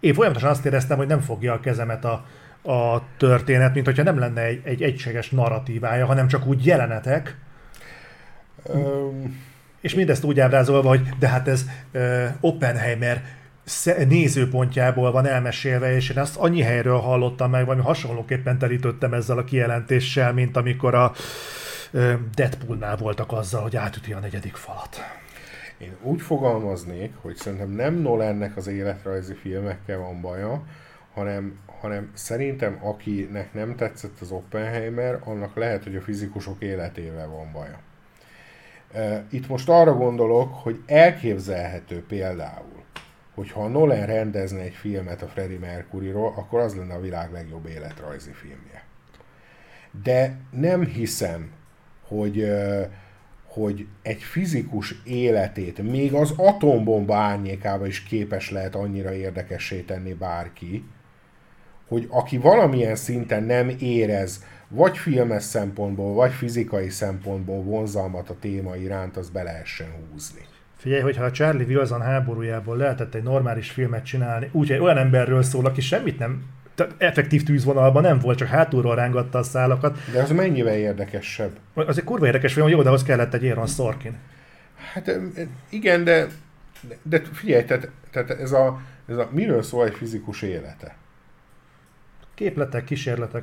én 0.00 0.14
folyamatosan 0.14 0.50
azt 0.50 0.64
éreztem, 0.64 0.96
hogy 0.96 1.06
nem 1.06 1.20
fogja 1.20 1.52
a 1.52 1.60
kezemet 1.60 2.04
a, 2.04 2.24
a 2.72 3.02
történet, 3.16 3.74
mint 3.74 3.86
hogyha 3.86 4.02
nem 4.02 4.18
lenne 4.18 4.42
egy, 4.42 4.60
egy 4.64 4.82
egységes 4.82 5.30
narratívája, 5.30 6.06
hanem 6.06 6.28
csak 6.28 6.46
úgy 6.46 6.66
jelenetek, 6.66 7.36
Öm, 8.66 9.40
és 9.80 9.94
mindezt 9.94 10.24
úgy 10.24 10.40
ábrázolva, 10.40 10.88
hogy 10.88 11.08
de 11.18 11.28
hát 11.28 11.48
ez 11.48 11.64
uh, 11.92 12.26
Oppenheimer 12.40 13.24
nézőpontjából 14.08 15.12
van 15.12 15.26
elmesélve, 15.26 15.94
és 15.94 16.10
én 16.10 16.18
azt 16.18 16.36
annyi 16.36 16.62
helyről 16.62 16.98
hallottam 16.98 17.50
meg, 17.50 17.64
valami 17.64 17.82
hasonlóképpen 17.82 18.58
telítettem 18.58 19.12
ezzel 19.12 19.38
a 19.38 19.44
kijelentéssel, 19.44 20.32
mint 20.32 20.56
amikor 20.56 20.94
a 20.94 21.12
uh, 21.92 22.12
Deadpoolnál 22.34 22.96
voltak 22.96 23.32
azzal, 23.32 23.62
hogy 23.62 23.76
átüti 23.76 24.12
a 24.12 24.18
negyedik 24.18 24.54
falat. 24.54 25.21
Én 25.82 25.96
úgy 26.02 26.20
fogalmaznék, 26.20 27.12
hogy 27.20 27.36
szerintem 27.36 27.70
nem 27.70 27.94
Nolannek 27.94 28.56
az 28.56 28.66
életrajzi 28.66 29.34
filmekkel 29.34 29.98
van 29.98 30.20
baja, 30.20 30.66
hanem, 31.14 31.58
hanem 31.80 32.10
szerintem 32.14 32.78
akinek 32.82 33.54
nem 33.54 33.76
tetszett 33.76 34.20
az 34.20 34.30
Oppenheimer, 34.30 35.20
annak 35.24 35.56
lehet, 35.56 35.84
hogy 35.84 35.96
a 35.96 36.00
fizikusok 36.00 36.62
életével 36.62 37.28
van 37.28 37.52
baja. 37.52 37.78
Itt 39.30 39.48
most 39.48 39.68
arra 39.68 39.94
gondolok, 39.94 40.54
hogy 40.54 40.82
elképzelhető 40.86 42.04
például, 42.08 42.82
hogyha 43.34 43.64
a 43.64 43.68
Nolan 43.68 44.06
rendezne 44.06 44.60
egy 44.60 44.74
filmet 44.74 45.22
a 45.22 45.26
Freddie 45.26 45.58
Mercuryról, 45.58 46.32
akkor 46.36 46.60
az 46.60 46.74
lenne 46.74 46.94
a 46.94 47.00
világ 47.00 47.32
legjobb 47.32 47.66
életrajzi 47.66 48.30
filmje. 48.30 48.84
De 50.02 50.36
nem 50.50 50.84
hiszem, 50.84 51.50
hogy, 52.06 52.52
hogy 53.52 53.86
egy 54.02 54.22
fizikus 54.22 54.94
életét 55.04 55.90
még 55.90 56.14
az 56.14 56.34
atombomba 56.36 57.16
árnyékába 57.16 57.86
is 57.86 58.02
képes 58.02 58.50
lehet 58.50 58.74
annyira 58.74 59.14
érdekessé 59.14 59.80
tenni 59.80 60.12
bárki, 60.12 60.84
hogy 61.88 62.06
aki 62.10 62.38
valamilyen 62.38 62.96
szinten 62.96 63.42
nem 63.42 63.68
érez, 63.78 64.44
vagy 64.68 64.98
filmes 64.98 65.42
szempontból, 65.42 66.14
vagy 66.14 66.32
fizikai 66.32 66.88
szempontból 66.88 67.62
vonzalmat 67.62 68.30
a 68.30 68.38
téma 68.40 68.76
iránt, 68.76 69.16
az 69.16 69.30
be 69.30 69.42
lehessen 69.42 69.88
húzni. 70.10 70.40
Figyelj, 70.76 71.02
hogyha 71.02 71.24
a 71.24 71.30
Charlie 71.30 71.64
Wilson 71.64 72.00
háborújából 72.00 72.76
lehetett 72.76 73.14
egy 73.14 73.22
normális 73.22 73.70
filmet 73.70 74.04
csinálni, 74.04 74.48
úgyhogy 74.52 74.78
olyan 74.78 74.98
emberről 74.98 75.42
szól, 75.42 75.66
aki 75.66 75.80
semmit 75.80 76.18
nem, 76.18 76.44
tehát 76.74 76.94
effektív 76.98 77.42
tűzvonalban 77.42 78.02
nem 78.02 78.18
volt, 78.18 78.38
csak 78.38 78.48
hátulról 78.48 78.94
rángatta 78.94 79.38
a 79.38 79.42
szálakat. 79.42 79.98
De 80.12 80.22
az 80.22 80.30
mennyivel 80.30 80.76
érdekesebb? 80.76 81.58
Az 81.74 81.98
egy 81.98 82.04
kurva 82.04 82.26
érdekes 82.26 82.52
film, 82.52 82.68
jó, 82.68 82.82
de 82.82 82.88
ahhoz 82.88 83.02
kellett 83.02 83.34
egy 83.34 83.46
Aaron 83.46 83.66
Sorkin. 83.66 84.16
Hát 84.92 85.18
igen, 85.70 86.04
de, 86.04 86.26
de, 86.80 86.96
de 87.02 87.22
figyelj, 87.32 87.64
tehát, 87.64 87.88
tehát 88.10 88.30
ez, 88.30 88.52
a, 88.52 88.80
ez 89.08 89.16
a, 89.16 89.28
miről 89.32 89.62
szól 89.62 89.86
egy 89.86 89.94
fizikus 89.94 90.42
élete? 90.42 90.94
Képletek, 92.34 92.84
kísérletek, 92.84 93.42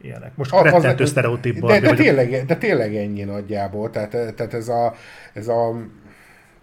ilyenek. 0.00 0.36
Most 0.36 0.52
Az- 0.52 0.64
az- 0.66 0.72
rettentő 0.72 1.04
sztereotíp 1.04 1.54
de, 1.54 1.60
de, 1.60 1.66
vagyok. 1.80 1.96
tényleg, 1.96 2.44
de 2.46 2.56
tényleg 2.56 2.96
ennyi 2.96 3.22
nagyjából, 3.22 3.90
tehát, 3.90 4.10
tehát 4.10 4.54
ez 4.54 4.68
a, 4.68 4.94
ez 5.32 5.48
a 5.48 5.76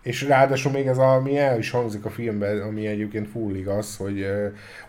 és 0.04 0.22
ráadásul 0.28 0.72
még 0.72 0.88
ez 0.88 0.98
a, 0.98 1.14
ami 1.14 1.38
el 1.38 1.58
is 1.58 1.70
hangzik 1.70 2.06
a 2.06 2.10
filmben, 2.10 2.62
ami 2.62 2.88
egyébként 2.88 3.28
full 3.32 3.56
igaz, 3.56 3.98
hogy, 3.98 4.28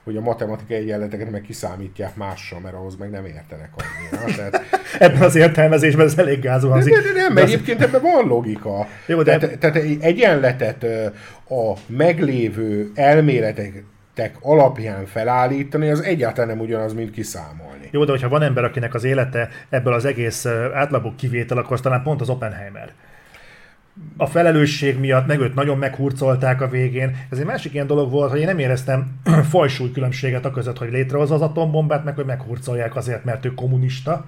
hogy 0.04 0.16
a 0.16 0.20
matematikai 0.20 0.76
egyenleteket 0.76 1.30
meg 1.30 1.40
kiszámítják 1.40 2.16
mással, 2.16 2.60
mert 2.60 2.74
ahhoz 2.74 2.96
meg 2.96 3.10
nem 3.10 3.24
értenek 3.24 3.70
annyira. 3.76 4.26
Tehát, 4.36 4.60
Ebben 4.98 5.22
az 5.22 5.34
értelmezésben 5.34 6.06
ez 6.06 6.18
elég 6.18 6.40
de, 6.40 6.50
hangzik. 6.50 6.94
de, 6.94 7.00
de 7.12 7.20
nem, 7.20 7.34
De 7.34 7.42
az- 7.42 7.50
egyébként 7.50 7.82
ebben 7.82 8.02
van 8.02 8.26
logika. 8.26 8.86
Jó, 9.06 9.22
de- 9.22 9.38
tehát, 9.38 9.58
tehát 9.58 9.76
egy 9.76 9.98
egyenletet 10.00 10.84
a 11.48 11.72
meglévő 11.86 12.90
elméletek 12.94 14.34
alapján 14.40 15.06
felállítani, 15.06 15.90
az 15.90 16.00
egyáltalán 16.02 16.48
nem 16.56 16.60
ugyanaz, 16.64 16.92
mint 16.94 17.10
kiszámolni. 17.10 17.88
Jó, 17.90 18.04
de 18.04 18.10
hogyha 18.10 18.28
van 18.28 18.42
ember, 18.42 18.64
akinek 18.64 18.94
az 18.94 19.04
élete 19.04 19.48
ebből 19.70 19.92
az 19.92 20.04
egész 20.04 20.46
átlagok 20.74 21.16
kivétel, 21.16 21.58
akkor 21.58 21.72
az 21.72 21.80
talán 21.80 22.02
pont 22.02 22.20
az 22.20 22.28
Oppenheimer. 22.28 22.92
A 24.16 24.26
felelősség 24.26 24.98
miatt 24.98 25.26
meg 25.26 25.40
őt 25.40 25.54
nagyon 25.54 25.78
meghurcolták 25.78 26.60
a 26.60 26.68
végén. 26.68 27.16
Ez 27.30 27.38
egy 27.38 27.44
másik 27.44 27.72
ilyen 27.72 27.86
dolog 27.86 28.10
volt, 28.10 28.30
hogy 28.30 28.40
én 28.40 28.46
nem 28.46 28.58
éreztem 28.58 29.20
fajsúly 29.50 29.90
különbséget 29.90 30.44
a 30.44 30.50
között, 30.50 30.78
hogy 30.78 30.90
létrehoz 30.90 31.30
az 31.30 31.40
atombombát, 31.40 32.04
meg 32.04 32.14
hogy 32.14 32.24
meghurcolják 32.24 32.96
azért, 32.96 33.24
mert 33.24 33.44
ő 33.44 33.54
kommunista. 33.54 34.26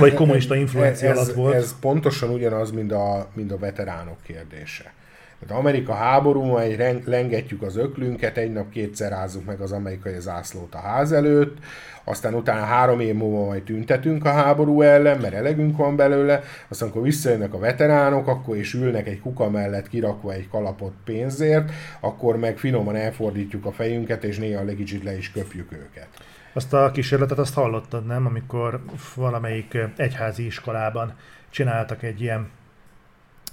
Vagy 0.00 0.14
kommunista 0.14 0.56
influencia 0.56 1.10
ez, 1.10 1.16
alatt 1.16 1.32
volt. 1.32 1.54
Ez 1.54 1.78
pontosan 1.80 2.30
ugyanaz, 2.30 2.70
mint 2.70 2.92
a, 2.92 3.28
mint 3.32 3.52
a 3.52 3.58
veteránok 3.58 4.22
kérdése. 4.22 4.92
Tehát 5.40 5.62
Amerika 5.62 5.94
háború, 5.94 6.56
egy 6.56 6.76
ren- 6.76 7.06
lengetjük 7.06 7.62
az 7.62 7.76
öklünket, 7.76 8.36
egy 8.36 8.52
nap 8.52 8.70
kétszer 8.70 9.10
rázzuk 9.10 9.44
meg 9.44 9.60
az 9.60 9.72
amerikai 9.72 10.20
zászlót 10.20 10.74
a 10.74 10.78
ház 10.78 11.12
előtt, 11.12 11.58
aztán 12.04 12.34
utána 12.34 12.64
három 12.64 13.00
év 13.00 13.14
múlva 13.14 13.44
majd 13.44 13.62
tüntetünk 13.62 14.24
a 14.24 14.32
háború 14.32 14.82
ellen, 14.82 15.20
mert 15.20 15.34
elegünk 15.34 15.76
van 15.76 15.96
belőle, 15.96 16.42
aztán 16.68 16.88
amikor 16.88 17.06
visszajönnek 17.06 17.54
a 17.54 17.58
veteránok, 17.58 18.28
akkor 18.28 18.56
is 18.56 18.74
ülnek 18.74 19.06
egy 19.06 19.20
kuka 19.20 19.50
mellett 19.50 19.88
kirakva 19.88 20.32
egy 20.32 20.48
kalapot 20.48 20.92
pénzért, 21.04 21.72
akkor 22.00 22.36
meg 22.36 22.58
finoman 22.58 22.96
elfordítjuk 22.96 23.66
a 23.66 23.72
fejünket, 23.72 24.24
és 24.24 24.38
néha 24.38 24.64
egy 24.66 24.76
kicsit 24.76 25.04
le 25.04 25.16
is 25.16 25.32
köpjük 25.32 25.72
őket. 25.72 26.08
Azt 26.52 26.72
a 26.72 26.90
kísérletet 26.90 27.38
azt 27.38 27.54
hallottad, 27.54 28.06
nem? 28.06 28.26
Amikor 28.26 28.84
valamelyik 29.14 29.78
egyházi 29.96 30.46
iskolában 30.46 31.14
csináltak 31.50 32.02
egy 32.02 32.20
ilyen 32.20 32.50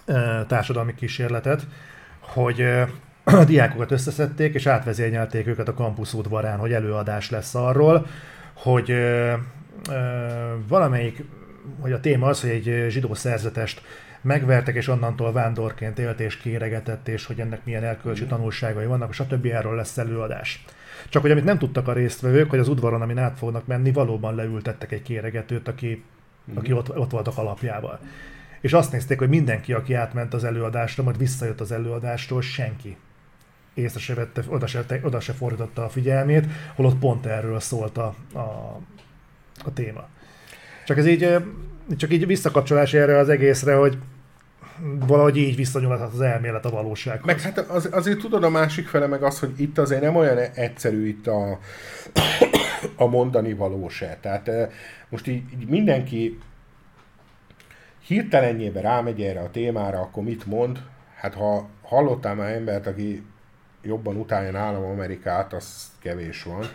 ö, 0.06 0.41
társadalmi 0.48 0.95
kísérletet, 0.95 1.68
hogy 2.19 2.61
ö, 2.61 2.84
a 3.23 3.44
diákokat 3.53 3.91
összeszedték, 3.91 4.53
és 4.53 4.65
átvezényelték 4.65 5.48
őket 5.48 5.68
a 5.68 5.73
kampusz 5.73 6.14
udvarán, 6.14 6.57
hogy 6.57 6.73
előadás 6.73 7.30
lesz 7.30 7.56
arról, 7.56 8.06
hogy 8.64 8.92
ö, 8.92 9.34
valamelyik, 10.68 11.24
hogy 11.80 11.92
a 11.92 12.00
téma 12.00 12.28
az, 12.28 12.42
hogy 12.42 12.50
egy 12.50 12.90
zsidó 12.90 13.14
szerzetest 13.14 13.82
megvertek, 14.22 14.76
és 14.76 14.88
onnantól 14.88 15.32
vándorként 15.32 16.00
élt 16.00 16.20
és 16.20 16.38
kéregetett, 16.38 17.08
és 17.08 17.26
hogy 17.26 17.40
ennek 17.40 17.66
milyen 17.66 17.84
elkölcsi 17.84 18.26
tanulságai 18.26 18.86
vannak, 18.86 19.14
stb. 19.14 19.46
erről 19.46 19.76
lesz 19.76 19.98
előadás. 19.98 20.66
Csak 21.10 21.22
hogy 21.22 21.32
amit 21.32 21.44
nem 21.44 21.58
tudtak 21.58 21.88
a 21.88 21.94
résztvevők, 21.94 22.50
hogy 22.50 22.60
az 22.60 22.68
udvaron, 22.68 23.02
amin 23.02 23.18
át 23.18 23.38
fognak 23.38 23.68
menni, 23.68 23.92
valóban 23.92 24.36
leültettek 24.36 24.92
egy 24.92 25.02
kéregetőt, 25.02 25.68
aki, 25.68 26.04
aki 26.56 26.74
ott, 26.74 26.98
ott 26.98 27.12
volt 27.12 27.28
a 27.28 27.32
kalapjával. 27.32 28.00
És 28.62 28.74
azt 28.74 28.92
nézték, 28.92 29.20
hogy 29.20 29.30
mindenki, 29.30 29.74
aki 29.74 29.94
átment 29.94 30.34
az 30.34 30.44
előadásra, 30.44 31.04
majd 31.04 31.18
visszajött 31.18 31.62
az 31.62 31.72
előadástól, 31.72 32.42
senki 32.42 32.98
észre 33.73 33.99
se 33.99 34.14
vette, 34.14 34.43
oda 34.48 34.68
se, 34.68 34.85
oda 35.03 35.19
se 35.19 35.34
fordította 35.34 35.84
a 35.84 35.89
figyelmét, 35.89 36.45
holott 36.76 36.99
pont 36.99 37.26
erről 37.26 37.60
szólt 37.60 37.98
a, 37.98 38.15
a, 38.34 38.39
a 39.64 39.73
téma. 39.73 40.07
Csak 40.85 40.98
ez 40.98 41.07
így, 41.07 41.38
csak 41.98 42.14
így 42.14 42.26
visszakapcsolás 42.26 42.93
erre 42.93 43.18
az 43.18 43.30
egészre, 43.30 43.76
hogy 43.76 43.98
valahogy 44.84 45.38
így 45.38 45.56
visszanyúlhat 45.56 46.14
az 46.14 46.22
elmélet 46.22 46.65
a 46.65 46.69
valósághoz. 46.69 47.26
Meg 47.26 47.41
hát 47.41 47.57
az, 47.57 47.89
azért 47.91 48.19
tudod 48.19 48.43
a 48.43 48.49
másik 48.49 48.88
fele 48.88 49.07
meg 49.07 49.23
az, 49.23 49.39
hogy 49.39 49.53
itt 49.57 49.77
azért 49.77 50.02
nem 50.02 50.15
olyan 50.15 50.38
egyszerű 50.38 51.07
itt 51.07 51.27
a, 51.27 51.60
a 52.95 53.06
mondani 53.06 53.53
valóság. 53.53 54.19
Tehát 54.19 54.52
most 55.10 55.27
így, 55.27 55.43
így 55.53 55.68
mindenki 55.68 56.39
hirtelenjében 58.06 58.84
rámegy 58.84 59.22
erre 59.22 59.39
a 59.39 59.52
témára, 59.52 59.99
akkor 59.99 60.23
mit 60.23 60.45
mond? 60.45 60.81
Hát 61.15 61.34
ha 61.34 61.69
hallottál 61.81 62.35
már 62.35 62.52
embert, 62.52 62.88
aki 62.88 63.23
jobban 63.84 64.16
utálja 64.16 64.52
nálam 64.52 64.84
Amerikát, 64.84 65.53
az 65.53 65.91
kevés 65.99 66.44
van. 66.44 66.66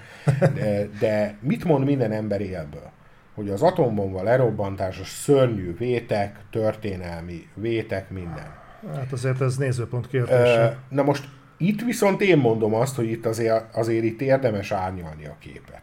De, 0.54 0.88
de 1.00 1.36
mit 1.40 1.64
mond 1.64 1.84
minden 1.84 2.12
ember 2.12 2.40
élből? 2.40 2.90
Hogy 3.34 3.50
az 3.50 3.62
atombomba 3.62 4.22
lerobbantása 4.22 5.04
szörnyű 5.04 5.76
vétek, 5.76 6.38
történelmi 6.50 7.48
vétek, 7.54 8.10
minden. 8.10 8.54
Hát 8.94 9.12
azért 9.12 9.40
ez 9.40 9.56
nézőpont 9.56 10.08
kérdése. 10.08 10.78
Na 10.88 11.02
most 11.02 11.28
itt 11.56 11.82
viszont 11.82 12.20
én 12.20 12.38
mondom 12.38 12.74
azt, 12.74 12.96
hogy 12.96 13.10
itt 13.10 13.26
azért, 13.26 13.76
azért 13.76 14.04
itt 14.04 14.20
érdemes 14.20 14.72
árnyalni 14.72 15.26
a 15.26 15.36
képet. 15.38 15.82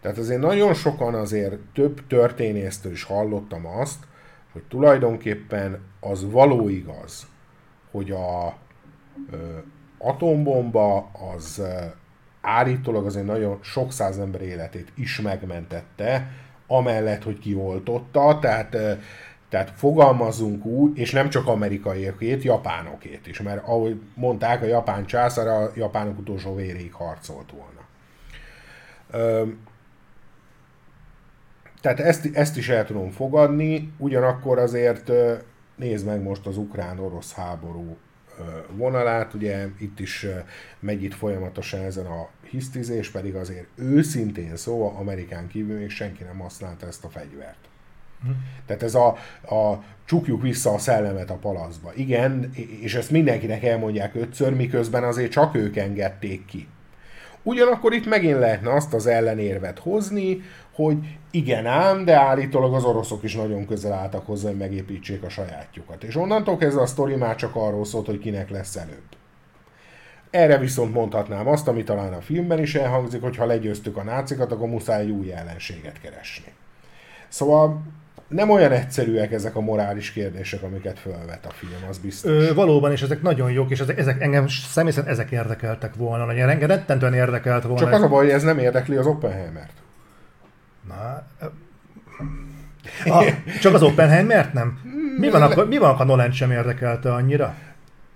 Tehát 0.00 0.18
azért 0.18 0.40
nagyon 0.40 0.74
sokan 0.74 1.14
azért 1.14 1.56
több 1.74 2.06
történésztől 2.06 2.92
is 2.92 3.02
hallottam 3.02 3.66
azt, 3.66 4.04
hogy 4.52 4.62
tulajdonképpen 4.62 5.80
az 6.00 6.30
való 6.30 6.68
igaz, 6.68 7.26
hogy 7.90 8.10
a 8.10 8.56
atombomba 10.06 11.10
az 11.34 11.62
állítólag 12.40 13.06
azért 13.06 13.26
nagyon 13.26 13.58
sok 13.62 13.92
száz 13.92 14.18
ember 14.18 14.42
életét 14.42 14.92
is 14.94 15.20
megmentette, 15.20 16.30
amellett, 16.66 17.22
hogy 17.22 17.38
kioltotta, 17.38 18.38
tehát, 18.40 18.76
tehát 19.48 19.70
fogalmazunk 19.74 20.64
úgy, 20.64 20.98
és 20.98 21.12
nem 21.12 21.28
csak 21.28 21.46
amerikaiakét, 21.46 22.42
japánokét 22.42 23.26
is, 23.26 23.40
mert 23.40 23.66
ahogy 23.66 24.00
mondták, 24.14 24.62
a 24.62 24.66
japán 24.66 25.06
császár 25.06 25.46
a 25.46 25.70
japánok 25.74 26.18
utolsó 26.18 26.54
véréig 26.54 26.92
harcolt 26.92 27.52
volna. 27.52 27.84
Tehát 31.80 32.00
ezt, 32.00 32.30
ezt 32.32 32.56
is 32.56 32.68
el 32.68 32.84
tudom 32.84 33.10
fogadni, 33.10 33.92
ugyanakkor 33.98 34.58
azért 34.58 35.12
nézd 35.76 36.06
meg 36.06 36.22
most 36.22 36.46
az 36.46 36.56
ukrán-orosz 36.56 37.34
háború 37.34 37.96
vonalát, 38.70 39.34
ugye 39.34 39.66
itt 39.78 40.00
is 40.00 40.26
megy 40.80 41.02
itt 41.02 41.14
folyamatosan 41.14 41.80
ezen 41.80 42.06
a 42.06 42.28
hisztizés, 42.50 43.10
pedig 43.10 43.34
azért 43.34 43.66
őszintén 43.74 44.56
szóval 44.56 44.96
Amerikán 44.96 45.46
kívül 45.46 45.78
még 45.78 45.90
senki 45.90 46.22
nem 46.22 46.38
használta 46.38 46.86
ezt 46.86 47.04
a 47.04 47.08
fegyvert. 47.08 47.68
Hm. 48.22 48.30
Tehát 48.66 48.82
ez 48.82 48.94
a, 48.94 49.06
a 49.56 49.84
csukjuk 50.04 50.42
vissza 50.42 50.72
a 50.72 50.78
szellemet 50.78 51.30
a 51.30 51.34
palaszba. 51.34 51.92
Igen, 51.94 52.50
és 52.80 52.94
ezt 52.94 53.10
mindenkinek 53.10 53.62
elmondják 53.62 54.14
ötször, 54.14 54.54
miközben 54.54 55.04
azért 55.04 55.30
csak 55.30 55.54
ők 55.54 55.76
engedték 55.76 56.44
ki. 56.44 56.68
Ugyanakkor 57.46 57.92
itt 57.92 58.06
megint 58.06 58.38
lehetne 58.38 58.72
azt 58.72 58.94
az 58.94 59.06
ellenérvet 59.06 59.78
hozni, 59.78 60.42
hogy 60.74 60.96
igen 61.30 61.66
ám, 61.66 62.04
de 62.04 62.14
állítólag 62.16 62.74
az 62.74 62.84
oroszok 62.84 63.22
is 63.22 63.34
nagyon 63.34 63.66
közel 63.66 63.92
álltak 63.92 64.26
hozzá, 64.26 64.48
hogy 64.48 64.58
megépítsék 64.58 65.22
a 65.22 65.28
sajátjukat. 65.28 66.04
És 66.04 66.16
onnantól 66.16 66.56
kezdve 66.56 66.82
a 66.82 66.86
sztori 66.86 67.14
már 67.14 67.36
csak 67.36 67.54
arról 67.54 67.84
szólt, 67.84 68.06
hogy 68.06 68.18
kinek 68.18 68.50
lesz 68.50 68.76
előbb. 68.76 69.06
Erre 70.30 70.58
viszont 70.58 70.92
mondhatnám 70.92 71.48
azt, 71.48 71.68
ami 71.68 71.82
talán 71.82 72.12
a 72.12 72.20
filmben 72.20 72.58
is 72.58 72.74
elhangzik, 72.74 73.22
hogy 73.22 73.36
ha 73.36 73.46
legyőztük 73.46 73.96
a 73.96 74.02
nácikat, 74.02 74.52
akkor 74.52 74.68
muszáj 74.68 75.10
új 75.10 75.32
ellenséget 75.32 76.00
keresni. 76.00 76.52
Szóval 77.28 77.82
nem 78.28 78.50
olyan 78.50 78.72
egyszerűek 78.72 79.32
ezek 79.32 79.56
a 79.56 79.60
morális 79.60 80.12
kérdések, 80.12 80.62
amiket 80.62 80.98
felvet 80.98 81.46
a 81.46 81.50
film, 81.50 81.88
az 81.88 81.98
biztos. 81.98 82.30
Ö, 82.30 82.54
valóban, 82.54 82.92
és 82.92 83.02
ezek 83.02 83.22
nagyon 83.22 83.50
jók, 83.50 83.70
és 83.70 83.80
ezek, 83.80 83.98
ezek 83.98 84.20
engem 84.20 84.48
személyesen 84.48 85.06
ezek 85.06 85.30
érdekeltek 85.30 85.94
volna, 85.94 86.24
nagyon 86.24 86.48
engem 86.48 86.68
rettentően 86.68 87.14
érdekelt 87.14 87.62
volna. 87.62 87.78
Csak 87.78 87.92
az 87.92 88.02
a 88.02 88.08
baj, 88.08 88.24
hogy 88.24 88.34
ez 88.34 88.42
nem 88.42 88.58
érdekli 88.58 88.96
az 88.96 89.06
Oppenheimert. 89.06 89.72
Na, 90.88 91.26
a, 93.04 93.24
csak 93.60 93.74
az 93.74 93.82
Oppenheimert 93.82 94.52
nem? 94.52 94.80
Mi 95.18 95.30
van, 95.30 95.42
akkor, 95.42 95.68
mi 95.68 95.78
van, 95.78 95.94
ha 95.94 96.04
Nolan 96.04 96.30
sem 96.32 96.50
érdekelte 96.50 97.12
annyira? 97.12 97.54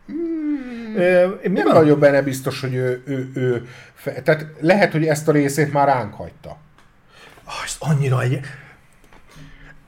Hmm, 0.07 1.39
mi 1.43 1.49
nem 1.49 1.65
van? 1.65 1.74
vagyok 1.74 1.99
benne 1.99 2.23
biztos, 2.23 2.61
hogy 2.61 2.74
ő, 2.74 3.03
ő, 3.07 3.31
ő, 3.35 3.69
tehát 4.23 4.47
lehet, 4.61 4.93
hogy 4.93 5.07
ezt 5.07 5.28
a 5.28 5.32
részét 5.32 5.73
már 5.73 5.87
ránk 5.87 6.15
hagyta. 6.15 6.57
Ez 7.65 7.77
annyira 7.78 8.23
egy... 8.23 8.41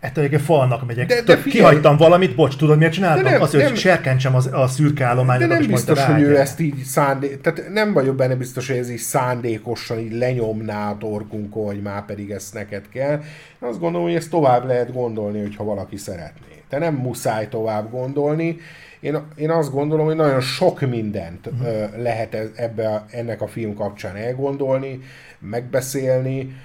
Ettől 0.03 0.25
egy 0.25 0.41
falnak 0.41 0.87
megyek. 0.87 1.07
De, 1.07 1.23
de 1.23 1.37
figyelj, 1.37 1.51
Kihagytam 1.51 1.97
valamit, 1.97 2.35
bocs, 2.35 2.57
tudod 2.57 2.79
miért 2.79 2.93
csináltam? 2.93 3.33
Nem, 3.33 3.43
Azért, 3.43 3.63
nem, 3.63 3.73
hogy 3.73 3.81
serkentsem 3.81 4.35
az, 4.35 4.49
a 4.53 4.67
szürke 4.67 5.05
állományokat, 5.05 5.49
De 5.49 5.59
nem 5.59 5.67
biztos, 5.67 6.05
hogy 6.05 6.23
ő 6.23 6.39
ezt 6.39 6.61
így 6.61 6.83
szándék... 6.83 7.41
Tehát 7.41 7.69
nem 7.73 7.93
vagyok 7.93 8.17
benne 8.17 8.35
biztos, 8.35 8.69
hogy 8.69 8.77
ez 8.77 8.91
így 8.91 8.99
szándékosan 8.99 9.99
így 9.99 10.13
lenyomná 10.13 10.91
a 10.91 10.99
torkunkon, 10.99 11.65
hogy 11.65 11.83
már 11.83 12.05
pedig 12.05 12.31
ezt 12.31 12.55
neked 12.55 12.89
kell. 12.89 13.21
Azt 13.59 13.79
gondolom, 13.79 14.07
hogy 14.07 14.17
ezt 14.17 14.31
tovább 14.31 14.67
lehet 14.67 14.93
gondolni, 14.93 15.41
hogyha 15.41 15.65
valaki 15.65 15.97
szeretné. 15.97 16.63
Te 16.69 16.79
nem 16.79 16.95
muszáj 16.95 17.49
tovább 17.49 17.91
gondolni. 17.91 18.57
Én, 19.01 19.19
én 19.37 19.51
azt 19.51 19.73
gondolom, 19.73 20.07
hogy 20.07 20.17
nagyon 20.17 20.41
sok 20.41 20.81
mindent 20.81 21.47
uh-huh. 21.47 22.03
lehet 22.03 22.37
ebbe 22.55 23.05
ennek 23.11 23.43
a 23.43 23.47
film 23.47 23.75
kapcsán 23.75 24.17
elgondolni, 24.17 25.01
megbeszélni. 25.39 26.57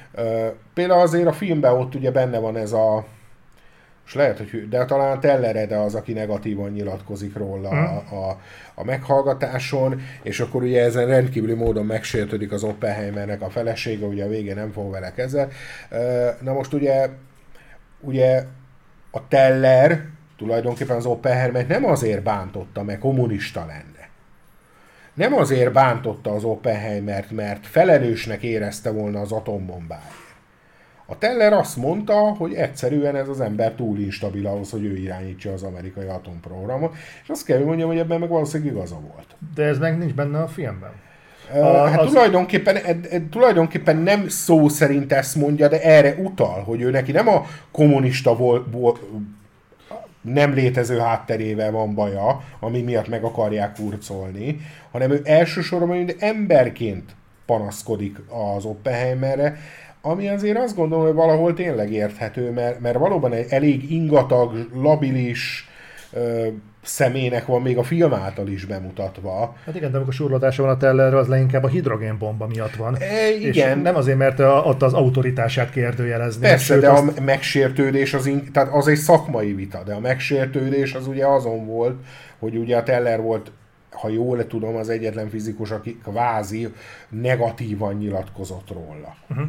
Például 0.73 1.01
azért 1.01 1.27
a 1.27 1.33
filmben 1.33 1.73
ott 1.73 1.95
ugye 1.95 2.11
benne 2.11 2.39
van 2.39 2.57
ez 2.57 2.71
a 2.71 3.05
és 4.07 4.13
lehet, 4.13 4.37
hogy 4.37 4.69
de 4.69 4.85
talán 4.85 5.19
Tellerede 5.19 5.77
az, 5.77 5.95
aki 5.95 6.13
negatívan 6.13 6.69
nyilatkozik 6.69 7.35
róla 7.35 7.69
hmm. 7.69 7.85
a, 7.85 8.15
a, 8.15 8.39
a 8.75 8.83
meghallgatáson, 8.83 10.01
és 10.23 10.39
akkor 10.39 10.63
ugye 10.63 10.83
ezen 10.83 11.07
rendkívüli 11.07 11.53
módon 11.53 11.85
megsértődik 11.85 12.51
az 12.51 12.63
Oppenheimernek 12.63 13.41
a 13.41 13.49
felesége, 13.49 14.05
ugye 14.05 14.23
a 14.23 14.27
végén 14.27 14.55
nem 14.55 14.71
fog 14.71 14.91
vele 14.91 15.11
keze. 15.11 15.47
Na 16.41 16.53
most 16.53 16.73
ugye, 16.73 17.09
ugye 17.99 18.43
a 19.11 19.27
Teller 19.27 20.05
tulajdonképpen 20.37 20.95
az 20.95 21.05
Oppenheimert 21.05 21.67
nem 21.67 21.85
azért 21.85 22.23
bántotta, 22.23 22.83
mert 22.83 22.99
kommunista 22.99 23.59
lenne. 23.59 24.09
Nem 25.13 25.33
azért 25.33 25.71
bántotta 25.71 26.31
az 26.31 26.43
Oppenheimert, 26.43 27.31
mert 27.31 27.67
felelősnek 27.67 28.43
érezte 28.43 28.91
volna 28.91 29.19
az 29.19 29.31
atombombáért 29.31 30.26
a 31.09 31.17
Teller 31.17 31.53
azt 31.53 31.77
mondta, 31.77 32.13
hogy 32.13 32.53
egyszerűen 32.53 33.15
ez 33.15 33.27
az 33.27 33.41
ember 33.41 33.71
túl 33.71 33.99
instabil 33.99 34.47
ahhoz, 34.47 34.71
hogy 34.71 34.83
ő 34.83 34.97
irányítsa 34.97 35.51
az 35.51 35.63
amerikai 35.63 36.07
atomprogramot, 36.07 36.93
és 37.23 37.29
azt 37.29 37.45
kell, 37.45 37.57
hogy 37.57 37.65
mondjam, 37.65 37.87
hogy 37.87 37.97
ebben 37.97 38.19
meg 38.19 38.29
valószínűleg 38.29 38.73
igaza 38.73 38.99
volt. 38.99 39.35
De 39.55 39.63
ez 39.63 39.77
meg 39.77 39.97
nincs 39.97 40.13
benne 40.13 40.41
a 40.41 40.47
filmben. 40.47 40.91
A, 41.53 41.87
hát 41.87 41.99
az... 41.99 42.11
tulajdonképpen, 42.11 42.75
e, 42.75 42.97
e, 43.09 43.21
tulajdonképpen 43.29 43.97
nem 43.97 44.27
szó 44.27 44.67
szerint 44.67 45.13
ezt 45.13 45.35
mondja, 45.35 45.67
de 45.67 45.81
erre 45.81 46.15
utal, 46.23 46.63
hogy 46.63 46.81
ő 46.81 46.89
neki 46.89 47.11
nem 47.11 47.27
a 47.27 47.45
kommunista 47.71 48.35
vol, 48.35 48.67
vol, 48.71 48.97
nem 50.21 50.53
létező 50.53 50.97
hátterével 50.97 51.71
van 51.71 51.95
baja, 51.95 52.43
ami 52.59 52.81
miatt 52.81 53.07
meg 53.07 53.23
akarják 53.23 53.75
kurcolni, 53.75 54.59
hanem 54.91 55.11
ő 55.11 55.21
elsősorban 55.23 56.09
emberként 56.19 57.15
panaszkodik 57.45 58.17
az 58.55 58.65
Oppenheimerre, 58.65 59.57
ami 60.09 60.27
azért 60.27 60.57
azt 60.57 60.75
gondolom, 60.75 61.05
hogy 61.05 61.13
valahol 61.13 61.53
tényleg 61.53 61.91
érthető, 61.91 62.51
mert, 62.51 62.79
mert 62.79 62.97
valóban 62.97 63.33
egy 63.33 63.45
elég 63.49 63.91
ingatag, 63.91 64.69
labilis 64.73 65.69
ö, 66.13 66.47
személynek 66.83 67.45
van 67.45 67.61
még 67.61 67.77
a 67.77 67.83
film 67.83 68.13
által 68.13 68.47
is 68.47 68.65
bemutatva. 68.65 69.55
Hát 69.65 69.75
igen, 69.75 69.91
de 69.91 69.97
amikor 69.97 70.13
surladása 70.13 70.63
van 70.63 70.71
a 70.71 70.77
Tellerre, 70.77 71.17
az 71.17 71.27
leginkább 71.27 71.63
a 71.63 71.67
hidrogénbomba 71.67 72.47
miatt 72.47 72.75
van. 72.75 72.95
E, 72.99 73.29
igen. 73.29 73.77
És 73.77 73.83
nem 73.83 73.95
azért, 73.95 74.17
mert 74.17 74.39
a, 74.39 74.63
ott 74.65 74.81
az 74.81 74.93
autoritását 74.93 75.69
kérdőjelezni. 75.69 76.41
Persze, 76.41 76.77
de 76.77 76.89
azt... 76.89 77.17
a 77.17 77.21
megsértődés 77.21 78.13
az, 78.13 78.25
in... 78.25 78.51
tehát 78.51 78.73
az 78.73 78.87
egy 78.87 78.97
szakmai 78.97 79.53
vita, 79.53 79.83
de 79.83 79.93
a 79.93 79.99
megsértődés 79.99 80.93
az 80.93 81.07
ugye 81.07 81.25
azon 81.25 81.65
volt, 81.65 81.95
hogy 82.39 82.55
ugye 82.55 82.77
a 82.77 82.83
Teller 82.83 83.21
volt 83.21 83.51
ha 83.91 84.09
jól 84.09 84.47
tudom, 84.47 84.75
az 84.75 84.89
egyetlen 84.89 85.29
fizikus, 85.29 85.71
aki 85.71 85.99
kvázi 86.03 86.73
negatívan 87.09 87.95
nyilatkozott 87.95 88.69
róla. 88.71 89.15
Uh-huh. 89.29 89.47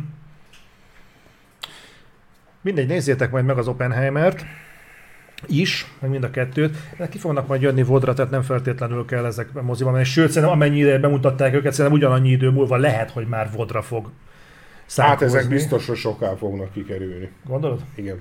Mindegy, 2.68 2.88
nézzétek 2.88 3.30
majd 3.30 3.44
meg 3.44 3.58
az 3.58 3.68
Oppenheimert 3.68 4.44
is, 5.46 5.86
meg 6.00 6.10
mind 6.10 6.24
a 6.24 6.30
kettőt. 6.30 6.76
De 6.96 7.08
ki 7.08 7.18
fognak 7.18 7.46
majd 7.46 7.62
jönni 7.62 7.82
vodra, 7.82 8.14
tehát 8.14 8.30
nem 8.30 8.42
feltétlenül 8.42 9.04
kell 9.04 9.24
ezek 9.24 9.52
moziban 9.52 9.92
menni. 9.92 10.04
Sőt, 10.04 10.28
szerintem 10.28 10.52
amennyi 10.52 10.78
ideje 10.78 10.98
bemutatták 10.98 11.54
őket, 11.54 11.72
szerintem 11.72 12.00
ugyanannyi 12.00 12.30
idő 12.30 12.50
múlva 12.50 12.76
lehet, 12.76 13.10
hogy 13.10 13.26
már 13.26 13.50
vodra 13.52 13.82
fog 13.82 14.10
Hát 14.96 15.22
ezek 15.22 15.48
biztos, 15.48 15.86
hogy 15.86 15.96
soká 15.96 16.34
fognak 16.34 16.72
kikerülni. 16.72 17.30
Gondolod? 17.44 17.80
Igen. 17.94 18.20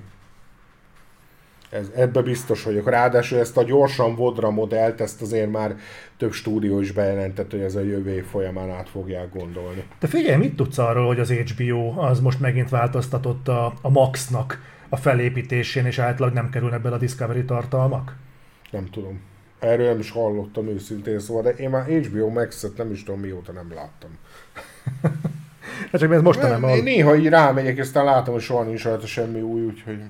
Ez, 1.70 1.90
ebbe 1.94 2.22
biztos 2.22 2.62
vagyok. 2.64 2.88
Ráadásul 2.88 3.38
ezt 3.38 3.56
a 3.56 3.62
gyorsan 3.62 4.14
vodra 4.14 4.50
modellt, 4.50 5.00
ezt 5.00 5.22
azért 5.22 5.50
már 5.50 5.76
több 6.16 6.32
stúdió 6.32 6.80
is 6.80 6.92
bejelentett, 6.92 7.50
hogy 7.50 7.60
ez 7.60 7.74
a 7.74 7.80
jövő 7.80 8.10
év 8.10 8.24
folyamán 8.24 8.70
át 8.70 8.88
fogják 8.88 9.32
gondolni. 9.32 9.84
De 10.00 10.06
figyelj, 10.06 10.36
mit 10.36 10.56
tudsz 10.56 10.78
arról, 10.78 11.06
hogy 11.06 11.20
az 11.20 11.30
HBO 11.30 12.00
az 12.00 12.20
most 12.20 12.40
megint 12.40 12.68
változtatott 12.68 13.48
a, 13.48 13.72
a 13.82 13.90
Maxnak 13.90 14.60
a 14.88 14.96
felépítésén, 14.96 15.86
és 15.86 15.98
átlag 15.98 16.32
nem 16.32 16.50
kerülnek 16.50 16.82
bele 16.82 16.94
a 16.94 16.98
Discovery 16.98 17.44
tartalmak? 17.44 18.16
Nem 18.70 18.86
tudom. 18.90 19.20
Erről 19.58 19.88
nem 19.88 19.98
is 19.98 20.10
hallottam 20.10 20.68
őszintén, 20.68 21.18
szóval, 21.18 21.42
de 21.42 21.50
én 21.50 21.70
már 21.70 21.84
HBO 21.84 22.28
Max-et 22.28 22.76
nem 22.76 22.90
is 22.90 23.02
tudom 23.02 23.20
mióta 23.20 23.52
nem 23.52 23.72
láttam. 23.74 24.10
Hát 25.90 26.00
csak 26.00 26.12
ez 26.12 26.22
most 26.22 26.42
nem, 26.42 26.60
nem 26.60 26.82
Néha 26.82 27.16
így 27.16 27.28
rámegyek, 27.28 27.74
és 27.76 27.80
aztán 27.80 28.04
látom, 28.04 28.34
hogy 28.34 28.42
soha 28.42 28.62
nincs 28.62 28.84
rajta 28.84 29.06
semmi 29.06 29.40
új, 29.40 29.64
úgyhogy... 29.64 30.00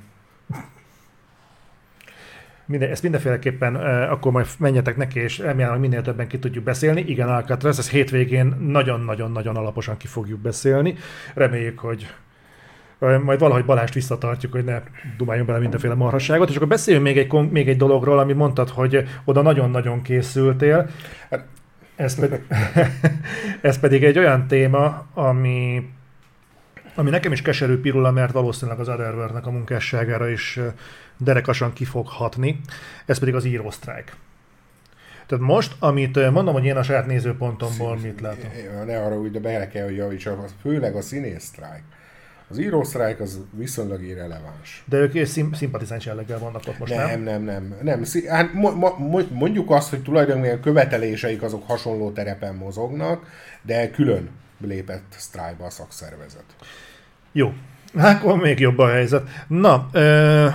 Minden, 2.68 2.90
ezt 2.90 3.02
mindenféleképpen 3.02 3.76
uh, 3.76 4.12
akkor 4.12 4.32
majd 4.32 4.46
menjetek 4.58 4.96
neki, 4.96 5.20
és 5.20 5.38
remélem, 5.38 5.80
minél 5.80 6.02
többen 6.02 6.28
ki 6.28 6.38
tudjuk 6.38 6.64
beszélni. 6.64 7.00
Igen, 7.00 7.28
Alcatraz, 7.28 7.78
ez 7.78 7.90
hétvégén 7.90 8.56
nagyon-nagyon-nagyon 8.60 9.56
alaposan 9.56 9.96
ki 9.96 10.06
fogjuk 10.06 10.40
beszélni. 10.40 10.94
Reméljük, 11.34 11.78
hogy 11.78 12.06
majd 12.98 13.38
valahogy 13.38 13.64
Balást 13.64 13.94
visszatartjuk, 13.94 14.52
hogy 14.52 14.64
ne 14.64 14.82
dumáljon 15.16 15.46
bele 15.46 15.58
mindenféle 15.58 15.94
marhasságot. 15.94 16.48
És 16.48 16.56
akkor 16.56 16.68
beszéljünk 16.68 17.06
még 17.06 17.18
egy, 17.18 17.50
még 17.50 17.68
egy 17.68 17.76
dologról, 17.76 18.18
ami 18.18 18.32
mondtad, 18.32 18.68
hogy 18.68 19.08
oda 19.24 19.42
nagyon-nagyon 19.42 20.02
készültél. 20.02 20.88
Hát, 21.30 21.44
ez, 21.96 22.18
pedig, 22.18 22.40
ez 23.60 23.78
pedig 23.78 24.04
egy 24.04 24.18
olyan 24.18 24.46
téma, 24.46 25.06
ami 25.14 25.88
ami 26.94 27.10
nekem 27.10 27.32
is 27.32 27.42
keserű 27.42 27.76
pirula, 27.76 28.10
mert 28.10 28.32
valószínűleg 28.32 28.80
az 28.80 28.88
Otherworld-nek 28.88 29.46
a 29.46 29.50
munkásságára 29.50 30.28
is 30.28 30.58
derekasan 31.18 31.72
ki 31.72 31.84
fog 31.84 32.08
hatni, 32.08 32.60
ez 33.06 33.18
pedig 33.18 33.34
az 33.34 33.44
írósztrájk. 33.44 34.16
Tehát 35.26 35.44
most, 35.44 35.76
amit 35.78 36.30
mondom, 36.30 36.54
hogy 36.54 36.64
én 36.64 36.76
a 36.76 36.82
saját 36.82 37.06
nézőpontomból 37.06 37.98
Szín, 37.98 38.06
mit 38.06 38.20
látom. 38.20 38.50
Ne 38.86 39.02
arra 39.02 39.18
úgy, 39.18 39.30
de 39.30 39.40
bele 39.40 39.68
kell, 39.68 39.84
hogy 39.84 39.96
javítsak, 39.96 40.48
főleg 40.60 40.94
a 40.96 41.00
színésztrájk. 41.02 41.82
Az 42.50 42.58
írósztrájk 42.58 43.20
az 43.20 43.40
viszonylag 43.50 44.02
irreleváns. 44.02 44.84
De 44.86 44.96
ők 44.96 45.26
szim- 45.26 45.54
szimpatizáns 45.54 46.04
jelleggel 46.04 46.38
vannak 46.38 46.62
ott 46.68 46.78
most, 46.78 46.94
nem? 46.94 47.22
Nem, 47.22 47.42
nem, 47.42 47.42
nem. 47.42 47.76
nem. 47.82 48.04
Hát 48.28 48.52
mondjuk 49.30 49.70
azt, 49.70 49.90
hogy 49.90 50.02
tulajdonképpen 50.02 50.58
a 50.58 50.60
követeléseik 50.60 51.42
azok 51.42 51.66
hasonló 51.66 52.10
terepen 52.10 52.54
mozognak, 52.54 53.26
de 53.62 53.90
külön 53.90 54.30
lépett 54.60 55.14
sztrájkba 55.16 55.64
a 55.64 55.70
szakszervezet. 55.70 56.44
Jó, 57.32 57.52
akkor 57.94 58.36
még 58.36 58.58
jobb 58.58 58.78
a 58.78 58.88
helyzet. 58.88 59.44
Na, 59.46 59.88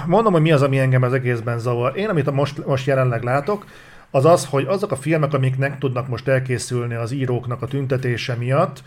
mondom, 0.05 0.34
hogy 0.34 0.41
mi 0.41 0.51
az, 0.51 0.61
ami 0.61 0.80
engem 0.80 1.03
az 1.03 1.14
egészben 1.14 1.60
zavar. 1.60 1.97
Én, 1.97 2.10
amit 2.10 2.31
most, 2.31 2.65
most 2.65 2.85
jelenleg 2.85 3.23
látok, 3.23 3.65
az 4.11 4.26
az, 4.26 4.45
hogy 4.45 4.65
azok 4.68 4.91
a 4.91 4.95
filmek, 4.95 5.34
amiknek 5.34 5.77
tudnak 5.77 6.07
most 6.07 6.27
elkészülni 6.27 6.93
az 6.93 7.11
íróknak 7.11 7.61
a 7.61 7.68
tüntetése 7.68 8.35
miatt, 8.35 8.84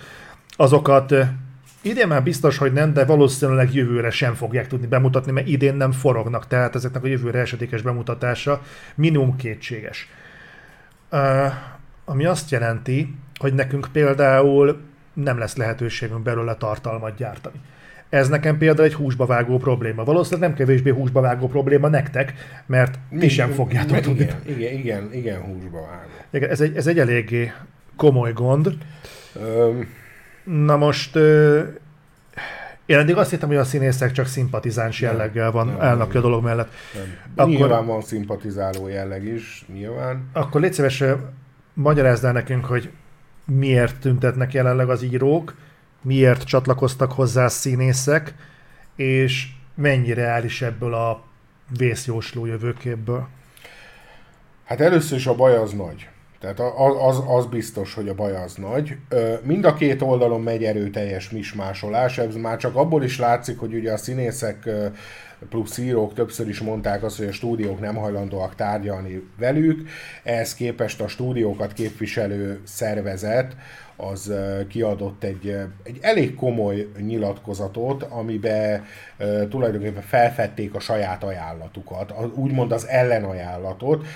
azokat 0.56 1.14
idén 1.82 2.06
már 2.06 2.22
biztos, 2.22 2.58
hogy 2.58 2.72
nem, 2.72 2.92
de 2.92 3.04
valószínűleg 3.04 3.74
jövőre 3.74 4.10
sem 4.10 4.34
fogják 4.34 4.66
tudni 4.66 4.86
bemutatni, 4.86 5.32
mert 5.32 5.46
idén 5.46 5.74
nem 5.74 5.92
forognak, 5.92 6.46
tehát 6.46 6.74
ezeknek 6.74 7.04
a 7.04 7.06
jövőre 7.06 7.38
esedékes 7.38 7.82
bemutatása 7.82 8.62
minimum 8.94 9.36
kétséges. 9.36 10.08
Ami 12.04 12.24
azt 12.24 12.50
jelenti, 12.50 13.14
hogy 13.38 13.54
nekünk 13.54 13.88
például 13.92 14.80
nem 15.12 15.38
lesz 15.38 15.56
lehetőségünk 15.56 16.22
belőle 16.22 16.54
tartalmat 16.54 17.16
gyártani. 17.16 17.60
Ez 18.08 18.28
nekem 18.28 18.58
például 18.58 18.86
egy 18.86 18.94
húsba 18.94 19.26
vágó 19.26 19.58
probléma. 19.58 20.04
Valószínűleg 20.04 20.48
nem 20.48 20.58
kevésbé 20.58 20.90
húsba 20.90 21.20
vágó 21.20 21.48
probléma 21.48 21.88
nektek, 21.88 22.32
mert 22.66 22.98
ti 23.18 23.28
sem 23.28 23.50
fogjátok 23.50 24.00
tudni. 24.00 24.22
Igen, 24.22 24.58
igen, 24.58 24.72
igen, 24.72 25.08
igen, 25.12 25.40
húsba 25.40 25.80
vágó. 26.30 26.46
Ez 26.46 26.60
egy, 26.60 26.76
ez 26.76 26.86
egy 26.86 26.98
eléggé 26.98 27.52
komoly 27.96 28.32
gond. 28.32 28.76
Um, 29.34 29.86
Na 30.44 30.76
most 30.76 31.16
én 32.86 32.98
eddig 32.98 33.16
azt 33.16 33.30
hittem, 33.30 33.48
hogy 33.48 33.56
a 33.56 33.64
színészek 33.64 34.12
csak 34.12 34.26
szimpatizáns 34.26 35.00
jelleggel 35.00 35.50
van, 35.50 35.66
nem, 35.66 35.80
állnak 35.80 36.08
nem, 36.08 36.16
a 36.16 36.20
dolog 36.20 36.44
mellett. 36.44 36.72
Nem. 36.94 37.16
Akkor, 37.36 37.54
nyilván 37.54 37.86
van 37.86 38.02
szimpatizáló 38.02 38.88
jelleg 38.88 39.24
is, 39.24 39.64
nyilván. 39.72 40.28
Akkor 40.32 40.60
légy 40.60 40.72
szíves, 40.72 41.04
magyarázd 41.74 42.24
el 42.24 42.32
nekünk, 42.32 42.64
hogy 42.64 42.90
miért 43.44 44.00
tüntetnek 44.00 44.52
jelenleg 44.52 44.88
az 44.88 45.02
írók, 45.02 45.54
miért 46.02 46.44
csatlakoztak 46.44 47.12
hozzá 47.12 47.48
színészek, 47.48 48.34
és 48.96 49.48
mennyire 49.74 50.22
reális 50.22 50.62
ebből 50.62 50.94
a 50.94 51.22
vészjósló 51.78 52.46
jövőképből? 52.46 53.28
Hát 54.64 54.80
először 54.80 55.18
is 55.18 55.26
a 55.26 55.34
baj 55.34 55.56
az 55.56 55.72
nagy. 55.72 56.08
Tehát 56.40 56.60
az, 57.06 57.22
az 57.26 57.46
biztos, 57.46 57.94
hogy 57.94 58.08
a 58.08 58.14
baj 58.14 58.36
az 58.36 58.54
nagy. 58.54 58.96
Mind 59.42 59.64
a 59.64 59.74
két 59.74 60.02
oldalon 60.02 60.40
megy 60.42 60.64
erőteljes 60.64 61.30
mismásolás, 61.30 62.18
ez 62.18 62.34
már 62.34 62.56
csak 62.56 62.76
abból 62.76 63.02
is 63.02 63.18
látszik, 63.18 63.58
hogy 63.58 63.74
ugye 63.74 63.92
a 63.92 63.96
színészek 63.96 64.68
plusz 65.48 65.78
írók 65.78 66.14
többször 66.14 66.48
is 66.48 66.60
mondták 66.60 67.02
azt, 67.02 67.16
hogy 67.16 67.26
a 67.26 67.32
stúdiók 67.32 67.80
nem 67.80 67.94
hajlandóak 67.94 68.54
tárgyalni 68.54 69.22
velük, 69.38 69.88
ehhez 70.22 70.54
képest 70.54 71.00
a 71.00 71.08
stúdiókat 71.08 71.72
képviselő 71.72 72.60
szervezet 72.64 73.56
az 73.96 74.32
kiadott 74.68 75.24
egy, 75.24 75.56
egy 75.82 75.98
elég 76.00 76.34
komoly 76.34 76.88
nyilatkozatot, 76.98 78.02
amiben 78.02 78.84
tulajdonképpen 79.48 80.02
felfedték 80.02 80.74
a 80.74 80.80
saját 80.80 81.24
ajánlatukat, 81.24 82.14
úgymond 82.34 82.72
az 82.72 82.86
ellenajánlatot. 82.86 84.06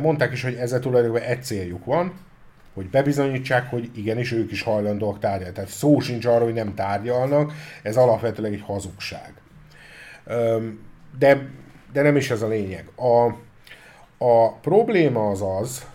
Mondták 0.00 0.32
is, 0.32 0.42
hogy 0.42 0.54
ezzel 0.54 0.80
tulajdonképpen 0.80 1.28
egy 1.28 1.42
céljuk 1.42 1.84
van, 1.84 2.12
hogy 2.74 2.90
bebizonyítsák, 2.90 3.70
hogy 3.70 3.90
igenis 3.94 4.32
ők 4.32 4.50
is 4.50 4.62
hajlandóak 4.62 5.18
tárgyalni. 5.18 5.54
Tehát 5.54 5.70
szó 5.70 5.98
sincs 6.00 6.24
arról, 6.24 6.44
hogy 6.44 6.54
nem 6.54 6.74
tárgyalnak, 6.74 7.52
ez 7.82 7.96
alapvetően 7.96 8.52
egy 8.52 8.62
hazugság. 8.66 9.32
De, 11.18 11.48
de 11.92 12.02
nem 12.02 12.16
is 12.16 12.30
ez 12.30 12.42
a 12.42 12.48
lényeg. 12.48 12.90
A, 12.96 13.26
a 14.24 14.52
probléma 14.52 15.30
az 15.30 15.42
az, 15.60 15.86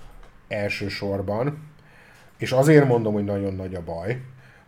elsősorban, 0.47 1.71
és 2.43 2.51
azért 2.51 2.87
mondom, 2.87 3.13
hogy 3.13 3.23
nagyon 3.23 3.53
nagy 3.53 3.75
a 3.75 3.83
baj, 3.83 4.21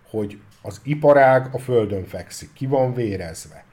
hogy 0.09 0.39
az 0.61 0.81
iparág 0.83 1.47
a 1.51 1.57
földön 1.57 2.05
fekszik, 2.05 2.53
ki 2.53 2.65
van 2.65 2.93
vérezve. 2.93 3.63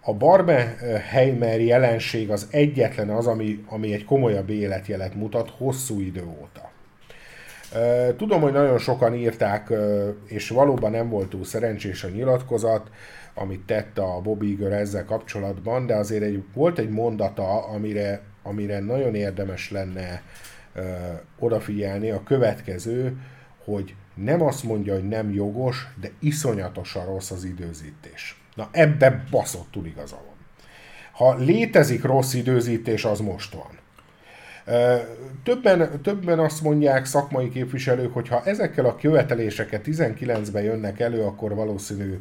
A 0.00 0.14
Barbenheimer 0.14 1.60
jelenség 1.60 2.30
az 2.30 2.48
egyetlen 2.50 3.10
az, 3.10 3.26
ami, 3.26 3.64
ami 3.68 3.92
egy 3.92 4.04
komolyabb 4.04 4.50
életjelet 4.50 5.14
mutat 5.14 5.50
hosszú 5.50 6.00
idő 6.00 6.24
óta. 6.40 6.70
Tudom, 8.16 8.40
hogy 8.40 8.52
nagyon 8.52 8.78
sokan 8.78 9.14
írták, 9.14 9.72
és 10.26 10.48
valóban 10.48 10.90
nem 10.90 11.08
volt 11.08 11.28
túl 11.28 11.44
szerencsés 11.44 12.04
a 12.04 12.08
nyilatkozat, 12.08 12.90
amit 13.34 13.66
tett 13.66 13.98
a 13.98 14.20
Bobby 14.22 14.50
Iger 14.50 14.72
ezzel 14.72 15.04
kapcsolatban, 15.04 15.86
de 15.86 15.94
azért 15.94 16.22
egy, 16.22 16.44
volt 16.54 16.78
egy 16.78 16.90
mondata, 16.90 17.64
amire, 17.66 18.20
amire 18.42 18.80
nagyon 18.80 19.14
érdemes 19.14 19.70
lenne 19.70 20.22
odafigyelni, 21.38 22.10
a 22.10 22.22
következő, 22.22 23.16
hogy 23.72 23.94
nem 24.14 24.42
azt 24.42 24.62
mondja, 24.62 24.94
hogy 24.94 25.08
nem 25.08 25.32
jogos, 25.32 25.88
de 26.00 26.10
iszonyatosan 26.18 27.04
rossz 27.04 27.30
az 27.30 27.44
időzítés. 27.44 28.40
Na 28.54 28.68
ebbe 28.70 29.24
baszottul 29.30 29.86
igaza 29.86 30.16
van. 30.16 30.36
Ha 31.12 31.36
létezik 31.44 32.02
rossz 32.02 32.34
időzítés, 32.34 33.04
az 33.04 33.20
most 33.20 33.54
van. 33.54 33.78
Többen, 35.42 36.02
többen 36.02 36.38
azt 36.38 36.62
mondják 36.62 37.04
szakmai 37.04 37.48
képviselők, 37.48 38.12
hogy 38.12 38.28
ha 38.28 38.44
ezekkel 38.44 38.84
a 38.84 38.96
követeléseket 38.96 39.82
19-ben 39.86 40.62
jönnek 40.62 41.00
elő, 41.00 41.22
akkor 41.22 41.54
valószínű 41.54 42.20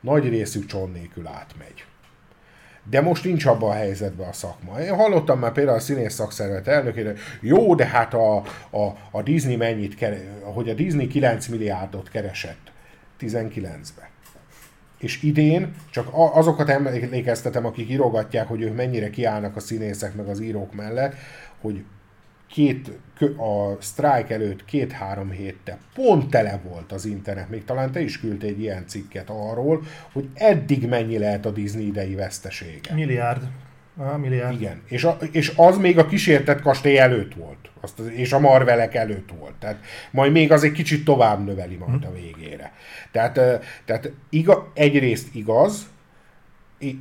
nagy 0.00 0.28
részük 0.28 0.66
cson 0.66 0.90
nélkül 0.90 1.26
átmegy. 1.26 1.84
De 2.90 3.00
most 3.00 3.24
nincs 3.24 3.44
abban 3.44 3.70
a 3.70 3.74
helyzetben 3.74 4.28
a 4.28 4.32
szakma. 4.32 4.80
Én 4.80 4.94
hallottam 4.94 5.38
már 5.38 5.52
például 5.52 5.76
a 5.76 5.80
színész 5.80 6.14
szakszervezet 6.14 6.68
elnökére, 6.68 7.12
jó, 7.40 7.74
de 7.74 7.86
hát 7.86 8.14
a, 8.14 8.36
a, 8.70 8.96
a 9.10 9.22
Disney 9.22 9.56
mennyit, 9.56 9.94
kere, 9.94 10.20
hogy 10.42 10.68
a 10.68 10.74
Disney 10.74 11.06
9 11.06 11.46
milliárdot 11.46 12.10
keresett 12.10 12.72
19-ben. 13.20 14.08
És 14.98 15.22
idén 15.22 15.74
csak 15.90 16.08
azokat 16.12 16.68
emlékeztetem, 16.68 17.66
akik 17.66 17.90
írogatják, 17.90 18.48
hogy 18.48 18.62
ők 18.62 18.76
mennyire 18.76 19.10
kiállnak 19.10 19.56
a 19.56 19.60
színészek 19.60 20.14
meg 20.14 20.28
az 20.28 20.40
írók 20.40 20.74
mellett, 20.74 21.14
hogy 21.60 21.84
két, 22.48 22.90
a 23.20 23.76
strike 23.80 24.34
előtt 24.34 24.64
két-három 24.64 25.30
héttel 25.30 25.78
pont 25.94 26.30
tele 26.30 26.60
volt 26.68 26.92
az 26.92 27.04
internet, 27.04 27.48
még 27.48 27.64
talán 27.64 27.92
te 27.92 28.00
is 28.00 28.20
küldtél 28.20 28.48
egy 28.48 28.60
ilyen 28.60 28.86
cikket 28.86 29.30
arról, 29.30 29.82
hogy 30.12 30.28
eddig 30.34 30.88
mennyi 30.88 31.18
lehet 31.18 31.46
a 31.46 31.50
Disney 31.50 31.86
idei 31.86 32.14
vesztesége. 32.14 32.94
Milliárd. 32.94 33.42
Aha, 33.96 34.18
milliárd. 34.18 34.60
Igen, 34.60 34.82
és, 34.88 35.04
a, 35.04 35.18
és 35.32 35.52
az 35.56 35.78
még 35.78 35.98
a 35.98 36.06
kísértett 36.06 36.60
kastély 36.60 36.98
előtt 36.98 37.34
volt, 37.34 37.70
azt, 37.80 37.98
és 37.98 38.32
a 38.32 38.38
Marvelek 38.38 38.94
előtt 38.94 39.28
volt. 39.38 39.54
Tehát 39.54 39.78
majd 40.10 40.32
még 40.32 40.52
az 40.52 40.64
egy 40.64 40.72
kicsit 40.72 41.04
tovább 41.04 41.44
növeli 41.44 41.76
majd 41.76 42.04
a 42.04 42.12
végére. 42.12 42.72
Tehát, 43.12 43.32
tehát 43.84 44.10
iga, 44.30 44.70
egyrészt 44.74 45.34
igaz, 45.34 45.86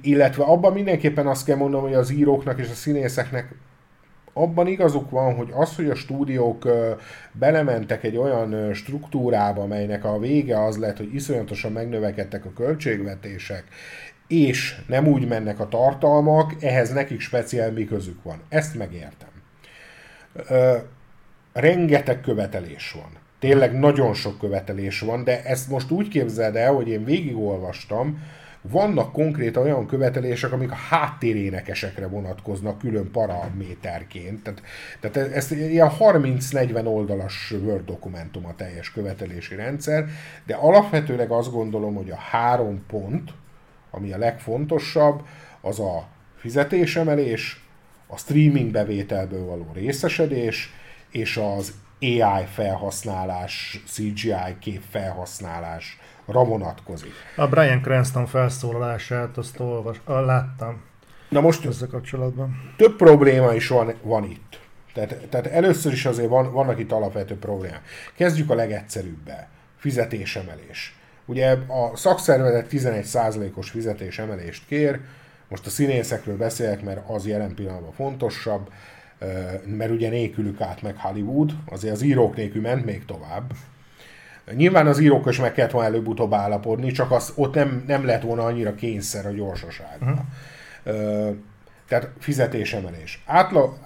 illetve 0.02 0.44
abban 0.44 0.74
mindenképpen 0.74 1.28
azt 1.28 1.46
kell 1.46 1.58
mondanom, 1.58 1.86
hogy 1.86 1.96
az 1.96 2.12
íróknak 2.12 2.60
és 2.60 2.70
a 2.70 2.74
színészeknek 2.74 3.56
abban 4.34 4.68
igazuk 4.68 5.10
van, 5.10 5.36
hogy 5.36 5.50
az, 5.54 5.76
hogy 5.76 5.90
a 5.90 5.96
stúdiók 5.96 6.68
belementek 7.32 8.04
egy 8.04 8.18
olyan 8.18 8.74
struktúrába, 8.74 9.66
melynek 9.66 10.06
a 10.06 10.20
vége 10.20 10.64
az 10.64 10.78
lett, 10.78 10.98
hogy 10.98 11.14
iszonyatosan 11.16 11.72
megnövekedtek 11.72 12.46
a 12.46 12.54
költségvetések, 12.56 13.64
és 14.28 14.82
nem 14.88 15.08
úgy 15.08 15.28
mennek 15.28 15.60
a 15.60 15.68
tartalmak, 15.68 16.54
ehhez 16.60 16.94
nekik 16.94 17.20
speciál 17.20 17.72
mi 17.72 17.86
közük 17.86 18.24
van. 18.24 18.42
Ezt 18.50 18.76
megértem. 18.76 19.30
Ö, 20.48 20.78
rengeteg 21.54 22.22
követelés 22.22 22.92
van. 22.92 23.22
Tényleg 23.40 23.80
nagyon 23.80 24.14
sok 24.14 24.40
követelés 24.40 25.00
van, 25.00 25.24
de 25.24 25.44
ezt 25.44 25.70
most 25.70 25.92
úgy 25.92 26.08
képzeld 26.08 26.56
el, 26.56 26.74
hogy 26.74 26.88
én 26.88 27.04
végigolvastam, 27.04 28.24
vannak 28.72 29.12
konkrét 29.12 29.58
olyan 29.58 29.88
követelések, 29.88 30.52
amik 30.52 30.72
a 30.72 30.76
háttérénekesekre 30.76 32.08
vonatkoznak 32.08 32.80
külön 32.80 33.12
paraméterként. 33.12 34.44
Tehát, 34.44 34.62
tehát 35.00 35.32
ez 35.32 35.52
ilyen 35.52 35.92
30-40 36.00 36.86
oldalas 36.86 37.52
Word 37.52 37.86
dokumentum 37.86 38.46
a 38.46 38.56
teljes 38.56 38.92
követelési 38.92 39.56
rendszer, 39.56 40.06
de 40.46 40.56
alapvetőleg 40.56 41.32
azt 41.32 41.52
gondolom, 41.52 41.96
hogy 41.96 42.10
a 42.10 42.16
három 42.16 42.86
pont, 42.88 43.32
ami 43.92 44.12
a 44.12 44.18
legfontosabb, 44.18 45.26
az 45.62 45.80
a 45.80 46.08
fizetésemelés, 46.36 47.66
a 48.08 48.18
streaming 48.18 48.72
bevételből 48.72 49.46
való 49.46 49.68
részesedés, 49.74 50.74
és 51.10 51.38
az 51.38 51.74
AI 52.04 52.46
felhasználás, 52.54 53.84
CGI 53.88 54.58
kép 54.60 54.82
felhasználás 54.90 56.00
vonatkozik. 56.26 57.14
A 57.36 57.48
Brian 57.48 57.82
Cranston 57.82 58.26
felszólalását 58.26 59.38
azt 59.38 59.60
olvas, 59.60 60.02
láttam. 60.06 60.82
Na 61.30 61.42
most 61.42 61.66
ezzel 61.66 61.88
kapcsolatban. 61.88 62.74
Több 62.78 62.96
probléma 62.96 63.54
is 63.54 63.68
van, 63.68 63.94
van 64.02 64.24
itt. 64.24 64.60
Tehát, 64.94 65.28
tehát 65.30 65.48
először 65.48 65.92
is 65.94 66.06
azért 66.06 66.30
van, 66.30 66.52
vannak 66.52 66.80
itt 66.80 66.92
alapvető 66.92 67.38
problémák. 67.38 67.82
Kezdjük 68.16 68.50
a 68.50 68.56
legegyszerűbbel. 68.56 69.48
Fizetésemelés. 69.78 70.96
Ugye 71.26 71.52
a 71.52 71.96
szakszervezet 71.96 72.68
11%-os 72.72 73.70
fizetésemelést 73.70 74.68
kér, 74.68 75.00
most 75.50 75.66
a 75.66 75.70
színészekről 75.70 76.38
beszélek, 76.38 76.84
mert 76.84 77.10
az 77.10 77.28
jelen 77.28 77.56
pillanatban 77.56 77.92
fontosabb, 77.92 78.70
mert 79.66 79.92
ugye 79.92 80.10
nélkülük 80.10 80.62
át 80.62 80.82
meg 80.82 80.98
Hollywood, 80.98 81.52
azért 81.66 81.94
az 81.94 82.02
írók 82.02 82.36
nélkül 82.36 82.62
ment 82.62 82.86
még 82.86 83.06
tovább. 83.06 83.52
Nyilván 84.52 84.88
az 84.88 85.00
írók 85.00 85.30
is 85.30 85.40
meg 85.40 85.54
kellett 85.54 85.72
volna 85.72 85.88
előbb-utóbb 85.88 86.34
állapodni, 86.34 86.92
csak 86.92 87.12
az, 87.12 87.34
ott 87.36 87.54
nem, 87.54 87.84
nem 87.88 88.06
lett 88.06 88.22
volna 88.22 88.44
annyira 88.44 88.76
kényszer 88.76 89.26
a 89.26 89.32
gyorsaság. 89.32 89.98
Uh-huh. 90.02 91.36
Tehát 91.88 92.10
fizetésemelés. 92.20 93.24
Átla, 93.26 93.78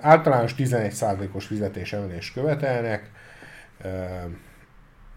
általános 0.00 0.54
11%-os 0.58 1.46
fizetésemelést 1.46 2.32
követelnek, 2.32 3.10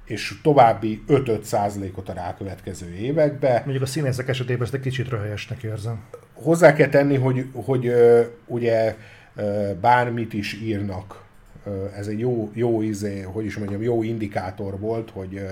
és 0.06 0.34
további 0.44 1.04
5-5%-ot 1.08 2.10
a 2.10 2.14
rákövetkező 2.14 2.94
évekbe. 2.94 3.62
Mondjuk 3.64 3.84
a 3.84 3.86
színészek 3.86 4.28
esetében 4.28 4.64
ezt 4.64 4.74
egy 4.74 4.80
kicsit 4.80 5.10
röhelyesnek 5.10 5.64
érzem. 5.64 6.04
Hozzá 6.34 6.74
kell 6.74 6.90
tenni, 6.90 7.16
hogy, 7.16 7.50
hogy 7.54 7.94
ugye 8.46 8.96
bármit 9.82 10.34
is 10.34 10.54
írnak 10.54 11.26
ez 11.98 12.08
egy 12.08 12.20
jó, 12.20 12.52
jó 12.54 12.82
izé, 12.82 13.22
hogy 13.22 13.46
is 13.46 13.58
mondjam, 13.58 13.82
jó 13.82 14.04
indikátor 14.04 14.80
volt, 14.80 15.10
hogy, 15.10 15.46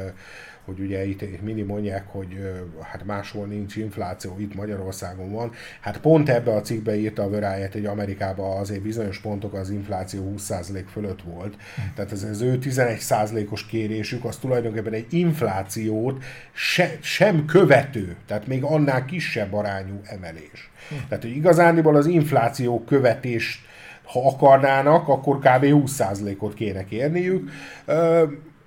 hogy 0.65 0.80
ugye 0.80 1.05
itt, 1.05 1.41
mindig 1.41 1.65
mondják, 1.65 2.07
hogy 2.07 2.55
hát 2.81 3.05
máshol 3.05 3.45
nincs 3.45 3.76
infláció, 3.76 4.35
itt 4.39 4.55
Magyarországon 4.55 5.31
van. 5.31 5.51
Hát 5.81 5.97
pont 5.97 6.30
ebbe 6.30 6.53
a 6.53 6.61
cikkbe 6.61 6.95
írta 6.95 7.23
a 7.23 7.30
Variety, 7.30 7.72
hogy 7.72 7.85
Amerikában 7.85 8.57
azért 8.57 8.81
bizonyos 8.81 9.19
pontok 9.19 9.53
az 9.53 9.69
infláció 9.69 10.34
20% 10.38 10.84
fölött 10.91 11.22
volt. 11.22 11.55
Tehát 11.95 12.11
ez 12.11 12.23
az 12.23 12.41
ő 12.41 12.57
11%-os 12.61 13.65
kérésük, 13.65 14.26
az 14.26 14.38
tulajdonképpen 14.38 14.93
egy 14.93 15.14
inflációt 15.14 16.23
se, 16.51 16.97
sem 17.01 17.45
követő, 17.45 18.15
tehát 18.27 18.47
még 18.47 18.64
annál 18.64 19.05
kisebb 19.05 19.53
arányú 19.53 19.99
emelés. 20.03 20.72
Tehát, 21.07 21.23
hogy 21.23 21.35
igazániból 21.35 21.95
az 21.95 22.05
infláció 22.05 22.84
követés 22.84 23.65
ha 24.14 24.27
akarnának, 24.27 25.07
akkor 25.07 25.38
kb. 25.38 25.64
20%-ot 25.64 26.53
kéne 26.53 26.85
kérniük. 26.85 27.49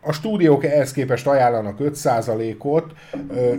A 0.00 0.12
stúdiók 0.12 0.64
ehhez 0.64 0.92
képest 0.92 1.26
ajánlanak 1.26 1.78
5%-ot, 1.80 2.92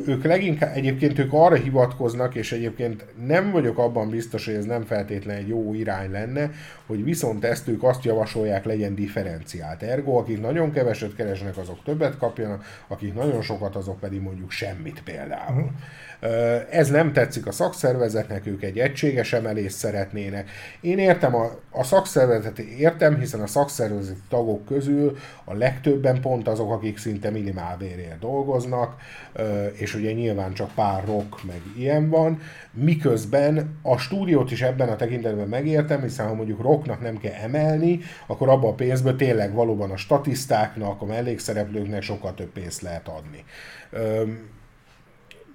ők 0.08 0.24
leginkább, 0.24 0.76
egyébként 0.76 1.20
ők 1.20 1.34
arra 1.34 1.56
hivatkoznak, 1.56 2.36
és 2.36 2.52
egyébként 2.52 3.06
nem 3.26 3.52
vagyok 3.52 3.78
abban 3.78 4.10
biztos, 4.10 4.46
hogy 4.46 4.54
ez 4.54 4.66
nem 4.66 4.84
feltétlenül 4.86 5.42
egy 5.42 5.48
jó 5.48 5.74
irány 5.74 6.12
lenne, 6.12 6.52
hogy 6.86 7.04
viszont 7.04 7.44
ezt 7.44 7.68
ők 7.68 7.84
azt 7.84 8.04
javasolják, 8.04 8.66
legyen 8.66 8.96
differenciált. 8.96 9.84
Ergo, 9.84 10.18
akik 10.18 10.42
nagyon 10.42 10.72
keveset 10.72 11.16
keresnek, 11.16 11.58
azok 11.58 11.84
többet 11.84 12.18
kapjanak, 12.18 12.66
akik 12.88 13.14
nagyon 13.14 13.42
sokat, 13.42 13.76
azok 13.76 14.00
pedig 14.00 14.22
mondjuk 14.22 14.52
semmit 14.52 15.02
például. 15.04 15.72
Ez 16.70 16.90
nem 16.90 17.14
tetszik 17.14 17.48
a 17.48 17.52
szakszervezetnek, 17.52 18.46
ők 18.46 18.64
egy 18.64 18.80
egységes 18.80 19.34
emelést 19.34 19.76
szeretnének. 19.76 20.50
Én 20.82 20.98
értem 20.98 21.36
a, 21.36 21.60
a 21.72 21.84
szakszervezetet, 21.84 22.60
értem, 22.60 23.20
hiszen 23.20 23.42
a 23.42 23.48
szakszervezeti 23.48 24.20
tagok 24.30 24.66
közül 24.66 25.18
a 25.44 25.54
legtöbben 25.54 26.22
pont 26.22 26.48
azok, 26.48 26.72
akik 26.72 26.98
szinte 26.98 27.30
minimálbérért 27.30 28.20
dolgoznak, 28.20 28.96
és 29.74 29.96
ugye 29.96 30.12
nyilván 30.12 30.54
csak 30.54 30.72
pár 30.76 31.04
rock 31.06 31.44
meg 31.44 31.62
ilyen 31.78 32.10
van, 32.10 32.40
miközben 32.72 33.80
a 33.82 33.98
stúdiót 33.98 34.52
is 34.52 34.62
ebben 34.62 34.90
a 34.90 34.96
tekintetben 34.96 35.48
megértem, 35.48 36.02
hiszen 36.02 36.28
ha 36.28 36.34
mondjuk 36.34 36.62
rocknak 36.62 37.02
nem 37.02 37.18
kell 37.18 37.34
emelni, 37.34 38.00
akkor 38.28 38.50
abban 38.50 38.72
a 38.72 38.76
pénzből 38.76 39.16
tényleg 39.16 39.54
valóban 39.54 39.92
a 39.92 39.98
statisztáknak, 39.98 41.02
a 41.02 41.06
mellékszereplőknek 41.06 42.02
sokkal 42.02 42.34
több 42.34 42.52
pénzt 42.52 42.82
lehet 42.82 43.08
adni 43.08 43.44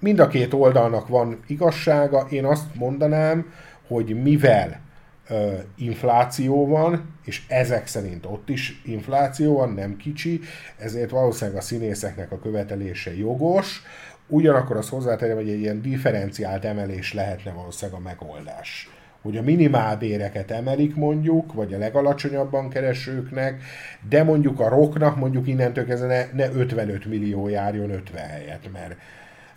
mind 0.03 0.19
a 0.19 0.29
két 0.29 0.53
oldalnak 0.53 1.09
van 1.09 1.41
igazsága. 1.47 2.27
Én 2.31 2.45
azt 2.45 2.74
mondanám, 2.74 3.53
hogy 3.87 4.23
mivel 4.23 4.81
ö, 5.29 5.53
infláció 5.77 6.66
van, 6.66 7.15
és 7.24 7.43
ezek 7.49 7.87
szerint 7.87 8.27
ott 8.27 8.49
is 8.49 8.83
infláció 8.85 9.57
van, 9.57 9.73
nem 9.73 9.97
kicsi, 9.97 10.41
ezért 10.79 11.11
valószínűleg 11.11 11.61
a 11.61 11.62
színészeknek 11.62 12.33
a 12.33 12.39
követelése 12.39 13.16
jogos, 13.16 13.83
ugyanakkor 14.27 14.77
az 14.77 14.89
hozzátenem, 14.89 15.37
hogy 15.37 15.49
egy 15.49 15.61
ilyen 15.61 15.83
differenciált 15.83 16.65
emelés 16.65 17.12
lehetne 17.12 17.53
valószínűleg 17.53 18.01
a 18.01 18.05
megoldás. 18.05 18.91
Hogy 19.23 19.37
a 19.37 19.43
minimálbéreket 19.43 20.51
emelik 20.51 20.95
mondjuk, 20.97 21.53
vagy 21.53 21.74
a 21.74 21.79
legalacsonyabban 21.79 22.69
keresőknek, 22.69 23.62
de 24.09 24.23
mondjuk 24.23 24.61
a 24.61 24.69
roknak 24.69 25.16
mondjuk 25.16 25.47
innentől 25.47 25.87
kezdve 25.87 26.29
ne, 26.33 26.47
ne 26.47 26.53
55 26.53 27.05
millió 27.05 27.49
járjon 27.49 27.91
50 27.91 28.27
helyet, 28.27 28.69
mert 28.73 28.97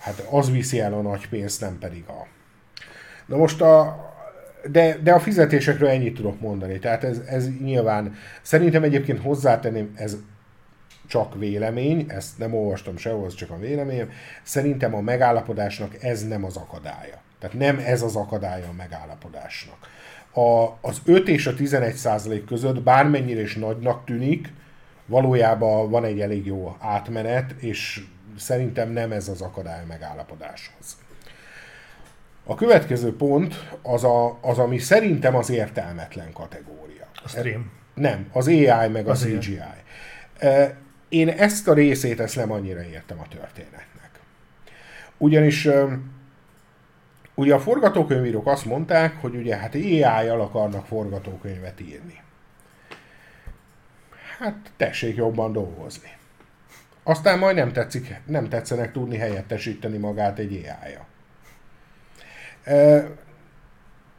hát 0.05 0.27
az 0.29 0.51
viszi 0.51 0.79
el 0.79 0.93
a 0.93 1.01
nagy 1.01 1.29
pénzt, 1.29 1.61
nem 1.61 1.77
pedig 1.79 2.03
a... 2.07 2.27
Na 3.25 3.37
most 3.37 3.61
a, 3.61 4.03
de, 4.71 4.97
de 5.03 5.11
a 5.11 5.19
fizetésekről 5.19 5.89
ennyit 5.89 6.15
tudok 6.15 6.39
mondani. 6.39 6.79
Tehát 6.79 7.03
ez, 7.03 7.21
ez 7.27 7.47
nyilván, 7.59 8.15
szerintem 8.41 8.83
egyébként 8.83 9.21
hozzátenném, 9.21 9.93
ez 9.95 10.17
csak 11.07 11.35
vélemény, 11.35 12.05
ezt 12.07 12.37
nem 12.37 12.53
olvastam 12.53 12.97
sehol, 12.97 13.25
ez 13.25 13.33
csak 13.33 13.49
a 13.49 13.59
véleményem. 13.59 14.09
Szerintem 14.43 14.95
a 14.95 15.01
megállapodásnak 15.01 16.03
ez 16.03 16.27
nem 16.27 16.43
az 16.43 16.57
akadálya. 16.57 17.21
Tehát 17.39 17.57
nem 17.57 17.83
ez 17.85 18.01
az 18.01 18.15
akadálya 18.15 18.67
a 18.67 18.73
megállapodásnak. 18.77 19.77
A, 20.31 20.77
az 20.87 21.01
5 21.05 21.27
és 21.27 21.47
a 21.47 21.53
11 21.53 21.93
százalék 21.93 22.45
között 22.45 22.81
bármennyire 22.81 23.41
is 23.41 23.55
nagynak 23.55 24.05
tűnik, 24.05 24.53
valójában 25.05 25.89
van 25.89 26.05
egy 26.05 26.19
elég 26.19 26.45
jó 26.45 26.75
átmenet, 26.79 27.51
és 27.51 28.05
szerintem 28.37 28.89
nem 28.89 29.11
ez 29.11 29.27
az 29.27 29.41
akadály 29.41 29.85
megállapodáshoz. 29.87 30.97
A 32.43 32.55
következő 32.55 33.15
pont 33.15 33.69
az, 33.81 34.03
a, 34.03 34.37
az 34.41 34.57
ami 34.57 34.77
szerintem 34.77 35.35
az 35.35 35.49
értelmetlen 35.49 36.33
kategória. 36.33 37.05
A 37.23 37.27
stream. 37.27 37.71
Nem, 37.93 38.29
az 38.31 38.47
AI 38.47 38.87
meg 38.91 39.07
az 39.07 39.23
a 39.23 39.25
CGI. 39.25 39.59
E, 40.37 40.77
én 41.09 41.29
ezt 41.29 41.67
a 41.67 41.73
részét 41.73 42.19
ezt 42.19 42.35
nem 42.35 42.51
annyira 42.51 42.83
értem 42.83 43.19
a 43.19 43.27
történetnek. 43.27 44.09
Ugyanis 45.17 45.67
ugye 47.35 47.53
a 47.53 47.59
forgatókönyvírók 47.59 48.47
azt 48.47 48.65
mondták, 48.65 49.21
hogy 49.21 49.35
ugye 49.35 49.55
hát 49.55 49.75
AI-jal 49.75 50.41
akarnak 50.41 50.85
forgatókönyvet 50.85 51.81
írni. 51.81 52.23
Hát 54.37 54.55
tessék 54.77 55.15
jobban 55.15 55.51
dolgozni. 55.51 56.09
Aztán 57.07 57.39
majd 57.39 57.55
nem, 57.55 57.71
tetszik, 57.71 58.21
nem 58.25 58.49
tetszenek 58.49 58.91
tudni 58.91 59.17
helyettesíteni 59.17 59.97
magát 59.97 60.39
egy 60.39 60.51
AI-ja. 60.53 61.05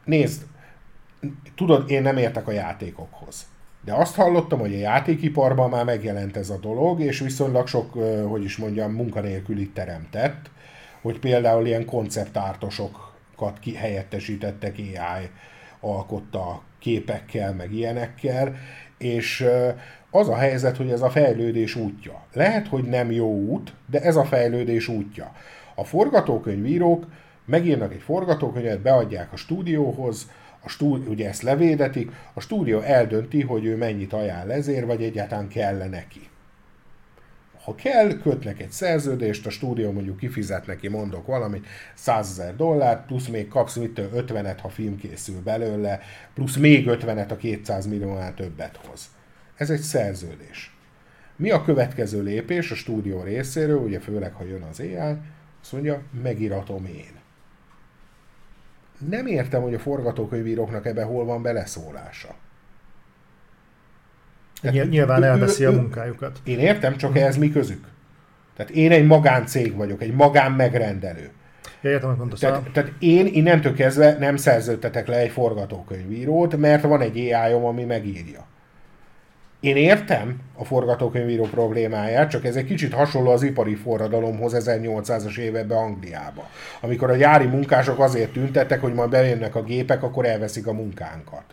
Nézd, 0.04 0.42
tudod, 1.54 1.90
én 1.90 2.02
nem 2.02 2.16
értek 2.16 2.48
a 2.48 2.52
játékokhoz. 2.52 3.46
De 3.84 3.92
azt 3.92 4.14
hallottam, 4.14 4.58
hogy 4.58 4.74
a 4.74 4.78
játékiparban 4.78 5.70
már 5.70 5.84
megjelent 5.84 6.36
ez 6.36 6.50
a 6.50 6.58
dolog, 6.58 7.00
és 7.00 7.18
viszonylag 7.18 7.66
sok, 7.66 7.92
hogy 8.28 8.44
is 8.44 8.56
mondjam, 8.56 8.92
munkanélkülit 8.92 9.74
teremtett, 9.74 10.50
hogy 11.02 11.18
például 11.18 11.66
ilyen 11.66 11.84
konceptártosokat 11.84 13.58
kihelyettesítettek 13.60 14.76
AI 14.78 15.30
alkotta 15.80 16.62
képekkel, 16.78 17.54
meg 17.54 17.72
ilyenekkel, 17.72 18.54
és 18.98 19.46
az 20.16 20.28
a 20.28 20.36
helyzet, 20.36 20.76
hogy 20.76 20.90
ez 20.90 21.02
a 21.02 21.10
fejlődés 21.10 21.74
útja. 21.74 22.22
Lehet, 22.32 22.68
hogy 22.68 22.84
nem 22.84 23.10
jó 23.10 23.34
út, 23.34 23.72
de 23.90 24.00
ez 24.00 24.16
a 24.16 24.24
fejlődés 24.24 24.88
útja. 24.88 25.32
A 25.74 25.84
forgatókönyvírók 25.84 27.06
megírnak 27.44 27.92
egy 27.92 28.02
forgatókönyvet, 28.02 28.80
beadják 28.80 29.32
a 29.32 29.36
stúdióhoz, 29.36 30.30
a 30.60 30.68
stúdió, 30.68 31.10
ugye 31.10 31.28
ezt 31.28 31.42
levédetik, 31.42 32.10
a 32.32 32.40
stúdió 32.40 32.80
eldönti, 32.80 33.42
hogy 33.42 33.64
ő 33.64 33.76
mennyit 33.76 34.12
ajánl 34.12 34.52
ezért, 34.52 34.86
vagy 34.86 35.02
egyáltalán 35.02 35.48
kell 35.48 35.88
neki. 35.88 36.28
Ha 37.64 37.74
kell, 37.74 38.18
kötnek 38.22 38.60
egy 38.60 38.70
szerződést, 38.70 39.46
a 39.46 39.50
stúdió 39.50 39.92
mondjuk 39.92 40.16
kifizet 40.16 40.66
neki, 40.66 40.88
mondok 40.88 41.26
valamit, 41.26 41.66
100 41.94 42.30
ezer 42.30 42.56
dollárt, 42.56 43.06
plusz 43.06 43.26
még 43.26 43.48
kapsz 43.48 43.76
mit 43.76 44.00
50-et, 44.14 44.58
ha 44.62 44.68
film 44.68 44.96
készül 44.96 45.42
belőle, 45.42 46.00
plusz 46.34 46.56
még 46.56 46.84
50-et 46.88 47.28
a 47.30 47.36
200 47.36 47.86
milliónál 47.86 48.34
többet 48.34 48.80
hoz. 48.86 49.15
Ez 49.56 49.70
egy 49.70 49.80
szerződés. 49.80 50.76
Mi 51.36 51.50
a 51.50 51.62
következő 51.62 52.22
lépés 52.22 52.70
a 52.70 52.74
stúdió 52.74 53.22
részéről, 53.22 53.78
ugye 53.78 54.00
főleg, 54.00 54.32
ha 54.32 54.44
jön 54.44 54.62
az 54.62 54.80
AI, 54.80 55.16
azt 55.62 55.72
mondja, 55.72 56.02
megiratom 56.22 56.84
én. 56.84 57.14
Nem 59.08 59.26
értem, 59.26 59.62
hogy 59.62 59.74
a 59.74 59.78
forgatókönyvíróknak 59.78 60.86
ebbe 60.86 61.02
hol 61.02 61.24
van 61.24 61.42
beleszólása. 61.42 62.34
Tehát 64.60 64.88
Nyilván 64.88 65.22
ő, 65.22 65.26
elveszi 65.26 65.64
ő, 65.64 65.68
a 65.68 65.72
munkájukat. 65.72 66.40
Én 66.44 66.58
értem, 66.58 66.96
csak 66.96 67.18
ez 67.18 67.36
mi 67.36 67.50
közük? 67.50 67.86
Tehát 68.56 68.72
én 68.72 68.90
egy 68.90 69.06
magáncég 69.06 69.76
vagyok, 69.76 70.02
egy 70.02 70.14
magán 70.14 70.52
megrendelő. 70.52 71.30
Ja, 71.80 71.90
értem, 71.90 72.08
hogy 72.08 72.18
mondasz. 72.18 72.38
Tehát, 72.38 72.70
tehát 72.72 72.92
én 72.98 73.26
innentől 73.26 73.74
kezdve 73.74 74.16
nem 74.18 74.36
szerződtetek 74.36 75.06
le 75.06 75.16
egy 75.16 75.30
forgatókönyvírót, 75.30 76.56
mert 76.56 76.82
van 76.82 77.00
egy 77.00 77.18
ai 77.18 77.52
ami 77.52 77.84
megírja. 77.84 78.46
Én 79.66 79.76
értem 79.76 80.40
a 80.56 80.64
forgatókönyvíró 80.64 81.44
problémáját, 81.44 82.30
csak 82.30 82.44
ez 82.44 82.56
egy 82.56 82.64
kicsit 82.64 82.92
hasonló 82.94 83.30
az 83.30 83.42
ipari 83.42 83.74
forradalomhoz 83.74 84.54
1800-as 84.56 85.38
években 85.38 85.78
Angliába. 85.78 86.48
Amikor 86.80 87.10
a 87.10 87.16
gyári 87.16 87.46
munkások 87.46 87.98
azért 87.98 88.32
tüntettek, 88.32 88.80
hogy 88.80 88.94
majd 88.94 89.10
bejönnek 89.10 89.54
a 89.54 89.62
gépek, 89.62 90.02
akkor 90.02 90.26
elveszik 90.26 90.66
a 90.66 90.72
munkánkat. 90.72 91.44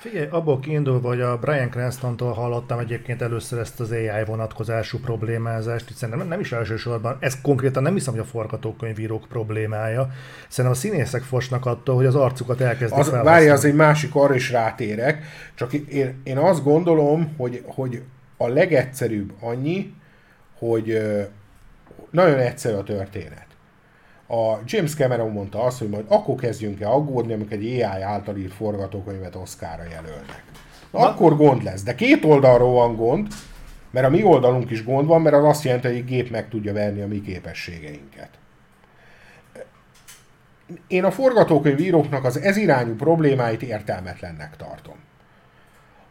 Figyelj, 0.00 0.26
abból 0.30 0.60
kiindulva, 0.60 1.08
hogy 1.08 1.20
a 1.20 1.38
Brian 1.38 1.70
Cranston-tól 1.70 2.32
hallottam 2.32 2.78
egyébként 2.78 3.22
először 3.22 3.58
ezt 3.58 3.80
az 3.80 3.90
AI 3.90 4.24
vonatkozású 4.26 4.98
problémázást, 4.98 6.00
nem, 6.00 6.28
nem 6.28 6.40
is 6.40 6.52
elsősorban, 6.52 7.16
ez 7.20 7.40
konkrétan 7.40 7.82
nem 7.82 7.92
hiszem, 7.92 8.12
hogy 8.12 8.22
a 8.22 8.26
forgatókönyvírók 8.26 9.26
problémája, 9.28 10.10
szerintem 10.48 10.80
a 10.80 10.80
színészek 10.80 11.22
fosnak 11.22 11.66
attól, 11.66 11.94
hogy 11.94 12.06
az 12.06 12.14
arcukat 12.14 12.60
elkezdik 12.60 12.98
az, 12.98 13.10
Várj, 13.10 13.48
az 13.48 13.64
egy 13.64 13.74
másik, 13.74 14.14
arra 14.14 14.34
is 14.34 14.50
rátérek, 14.50 15.24
csak 15.54 15.72
én, 15.72 16.20
én 16.22 16.36
azt 16.36 16.62
gondolom, 16.62 17.34
hogy, 17.36 17.62
hogy 17.66 18.02
a 18.36 18.48
legegyszerűbb 18.48 19.32
annyi, 19.40 19.94
hogy 20.58 20.98
nagyon 22.10 22.38
egyszerű 22.38 22.76
a 22.76 22.82
történet 22.82 23.47
a 24.28 24.58
James 24.64 24.94
Cameron 24.94 25.30
mondta 25.30 25.62
azt, 25.62 25.78
hogy 25.78 25.88
majd 25.88 26.04
akkor 26.08 26.34
kezdjünk 26.34 26.80
el 26.80 26.90
aggódni, 26.90 27.32
amikor 27.32 27.52
egy 27.52 27.64
AI 27.64 28.02
által 28.02 28.36
írt 28.36 28.52
forgatókönyvet 28.52 29.34
Oscarra 29.34 29.82
jelölnek. 29.82 30.44
Na, 30.90 30.98
akkor 30.98 31.36
gond 31.36 31.62
lesz. 31.62 31.82
De 31.82 31.94
két 31.94 32.24
oldalról 32.24 32.72
van 32.72 32.96
gond, 32.96 33.26
mert 33.90 34.06
a 34.06 34.10
mi 34.10 34.22
oldalunk 34.22 34.70
is 34.70 34.84
gond 34.84 35.06
van, 35.06 35.22
mert 35.22 35.36
az 35.36 35.44
azt 35.44 35.64
jelenti, 35.64 35.86
hogy 35.86 35.96
egy 35.96 36.04
gép 36.04 36.30
meg 36.30 36.48
tudja 36.48 36.72
verni 36.72 37.00
a 37.00 37.06
mi 37.06 37.20
képességeinket. 37.20 38.30
Én 40.86 41.04
a 41.04 41.10
forgatókönyvíróknak 41.10 42.24
az 42.24 42.40
ezirányú 42.40 42.94
problémáit 42.94 43.62
értelmetlennek 43.62 44.56
tartom. 44.56 44.96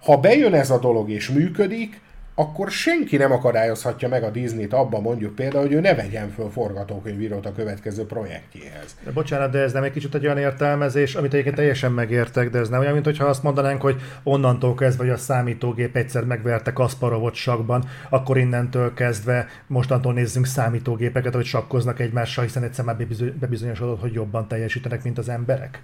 Ha 0.03 0.17
bejön 0.17 0.53
ez 0.53 0.69
a 0.69 0.79
dolog 0.79 1.09
és 1.09 1.29
működik, 1.29 2.01
akkor 2.39 2.71
senki 2.71 3.17
nem 3.17 3.31
akadályozhatja 3.31 4.07
meg 4.07 4.23
a 4.23 4.29
Disney-t 4.29 4.73
abban 4.73 5.01
mondjuk 5.01 5.35
például, 5.35 5.63
hogy 5.63 5.73
ő 5.73 5.79
ne 5.79 5.95
vegyen 5.95 6.29
föl 6.29 6.49
forgatókönyvírót 6.49 7.45
a 7.45 7.51
következő 7.51 8.05
projektjéhez. 8.05 8.97
De 9.03 9.11
bocsánat, 9.11 9.51
de 9.51 9.59
ez 9.59 9.73
nem 9.73 9.83
egy 9.83 9.91
kicsit 9.91 10.15
egy 10.15 10.25
olyan 10.25 10.37
értelmezés, 10.37 11.15
amit 11.15 11.31
egyébként 11.33 11.55
teljesen 11.55 11.91
megértek, 11.91 12.49
de 12.49 12.59
ez 12.59 12.69
nem 12.69 12.79
olyan, 12.79 12.93
mint 12.93 13.05
hogyha 13.05 13.25
azt 13.25 13.43
mondanánk, 13.43 13.81
hogy 13.81 14.01
onnantól 14.23 14.75
kezdve, 14.75 15.03
hogy 15.03 15.13
a 15.13 15.17
számítógép 15.17 15.95
egyszer 15.95 16.23
megverte 16.23 16.73
Kasparovot 16.73 17.33
sakban, 17.33 17.83
akkor 18.09 18.37
innentől 18.37 18.93
kezdve 18.93 19.47
mostantól 19.67 20.13
nézzünk 20.13 20.45
számítógépeket, 20.45 21.33
hogy 21.33 21.45
sakkoznak 21.45 21.99
egymással, 21.99 22.43
hiszen 22.43 22.63
egyszer 22.63 22.85
már 22.85 22.97
bebizonyosodott, 23.39 24.01
hogy 24.01 24.13
jobban 24.13 24.47
teljesítenek, 24.47 25.03
mint 25.03 25.17
az 25.17 25.29
emberek. 25.29 25.81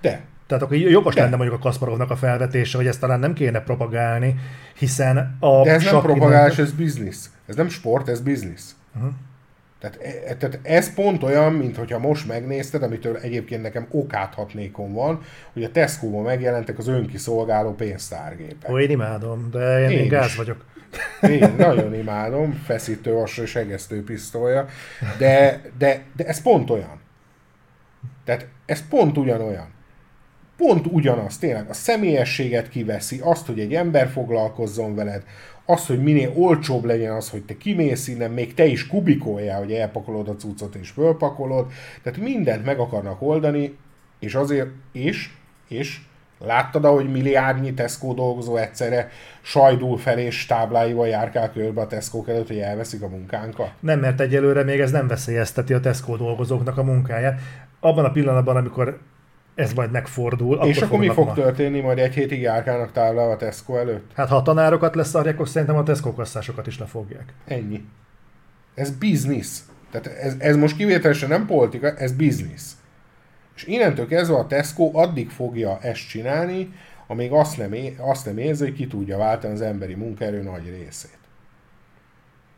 De, 0.00 0.20
tehát 0.46 0.62
akkor 0.62 0.76
jogos 0.76 1.14
De. 1.14 1.22
lenne 1.22 1.36
mondjuk 1.36 1.58
a 1.58 1.62
Kasparovnak 1.62 2.10
a 2.10 2.16
felvetése, 2.16 2.76
hogy 2.76 2.86
ezt 2.86 3.00
talán 3.00 3.20
nem 3.20 3.32
kéne 3.32 3.60
propagálni, 3.60 4.34
hiszen 4.78 5.36
a... 5.40 5.62
De 5.62 5.70
ez 5.70 5.84
nem 5.84 6.00
propagálás, 6.00 6.58
ez 6.58 6.72
biznisz. 6.72 7.30
Ez 7.46 7.56
nem 7.56 7.68
sport, 7.68 8.08
ez 8.08 8.20
biznisz. 8.20 8.76
Uh-huh. 8.96 9.12
Tehát, 9.78 9.98
e, 10.02 10.30
e, 10.30 10.36
tehát 10.36 10.58
ez 10.62 10.94
pont 10.94 11.22
olyan, 11.22 11.52
mint 11.52 11.76
hogyha 11.76 11.98
most 11.98 12.26
megnézted, 12.26 12.82
amitől 12.82 13.16
egyébként 13.16 13.62
nekem 13.62 13.86
okáthatnékom 13.90 14.92
van, 14.92 15.22
hogy 15.52 15.64
a 15.64 15.70
Tesco-ban 15.70 16.22
megjelentek 16.22 16.78
az 16.78 16.88
önkiszolgáló 16.88 17.74
pénztárgépek. 17.74 18.70
Ó, 18.70 18.78
én 18.78 18.90
imádom, 18.90 19.48
de 19.50 19.82
én, 19.82 19.90
én, 19.90 19.98
én 19.98 20.08
gáz 20.08 20.36
vagyok. 20.36 20.64
Én 21.22 21.54
nagyon 21.58 21.94
imádom, 21.94 22.52
feszítő 22.64 23.12
vasra 23.12 23.42
és 23.42 23.56
egesztő 23.56 24.04
pisztolya, 24.04 24.66
de, 25.18 25.62
de, 25.78 26.02
de 26.16 26.26
ez 26.26 26.42
pont 26.42 26.70
olyan. 26.70 27.00
Tehát 28.24 28.46
ez 28.66 28.88
pont 28.88 29.18
ugyanolyan 29.18 29.74
pont 30.56 30.86
ugyanaz, 30.86 31.38
tényleg 31.38 31.68
a 31.68 31.72
személyességet 31.72 32.68
kiveszi, 32.68 33.20
azt, 33.22 33.46
hogy 33.46 33.60
egy 33.60 33.74
ember 33.74 34.08
foglalkozzon 34.08 34.94
veled, 34.94 35.22
azt, 35.64 35.86
hogy 35.86 36.02
minél 36.02 36.32
olcsóbb 36.34 36.84
legyen 36.84 37.12
az, 37.12 37.30
hogy 37.30 37.44
te 37.44 37.56
kimész 37.56 38.08
innen, 38.08 38.30
még 38.30 38.54
te 38.54 38.64
is 38.64 38.86
kubikoljál, 38.86 39.58
hogy 39.58 39.72
elpakolod 39.72 40.28
a 40.28 40.36
cuccot 40.36 40.74
és 40.74 40.90
fölpakolod, 40.90 41.66
tehát 42.02 42.18
mindent 42.18 42.64
meg 42.64 42.78
akarnak 42.78 43.22
oldani, 43.22 43.76
és 44.18 44.34
azért, 44.34 44.68
és, 44.92 45.30
és 45.68 46.00
Láttad, 46.38 46.84
ahogy 46.84 47.10
milliárdnyi 47.10 47.74
Tesco 47.74 48.14
dolgozó 48.14 48.56
egyszerre 48.56 49.10
sajdul 49.42 49.98
fel 49.98 50.18
és 50.18 50.46
tábláival 50.46 51.06
járkál 51.06 51.52
körbe 51.52 51.80
a 51.80 51.86
Tesco 51.86 52.24
előtt, 52.26 52.46
hogy 52.46 52.58
elveszik 52.58 53.02
a 53.02 53.08
munkánkat? 53.08 53.70
Nem, 53.80 54.00
mert 54.00 54.20
egyelőre 54.20 54.62
még 54.62 54.80
ez 54.80 54.90
nem 54.90 55.06
veszélyezteti 55.06 55.72
a 55.72 55.80
Tesco 55.80 56.16
dolgozóknak 56.16 56.78
a 56.78 56.82
munkáját. 56.82 57.40
Abban 57.80 58.04
a 58.04 58.10
pillanatban, 58.10 58.56
amikor 58.56 58.98
ez 59.56 59.72
majd 59.72 59.90
megfordul. 59.90 60.56
És 60.56 60.76
akkor, 60.76 60.88
akkor 60.88 60.98
mi 60.98 61.08
fog 61.08 61.26
ma... 61.26 61.32
történni? 61.32 61.80
Majd 61.80 61.98
egy 61.98 62.14
hétig 62.14 62.40
járkálnak 62.40 62.92
táblával 62.92 63.32
a 63.32 63.36
Tesco 63.36 63.76
előtt? 63.76 64.10
Hát 64.14 64.28
ha 64.28 64.36
a 64.36 64.42
tanárokat 64.42 64.94
leszarják, 64.94 65.34
akkor 65.34 65.48
szerintem 65.48 65.76
a 65.76 65.82
Tesco 65.82 66.14
kasszásokat 66.14 66.66
is 66.66 66.78
lefogják. 66.78 67.34
Ennyi. 67.44 67.84
Ez 68.74 68.90
biznisz. 68.90 69.68
Tehát 69.90 70.06
ez, 70.06 70.34
ez 70.38 70.56
most 70.56 70.76
kivételesen 70.76 71.28
nem 71.28 71.46
politika, 71.46 71.94
ez 71.94 72.12
biznisz. 72.12 72.76
És 73.54 73.64
innentől 73.64 74.06
kezdve 74.06 74.36
a 74.36 74.46
Tesco 74.46 74.90
addig 74.92 75.30
fogja 75.30 75.78
ezt 75.80 76.08
csinálni, 76.08 76.72
amíg 77.06 77.32
azt 77.32 77.56
nem, 77.56 77.72
é- 77.72 77.98
azt 77.98 78.26
nem 78.26 78.38
érzi, 78.38 78.64
hogy 78.64 78.74
ki 78.74 78.86
tudja 78.86 79.18
váltani 79.18 79.52
az 79.52 79.60
emberi 79.60 79.94
munkaerő 79.94 80.42
nagy 80.42 80.68
részét. 80.78 81.18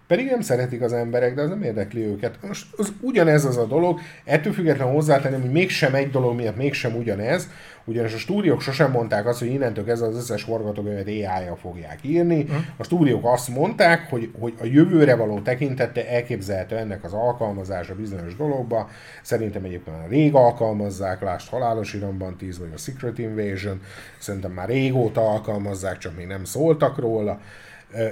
Pedig 0.09 0.27
nem 0.27 0.41
szeretik 0.41 0.83
az 0.83 0.93
emberek, 0.93 1.35
de 1.35 1.43
az 1.43 1.49
nem 1.49 1.63
érdekli 1.63 2.07
őket. 2.07 2.39
Most 2.47 2.67
az 2.77 2.93
ugyanez 3.01 3.45
az 3.45 3.57
a 3.57 3.67
dolog, 3.67 4.01
ettől 4.25 4.53
függetlenül 4.53 4.93
hozzátenném, 4.93 5.41
hogy 5.41 5.51
mégsem 5.51 5.95
egy 5.95 6.11
dolog 6.11 6.35
miatt 6.35 6.57
mégsem 6.57 6.97
ugyanez, 6.97 7.49
ugyanis 7.85 8.15
a 8.15 8.19
stúdiók 8.19 8.61
sosem 8.61 8.91
mondták 8.91 9.27
azt, 9.27 9.39
hogy 9.39 9.49
innentől 9.49 9.85
kezdve 9.85 10.07
az 10.07 10.17
összes 10.17 10.43
forgatókönyvet 10.43 11.07
AI-jal 11.07 11.57
fogják 11.61 11.99
írni. 12.03 12.43
Hm. 12.43 12.55
A 12.77 12.83
stúdiók 12.83 13.25
azt 13.25 13.49
mondták, 13.49 14.11
hogy, 14.11 14.31
hogy 14.39 14.55
a 14.61 14.65
jövőre 14.65 15.15
való 15.15 15.41
tekintette 15.41 16.09
elképzelhető 16.09 16.77
ennek 16.77 17.05
az 17.05 17.13
alkalmazása 17.13 17.95
bizonyos 17.95 18.37
dologba. 18.37 18.89
Szerintem 19.23 19.65
egyébként 19.65 19.97
már 19.99 20.09
rég 20.09 20.35
alkalmazzák, 20.35 21.21
lásd 21.21 21.49
Halálos 21.49 21.95
Iramban 21.95 22.37
10 22.37 22.59
vagy 22.59 22.71
a 22.75 22.79
Secret 22.79 23.19
Invasion, 23.19 23.81
szerintem 24.19 24.51
már 24.53 24.69
régóta 24.69 25.21
alkalmazzák, 25.21 25.99
csak 25.99 26.17
még 26.17 26.27
nem 26.27 26.45
szóltak 26.45 26.99
róla. 26.99 27.41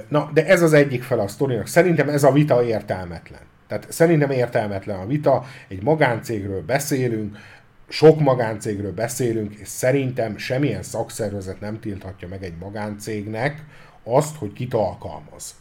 Na, 0.07 0.29
de 0.33 0.45
ez 0.45 0.61
az 0.61 0.73
egyik 0.73 1.03
fel 1.03 1.19
a 1.19 1.27
sztorinak. 1.27 1.67
Szerintem 1.67 2.09
ez 2.09 2.23
a 2.23 2.31
vita 2.31 2.63
értelmetlen. 2.63 3.41
Tehát 3.67 3.91
szerintem 3.91 4.31
értelmetlen 4.31 4.99
a 4.99 5.05
vita, 5.05 5.45
egy 5.67 5.83
magáncégről 5.83 6.61
beszélünk, 6.61 7.37
sok 7.89 8.19
magáncégről 8.19 8.93
beszélünk, 8.93 9.53
és 9.53 9.67
szerintem 9.67 10.37
semmilyen 10.37 10.83
szakszervezet 10.83 11.59
nem 11.59 11.79
tilthatja 11.79 12.27
meg 12.27 12.43
egy 12.43 12.57
magáncégnek 12.59 13.63
azt, 14.03 14.35
hogy 14.35 14.53
kit 14.53 14.73
alkalmaz. 14.73 15.55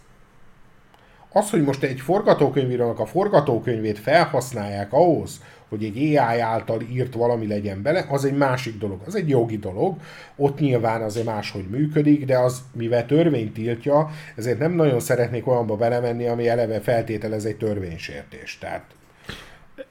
Az, 1.32 1.50
hogy 1.50 1.62
most 1.62 1.82
egy 1.82 2.00
forgatókönyvírónak 2.00 2.98
a 2.98 3.06
forgatókönyvét 3.06 3.98
felhasználják 3.98 4.92
ahhoz, 4.92 5.40
hogy 5.68 5.84
egy 5.84 5.96
AI 5.96 6.38
által 6.38 6.80
írt 6.80 7.14
valami 7.14 7.46
legyen 7.46 7.82
bele, 7.82 8.06
az 8.08 8.24
egy 8.24 8.36
másik 8.36 8.78
dolog. 8.78 9.00
Az 9.06 9.14
egy 9.14 9.28
jogi 9.28 9.58
dolog, 9.58 9.96
ott 10.36 10.58
nyilván 10.58 11.02
azért 11.02 11.26
máshogy 11.26 11.68
működik, 11.70 12.24
de 12.24 12.38
az, 12.38 12.62
mivel 12.72 13.06
törvény 13.06 13.52
tiltja, 13.52 14.10
ezért 14.36 14.58
nem 14.58 14.72
nagyon 14.72 15.00
szeretnék 15.00 15.46
olyanba 15.46 15.76
belemenni, 15.76 16.26
ami 16.26 16.48
eleve 16.48 16.80
feltételez 16.80 17.44
egy 17.44 17.56
törvénysértést. 17.56 18.60
Tehát 18.60 18.84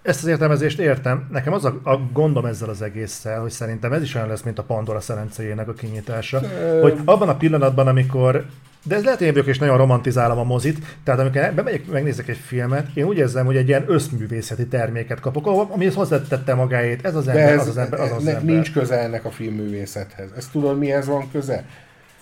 ezt 0.02 0.24
az 0.24 0.30
értelmezést 0.30 0.80
értem. 0.80 1.28
Nekem 1.32 1.54
az 1.54 1.66
a, 1.66 1.80
a 1.84 2.00
gondom 2.14 2.46
ezzel 2.46 2.70
az 2.70 2.82
egésszel, 2.82 3.42
hogy 3.42 3.52
szerintem 3.52 3.94
ez 3.94 4.02
is 4.02 4.16
olyan 4.16 4.28
lesz, 4.28 4.42
mint 4.42 4.60
a 4.60 4.64
Pandora 4.64 5.00
szerencéjének 5.00 5.68
a 5.68 5.74
kinyitása, 5.74 6.42
Ö... 6.42 6.82
hogy 6.82 6.98
abban 7.06 7.30
a 7.30 7.38
pillanatban, 7.38 7.88
amikor 7.88 8.46
de 8.88 8.96
ez 8.96 9.04
lehet, 9.04 9.18
hogy 9.18 9.28
én 9.28 9.34
vagyok 9.34 9.48
és 9.48 9.60
nagyon 9.60 9.78
romantizálom 9.78 10.38
a 10.38 10.44
mozit, 10.44 10.80
tehát 11.04 11.20
amikor 11.20 11.52
bemegyek, 11.56 11.86
megnézek 11.86 12.28
egy 12.28 12.38
filmet, 12.38 12.88
én 12.94 13.04
úgy 13.04 13.18
érzem, 13.18 13.46
hogy 13.46 13.56
egy 13.56 13.68
ilyen 13.68 13.84
összművészeti 13.88 14.68
terméket 14.68 15.20
kapok, 15.20 15.72
amihez 15.72 15.94
hozzátette 15.94 16.54
magáét, 16.54 17.06
ez 17.06 17.16
az 17.16 17.28
ember, 17.28 17.54
ez, 17.54 17.62
az 17.62 17.68
az 17.68 17.78
ember, 17.78 18.00
az 18.00 18.12
az 18.12 18.28
ember. 18.28 18.44
Nincs 18.44 18.72
köze 18.72 19.00
ennek 19.00 19.26
a 19.26 19.32
filmművészethez. 19.32 20.30
Ezt 20.38 20.52
tudod, 20.52 20.78
mihez 20.78 21.08
van 21.08 21.32
köze? 21.32 21.66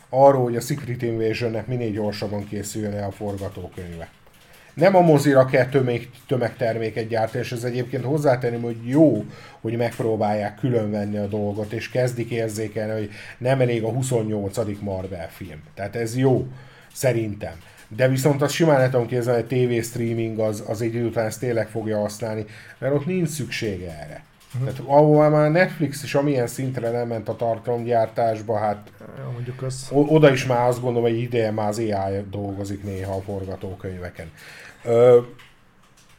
Arról, 0.09 0.43
hogy 0.43 0.55
a 0.55 0.61
Secret 0.61 1.01
Invasionnek 1.01 1.67
minél 1.67 1.91
gyorsabban 1.91 2.47
készüljön 2.47 2.93
el 2.93 3.07
a 3.07 3.11
forgatókönyve 3.11 4.09
nem 4.73 4.95
a 4.95 5.01
mozira 5.01 5.45
kell 5.45 5.65
tömeg, 5.65 6.09
tömegterméket 6.27 7.07
gyártani, 7.07 7.43
és 7.43 7.51
ez 7.51 7.63
egyébként 7.63 8.03
hozzátenném, 8.03 8.61
hogy 8.61 8.77
jó, 8.83 9.25
hogy 9.61 9.77
megpróbálják 9.77 10.55
különvenni 10.55 11.17
a 11.17 11.27
dolgot, 11.27 11.71
és 11.71 11.89
kezdik 11.89 12.29
érzékelni, 12.29 12.91
hogy 12.91 13.09
nem 13.37 13.61
elég 13.61 13.83
a 13.83 13.89
28. 13.89 14.57
Marvel 14.79 15.29
film. 15.29 15.63
Tehát 15.73 15.95
ez 15.95 16.17
jó, 16.17 16.47
szerintem. 16.93 17.53
De 17.87 18.07
viszont 18.07 18.41
azt 18.41 18.53
simán 18.53 18.75
lehet 18.75 18.91
tudom 18.91 19.07
képzelni, 19.07 19.41
hogy 19.41 19.59
a 19.59 19.65
TV 19.65 19.85
streaming 19.85 20.39
az, 20.39 20.63
az 20.67 20.81
egy 20.81 20.93
idő 20.93 21.05
után 21.05 21.25
ezt 21.25 21.39
tényleg 21.39 21.67
fogja 21.67 21.99
használni, 21.99 22.45
mert 22.77 22.93
ott 22.93 23.05
nincs 23.05 23.29
szüksége 23.29 23.99
erre. 24.03 24.23
Uh-huh. 24.53 24.73
Tehát 24.73 24.89
ahol 24.89 25.29
már 25.29 25.51
Netflix 25.51 26.03
is 26.03 26.15
amilyen 26.15 26.47
szintre 26.47 26.91
nem 26.91 27.07
ment 27.07 27.29
a 27.29 27.35
tartalomgyártásba, 27.35 28.57
hát 28.57 28.91
ja, 29.17 29.29
mondjuk 29.33 29.61
az... 29.61 29.87
oda 29.91 30.31
is 30.31 30.45
már 30.45 30.67
azt 30.67 30.81
gondolom, 30.81 31.09
hogy 31.09 31.19
ideje 31.19 31.51
már 31.51 31.67
az 31.67 31.77
AI 31.77 32.23
dolgozik 32.31 32.83
néha 32.83 33.15
a 33.15 33.21
forgatókönyveken. 33.21 34.31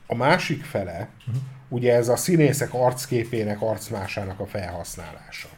A 0.07 0.15
másik 0.15 0.65
fele, 0.65 1.09
uh-huh. 1.19 1.43
ugye 1.69 1.95
ez 1.95 2.09
a 2.09 2.17
színészek 2.17 2.75
arcképének, 2.75 3.63
arcmásának 3.63 4.41
a 4.41 4.47
felhasználása. 4.47 5.49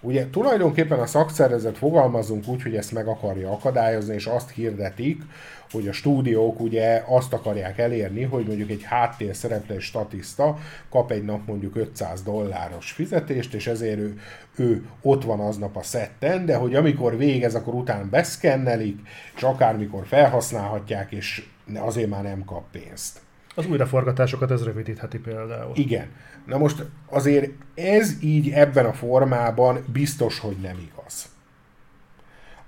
Ugye 0.00 0.30
tulajdonképpen 0.30 0.98
a 0.98 1.06
szakszervezet 1.06 1.78
fogalmazunk 1.78 2.48
úgy, 2.48 2.62
hogy 2.62 2.76
ezt 2.76 2.92
meg 2.92 3.06
akarja 3.06 3.50
akadályozni, 3.50 4.14
és 4.14 4.26
azt 4.26 4.50
hirdetik, 4.50 5.22
hogy 5.70 5.88
a 5.88 5.92
stúdiók 5.92 6.60
ugye 6.60 7.02
azt 7.06 7.32
akarják 7.32 7.78
elérni, 7.78 8.22
hogy 8.22 8.46
mondjuk 8.46 8.70
egy 8.70 8.82
háttér 8.82 9.36
szereplő 9.36 9.78
statiszta 9.78 10.58
kap 10.90 11.10
egy 11.10 11.24
nap 11.24 11.46
mondjuk 11.46 11.76
500 11.76 12.22
dolláros 12.22 12.90
fizetést, 12.90 13.54
és 13.54 13.66
ezért 13.66 13.98
ő, 13.98 14.20
ő 14.56 14.86
ott 15.02 15.24
van 15.24 15.40
aznap 15.40 15.76
a 15.76 15.82
szetten, 15.82 16.46
de 16.46 16.56
hogy 16.56 16.74
amikor 16.74 17.16
végez, 17.16 17.54
akkor 17.54 17.74
után 17.74 18.10
beszkennelik, 18.10 18.98
és 19.36 19.42
akármikor 19.42 20.06
felhasználhatják, 20.06 21.12
és 21.12 21.46
azért 21.74 22.10
már 22.10 22.22
nem 22.22 22.44
kap 22.44 22.70
pénzt. 22.70 23.20
Az 23.54 23.66
újraforgatásokat 23.66 24.50
ez 24.50 24.64
rövidítheti 24.64 25.18
például. 25.18 25.76
Igen. 25.76 26.10
Na 26.46 26.58
most 26.58 26.84
azért 27.06 27.50
ez 27.74 28.22
így 28.22 28.50
ebben 28.50 28.84
a 28.84 28.92
formában 28.92 29.84
biztos, 29.92 30.38
hogy 30.38 30.56
nem 30.56 30.78
igaz. 30.92 31.28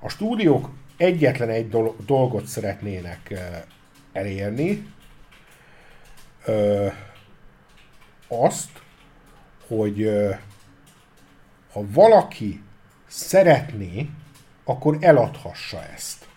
A 0.01 0.09
stúdiók 0.09 0.71
egyetlen 0.97 1.49
egy 1.49 1.69
dolgot 2.07 2.47
szeretnének 2.47 3.35
elérni, 4.13 4.87
azt, 8.29 8.83
hogy 9.67 10.11
ha 11.73 11.85
valaki 11.93 12.63
szeretné, 13.07 14.11
akkor 14.65 14.97
eladhassa 15.01 15.85
ezt. 15.95 16.28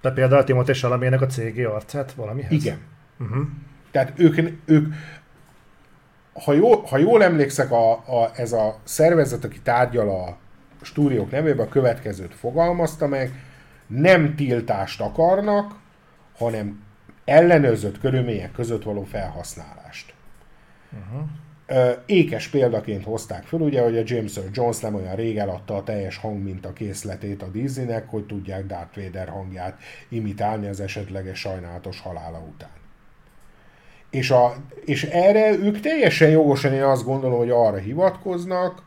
Tehát 0.00 0.16
például 0.16 0.44
Timothée 0.44 0.74
Chalamének 0.74 1.20
a 1.20 1.26
cégi 1.26 1.62
arcát 1.62 2.12
valamihez? 2.12 2.52
Igen. 2.52 2.78
Uh-huh. 3.18 3.46
Tehát 3.90 4.12
ők, 4.16 4.40
ők 4.64 4.94
ha, 6.32 6.52
jól, 6.52 6.82
ha 6.82 6.98
jól 6.98 7.22
emlékszek, 7.22 7.70
a, 7.70 7.92
a, 7.92 8.30
ez 8.34 8.52
a 8.52 8.78
szervezet, 8.84 9.44
aki 9.44 9.60
tárgyal 9.60 10.10
a 10.10 10.36
stúdiók 10.84 11.30
nevében, 11.30 11.66
a 11.66 11.68
következőt 11.68 12.34
fogalmazta 12.34 13.06
meg, 13.06 13.32
nem 13.86 14.34
tiltást 14.34 15.00
akarnak, 15.00 15.74
hanem 16.36 16.82
ellenőrzött 17.24 18.00
körülmények 18.00 18.52
között 18.52 18.82
való 18.82 19.02
felhasználást. 19.02 20.14
Uh-huh. 20.92 21.28
Ékes 22.06 22.48
példaként 22.48 23.04
hozták 23.04 23.44
föl, 23.44 23.60
ugye, 23.60 23.82
hogy 23.82 23.98
a 23.98 24.02
James 24.04 24.36
Earl 24.36 24.48
Jones 24.52 24.78
nem 24.78 24.94
olyan 24.94 25.14
rég 25.14 25.38
eladta 25.38 25.76
a 25.76 25.82
teljes 25.82 26.16
hangminta 26.16 26.72
készletét 26.72 27.42
a 27.42 27.48
Disneynek, 27.48 28.08
hogy 28.08 28.26
tudják 28.26 28.66
Darth 28.66 29.02
Vader 29.02 29.28
hangját 29.28 29.78
imitálni 30.08 30.66
az 30.66 30.80
esetleges 30.80 31.38
sajnálatos 31.38 32.00
halála 32.00 32.38
után. 32.38 32.70
És, 34.10 34.30
a, 34.30 34.54
és 34.84 35.04
erre 35.04 35.50
ők 35.50 35.80
teljesen 35.80 36.30
jogosan, 36.30 36.72
én 36.72 36.82
azt 36.82 37.04
gondolom, 37.04 37.38
hogy 37.38 37.50
arra 37.50 37.76
hivatkoznak, 37.76 38.82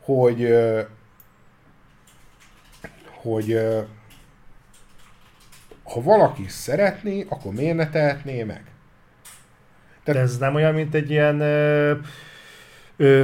hogy 0.00 0.54
hogy 3.22 3.58
ha 5.84 6.02
valaki 6.02 6.44
szeretné, 6.48 7.26
akkor 7.28 7.52
miért 7.52 7.76
ne 7.76 7.88
tehetné 7.88 8.42
meg? 8.42 8.75
Tehát... 10.06 10.22
ez 10.22 10.38
nem 10.38 10.54
olyan, 10.54 10.74
mint 10.74 10.94
egy 10.94 11.10
ilyen, 11.10 11.40
ö, 11.40 11.92
ö, 12.96 13.22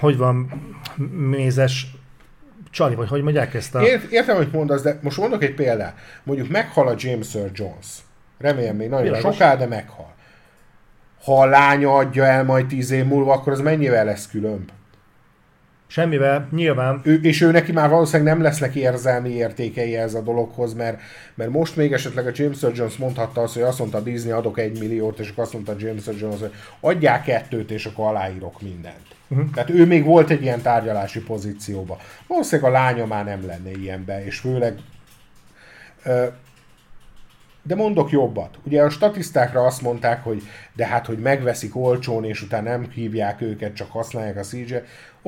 hogy 0.00 0.16
van, 0.16 0.50
mézes 1.10 1.86
csali, 2.70 2.94
vagy 2.94 3.08
hogy 3.08 3.22
mondják 3.22 3.54
ezt 3.54 3.74
a... 3.74 3.82
Ért, 3.82 4.10
értem, 4.10 4.36
hogy 4.36 4.48
mondasz, 4.52 4.82
de 4.82 4.98
most 5.02 5.16
mondok 5.16 5.42
egy 5.42 5.54
példát. 5.54 5.96
Mondjuk 6.22 6.48
meghal 6.48 6.88
a 6.88 6.94
James 6.96 7.34
Earl 7.34 7.50
Jones. 7.52 7.86
Remélem 8.38 8.76
még 8.76 8.88
nagyon 8.88 9.04
Világos. 9.04 9.34
soká, 9.34 9.56
de 9.56 9.66
meghal. 9.66 10.14
Ha 11.24 11.40
a 11.40 11.46
lánya 11.46 11.94
adja 11.94 12.24
el 12.24 12.44
majd 12.44 12.66
tíz 12.66 12.90
év 12.90 13.04
múlva, 13.04 13.32
akkor 13.32 13.52
az 13.52 13.60
mennyivel 13.60 14.04
lesz 14.04 14.28
különb? 14.28 14.70
Semmivel, 15.90 16.48
nyilván. 16.50 17.00
Ő, 17.04 17.20
és 17.22 17.40
ő 17.40 17.50
neki 17.50 17.72
már 17.72 17.88
valószínűleg 17.88 18.32
nem 18.32 18.42
lesznek 18.42 18.74
érzelmi 18.74 19.30
értékei 19.30 19.96
ez 19.96 20.14
a 20.14 20.20
dologhoz, 20.20 20.74
mert, 20.74 21.00
mert 21.34 21.50
most 21.50 21.76
még 21.76 21.92
esetleg 21.92 22.26
a 22.26 22.30
James 22.34 22.62
Earl 22.62 22.76
Jones 22.76 22.96
mondhatta 22.96 23.40
azt, 23.42 23.54
hogy 23.54 23.62
azt 23.62 23.78
mondta 23.78 24.00
Disney, 24.00 24.32
adok 24.32 24.58
egy 24.58 24.78
milliót, 24.78 25.18
és 25.18 25.30
akkor 25.30 25.44
azt 25.44 25.52
mondta 25.52 25.74
James 25.78 26.06
Earl 26.06 26.18
Jones, 26.18 26.38
hogy 26.38 26.52
adják 26.80 27.22
kettőt, 27.22 27.70
és 27.70 27.86
akkor 27.86 28.06
aláírok 28.06 28.62
mindent. 28.62 29.06
Uh-huh. 29.28 29.50
Tehát 29.54 29.70
ő 29.70 29.86
még 29.86 30.04
volt 30.04 30.30
egy 30.30 30.42
ilyen 30.42 30.62
tárgyalási 30.62 31.20
pozícióba. 31.20 31.98
Valószínűleg 32.26 32.70
a 32.70 32.74
lánya 32.74 33.06
már 33.06 33.24
nem 33.24 33.46
lenne 33.46 33.70
ilyenbe, 33.70 34.24
és 34.24 34.38
főleg 34.38 34.78
de 37.68 37.74
mondok 37.74 38.10
jobbat. 38.10 38.58
Ugye 38.62 38.82
a 38.82 38.90
statisztákra 38.90 39.64
azt 39.64 39.82
mondták, 39.82 40.24
hogy 40.24 40.42
de 40.72 40.86
hát, 40.86 41.06
hogy 41.06 41.18
megveszik 41.18 41.76
olcsón, 41.76 42.24
és 42.24 42.42
utána 42.42 42.70
nem 42.70 42.90
hívják 42.90 43.40
őket, 43.40 43.74
csak 43.74 43.90
használják 43.90 44.36
a 44.36 44.42
CJ. 44.42 44.74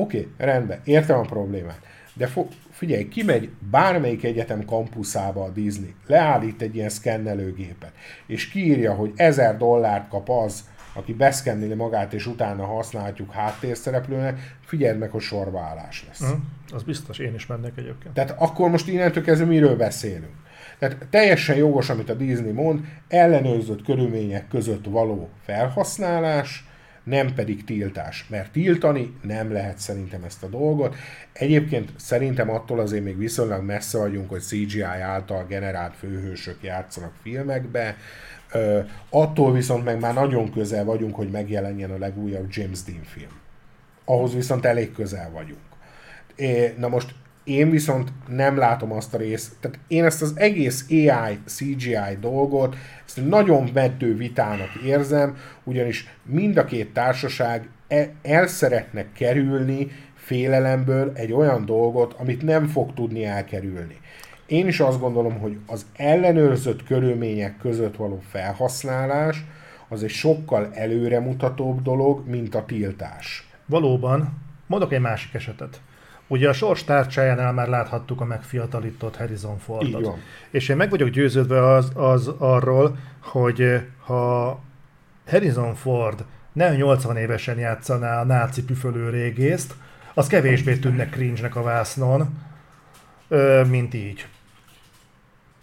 Oké, 0.00 0.18
okay, 0.18 0.28
rendben, 0.36 0.80
értem 0.84 1.18
a 1.18 1.22
problémát. 1.22 1.80
De 2.14 2.26
fo- 2.26 2.54
figyelj, 2.70 3.08
kimegy 3.08 3.50
bármelyik 3.70 4.24
egyetem 4.24 4.64
kampuszába 4.64 5.44
a 5.44 5.50
Disney, 5.50 5.94
leállít 6.06 6.62
egy 6.62 6.74
ilyen 6.74 6.88
szkennelőgépet, 6.88 7.92
és 8.26 8.48
kiírja, 8.48 8.94
hogy 8.94 9.12
1000 9.16 9.56
dollárt 9.56 10.08
kap 10.08 10.28
az, 10.28 10.64
aki 10.92 11.14
beszkenneli 11.14 11.74
magát, 11.74 12.12
és 12.12 12.26
utána 12.26 12.64
használhatjuk 12.64 13.32
háttérszereplőnek, 13.32 14.56
figyeld 14.64 14.98
meg, 14.98 15.10
hogy 15.10 15.20
sorbaállás 15.20 16.04
lesz. 16.06 16.20
Uh-huh. 16.20 16.38
Az 16.72 16.82
biztos, 16.82 17.18
én 17.18 17.34
is 17.34 17.46
mennek 17.46 17.72
egyébként. 17.76 18.14
Tehát 18.14 18.34
akkor 18.38 18.70
most 18.70 18.88
innentől 18.88 19.22
kezdve 19.22 19.46
miről 19.46 19.76
beszélünk? 19.76 20.34
Tehát 20.78 21.06
teljesen 21.10 21.56
jogos, 21.56 21.90
amit 21.90 22.10
a 22.10 22.14
Disney 22.14 22.52
mond, 22.52 22.80
ellenőrzött 23.08 23.82
körülmények 23.82 24.48
között 24.48 24.84
való 24.84 25.28
felhasználás, 25.44 26.64
nem 27.10 27.34
pedig 27.34 27.64
tiltás. 27.64 28.26
Mert 28.28 28.52
tiltani 28.52 29.14
nem 29.22 29.52
lehet 29.52 29.78
szerintem 29.78 30.24
ezt 30.24 30.42
a 30.42 30.46
dolgot. 30.46 30.96
Egyébként 31.32 31.90
szerintem 31.96 32.50
attól 32.50 32.80
azért 32.80 33.04
még 33.04 33.18
viszonylag 33.18 33.64
messze 33.64 33.98
vagyunk, 33.98 34.28
hogy 34.28 34.40
CGI 34.40 34.82
által 34.82 35.44
generált 35.46 35.94
főhősök 35.96 36.62
játszanak 36.62 37.12
filmekbe. 37.22 37.96
Uh, 38.54 38.88
attól 39.10 39.52
viszont 39.52 39.84
meg 39.84 40.00
már 40.00 40.14
nagyon 40.14 40.52
közel 40.52 40.84
vagyunk, 40.84 41.14
hogy 41.14 41.30
megjelenjen 41.30 41.90
a 41.90 41.98
legújabb 41.98 42.46
James 42.50 42.82
Dean 42.82 43.02
film. 43.04 43.38
Ahhoz 44.04 44.34
viszont 44.34 44.64
elég 44.64 44.92
közel 44.92 45.30
vagyunk. 45.30 45.60
É, 46.36 46.74
na 46.78 46.88
most 46.88 47.14
én 47.44 47.70
viszont 47.70 48.12
nem 48.28 48.56
látom 48.56 48.92
azt 48.92 49.14
a 49.14 49.18
részt. 49.18 49.52
Tehát 49.60 49.78
én 49.88 50.04
ezt 50.04 50.22
az 50.22 50.32
egész 50.36 50.86
AI, 50.90 51.38
CGI 51.44 52.18
dolgot, 52.20 52.76
ezt 53.06 53.28
nagyon 53.28 53.70
meddő 53.72 54.16
vitának 54.16 54.70
érzem, 54.84 55.36
ugyanis 55.64 56.06
mind 56.24 56.56
a 56.56 56.64
két 56.64 56.92
társaság 56.92 57.68
e- 57.88 58.10
el 58.22 58.46
szeretne 58.46 59.12
kerülni 59.12 59.90
félelemből 60.14 61.12
egy 61.14 61.32
olyan 61.32 61.64
dolgot, 61.64 62.14
amit 62.18 62.42
nem 62.42 62.66
fog 62.66 62.94
tudni 62.94 63.24
elkerülni. 63.24 63.98
én 64.46 64.66
is 64.66 64.80
azt 64.80 65.00
gondolom, 65.00 65.38
hogy 65.38 65.58
az 65.66 65.86
ellenőrzött 65.96 66.84
körülmények 66.84 67.56
között 67.58 67.96
való 67.96 68.20
felhasználás 68.28 69.44
az 69.88 70.02
egy 70.02 70.10
sokkal 70.10 70.70
előremutatóbb 70.72 71.82
dolog, 71.82 72.28
mint 72.28 72.54
a 72.54 72.64
tiltás. 72.64 73.48
Valóban. 73.66 74.38
Mondok 74.66 74.92
egy 74.92 75.00
másik 75.00 75.34
esetet. 75.34 75.80
Ugye 76.32 76.48
a 76.48 76.52
sors 76.52 76.84
tárcsájánál 76.84 77.52
már 77.52 77.68
láthattuk 77.68 78.20
a 78.20 78.24
megfiatalított 78.24 79.16
Harrison 79.16 79.58
Fordot. 79.58 80.02
És 80.50 80.68
én 80.68 80.76
meg 80.76 80.90
vagyok 80.90 81.08
győződve 81.08 81.66
az, 81.66 81.90
az 81.94 82.28
arról, 82.38 82.96
hogy 83.20 83.80
ha 84.04 84.60
Harrison 85.26 85.74
Ford 85.74 86.24
nem 86.52 86.74
80 86.74 87.16
évesen 87.16 87.58
játszaná 87.58 88.20
a 88.20 88.24
náci 88.24 88.64
püfölő 88.64 89.10
régészt, 89.10 89.74
az 90.14 90.26
kevésbé 90.26 90.76
tűnne 90.76 91.08
cringe-nek 91.08 91.56
a 91.56 91.62
vásznon, 91.62 92.38
ö, 93.28 93.64
mint 93.64 93.94
így. 93.94 94.26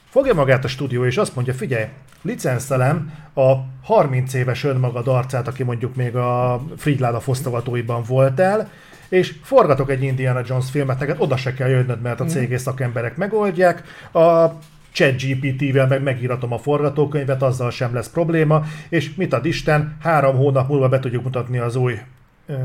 Fogja 0.10 0.34
magát 0.34 0.64
a 0.64 0.68
stúdió, 0.68 1.06
és 1.06 1.18
azt 1.18 1.36
mondja, 1.36 1.54
figyelj, 1.54 1.86
licenszelem 2.22 3.14
a 3.34 3.54
30 3.84 4.34
éves 4.34 4.64
önmagad 4.64 5.08
arcát, 5.08 5.48
aki 5.48 5.64
mondjuk 5.64 5.96
még 5.96 6.16
a 6.16 6.62
Fridláda 6.78 7.20
fosztogatóiban 7.20 8.04
voltál, 8.08 8.70
és 9.10 9.36
forgatok 9.42 9.90
egy 9.90 10.04
Indiana 10.04 10.42
Jones 10.46 10.70
filmet, 10.70 11.00
neked 11.00 11.16
oda 11.20 11.38
se 11.38 11.54
kell 11.54 11.70
jönnöd, 11.70 12.02
mert 12.02 12.20
a 12.20 12.26
cégész 12.26 12.62
szakemberek 12.62 13.18
megoldják, 13.18 13.84
a 14.14 14.48
ChatGPT-vel 14.92 15.88
meg 15.88 16.04
megíratom 16.04 16.54
a 16.54 16.58
forgatókönyvet, 16.58 17.42
azzal 17.42 17.72
sem 17.72 17.94
lesz 17.94 18.10
probléma, 18.10 18.64
és 18.90 19.16
mit 19.16 19.34
ad 19.34 19.46
Isten, 19.46 19.98
három 20.02 20.36
hónap 20.36 20.68
múlva 20.68 20.90
be 20.90 21.00
tudjuk 21.00 21.24
mutatni 21.24 21.58
az 21.58 21.76
új 21.76 22.00
uh, 22.46 22.56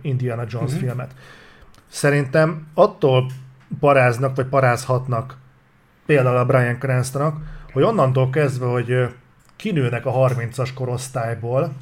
Indiana 0.00 0.44
Jones 0.48 0.72
uh-huh. 0.72 0.86
filmet. 0.86 1.10
Szerintem 1.88 2.66
attól 2.74 3.30
paráznak, 3.80 4.36
vagy 4.36 4.46
parázhatnak 4.46 5.36
például 6.06 6.36
a 6.36 6.44
Brian 6.44 6.78
Cranstonnak, 6.78 7.36
hogy 7.72 7.82
onnantól 7.82 8.30
kezdve, 8.30 8.66
hogy 8.66 9.08
kinőnek 9.56 10.06
a 10.06 10.12
30-as 10.12 10.70
korosztályból, 10.74 11.72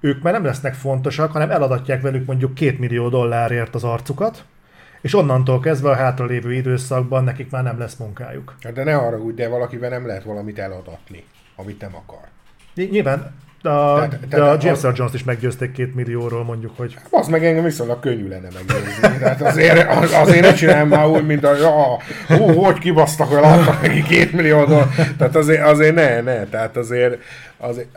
ők 0.00 0.22
már 0.22 0.32
nem 0.32 0.44
lesznek 0.44 0.74
fontosak, 0.74 1.32
hanem 1.32 1.50
eladatják 1.50 2.02
velük 2.02 2.26
mondjuk 2.26 2.54
két 2.54 2.78
millió 2.78 3.08
dollárért 3.08 3.74
az 3.74 3.84
arcukat, 3.84 4.44
és 5.00 5.14
onnantól 5.14 5.60
kezdve 5.60 5.90
a 5.90 5.94
hátralévő 5.94 6.52
időszakban 6.52 7.24
nekik 7.24 7.50
már 7.50 7.62
nem 7.62 7.78
lesz 7.78 7.94
munkájuk. 7.96 8.54
Hát 8.62 8.72
De 8.72 8.84
ne 8.84 8.96
arra 8.96 9.18
úgy, 9.18 9.34
de 9.34 9.48
valakivel 9.48 9.90
nem 9.90 10.06
lehet 10.06 10.24
valamit 10.24 10.58
eladatni, 10.58 11.24
amit 11.56 11.80
nem 11.80 11.94
akar. 11.94 12.20
Ny- 12.74 12.90
Nyilván 12.90 13.18
a, 13.62 13.68
Tehát- 13.68 14.20
de 14.20 14.26
tehát 14.36 14.54
a 14.62 14.66
James 14.66 14.82
Earl 14.84 14.94
Jones 14.96 15.12
is 15.14 15.24
meggyőzték 15.24 15.72
két 15.72 15.94
millióról 15.94 16.44
mondjuk, 16.44 16.76
hogy 16.76 16.96
Az 17.10 17.28
meg 17.28 17.44
engem 17.44 17.64
viszonylag 17.64 18.00
könnyű 18.00 18.28
lenne 18.28 18.48
megnézni. 18.54 19.18
Tehát 19.18 19.40
azért, 19.42 19.88
az, 19.90 20.12
azért 20.12 20.40
ne 20.40 20.52
csinálj 20.52 20.88
már 20.88 21.06
úgy, 21.06 21.26
mint 21.26 21.44
a, 21.44 21.54
ja, 21.56 21.98
hú, 22.36 22.52
hogy 22.52 22.78
kibasztak, 22.78 23.28
hogy 23.28 23.36
adtak 23.42 23.82
neki 23.82 24.02
két 24.02 24.32
millió 24.32 24.64
dollár. 24.64 24.88
Tehát 25.18 25.36
azért, 25.36 25.62
azért 25.66 25.94
ne, 25.94 26.20
ne. 26.20 26.44
Tehát 26.44 26.76
azért, 26.76 27.22
azért 27.56 27.88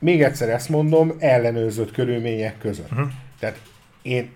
még 0.00 0.22
egyszer 0.22 0.48
ezt 0.48 0.68
mondom, 0.68 1.14
ellenőrzött 1.18 1.92
körülmények 1.92 2.58
között. 2.58 2.90
Uh-huh. 2.90 3.08
Tehát 3.38 3.60
én, 4.02 4.32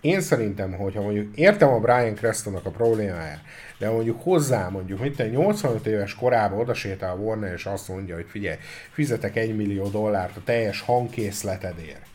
én 0.00 0.20
szerintem, 0.20 0.72
hogyha 0.72 1.02
mondjuk 1.02 1.36
értem 1.36 1.68
a 1.68 1.78
Brian 1.78 2.14
Crestonnak 2.14 2.66
a 2.66 2.70
problémáját, 2.70 3.40
de 3.78 3.90
mondjuk 3.90 4.22
hozzá 4.22 4.68
mondjuk, 4.68 5.00
mint 5.00 5.20
egy 5.20 5.30
85 5.30 5.86
éves 5.86 6.14
korában 6.14 6.58
odasétál 6.58 7.12
a 7.12 7.18
Warner, 7.18 7.52
és 7.52 7.66
azt 7.66 7.88
mondja, 7.88 8.14
hogy 8.14 8.26
figyelj, 8.28 8.56
fizetek 8.90 9.36
1 9.36 9.56
millió 9.56 9.88
dollárt 9.88 10.36
a 10.36 10.40
teljes 10.44 10.80
hangkészletedért, 10.80 12.06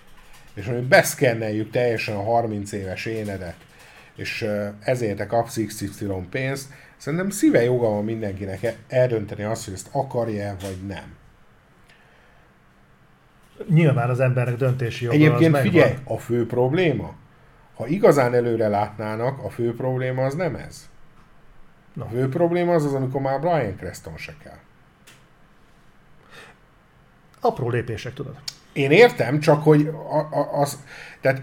és 0.54 0.66
mondjuk 0.66 0.88
beszkenneljük 0.88 1.72
teljesen 1.72 2.16
a 2.16 2.24
30 2.24 2.72
éves 2.72 3.06
énedet, 3.06 3.56
és 4.16 4.48
ezért 4.80 5.18
te 5.18 5.26
kapsz 5.26 5.60
XY 5.66 6.06
pénzt, 6.30 6.70
szerintem 6.98 7.30
szíve 7.30 7.64
joga 7.64 7.90
van 7.90 8.04
mindenkinek 8.04 8.64
e- 8.64 8.76
eldönteni 8.88 9.44
azt, 9.44 9.66
hogy 9.66 9.74
ezt 9.74 9.90
akarja 9.92 10.56
vagy 10.62 10.78
nem. 10.88 11.19
Nyilván 13.68 14.10
az 14.10 14.20
embernek 14.20 14.56
döntési 14.56 15.04
joga 15.04 15.16
Egyébként 15.16 15.56
az 15.56 15.62
figyelj, 15.62 15.92
megvan. 15.94 16.16
a 16.16 16.20
fő 16.20 16.46
probléma, 16.46 17.14
ha 17.76 17.88
igazán 17.88 18.34
előre 18.34 18.68
látnának, 18.68 19.44
a 19.44 19.50
fő 19.50 19.76
probléma 19.76 20.24
az 20.26 20.34
nem 20.34 20.56
ez. 20.56 20.90
No. 21.94 22.04
A 22.04 22.08
fő 22.08 22.30
probléma 22.30 22.74
az 22.74 22.86
az, 22.86 22.94
amikor 22.94 23.22
már 23.22 23.40
Brian 23.40 23.76
Creston 23.78 24.18
se 24.18 24.36
kell. 24.44 24.58
Apró 27.40 27.70
lépések, 27.70 28.14
tudod. 28.14 28.36
Én 28.74 28.92
értem, 28.92 29.40
csak 29.40 29.64
hogy 29.64 29.88
a, 29.88 30.18
a, 30.18 30.60
az, 30.62 30.84
tehát 31.22 31.42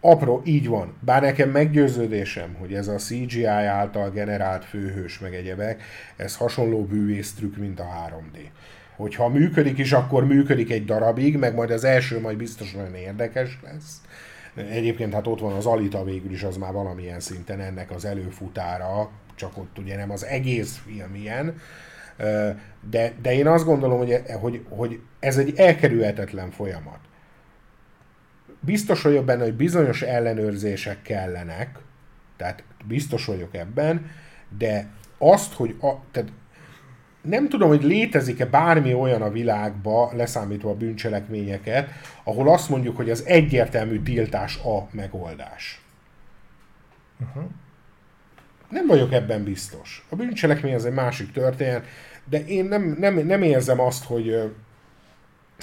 apró, 0.00 0.42
így 0.44 0.68
van. 0.68 0.94
Bár 1.00 1.22
nekem 1.22 1.50
meggyőződésem, 1.50 2.54
hogy 2.54 2.74
ez 2.74 2.88
a 2.88 2.96
CGI 2.96 3.44
által 3.44 4.10
generált 4.10 4.64
főhős 4.64 5.18
meg 5.18 5.34
egyebek, 5.34 5.82
ez 6.16 6.36
hasonló 6.36 6.84
bűvésztrükk, 6.84 7.56
mint 7.56 7.80
a 7.80 7.86
3D. 8.08 8.38
Hogyha 8.96 9.28
működik 9.28 9.78
is, 9.78 9.92
akkor 9.92 10.26
működik 10.26 10.70
egy 10.70 10.84
darabig, 10.84 11.36
meg 11.36 11.54
majd 11.54 11.70
az 11.70 11.84
első 11.84 12.20
majd 12.20 12.36
biztos 12.36 12.72
nagyon 12.72 12.94
érdekes 12.94 13.58
lesz. 13.62 14.00
Egyébként 14.54 15.14
hát 15.14 15.26
ott 15.26 15.40
van 15.40 15.52
az 15.52 15.66
Alita 15.66 16.04
végül 16.04 16.30
is, 16.30 16.42
az 16.42 16.56
már 16.56 16.72
valamilyen 16.72 17.20
szinten 17.20 17.60
ennek 17.60 17.90
az 17.90 18.04
előfutára, 18.04 19.10
csak 19.34 19.58
ott 19.58 19.78
ugye 19.78 19.96
nem 19.96 20.10
az 20.10 20.24
egész 20.24 20.80
film 20.86 21.14
ilyen. 21.14 21.60
De, 22.90 23.12
de 23.22 23.34
én 23.34 23.46
azt 23.46 23.64
gondolom, 23.64 23.98
hogy, 23.98 24.22
hogy, 24.40 24.64
hogy 24.68 25.00
ez 25.20 25.38
egy 25.38 25.56
elkerülhetetlen 25.56 26.50
folyamat. 26.50 26.98
Biztos 28.60 29.02
vagyok 29.02 29.24
benne, 29.24 29.42
hogy 29.42 29.54
bizonyos 29.54 30.02
ellenőrzések 30.02 31.02
kellenek, 31.02 31.78
tehát 32.36 32.62
biztos 32.84 33.24
vagyok 33.24 33.54
ebben, 33.54 34.10
de 34.58 34.88
azt, 35.18 35.52
hogy 35.52 35.76
a, 35.80 35.92
tehát 36.10 36.32
nem 37.24 37.48
tudom, 37.48 37.68
hogy 37.68 37.82
létezik-e 37.82 38.46
bármi 38.46 38.94
olyan 38.94 39.22
a 39.22 39.30
világban, 39.30 40.16
leszámítva 40.16 40.70
a 40.70 40.76
bűncselekményeket, 40.76 41.88
ahol 42.24 42.52
azt 42.52 42.68
mondjuk, 42.68 42.96
hogy 42.96 43.10
az 43.10 43.24
egyértelmű 43.26 44.02
tiltás 44.02 44.56
a 44.56 44.88
megoldás. 44.90 45.82
Uh-huh. 47.20 47.44
Nem 48.68 48.86
vagyok 48.86 49.12
ebben 49.12 49.44
biztos. 49.44 50.06
A 50.08 50.16
bűncselekmény 50.16 50.74
az 50.74 50.84
egy 50.84 50.92
másik 50.92 51.32
történet, 51.32 51.84
de 52.24 52.44
én 52.44 52.64
nem, 52.64 52.96
nem, 52.98 53.26
nem 53.26 53.42
érzem 53.42 53.80
azt, 53.80 54.04
hogy 54.04 54.52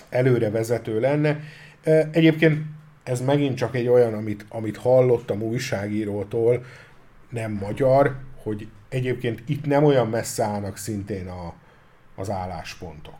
előre 0.09 0.49
vezető 0.49 0.99
lenne. 0.99 1.39
Egyébként 2.11 2.65
ez 3.03 3.21
megint 3.21 3.57
csak 3.57 3.75
egy 3.75 3.87
olyan, 3.87 4.13
amit, 4.13 4.45
amit 4.49 4.77
hallottam 4.77 5.41
újságírótól, 5.41 6.65
nem 7.29 7.51
magyar, 7.51 8.15
hogy 8.43 8.67
egyébként 8.91 9.43
itt 9.45 9.65
nem 9.65 9.83
olyan 9.83 10.07
messze 10.07 10.43
állnak 10.43 10.77
szintén 10.77 11.27
a, 11.27 11.53
az 12.15 12.29
álláspontok. 12.29 13.19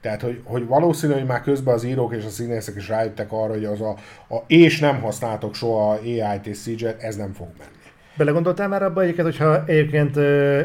Tehát, 0.00 0.20
hogy, 0.20 0.40
hogy 0.44 0.66
valószínű, 0.66 1.12
hogy 1.12 1.26
már 1.26 1.42
közben 1.42 1.74
az 1.74 1.84
írók 1.84 2.14
és 2.14 2.24
a 2.24 2.28
színészek 2.28 2.76
is 2.76 2.88
rájöttek 2.88 3.32
arra, 3.32 3.52
hogy 3.52 3.64
az 3.64 3.80
a, 3.80 3.96
a 4.34 4.44
és 4.46 4.78
nem 4.78 5.00
használtok 5.00 5.54
soha 5.54 5.92
AI-t 5.92 6.46
és 6.46 6.58
CG-et, 6.58 7.02
ez 7.02 7.16
nem 7.16 7.32
fog 7.32 7.48
menni. 7.58 7.70
Belegondoltál 8.16 8.68
már 8.68 8.82
abba 8.82 9.02
egyiket, 9.02 9.24
hogyha 9.24 9.64
egyébként 9.64 10.16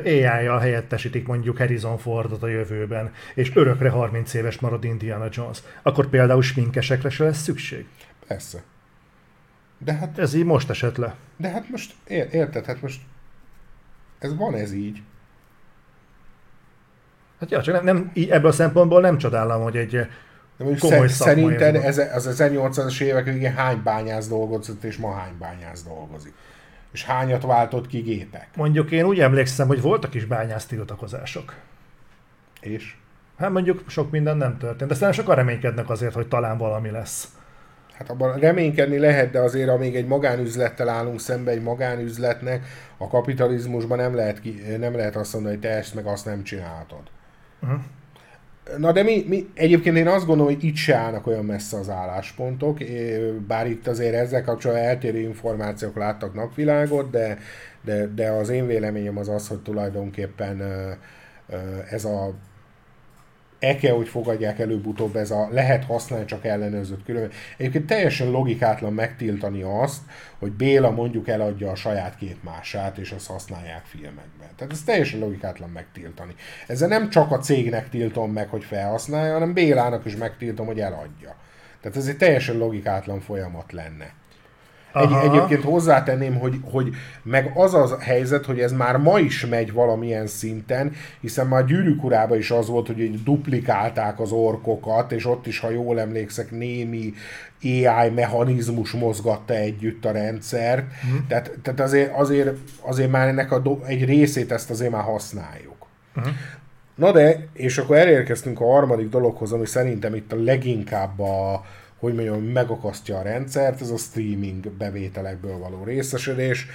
AI-jal 0.05 0.59
helyettesítik 0.59 1.27
mondjuk 1.27 1.57
Harrison 1.57 1.97
Fordot 1.97 2.43
a 2.43 2.47
jövőben, 2.47 3.11
és 3.35 3.51
örökre 3.55 3.89
30 3.89 4.33
éves 4.33 4.59
marad 4.59 4.83
Indiana 4.83 5.27
Jones, 5.31 5.57
akkor 5.81 6.07
például 6.07 6.41
sminkesekre 6.41 7.09
se 7.09 7.23
lesz 7.23 7.41
szükség? 7.41 7.85
Persze. 8.27 8.63
De 9.77 9.93
hát, 9.93 10.19
Ez 10.19 10.33
így 10.33 10.45
most 10.45 10.69
esett 10.69 10.97
le. 10.97 11.15
de 11.37 11.49
hát 11.49 11.69
most, 11.69 11.93
ér, 12.07 12.27
érted, 12.31 12.65
hát 12.65 12.81
most 12.81 13.01
ez 14.19 14.35
van 14.35 14.53
ez 14.53 14.73
így. 14.73 15.01
Hát 17.39 17.51
ja, 17.51 17.61
csak 17.61 17.75
nem, 17.75 17.83
nem, 17.83 18.11
így 18.13 18.29
ebből 18.29 18.49
a 18.49 18.53
szempontból 18.53 19.01
nem 19.01 19.17
csodálom, 19.17 19.61
hogy 19.61 19.77
egy 19.77 19.91
De 19.91 20.07
mondjuk 20.57 20.79
Komoly 20.79 21.07
szer- 21.07 21.27
szerinted 21.27 21.75
ez 21.75 21.97
ez, 21.97 22.25
az 22.25 22.41
1800-as 22.41 23.01
évek 23.01 23.25
végén 23.25 23.53
hány 23.53 23.81
bányász 23.83 24.27
dolgozott, 24.27 24.83
és 24.83 24.97
ma 24.97 25.13
hány 25.13 25.37
bányász 25.39 25.83
dolgozik? 25.83 26.33
És 26.91 27.05
hányat 27.05 27.43
váltott 27.43 27.87
ki 27.87 27.99
gépek? 27.99 28.47
mondjuk 28.55 28.91
én 28.91 29.05
úgy 29.05 29.19
emlékszem, 29.19 29.67
hogy 29.67 29.81
voltak 29.81 30.13
is 30.13 30.25
bányász 30.25 30.65
tiltakozások. 30.65 31.53
És? 32.59 32.95
Hát 33.37 33.49
mondjuk 33.49 33.83
sok 33.87 34.11
minden 34.11 34.37
nem 34.37 34.57
történt, 34.57 34.87
de 34.89 34.93
aztán 34.93 35.11
sokan 35.11 35.35
reménykednek 35.35 35.89
azért, 35.89 36.13
hogy 36.13 36.27
talán 36.27 36.57
valami 36.57 36.89
lesz. 36.89 37.27
Hát 37.97 38.09
abban 38.09 38.39
reménykedni 38.39 38.97
lehet, 38.97 39.31
de 39.31 39.39
azért, 39.39 39.69
amíg 39.69 39.95
egy 39.95 40.07
magánüzlettel 40.07 40.89
állunk 40.89 41.19
szembe 41.19 41.51
egy 41.51 41.61
magánüzletnek, 41.61 42.65
a 42.97 43.07
kapitalizmusban 43.07 43.97
nem 43.97 44.15
lehet, 44.15 44.41
ki, 44.41 44.61
nem 44.79 44.95
lehet 44.95 45.15
azt 45.15 45.33
mondani, 45.33 45.53
hogy 45.53 45.63
te 45.63 45.69
ezt 45.69 45.95
meg 45.95 46.05
azt 46.05 46.25
nem 46.25 46.43
csinálhatod. 46.43 47.01
Uh-huh. 47.61 47.79
Na 48.77 48.91
de 48.91 49.03
mi, 49.03 49.25
mi, 49.27 49.49
egyébként 49.53 49.97
én 49.97 50.07
azt 50.07 50.25
gondolom, 50.25 50.53
hogy 50.53 50.63
itt 50.63 50.75
se 50.75 50.95
állnak 50.95 51.27
olyan 51.27 51.45
messze 51.45 51.77
az 51.77 51.89
álláspontok, 51.89 52.77
bár 53.47 53.67
itt 53.67 53.87
azért 53.87 54.13
ezzel 54.13 54.43
kapcsolatban 54.43 54.85
eltérő 54.85 55.19
információk 55.19 55.95
láttak 55.95 56.33
napvilágot, 56.33 57.09
de, 57.09 57.37
de, 57.81 58.07
de 58.07 58.29
az 58.29 58.49
én 58.49 58.67
véleményem 58.67 59.17
az 59.17 59.29
az, 59.29 59.47
hogy 59.47 59.59
tulajdonképpen 59.59 60.61
ez 61.89 62.05
a 62.05 62.33
e 63.59 63.75
kell, 63.75 63.95
hogy 63.95 64.07
fogadják 64.07 64.59
előbb-utóbb 64.59 65.15
ez 65.15 65.31
a 65.31 65.47
lehet 65.51 65.85
használni 65.85 66.25
csak 66.25 66.45
ellenőrzött 66.45 67.03
különböző. 67.03 67.33
Egyébként 67.57 67.85
teljesen 67.85 68.29
logikátlan 68.31 68.93
megtiltani 68.93 69.61
azt, 69.61 70.01
hogy 70.39 70.51
Béla 70.51 70.91
mondjuk 70.91 71.27
eladja 71.27 71.71
a 71.71 71.75
saját 71.75 72.17
képmását, 72.17 72.97
és 72.97 73.11
azt 73.11 73.27
használják 73.27 73.85
filmekben. 73.85 74.49
Tehát 74.55 74.73
ez 74.73 74.83
teljesen 74.83 75.19
logikátlan 75.19 75.69
megtiltani. 75.69 76.35
Ezzel 76.67 76.87
nem 76.87 77.09
csak 77.09 77.31
a 77.31 77.37
cégnek 77.37 77.89
tiltom 77.89 78.31
meg, 78.31 78.49
hogy 78.49 78.63
felhasználja, 78.63 79.33
hanem 79.33 79.53
Bélának 79.53 80.05
is 80.05 80.15
megtiltom, 80.15 80.65
hogy 80.65 80.79
eladja. 80.79 81.35
Tehát 81.81 81.97
ez 81.97 82.07
egy 82.07 82.17
teljesen 82.17 82.57
logikátlan 82.57 83.19
folyamat 83.19 83.71
lenne. 83.71 84.13
Egy, 85.01 85.29
egyébként 85.29 85.63
hozzátenném, 85.63 86.35
hogy, 86.39 86.55
hogy 86.71 86.89
meg 87.23 87.51
az 87.55 87.73
a 87.73 87.97
helyzet, 87.99 88.45
hogy 88.45 88.59
ez 88.59 88.71
már 88.71 88.97
ma 88.97 89.19
is 89.19 89.45
megy 89.45 89.73
valamilyen 89.73 90.27
szinten, 90.27 90.91
hiszen 91.21 91.47
már 91.47 91.65
gyűrűk 91.65 92.03
urában 92.03 92.37
is 92.37 92.51
az 92.51 92.67
volt, 92.67 92.87
hogy 92.87 93.23
duplikálták 93.23 94.19
az 94.19 94.31
orkokat, 94.31 95.11
és 95.11 95.25
ott 95.25 95.47
is, 95.47 95.59
ha 95.59 95.69
jól 95.69 95.99
emlékszek, 95.99 96.51
némi 96.51 97.13
AI 97.63 98.09
mechanizmus 98.15 98.91
mozgatta 98.91 99.53
együtt 99.53 100.05
a 100.05 100.11
rendszert. 100.11 100.85
Uh-huh. 101.03 101.27
Tehát, 101.27 101.51
tehát 101.61 101.79
azért, 101.79 102.17
azért, 102.17 102.57
azért 102.81 103.11
már 103.11 103.27
ennek 103.27 103.51
a 103.51 103.59
do- 103.59 103.85
egy 103.85 104.05
részét 104.05 104.51
ezt 104.51 104.69
azért 104.69 104.91
már 104.91 105.03
használjuk. 105.03 105.87
Uh-huh. 106.15 106.33
Na 106.95 107.11
de, 107.11 107.47
és 107.53 107.77
akkor 107.77 107.97
elérkeztünk 107.97 108.59
a 108.59 108.71
harmadik 108.71 109.09
dologhoz, 109.09 109.51
ami 109.51 109.65
szerintem 109.65 110.15
itt 110.15 110.31
a 110.31 110.43
leginkább 110.43 111.19
a, 111.19 111.65
hogy 111.97 112.13
mondjam, 112.13 112.43
megakasztja 112.43 113.17
a 113.17 113.21
rendszert, 113.21 113.81
ez 113.81 113.89
a 113.89 113.97
streaming 113.97 114.69
bevételekből 114.69 115.57
való 115.57 115.83
részesedés. 115.83 116.67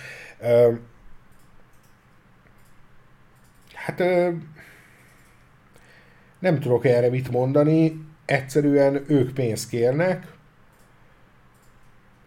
Hát 3.74 3.98
nem 6.38 6.60
tudok 6.60 6.84
erre 6.84 7.08
mit 7.08 7.30
mondani, 7.30 8.04
egyszerűen 8.24 9.04
ők 9.06 9.34
pénzt 9.34 9.68
kérnek, 9.68 10.26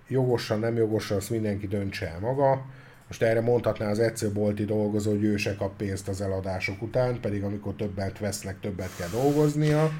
jogosan, 0.08 0.60
nem 0.60 0.76
jogosan, 0.76 1.18
azt 1.18 1.30
mindenki 1.30 1.68
döntse 1.68 2.08
el 2.08 2.20
maga. 2.20 2.66
Most 3.08 3.22
erre 3.22 3.42
mondhatná 3.42 3.90
az 3.90 4.00
egyszerbolti 4.00 4.66
dolgozó, 4.66 5.12
hogy 5.12 5.24
ő 5.24 5.38
se 5.38 5.56
kap 5.56 5.78
pénzt 5.78 6.08
az 6.08 6.22
eladások 6.22 6.82
után, 6.82 7.20
pedig 7.20 7.44
amikor 7.44 7.74
többet 7.74 8.20
vesznek, 8.20 8.60
többet 8.60 8.96
kell 8.98 9.10
dolgoznia. 9.10 9.92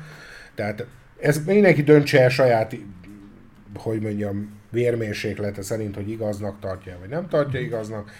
Tehát 0.56 0.86
ez 1.20 1.46
mindenki 1.46 1.84
döntse 1.84 2.22
el 2.22 2.30
saját, 2.30 2.76
hogy 3.76 4.02
mondjam, 4.02 4.60
vérmérséklete 4.70 5.62
szerint, 5.62 5.96
hogy 5.96 6.10
igaznak 6.10 6.60
tartja, 6.60 6.98
vagy 7.00 7.10
nem 7.10 7.28
tartja 7.28 7.60
igaznak. 7.60 8.12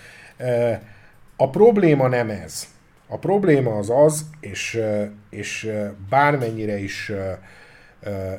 A 1.36 1.50
probléma 1.50 2.08
nem 2.08 2.30
ez. 2.30 2.68
A 3.08 3.18
probléma 3.18 3.78
az 3.78 3.90
az, 3.90 4.26
és, 4.40 4.82
és 5.30 5.72
bármennyire 6.10 6.78
is 6.78 7.12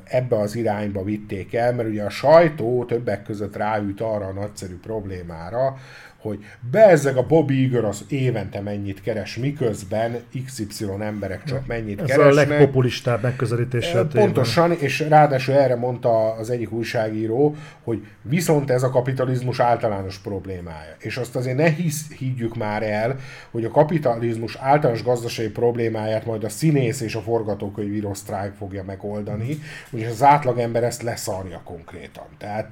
ebbe 0.04 0.38
az 0.38 0.56
irányba 0.56 1.04
vitték 1.04 1.54
el, 1.54 1.74
mert 1.74 1.88
ugye 1.88 2.02
a 2.02 2.10
sajtó 2.10 2.84
többek 2.84 3.22
között 3.22 3.56
ráüt 3.56 4.00
arra 4.00 4.26
a 4.26 4.32
nagyszerű 4.32 4.78
problémára, 4.78 5.76
hogy 6.20 6.44
bezzeg 6.70 7.16
a 7.16 7.26
Bob 7.26 7.50
Iger 7.50 7.84
az 7.84 8.04
évente 8.08 8.60
mennyit 8.60 9.02
keres, 9.02 9.36
miközben 9.36 10.16
XY 10.44 10.84
emberek 11.00 11.44
csak 11.44 11.66
mennyit 11.66 12.00
Ez 12.00 12.06
keresnek. 12.06 12.30
Ez 12.30 12.48
a 12.48 12.48
legpopulistább 12.48 13.22
megközelítés. 13.22 13.94
Pontosan, 14.12 14.72
és 14.72 15.00
ráadásul 15.00 15.54
erre 15.54 15.76
mondta 15.76 16.32
az 16.32 16.50
egyik 16.50 16.72
újságíró, 16.72 17.56
hogy 17.82 18.06
viszont 18.22 18.70
ez 18.70 18.82
a 18.82 18.90
kapitalizmus 18.90 19.60
általános 19.60 20.18
problémája. 20.18 20.94
És 20.98 21.16
azt 21.16 21.36
azért 21.36 21.56
ne 21.56 21.68
hisz, 21.70 22.12
higgyük 22.18 22.56
már 22.56 22.82
el, 22.82 23.16
hogy 23.50 23.64
a 23.64 23.70
kapitalizmus 23.70 24.56
általános 24.60 25.02
gazdasági 25.02 25.50
problémáját 25.50 26.26
majd 26.26 26.44
a 26.44 26.48
színész 26.48 27.00
és 27.00 27.14
a 27.14 27.20
forgatókönyvíró 27.20 28.14
sztrájk 28.14 28.52
fogja 28.52 28.84
megoldani, 28.84 29.58
és 29.90 30.06
az 30.06 30.22
átlagember 30.22 30.84
ezt 30.84 31.02
leszarja 31.02 31.60
konkrétan. 31.64 32.24
Tehát, 32.38 32.68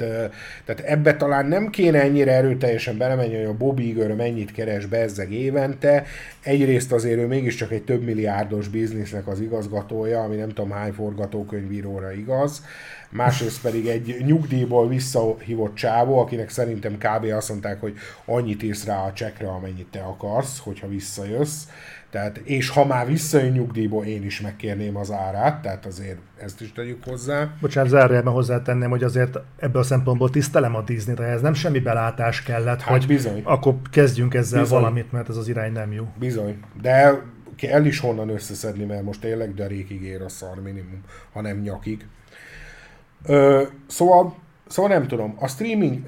tehát 0.64 0.80
ebbe 0.84 1.16
talán 1.16 1.46
nem 1.46 1.70
kéne 1.70 2.00
ennyire 2.02 2.32
erőteljesen 2.32 2.96
belemenni, 2.96 3.34
hogy 3.36 3.44
a 3.44 3.56
Bobby 3.56 3.89
Iger 3.89 4.15
mennyit 4.15 4.52
keres 4.52 4.86
bezzeg 4.86 5.32
évente. 5.32 6.05
Egyrészt 6.43 6.93
azért 6.93 7.19
ő 7.19 7.27
mégiscsak 7.27 7.73
egy 7.73 7.85
több 7.85 8.02
milliárdos 8.02 8.69
biznisznek 8.69 9.27
az 9.27 9.40
igazgatója, 9.40 10.23
ami 10.23 10.36
nem 10.36 10.48
tudom 10.48 10.70
hány 10.70 10.93
forgatókönyvíróra 10.93 12.12
igaz. 12.12 12.62
Másrészt 13.11 13.61
pedig 13.61 13.86
egy 13.86 14.16
nyugdíjból 14.27 14.89
visszahívott 14.89 15.74
csávó, 15.74 16.19
akinek 16.19 16.51
szerintem 16.51 16.98
kb. 16.98 17.24
azt 17.32 17.48
mondták, 17.48 17.81
hogy 17.81 17.94
annyit 18.24 18.62
írsz 18.62 18.85
rá 18.85 19.06
a 19.06 19.12
csekre, 19.12 19.48
amennyit 19.48 19.86
te 19.90 20.01
akarsz, 20.01 20.59
hogyha 20.59 20.89
visszajössz. 20.89 21.62
Tehát, 22.14 22.36
és 22.36 22.68
ha 22.68 22.86
már 22.86 23.06
visszajön 23.06 23.52
nyugdíjból, 23.52 24.04
én 24.04 24.24
is 24.24 24.40
megkérném 24.40 24.96
az 24.96 25.10
árát, 25.10 25.62
tehát 25.62 25.86
azért 25.86 26.18
ezt 26.36 26.60
is 26.60 26.72
tegyük 26.72 27.04
hozzá. 27.04 27.54
Bocsánat, 27.60 27.90
zárjában 27.90 28.32
hozzátenném, 28.32 28.90
hogy 28.90 29.02
azért 29.02 29.38
ebből 29.58 29.80
a 29.80 29.84
szempontból 29.84 30.30
tisztelem 30.30 30.74
a 30.74 30.82
Disney-t, 30.82 31.20
ez 31.20 31.40
nem 31.40 31.54
semmi 31.54 31.78
belátás 31.78 32.42
kellett, 32.42 32.80
hát 32.80 32.98
hogy 32.98 33.06
bizony. 33.06 33.42
akkor 33.44 33.74
kezdjünk 33.90 34.34
ezzel 34.34 34.60
bizony. 34.60 34.80
valamit, 34.80 35.12
mert 35.12 35.28
ez 35.28 35.36
az 35.36 35.48
irány 35.48 35.72
nem 35.72 35.92
jó. 35.92 36.06
Bizony, 36.18 36.60
de 36.82 37.22
kell 37.56 37.84
is 37.84 37.98
honnan 37.98 38.28
összeszedni, 38.28 38.84
mert 38.84 39.02
most 39.02 39.20
tényleg 39.20 39.54
derékig 39.54 40.02
ér 40.02 40.22
a 40.22 40.28
szar 40.28 40.62
minimum, 40.62 41.00
ha 41.32 41.40
nem 41.40 41.58
nyakig. 41.58 42.06
Ö, 43.26 43.62
szóval, 43.86 44.34
szóval 44.66 44.90
nem 44.90 45.06
tudom, 45.06 45.34
a 45.38 45.48
streaming 45.48 45.98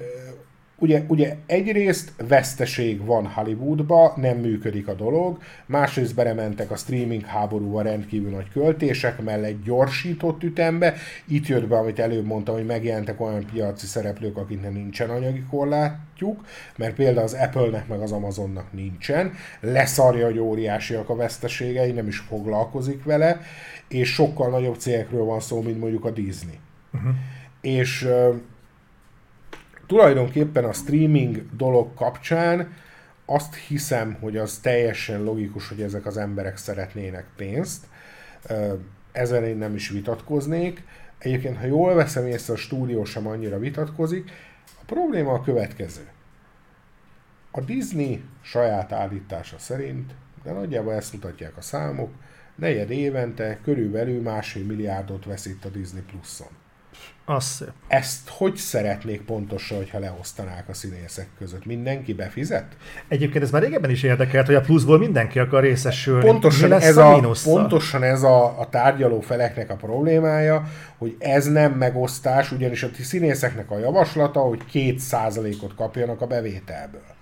ugye, 0.79 1.03
ugye 1.07 1.35
egyrészt 1.45 2.13
veszteség 2.27 3.05
van 3.05 3.27
Hollywoodba, 3.27 4.13
nem 4.15 4.37
működik 4.37 4.87
a 4.87 4.93
dolog, 4.93 5.37
másrészt 5.65 6.15
belementek 6.15 6.71
a 6.71 6.75
streaming 6.75 7.25
háborúba 7.25 7.81
rendkívül 7.81 8.29
nagy 8.29 8.49
költések 8.49 9.23
mellett 9.23 9.63
gyorsított 9.63 10.43
ütembe, 10.43 10.93
itt 11.27 11.47
jött 11.47 11.67
be, 11.67 11.77
amit 11.77 11.99
előbb 11.99 12.25
mondtam, 12.25 12.55
hogy 12.55 12.65
megjelentek 12.65 13.21
olyan 13.21 13.45
piaci 13.53 13.85
szereplők, 13.85 14.37
akiknek 14.37 14.73
nincsen 14.73 15.09
anyagi 15.09 15.43
korlátjuk, 15.49 16.45
mert 16.75 16.95
például 16.95 17.25
az 17.25 17.33
Apple-nek 17.33 17.87
meg 17.87 17.99
az 17.99 18.11
Amazonnak 18.11 18.73
nincsen, 18.73 19.33
leszarja, 19.59 20.25
hogy 20.25 20.39
óriásiak 20.39 21.09
a 21.09 21.15
veszteségei, 21.15 21.91
nem 21.91 22.07
is 22.07 22.17
foglalkozik 22.17 23.03
vele, 23.03 23.41
és 23.87 24.13
sokkal 24.13 24.49
nagyobb 24.49 24.75
cégekről 24.75 25.23
van 25.23 25.39
szó, 25.39 25.61
mint 25.61 25.79
mondjuk 25.79 26.05
a 26.05 26.11
Disney. 26.11 26.59
Uh-huh. 26.93 27.11
És 27.61 28.09
tulajdonképpen 29.87 30.63
a 30.63 30.73
streaming 30.73 31.55
dolog 31.55 31.93
kapcsán 31.93 32.73
azt 33.25 33.55
hiszem, 33.55 34.17
hogy 34.19 34.37
az 34.37 34.57
teljesen 34.57 35.23
logikus, 35.23 35.67
hogy 35.67 35.81
ezek 35.81 36.05
az 36.05 36.17
emberek 36.17 36.57
szeretnének 36.57 37.25
pénzt. 37.35 37.85
Ezen 39.11 39.43
én 39.43 39.57
nem 39.57 39.75
is 39.75 39.89
vitatkoznék. 39.89 40.83
Egyébként, 41.17 41.57
ha 41.57 41.65
jól 41.65 41.93
veszem 41.93 42.25
észre, 42.25 42.53
a 42.53 42.57
stúdió 42.57 43.05
sem 43.05 43.27
annyira 43.27 43.59
vitatkozik. 43.59 44.31
A 44.81 44.83
probléma 44.85 45.33
a 45.33 45.41
következő. 45.41 46.07
A 47.51 47.61
Disney 47.61 48.23
saját 48.41 48.91
állítása 48.91 49.57
szerint, 49.57 50.13
de 50.43 50.51
nagyjából 50.51 50.93
ezt 50.93 51.13
mutatják 51.13 51.57
a 51.57 51.61
számok, 51.61 52.11
negyed 52.55 52.89
évente 52.89 53.59
körülbelül 53.63 54.21
másfél 54.21 54.65
milliárdot 54.65 55.25
veszít 55.25 55.65
a 55.65 55.69
Disney 55.69 56.01
Pluson. 56.01 56.47
Az 57.29 57.43
szép. 57.43 57.67
Ezt 57.87 58.29
hogy 58.29 58.55
szeretnék 58.55 59.21
pontosan, 59.21 59.77
hogyha 59.77 59.99
leosztanák 59.99 60.69
a 60.69 60.73
színészek 60.73 61.27
között? 61.37 61.65
Mindenki 61.65 62.13
befizet? 62.13 62.65
Egyébként 63.07 63.43
ez 63.43 63.51
már 63.51 63.61
régebben 63.61 63.89
is 63.89 64.03
érdekelt, 64.03 64.45
hogy 64.45 64.55
a 64.55 64.61
pluszból 64.61 64.97
mindenki 64.97 65.39
akar 65.39 65.61
részesülni. 65.61 66.25
Pontosan 66.25 66.73
ez 66.73 66.97
a, 66.97 67.15
a 67.15 67.35
pontosan 67.43 68.03
ez 68.03 68.23
a, 68.23 68.59
a 68.59 68.69
tárgyaló 68.69 69.19
feleknek 69.19 69.69
a 69.69 69.75
problémája, 69.75 70.63
hogy 70.97 71.15
ez 71.19 71.45
nem 71.45 71.71
megosztás, 71.71 72.51
ugyanis 72.51 72.83
a 72.83 72.89
színészeknek 73.01 73.71
a 73.71 73.77
javaslata, 73.77 74.39
hogy 74.39 74.65
két 74.65 74.99
százalékot 74.99 75.75
kapjanak 75.75 76.21
a 76.21 76.27
bevételből. 76.27 77.15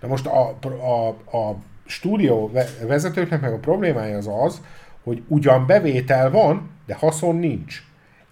Na 0.00 0.08
most 0.08 0.26
a, 0.26 0.58
a, 0.62 1.08
a 1.38 1.56
stúdió 1.86 2.52
vezetőknek 2.86 3.40
meg 3.40 3.52
a 3.52 3.58
problémája 3.58 4.16
az 4.16 4.28
az, 4.44 4.60
hogy 5.02 5.22
ugyan 5.28 5.66
bevétel 5.66 6.30
van, 6.30 6.70
de 6.86 6.94
haszon 6.94 7.36
nincs. 7.36 7.82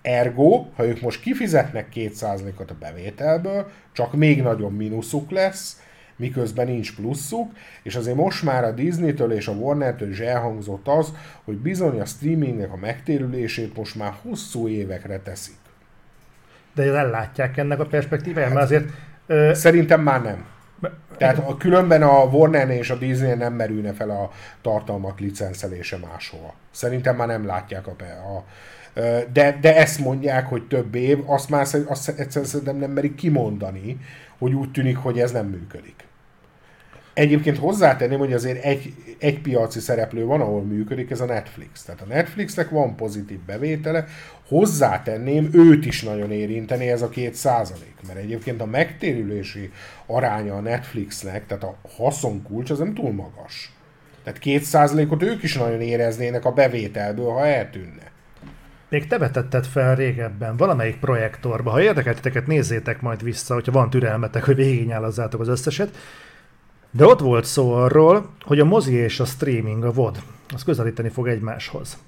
Ergo, 0.02 0.66
ha 0.76 0.86
ők 0.86 1.00
most 1.00 1.20
kifizetnek 1.20 1.86
2%-ot 1.94 2.70
a 2.70 2.76
bevételből, 2.80 3.70
csak 3.92 4.12
még 4.12 4.42
nagyobb 4.42 4.76
mínuszuk 4.76 5.30
lesz, 5.30 5.82
miközben 6.16 6.66
nincs 6.66 6.94
pluszuk, 6.94 7.52
és 7.82 7.96
azért 7.96 8.16
most 8.16 8.42
már 8.42 8.64
a 8.64 8.70
Disney-től 8.70 9.32
és 9.32 9.48
a 9.48 9.52
Warner-től 9.52 10.10
is 10.10 10.18
elhangzott 10.18 10.88
az, 10.88 11.12
hogy 11.44 11.56
bizony 11.56 12.00
a 12.00 12.04
streamingnek 12.04 12.72
a 12.72 12.76
megtérülését 12.76 13.76
most 13.76 13.94
már 13.94 14.12
hosszú 14.22 14.68
évekre 14.68 15.18
teszik. 15.18 15.56
De 16.74 16.82
ellátják 16.82 17.56
ennek 17.56 17.80
a 17.80 17.86
perspektíváját, 17.86 18.52
mert 18.52 18.64
azért... 18.64 18.88
Ö... 19.26 19.50
Szerintem 19.54 20.00
már 20.00 20.22
nem. 20.22 20.46
Tehát 21.16 21.38
a, 21.38 21.56
különben 21.56 22.02
a 22.02 22.24
Warner 22.24 22.70
és 22.70 22.90
a 22.90 22.96
Disney 22.96 23.34
nem 23.34 23.52
merülne 23.52 23.92
fel 23.92 24.10
a 24.10 24.30
tartalmak 24.60 25.20
licenszelése 25.20 25.96
máshova. 25.96 26.54
Szerintem 26.70 27.16
már 27.16 27.26
nem 27.26 27.46
látják 27.46 27.86
a, 27.86 27.90
a 28.36 28.44
de, 29.32 29.58
de 29.60 29.76
ezt 29.76 29.98
mondják, 29.98 30.46
hogy 30.46 30.66
több 30.66 30.94
év, 30.94 31.18
azt 31.26 31.48
már 31.48 31.66
azt 31.86 32.08
egyszerűen 32.08 32.76
nem 32.76 32.90
merik 32.90 33.14
kimondani, 33.14 33.96
hogy 34.38 34.52
úgy 34.52 34.70
tűnik, 34.70 34.96
hogy 34.96 35.18
ez 35.18 35.32
nem 35.32 35.46
működik. 35.46 36.08
Egyébként 37.14 37.58
hozzátenném, 37.58 38.18
hogy 38.18 38.32
azért 38.32 38.64
egy, 38.64 38.94
egy 39.18 39.40
piaci 39.40 39.80
szereplő 39.80 40.24
van, 40.24 40.40
ahol 40.40 40.62
működik, 40.62 41.10
ez 41.10 41.20
a 41.20 41.24
Netflix. 41.24 41.82
Tehát 41.82 42.00
a 42.00 42.04
Netflixnek 42.04 42.70
van 42.70 42.96
pozitív 42.96 43.38
bevétele, 43.46 44.04
hozzátenném, 44.48 45.48
őt 45.52 45.86
is 45.86 46.02
nagyon 46.02 46.30
érinteni 46.30 46.88
ez 46.88 47.02
a 47.02 47.08
két 47.08 47.34
százalék, 47.34 47.94
mert 48.06 48.18
egyébként 48.18 48.60
a 48.60 48.66
megtérülési 48.66 49.70
aránya 50.06 50.54
a 50.54 50.60
Netflixnek, 50.60 51.46
tehát 51.46 51.64
a 51.64 51.76
haszonkulcs, 51.96 52.70
az 52.70 52.78
nem 52.78 52.94
túl 52.94 53.12
magas. 53.12 53.72
Tehát 54.24 54.38
két 54.38 54.62
százalékot 54.62 55.22
ők 55.22 55.42
is 55.42 55.54
nagyon 55.56 55.80
éreznének 55.80 56.44
a 56.44 56.52
bevételből, 56.52 57.30
ha 57.30 57.46
eltűnne. 57.46 58.09
Még 58.90 59.06
te 59.06 59.18
vetetted 59.18 59.66
fel 59.66 59.94
régebben 59.94 60.56
valamelyik 60.56 60.98
projektorba. 60.98 61.70
Ha 61.70 61.82
érdekelteteket, 61.82 62.46
nézzétek 62.46 63.00
majd 63.00 63.22
vissza, 63.22 63.54
hogyha 63.54 63.72
van 63.72 63.90
türelmetek, 63.90 64.44
hogy 64.44 64.54
végignyálazzátok 64.54 65.40
az 65.40 65.48
összeset. 65.48 65.96
De 66.90 67.06
ott 67.06 67.20
volt 67.20 67.44
szó 67.44 67.72
arról, 67.72 68.30
hogy 68.40 68.60
a 68.60 68.64
mozi 68.64 68.94
és 68.94 69.20
a 69.20 69.24
streaming, 69.24 69.84
a 69.84 69.92
VOD, 69.92 70.22
az 70.54 70.64
közelíteni 70.64 71.08
fog 71.08 71.28
egymáshoz. 71.28 71.98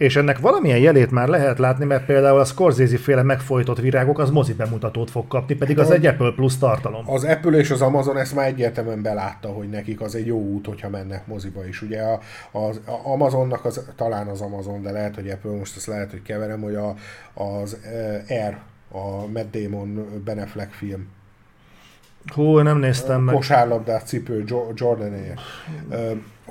És 0.00 0.16
ennek 0.16 0.38
valamilyen 0.38 0.78
jelét 0.78 1.10
már 1.10 1.28
lehet 1.28 1.58
látni, 1.58 1.84
mert 1.84 2.04
például 2.04 2.38
a 2.38 2.44
Scorsese 2.44 2.98
féle 2.98 3.22
megfojtott 3.22 3.78
virágok 3.78 4.18
az 4.18 4.30
mozi 4.30 4.52
bemutatót 4.52 5.10
fog 5.10 5.28
kapni, 5.28 5.54
pedig 5.54 5.78
az 5.78 5.90
egy 5.90 6.06
Apple 6.06 6.32
Plus 6.36 6.58
tartalom. 6.58 7.10
Az 7.10 7.24
Apple 7.24 7.58
és 7.58 7.70
az 7.70 7.82
Amazon 7.82 8.18
ezt 8.18 8.34
már 8.34 8.46
egyértelműen 8.46 9.02
belátta, 9.02 9.48
hogy 9.48 9.68
nekik 9.68 10.00
az 10.00 10.14
egy 10.14 10.26
jó 10.26 10.38
út, 10.38 10.66
hogyha 10.66 10.88
mennek 10.88 11.26
moziba 11.26 11.66
is. 11.66 11.82
Ugye 11.82 12.02
a, 12.02 12.20
az 12.52 12.80
a 12.86 13.10
Amazonnak 13.10 13.64
az, 13.64 13.84
talán 13.96 14.26
az 14.26 14.40
Amazon, 14.40 14.82
de 14.82 14.90
lehet, 14.90 15.14
hogy 15.14 15.28
Apple, 15.28 15.50
most 15.50 15.76
ezt 15.76 15.86
lehet, 15.86 16.10
hogy 16.10 16.22
keverem, 16.22 16.60
hogy 16.60 16.74
a, 16.74 16.94
az 17.34 17.78
eh, 17.84 18.44
Air, 18.44 18.56
a 18.92 19.26
Matt 19.32 19.56
Damon 19.56 20.22
Ben 20.24 20.38
Affleck 20.38 20.72
film, 20.72 21.08
Hú, 22.34 22.58
nem 22.58 22.78
néztem 22.78 23.20
meg. 23.22 23.34
Kosárlabdát 23.34 24.06
cipő 24.06 24.44
jordan 24.74 25.14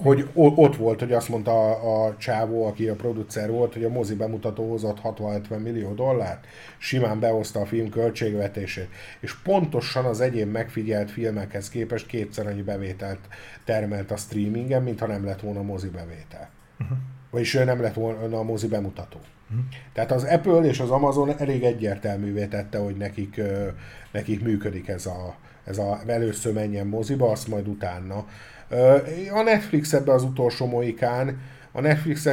hogy 0.02 0.28
ott 0.34 0.76
volt, 0.76 1.00
hogy 1.00 1.12
azt 1.12 1.30
mondta 1.30 1.52
a, 1.52 2.06
a 2.06 2.18
csávó, 2.18 2.66
aki 2.66 2.88
a 2.88 2.96
producer 2.96 3.50
volt, 3.50 3.74
hogy 3.74 3.84
a 3.84 3.90
mozi 3.90 4.16
bemutató 4.16 4.70
hozott 4.70 4.98
60-70 5.04 5.62
millió 5.62 5.94
dollárt, 5.94 6.46
simán 6.78 7.20
behozta 7.20 7.60
a 7.60 7.66
film 7.66 7.90
költségvetését, 7.90 8.90
és 9.20 9.36
pontosan 9.42 10.06
az 10.06 10.22
egyén 10.22 10.48
megfigyelt 10.48 11.12
filmekhez 11.12 11.70
képest 11.70 12.06
kétszer 12.06 12.48
annyi 12.48 12.62
bevételt 12.62 13.20
termelt 13.66 14.12
a 14.12 14.18
streamingen, 14.18 14.84
mintha 14.84 15.08
nem 15.08 15.26
lett 15.26 15.42
volna 15.42 15.62
mozi 15.62 15.90
bevétel. 15.90 16.50
Uh-huh. 16.80 16.98
Vagyis 17.32 17.54
nem 17.54 17.82
lett 17.82 17.94
volna 17.94 18.38
a 18.38 18.44
mozi 18.44 18.68
bemutató. 18.68 19.20
Uh-huh. 19.50 19.66
Tehát 19.94 20.12
az 20.12 20.24
Apple 20.24 20.62
és 20.62 20.80
az 20.80 20.90
Amazon 20.90 21.38
elég 21.38 21.64
egyértelművé 21.64 22.46
tette, 22.46 22.78
hogy 22.78 22.96
nekik, 22.96 23.42
nekik 24.12 24.44
működik 24.44 24.88
ez 24.88 25.06
a, 25.06 25.36
ez 25.64 25.78
a 25.78 26.00
először 26.08 26.54
menjen 26.54 26.88
moziba, 26.88 27.32
azt 27.32 27.48
majd 27.48 27.68
utána. 27.68 28.26
A 29.32 29.42
Netflix 29.42 29.94
ebbe 29.94 30.14
az 30.14 30.24
utolsó 30.24 30.66
moikán, 30.66 31.42
a 31.72 31.82
netflix 31.82 32.28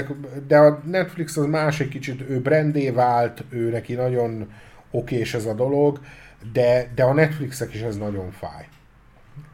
de 0.46 0.58
a 0.58 0.80
Netflix 0.84 1.36
az 1.36 1.46
más 1.46 1.80
egy 1.80 1.88
kicsit, 1.88 2.30
ő 2.30 2.40
brandé 2.40 2.90
vált, 2.90 3.44
ő 3.48 3.70
neki 3.70 3.94
nagyon 3.94 4.52
okés 4.90 5.34
ez 5.34 5.44
a 5.44 5.54
dolog, 5.54 6.00
de, 6.52 6.90
de 6.94 7.02
a 7.02 7.12
Netflixek 7.12 7.74
is 7.74 7.80
ez 7.80 7.96
nagyon 7.96 8.30
fáj. 8.30 8.68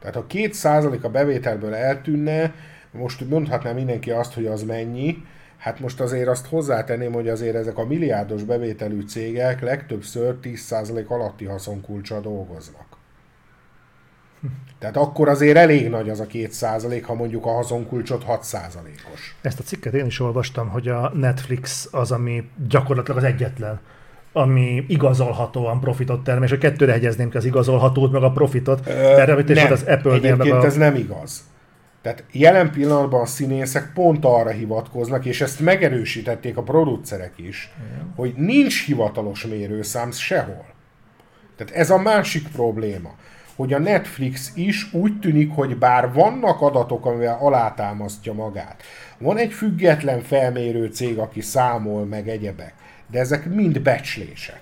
Tehát 0.00 0.14
ha 0.14 0.26
két 0.26 0.54
százalék 0.54 1.04
a 1.04 1.10
bevételből 1.10 1.74
eltűnne, 1.74 2.54
most 2.90 3.28
mondhatná 3.28 3.72
mindenki 3.72 4.10
azt, 4.10 4.34
hogy 4.34 4.46
az 4.46 4.62
mennyi, 4.62 5.24
hát 5.56 5.80
most 5.80 6.00
azért 6.00 6.28
azt 6.28 6.46
hozzátenném, 6.46 7.12
hogy 7.12 7.28
azért 7.28 7.56
ezek 7.56 7.78
a 7.78 7.86
milliárdos 7.86 8.42
bevételű 8.42 9.00
cégek 9.00 9.60
legtöbbször 9.60 10.38
10% 10.42 11.06
alatti 11.06 11.44
haszonkulcsal 11.44 12.20
dolgoznak. 12.20 12.91
Tehát 14.78 14.96
akkor 14.96 15.28
azért 15.28 15.56
elég 15.56 15.88
nagy 15.88 16.08
az 16.08 16.20
a 16.20 16.26
két 16.26 16.52
százalék, 16.52 17.04
ha 17.04 17.14
mondjuk 17.14 17.46
a 17.46 17.52
hazonkulcsot 17.52 18.22
6 18.22 18.42
százalékos. 18.42 19.36
Ezt 19.40 19.58
a 19.58 19.62
cikket 19.62 19.92
én 19.92 20.06
is 20.06 20.20
olvastam, 20.20 20.68
hogy 20.68 20.88
a 20.88 21.12
Netflix 21.14 21.88
az, 21.90 22.10
ami 22.10 22.44
gyakorlatilag 22.68 23.18
az 23.18 23.24
egyetlen, 23.24 23.80
ami 24.32 24.84
igazolhatóan 24.88 25.80
profitot 25.80 26.24
termel, 26.24 26.44
és 26.44 26.52
a 26.52 26.58
kettőre 26.58 26.92
hegyezném 26.92 27.30
ki 27.30 27.36
az 27.36 27.44
igazolhatót, 27.44 28.12
meg 28.12 28.22
a 28.22 28.30
profitot, 28.30 28.86
erre 28.86 29.34
nem, 29.46 29.72
az 29.72 29.82
apple 29.82 30.12
Egyébként 30.12 30.52
a... 30.52 30.64
ez 30.64 30.76
nem 30.76 30.94
igaz. 30.94 31.42
Tehát 32.02 32.24
jelen 32.32 32.70
pillanatban 32.70 33.20
a 33.20 33.26
színészek 33.26 33.92
pont 33.94 34.24
arra 34.24 34.50
hivatkoznak, 34.50 35.24
és 35.24 35.40
ezt 35.40 35.60
megerősítették 35.60 36.56
a 36.56 36.62
producerek 36.62 37.32
is, 37.36 37.70
Igen. 37.92 38.12
hogy 38.16 38.34
nincs 38.36 38.84
hivatalos 38.86 39.46
mérőszám 39.46 40.10
sehol. 40.10 40.66
Tehát 41.56 41.72
ez 41.74 41.90
a 41.90 41.98
másik 41.98 42.48
probléma 42.48 43.14
hogy 43.56 43.72
a 43.72 43.78
Netflix 43.78 44.52
is 44.54 44.92
úgy 44.92 45.18
tűnik, 45.18 45.54
hogy 45.54 45.78
bár 45.78 46.12
vannak 46.12 46.60
adatok, 46.60 47.06
amivel 47.06 47.38
alátámasztja 47.40 48.32
magát, 48.32 48.82
van 49.18 49.36
egy 49.36 49.52
független 49.52 50.20
felmérő 50.20 50.86
cég, 50.86 51.18
aki 51.18 51.40
számol 51.40 52.04
meg 52.04 52.28
egyebek, 52.28 52.74
de 53.10 53.18
ezek 53.18 53.54
mind 53.54 53.80
becslések. 53.80 54.60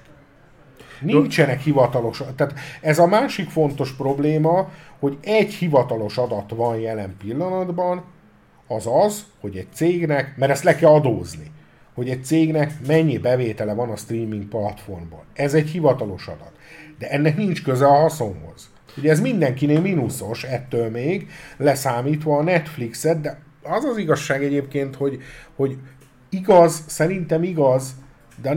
Nincsenek 1.01 1.61
hivatalos, 1.61 2.23
tehát 2.37 2.55
ez 2.81 2.99
a 2.99 3.07
másik 3.07 3.51
fontos 3.51 3.93
probléma, 3.93 4.71
hogy 4.99 5.19
egy 5.23 5.53
hivatalos 5.55 6.19
adat 6.19 6.51
van 6.51 6.79
jelen 6.79 7.17
pillanatban, 7.19 8.05
az 8.67 8.89
az, 9.05 9.25
hogy 9.41 9.57
egy 9.57 9.73
cégnek, 9.73 10.37
mert 10.37 10.53
ezt 10.53 10.65
le 10.65 10.75
kell 10.75 10.91
adózni, 10.91 11.51
hogy 11.95 12.09
egy 12.09 12.25
cégnek 12.25 12.73
mennyi 12.87 13.19
bevétele 13.19 13.75
van 13.75 13.91
a 13.91 13.97
streaming 13.97 14.45
platformból. 14.45 15.25
Ez 15.35 15.55
egy 15.55 15.69
hivatalos 15.69 16.27
adat. 16.27 16.53
De 16.99 17.11
ennek 17.11 17.37
nincs 17.37 17.63
köze 17.63 17.87
a 17.87 18.01
haszonhoz. 18.01 18.71
Ugye 19.01 19.11
ez 19.11 19.21
mindenkinél 19.21 19.81
mínuszos 19.81 20.45
ettől 20.45 20.91
még, 20.91 21.29
leszámítva 21.57 22.37
a 22.37 22.43
Netflixet, 22.43 23.21
de 23.21 23.39
az 23.63 23.85
az 23.85 23.97
igazság 23.97 24.45
egyébként, 24.45 24.97
hogy, 24.97 25.19
hogy 25.55 25.77
igaz, 26.29 26.85
szerintem 26.87 27.43
igaz, 27.43 27.95
de 28.43 28.51
a 28.51 28.55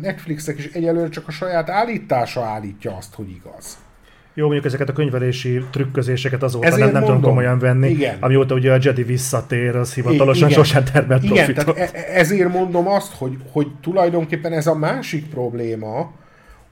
Netflixek 0.00 0.58
is 0.58 0.66
egyelőre 0.72 1.08
csak 1.08 1.28
a 1.28 1.30
saját 1.30 1.70
állítása 1.70 2.44
állítja 2.44 2.96
azt, 2.96 3.14
hogy 3.14 3.30
igaz. 3.30 3.78
Jó, 4.34 4.44
mondjuk 4.44 4.66
ezeket 4.66 4.88
a 4.88 4.92
könyvelési 4.92 5.64
trükközéseket 5.70 6.42
azóta 6.42 6.66
Ezért 6.66 6.92
nem, 6.92 6.92
nem 6.92 7.04
tudom 7.04 7.20
komolyan 7.20 7.58
venni. 7.58 7.88
Igen. 7.88 8.16
Amióta 8.20 8.54
ugye 8.54 8.72
a 8.72 8.78
Jedi 8.82 9.02
visszatér, 9.02 9.76
az 9.76 9.94
hivatalosan 9.94 10.48
igen. 10.48 10.64
sosem 10.64 10.84
termelt 10.84 11.22
Igen, 11.22 11.54
tehát 11.54 11.78
e- 11.78 11.90
ezért 12.14 12.52
mondom 12.52 12.88
azt, 12.88 13.12
hogy, 13.12 13.36
hogy 13.52 13.66
tulajdonképpen 13.80 14.52
ez 14.52 14.66
a 14.66 14.74
másik 14.74 15.28
probléma, 15.28 16.12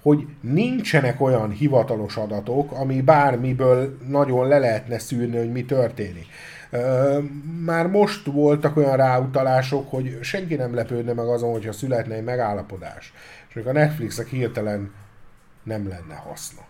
hogy 0.02 0.26
nincsenek 0.40 1.20
olyan 1.20 1.50
hivatalos 1.50 2.16
adatok, 2.16 2.72
ami 2.72 3.00
bármiből 3.00 3.98
nagyon 4.08 4.48
le 4.48 4.58
lehetne 4.58 4.98
szűrni, 4.98 5.36
hogy 5.36 5.52
mi 5.52 5.64
történik. 5.64 6.26
Már 7.64 7.86
most 7.86 8.26
voltak 8.26 8.76
olyan 8.76 8.96
ráutalások, 8.96 9.90
hogy 9.90 10.18
senki 10.20 10.54
nem 10.54 10.74
lepődne 10.74 11.12
meg 11.12 11.26
azon, 11.26 11.52
hogyha 11.52 11.72
születne 11.72 12.14
egy 12.14 12.24
megállapodás. 12.24 13.12
És 13.48 13.64
a 13.64 13.72
Netflixnek 13.72 14.26
hirtelen 14.26 14.92
nem 15.62 15.88
lenne 15.88 16.14
haszna. 16.14 16.67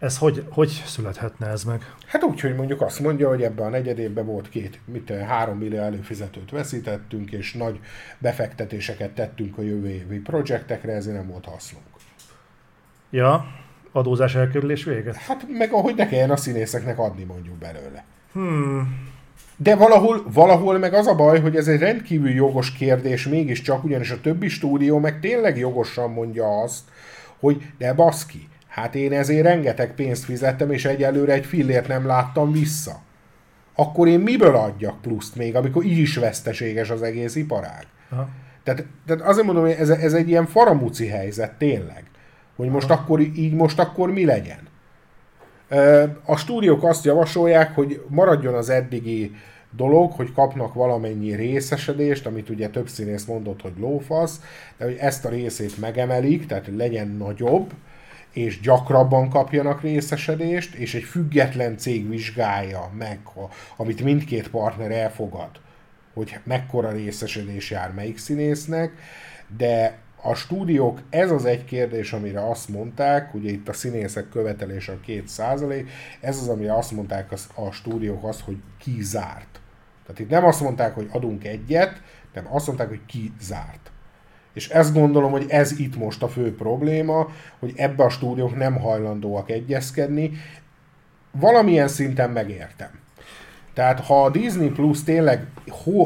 Ez 0.00 0.18
hogy, 0.18 0.44
hogy 0.50 0.82
születhetne 0.86 1.46
ez 1.46 1.64
meg? 1.64 1.94
Hát 2.06 2.24
úgy, 2.24 2.40
hogy 2.40 2.54
mondjuk 2.54 2.80
azt 2.80 3.00
mondja, 3.00 3.28
hogy 3.28 3.42
ebben 3.42 3.66
a 3.66 3.70
negyedében 3.70 4.26
volt 4.26 4.48
két, 4.48 4.80
mit, 4.84 5.10
három 5.10 5.58
millió 5.58 5.78
előfizetőt 5.78 6.50
veszítettünk, 6.50 7.32
és 7.32 7.52
nagy 7.52 7.80
befektetéseket 8.18 9.10
tettünk 9.10 9.58
a 9.58 9.62
jövő 9.62 9.88
évi 9.88 10.18
projektekre, 10.18 10.92
ezért 10.92 11.16
nem 11.16 11.28
volt 11.28 11.44
hasznunk. 11.44 11.84
Ja, 13.10 13.46
adózás 13.92 14.34
elkerülés 14.34 14.84
véget? 14.84 15.16
Hát 15.16 15.46
meg 15.48 15.72
ahogy 15.72 15.94
ne 15.94 16.08
kelljen 16.08 16.30
a 16.30 16.36
színészeknek 16.36 16.98
adni 16.98 17.24
mondjuk 17.24 17.56
belőle. 17.56 18.04
Hmm. 18.32 19.08
De 19.56 19.76
valahol, 19.76 20.24
valahol 20.32 20.78
meg 20.78 20.94
az 20.94 21.06
a 21.06 21.14
baj, 21.14 21.40
hogy 21.40 21.56
ez 21.56 21.68
egy 21.68 21.80
rendkívül 21.80 22.30
jogos 22.30 22.72
kérdés 22.72 23.28
mégiscsak, 23.28 23.84
ugyanis 23.84 24.10
a 24.10 24.20
többi 24.20 24.48
stúdió 24.48 24.98
meg 24.98 25.20
tényleg 25.20 25.58
jogosan 25.58 26.10
mondja 26.10 26.60
azt, 26.60 26.82
hogy 27.38 27.62
de 27.78 27.94
baszki, 27.94 28.48
Hát 28.70 28.94
én 28.94 29.12
ezért 29.12 29.42
rengeteg 29.42 29.94
pénzt 29.94 30.24
fizettem, 30.24 30.70
és 30.70 30.84
egyelőre 30.84 31.32
egy 31.32 31.46
fillért 31.46 31.88
nem 31.88 32.06
láttam 32.06 32.52
vissza. 32.52 33.00
Akkor 33.74 34.08
én 34.08 34.20
miből 34.20 34.54
adjak 34.54 35.00
pluszt 35.00 35.36
még, 35.36 35.56
amikor 35.56 35.84
így 35.84 35.98
is 35.98 36.16
veszteséges 36.16 36.90
az 36.90 37.02
egész 37.02 37.34
iparág? 37.34 37.86
Aha. 38.10 38.28
Tehát, 38.62 38.84
tehát 39.06 39.22
azért 39.22 39.46
mondom, 39.46 39.64
hogy 39.64 39.72
ez, 39.72 39.88
ez 39.88 40.12
egy 40.12 40.28
ilyen 40.28 40.46
faramúci 40.46 41.06
helyzet 41.06 41.52
tényleg. 41.52 42.04
Hogy 42.56 42.68
most 42.68 42.90
akkor, 42.90 43.20
így 43.20 43.54
most 43.54 43.78
akkor 43.78 44.10
mi 44.12 44.24
legyen. 44.24 44.68
A 46.24 46.36
stúdiók 46.36 46.84
azt 46.84 47.04
javasolják, 47.04 47.74
hogy 47.74 48.04
maradjon 48.08 48.54
az 48.54 48.68
eddigi 48.68 49.34
dolog, 49.76 50.12
hogy 50.12 50.32
kapnak 50.32 50.74
valamennyi 50.74 51.34
részesedést, 51.34 52.26
amit 52.26 52.48
ugye 52.48 52.68
több 52.68 52.88
színész 52.88 53.24
mondott, 53.24 53.62
hogy 53.62 53.72
lófasz, 53.78 54.40
de 54.78 54.84
hogy 54.84 54.96
ezt 55.00 55.24
a 55.24 55.28
részét 55.28 55.78
megemelik, 55.78 56.46
tehát 56.46 56.70
legyen 56.76 57.08
nagyobb, 57.08 57.72
és 58.32 58.60
gyakrabban 58.60 59.28
kapjanak 59.28 59.80
részesedést, 59.80 60.74
és 60.74 60.94
egy 60.94 61.02
független 61.02 61.78
cég 61.78 62.08
vizsgálja 62.08 62.90
meg, 62.98 63.20
amit 63.76 64.02
mindkét 64.02 64.48
partner 64.48 64.90
elfogad, 64.90 65.50
hogy 66.14 66.38
mekkora 66.44 66.90
részesedés 66.90 67.70
jár 67.70 67.92
melyik 67.92 68.18
színésznek, 68.18 68.92
de 69.56 69.98
a 70.22 70.34
stúdiók, 70.34 71.00
ez 71.10 71.30
az 71.30 71.44
egy 71.44 71.64
kérdés, 71.64 72.12
amire 72.12 72.48
azt 72.48 72.68
mondták, 72.68 73.34
ugye 73.34 73.50
itt 73.50 73.68
a 73.68 73.72
színészek 73.72 74.28
követelése 74.28 74.92
a 74.92 75.00
két 75.00 75.28
százalék, 75.28 75.90
ez 76.20 76.36
az, 76.36 76.48
amire 76.48 76.76
azt 76.76 76.92
mondták 76.92 77.32
a, 77.54 77.70
stúdiók 77.70 78.24
azt, 78.24 78.40
hogy 78.40 78.56
ki 78.78 79.02
zárt. 79.02 79.60
Tehát 80.06 80.20
itt 80.20 80.30
nem 80.30 80.44
azt 80.44 80.60
mondták, 80.60 80.94
hogy 80.94 81.08
adunk 81.12 81.44
egyet, 81.44 82.02
nem 82.34 82.46
azt 82.54 82.66
mondták, 82.66 82.88
hogy 82.88 83.06
ki 83.06 83.32
zárt. 83.40 83.89
És 84.60 84.68
ezt 84.68 84.94
gondolom, 84.94 85.30
hogy 85.30 85.44
ez 85.48 85.78
itt 85.78 85.96
most 85.96 86.22
a 86.22 86.28
fő 86.28 86.54
probléma, 86.54 87.28
hogy 87.58 87.72
ebbe 87.76 88.04
a 88.04 88.08
stúdiók 88.08 88.56
nem 88.56 88.76
hajlandóak 88.76 89.50
egyezkedni. 89.50 90.30
Valamilyen 91.30 91.88
szinten 91.88 92.30
megértem. 92.30 92.88
Tehát 93.74 94.00
ha 94.00 94.24
a 94.24 94.30
Disney 94.30 94.68
Plus 94.68 95.02
tényleg 95.02 95.46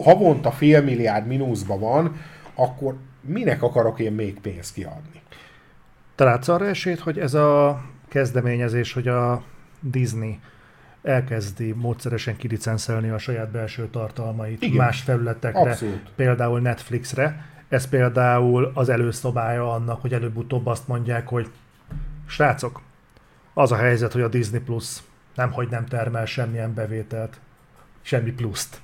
havonta 0.03 0.51
fél 0.51 0.83
milliárd 0.83 1.27
mínuszban 1.27 1.81
van, 1.81 2.17
akkor 2.55 2.97
minek 3.21 3.63
akarok 3.63 3.99
én 3.99 4.13
még 4.13 4.41
pénzt 4.41 4.75
kiadni? 4.75 5.23
Te 6.15 6.25
látsz 6.25 6.49
arra 6.49 6.67
esélyt, 6.67 7.01
hogy 7.01 7.19
ez 7.19 7.35
a 7.35 7.83
kezdeményezés, 8.09 8.93
hogy 8.93 9.09
a 9.09 9.43
Disney 9.81 10.41
elkezdi 11.03 11.73
módszeresen 11.73 12.37
kilicencelni 12.37 13.09
a 13.09 13.19
saját 13.19 13.51
belső 13.51 13.89
tartalmait 13.89 14.63
Igen. 14.63 14.77
más 14.77 15.01
felületekre, 15.01 15.61
Abszolút. 15.61 16.11
például 16.17 16.61
Netflixre. 16.61 17.53
Ez 17.69 17.89
például 17.89 18.71
az 18.75 18.89
előszobája 18.89 19.73
annak, 19.73 20.01
hogy 20.01 20.13
előbb-utóbb 20.13 20.67
azt 20.67 20.89
mondják, 20.89 21.29
hogy 21.29 21.51
srácok, 22.27 22.81
az 23.55 23.73
a 23.73 23.77
helyzet, 23.77 24.13
hogy 24.13 24.23
a 24.23 24.29
Disney 24.29 24.61
Plus 24.61 25.03
nem, 25.35 25.53
hogy 25.53 25.69
nem 25.69 25.87
termel 25.87 26.25
semmilyen 26.27 26.75
bevételt, 26.75 27.41
semmi 28.03 28.33
pluszt. 28.33 28.81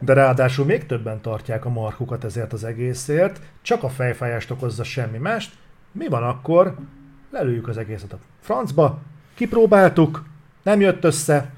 De 0.00 0.12
ráadásul 0.12 0.64
még 0.64 0.86
többen 0.86 1.20
tartják 1.20 1.64
a 1.64 1.68
markukat 1.68 2.24
ezért 2.24 2.52
az 2.52 2.64
egészért, 2.64 3.40
csak 3.62 3.82
a 3.82 3.88
fejfájást 3.88 4.50
okozza 4.50 4.84
semmi 4.84 5.18
mást. 5.18 5.54
Mi 5.92 6.08
van 6.08 6.22
akkor? 6.22 6.76
Lelőjük 7.30 7.68
az 7.68 7.76
egészet 7.76 8.12
a 8.12 8.18
francba, 8.40 8.98
kipróbáltuk, 9.34 10.24
nem 10.62 10.80
jött 10.80 11.04
össze, 11.04 11.50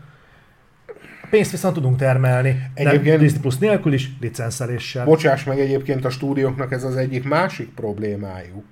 pénzt 1.31 1.51
viszont 1.51 1.75
tudunk 1.75 1.97
termelni. 1.97 2.71
Egyébként 2.75 3.19
Disney 3.19 3.41
Plus 3.41 3.59
nélkül 3.59 3.93
is, 3.93 4.11
licenszeléssel. 4.21 5.05
Bocsáss 5.05 5.45
meg, 5.45 5.61
egyébként 5.61 6.05
a 6.05 6.11
stúdióknak 6.11 6.73
ez 6.73 6.85
az 6.85 6.97
egyik 6.97 7.25
másik 7.25 7.75
problémájuk, 7.75 8.65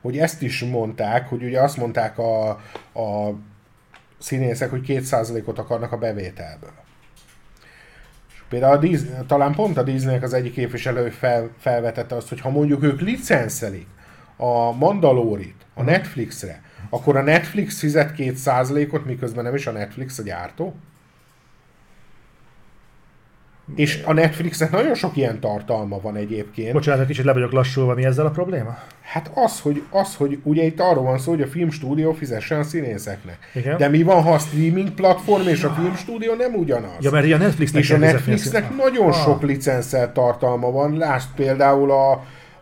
hogy 0.00 0.18
ezt 0.18 0.42
is 0.42 0.64
mondták, 0.64 1.28
hogy 1.28 1.42
ugye 1.42 1.60
azt 1.60 1.76
mondták 1.76 2.18
a, 2.18 2.48
a 2.94 3.34
színészek, 4.18 4.70
hogy 4.70 4.84
2%-ot 4.86 5.58
akarnak 5.58 5.92
a 5.92 5.96
bevételből. 5.96 6.72
Például 8.48 8.76
a 8.76 8.78
Disney, 8.80 9.10
talán 9.26 9.54
pont 9.54 9.76
a 9.76 9.82
Disneynek 9.82 10.22
az 10.22 10.32
egyik 10.32 10.52
képviselő 10.52 11.10
fel, 11.10 11.50
felvetette 11.58 12.14
azt, 12.14 12.28
hogy 12.28 12.40
ha 12.40 12.50
mondjuk 12.50 12.82
ők 12.82 13.00
licenszelik 13.00 13.86
a 14.36 14.72
Mandalórit 14.72 15.66
a 15.74 15.82
mhm. 15.82 15.90
Netflixre, 15.90 16.62
akkor 16.90 17.16
a 17.16 17.22
Netflix 17.22 17.78
fizet 17.78 18.12
két 18.12 18.36
százalékot, 18.36 19.04
miközben 19.04 19.44
nem 19.44 19.54
is 19.54 19.66
a 19.66 19.70
Netflix 19.70 20.18
a 20.18 20.22
gyártó? 20.22 20.74
És 23.76 24.02
a 24.04 24.12
Netflixnek 24.12 24.70
nagyon 24.70 24.94
sok 24.94 25.16
ilyen 25.16 25.40
tartalma 25.40 26.00
van 26.00 26.16
egyébként. 26.16 26.72
Bocsánat, 26.72 27.00
egy 27.00 27.06
kicsit 27.06 27.24
le 27.24 27.32
vagyok 27.32 27.52
lassulva, 27.52 27.94
mi 27.94 28.04
ezzel 28.04 28.26
a 28.26 28.30
probléma? 28.30 28.78
Hát 29.02 29.30
az, 29.34 29.60
hogy, 29.60 29.82
az, 29.90 30.16
hogy 30.16 30.38
ugye 30.42 30.62
itt 30.64 30.80
arról 30.80 31.04
van 31.04 31.18
szó, 31.18 31.30
hogy 31.30 31.42
a 31.42 31.46
filmstúdió 31.46 32.12
fizessen 32.12 32.58
a 32.58 32.62
színészeknek. 32.62 33.38
Igen. 33.54 33.76
De 33.76 33.88
mi 33.88 34.02
van, 34.02 34.22
ha 34.22 34.32
a 34.32 34.38
streaming 34.38 34.90
platform 34.90 35.48
és 35.48 35.62
a 35.62 35.70
filmstúdió 35.70 36.34
nem 36.34 36.54
ugyanaz? 36.54 36.96
Ja, 37.00 37.10
mert 37.10 37.32
a 37.32 37.36
Netflixnek 37.36 37.82
És 37.82 37.90
a 37.90 37.96
Netflixnek 37.96 38.70
a 38.70 38.74
nagyon 38.74 39.08
ah. 39.08 39.14
sok 39.14 39.42
licenszer 39.42 40.12
tartalma 40.12 40.70
van. 40.70 40.96
Lásd 40.96 41.28
például 41.34 41.90
a, 41.90 42.12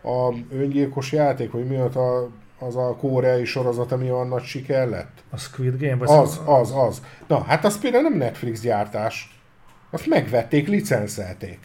a 0.09 0.33
öngyilkos 0.51 1.11
játék, 1.11 1.51
hogy 1.51 1.65
mi 1.65 1.75
ott 1.75 1.95
a 1.95 2.29
az 2.67 2.75
a 2.75 2.95
koreai 2.99 3.45
sorozat, 3.45 3.91
ami 3.91 4.11
olyan 4.11 4.27
nagy 4.27 4.43
siker 4.43 4.87
lett? 4.87 5.23
A 5.29 5.37
Squid 5.37 5.79
Game? 5.79 5.95
Vagy 5.95 6.09
az, 6.09 6.41
az, 6.45 6.73
az. 6.75 7.01
Na, 7.27 7.43
hát 7.47 7.65
az 7.65 7.79
például 7.79 8.03
nem 8.03 8.17
Netflix 8.17 8.61
gyártás. 8.61 9.42
Azt 9.93 10.07
megvették, 10.07 10.67
licenszelték. 10.67 11.59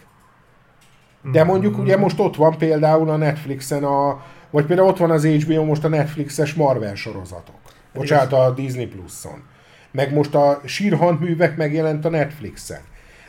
De 1.32 1.44
mondjuk 1.44 1.78
ugye 1.78 1.96
most 1.96 2.18
ott 2.18 2.36
van 2.36 2.58
például 2.58 3.10
a 3.10 3.16
Netflixen 3.16 3.84
a, 3.84 4.22
vagy 4.50 4.66
például 4.66 4.88
ott 4.88 4.96
van 4.96 5.10
az 5.10 5.26
HBO 5.26 5.64
most 5.64 5.84
a 5.84 5.88
Netflixes 5.88 6.54
Marvel 6.54 6.94
sorozatok. 6.94 7.54
Bocsánat, 7.94 8.32
a 8.32 8.50
Disney 8.50 8.86
Plus-on. 8.86 9.42
Meg 9.90 10.14
most 10.14 10.34
a 10.34 10.60
sírhandművek 10.64 11.56
megjelent 11.56 12.04
a 12.04 12.08
Netflixen. 12.08 12.80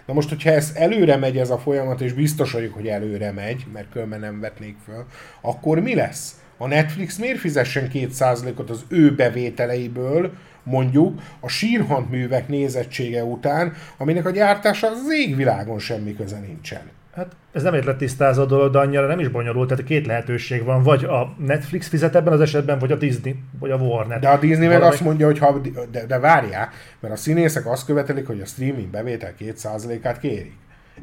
Na 0.05 0.13
most, 0.13 0.29
hogyha 0.29 0.49
ez 0.49 0.71
előre 0.75 1.15
megy 1.15 1.37
ez 1.37 1.49
a 1.49 1.57
folyamat, 1.57 2.01
és 2.01 2.13
biztos 2.13 2.51
vagyok, 2.51 2.73
hogy 2.73 2.87
előre 2.87 3.31
megy, 3.31 3.65
mert 3.73 3.91
különben 3.91 4.19
nem 4.19 4.39
vetnék 4.39 4.77
föl, 4.85 5.05
akkor 5.41 5.79
mi 5.79 5.95
lesz? 5.95 6.41
A 6.57 6.67
Netflix 6.67 7.17
miért 7.17 7.39
fizessen 7.39 7.89
2%-ot 7.93 8.69
az 8.69 8.83
ő 8.87 9.15
bevételeiből, 9.15 10.31
mondjuk 10.63 11.21
a 11.39 11.47
sírhandművek 11.47 12.47
nézettsége 12.47 13.23
után, 13.23 13.73
aminek 13.97 14.25
a 14.25 14.29
gyártása 14.29 14.87
az 14.87 15.11
égvilágon 15.11 15.79
semmi 15.79 16.15
köze 16.15 16.39
nincsen. 16.39 16.81
Hát 17.15 17.35
ez 17.51 17.63
nem 17.63 17.73
egy 17.73 17.85
letisztázó 17.85 18.43
dolog, 18.43 18.71
de 18.71 18.79
annyira 18.79 19.07
nem 19.07 19.19
is 19.19 19.27
bonyolult, 19.27 19.67
tehát 19.67 19.83
két 19.83 20.05
lehetőség 20.05 20.63
van, 20.63 20.83
vagy 20.83 21.03
a 21.03 21.35
Netflix 21.37 21.87
fizet 21.87 22.15
ebben 22.15 22.33
az 22.33 22.41
esetben, 22.41 22.79
vagy 22.79 22.91
a 22.91 22.95
Disney, 22.95 23.35
vagy 23.59 23.71
a 23.71 23.75
Warner. 23.75 24.19
De 24.19 24.29
a 24.29 24.37
Disney 24.37 24.67
meg 24.67 24.81
azt 24.81 25.01
mondja, 25.01 25.25
hogy 25.25 25.39
ha, 25.39 25.61
de, 25.91 26.05
de 26.05 26.19
várjál, 26.19 26.69
mert 26.99 27.13
a 27.13 27.17
színészek 27.17 27.65
azt 27.65 27.85
követelik, 27.85 28.27
hogy 28.27 28.41
a 28.41 28.45
streaming 28.45 28.87
bevétel 28.87 29.33
2%-át 29.39 30.19
kérik. 30.19 30.53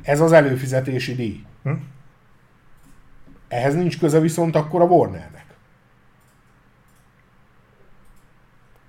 Ez 0.02 0.20
az 0.20 0.32
előfizetési 0.32 1.14
díj. 1.14 1.40
Hm? 1.62 1.72
Ehhez 3.48 3.74
nincs 3.74 3.98
köze 3.98 4.20
viszont 4.20 4.56
akkor 4.56 4.80
a 4.80 4.84
Warnernek. 4.84 5.45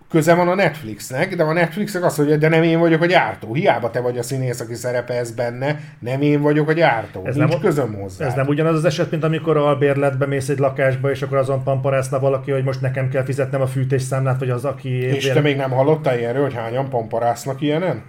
Köze 0.10 0.34
van 0.34 0.48
a 0.48 0.56
Netflixnek, 0.56 1.36
de 1.36 1.44
a 1.44 1.54
Netflixnek 1.54 2.04
azt 2.04 2.18
mondja, 2.18 2.38
de 2.38 2.48
nem 2.48 2.64
én 2.64 2.80
vagyok 2.80 3.02
a 3.02 3.06
gyártó. 3.06 3.54
Hiába 3.54 3.90
te 3.90 4.00
vagy 4.00 4.18
a 4.18 4.24
színész, 4.24 4.60
aki 4.60 4.76
szerepelsz 4.76 5.30
benne, 5.30 5.80
nem 6.00 6.22
én 6.22 6.42
vagyok 6.42 6.70
a 6.70 6.74
gyártó. 6.74 7.26
Ez 7.26 7.36
Nincs 7.36 7.52
nem, 7.52 7.60
közöm 7.60 7.94
hozzá. 7.94 8.26
Ez 8.26 8.34
nem 8.34 8.48
ugyanaz 8.48 8.76
az 8.76 8.86
eset, 8.86 9.12
mint 9.12 9.24
amikor 9.24 9.58
albérletbe 9.58 10.26
mész 10.26 10.50
egy 10.50 10.60
lakásba, 10.60 11.12
és 11.12 11.22
akkor 11.22 11.38
azon 11.38 11.64
pamparászna 11.64 12.20
valaki, 12.20 12.52
hogy 12.52 12.64
most 12.64 12.82
nekem 12.82 13.10
kell 13.10 13.24
fizetnem 13.24 13.62
a 13.62 13.68
fűtésszámlát, 13.68 14.40
vagy 14.40 14.50
az, 14.50 14.66
aki... 14.66 14.90
És 14.90 15.28
te 15.30 15.40
még 15.40 15.56
nem 15.56 15.72
hallottál 15.72 16.20
ilyenről, 16.20 16.44
hogy 16.44 16.54
hányan 16.54 16.90
pamparásznak 16.90 17.62
ilyenen? 17.62 18.04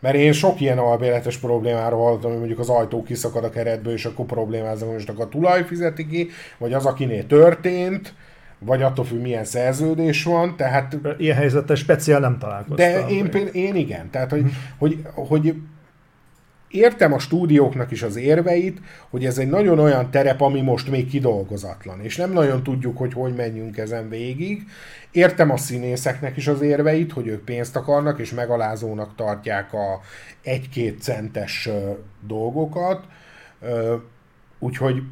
Mert 0.00 0.14
én 0.14 0.32
sok 0.32 0.60
ilyen 0.60 0.78
albérletes 0.78 1.36
problémáról 1.36 2.04
hallottam, 2.04 2.30
hogy 2.30 2.38
mondjuk 2.38 2.58
az 2.58 2.68
ajtó 2.68 3.02
kiszakad 3.02 3.44
a 3.44 3.50
keretből, 3.50 3.92
és 3.92 4.04
akkor 4.04 4.26
problémáznak, 4.26 4.88
hogy 4.88 5.04
most 5.06 5.20
a 5.20 5.28
tulaj 5.28 5.64
fizeti 5.64 6.06
ki, 6.06 6.28
vagy 6.58 6.72
az, 6.72 6.86
akinél 6.86 7.26
történt, 7.26 8.14
vagy 8.60 8.82
attól 8.82 9.04
függ, 9.04 9.20
milyen 9.20 9.44
szerződés 9.44 10.24
van, 10.24 10.56
tehát... 10.56 10.96
Ilyen 11.18 11.36
helyzettel 11.36 11.76
speciál 11.76 12.20
nem 12.20 12.38
találkoztam. 12.38 12.76
De 12.76 13.06
én, 13.06 13.30
például, 13.30 13.54
én 13.54 13.74
igen, 13.74 14.10
tehát 14.10 14.30
hogy, 14.30 14.52
hogy, 14.78 15.02
hogy 15.14 15.54
értem 16.68 17.12
a 17.12 17.18
stúdióknak 17.18 17.90
is 17.90 18.02
az 18.02 18.16
érveit, 18.16 18.80
hogy 19.10 19.24
ez 19.24 19.38
egy 19.38 19.48
nagyon 19.48 19.78
olyan 19.78 20.10
terep, 20.10 20.40
ami 20.40 20.60
most 20.60 20.90
még 20.90 21.08
kidolgozatlan, 21.08 22.00
és 22.00 22.16
nem 22.16 22.32
nagyon 22.32 22.62
tudjuk, 22.62 22.96
hogy 22.98 23.12
hogy 23.12 23.34
menjünk 23.34 23.78
ezen 23.78 24.08
végig. 24.08 24.66
Értem 25.10 25.50
a 25.50 25.56
színészeknek 25.56 26.36
is 26.36 26.48
az 26.48 26.60
érveit, 26.60 27.12
hogy 27.12 27.26
ők 27.26 27.44
pénzt 27.44 27.76
akarnak, 27.76 28.18
és 28.18 28.34
megalázónak 28.34 29.14
tartják 29.14 29.72
a 29.72 30.00
egy-két 30.42 31.02
centes 31.02 31.68
dolgokat, 32.26 33.04
úgyhogy 34.58 35.02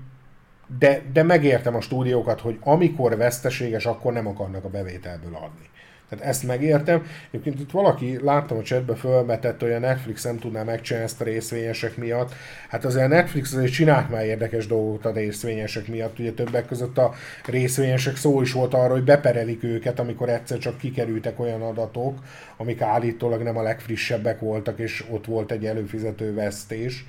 de, 0.78 1.02
de 1.12 1.22
megértem 1.22 1.74
a 1.74 1.80
stúdiókat, 1.80 2.40
hogy 2.40 2.58
amikor 2.60 3.16
veszteséges, 3.16 3.86
akkor 3.86 4.12
nem 4.12 4.26
akarnak 4.26 4.64
a 4.64 4.68
bevételből 4.68 5.34
adni. 5.34 5.68
Tehát 6.08 6.24
ezt 6.24 6.46
megértem. 6.46 7.06
Egyébként 7.30 7.60
itt 7.60 7.70
valaki, 7.70 8.18
láttam 8.22 8.58
a 8.58 8.62
chatbe 8.62 8.94
fölmetett, 8.94 9.60
hogy 9.60 9.72
a 9.72 9.78
Netflix 9.78 10.24
nem 10.24 10.38
tudná 10.38 10.62
megcsinálni 10.62 11.08
ezt 11.08 11.20
a 11.20 11.24
részvényesek 11.24 11.96
miatt. 11.96 12.32
Hát 12.68 12.84
azért 12.84 13.04
a 13.04 13.08
Netflix 13.08 13.52
azért 13.52 13.72
csinált 13.72 14.10
már 14.10 14.24
érdekes 14.24 14.66
dolgokat 14.66 15.04
a 15.04 15.18
részvényesek 15.18 15.88
miatt. 15.88 16.18
Ugye 16.18 16.32
többek 16.32 16.66
között 16.66 16.98
a 16.98 17.14
részvényesek 17.46 18.16
szó 18.16 18.40
is 18.42 18.52
volt 18.52 18.74
arról, 18.74 18.96
hogy 18.96 19.04
beperelik 19.04 19.62
őket, 19.62 19.98
amikor 19.98 20.28
egyszer 20.28 20.58
csak 20.58 20.78
kikerültek 20.78 21.40
olyan 21.40 21.62
adatok, 21.62 22.18
amik 22.56 22.80
állítólag 22.80 23.42
nem 23.42 23.56
a 23.56 23.62
legfrissebbek 23.62 24.40
voltak, 24.40 24.78
és 24.78 25.04
ott 25.10 25.26
volt 25.26 25.50
egy 25.50 25.66
előfizető 25.66 26.34
vesztés. 26.34 27.04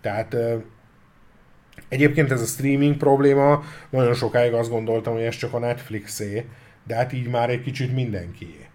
Tehát 0.00 0.36
Egyébként 1.92 2.30
ez 2.30 2.40
a 2.40 2.44
streaming 2.44 2.96
probléma, 2.96 3.62
nagyon 3.90 4.14
sokáig 4.14 4.52
azt 4.52 4.70
gondoltam, 4.70 5.12
hogy 5.12 5.22
ez 5.22 5.36
csak 5.36 5.54
a 5.54 5.58
Netflixé, 5.58 6.46
de 6.86 6.94
hát 6.94 7.12
így 7.12 7.28
már 7.28 7.50
egy 7.50 7.62
kicsit 7.62 7.94
mindenkié. 7.94 8.66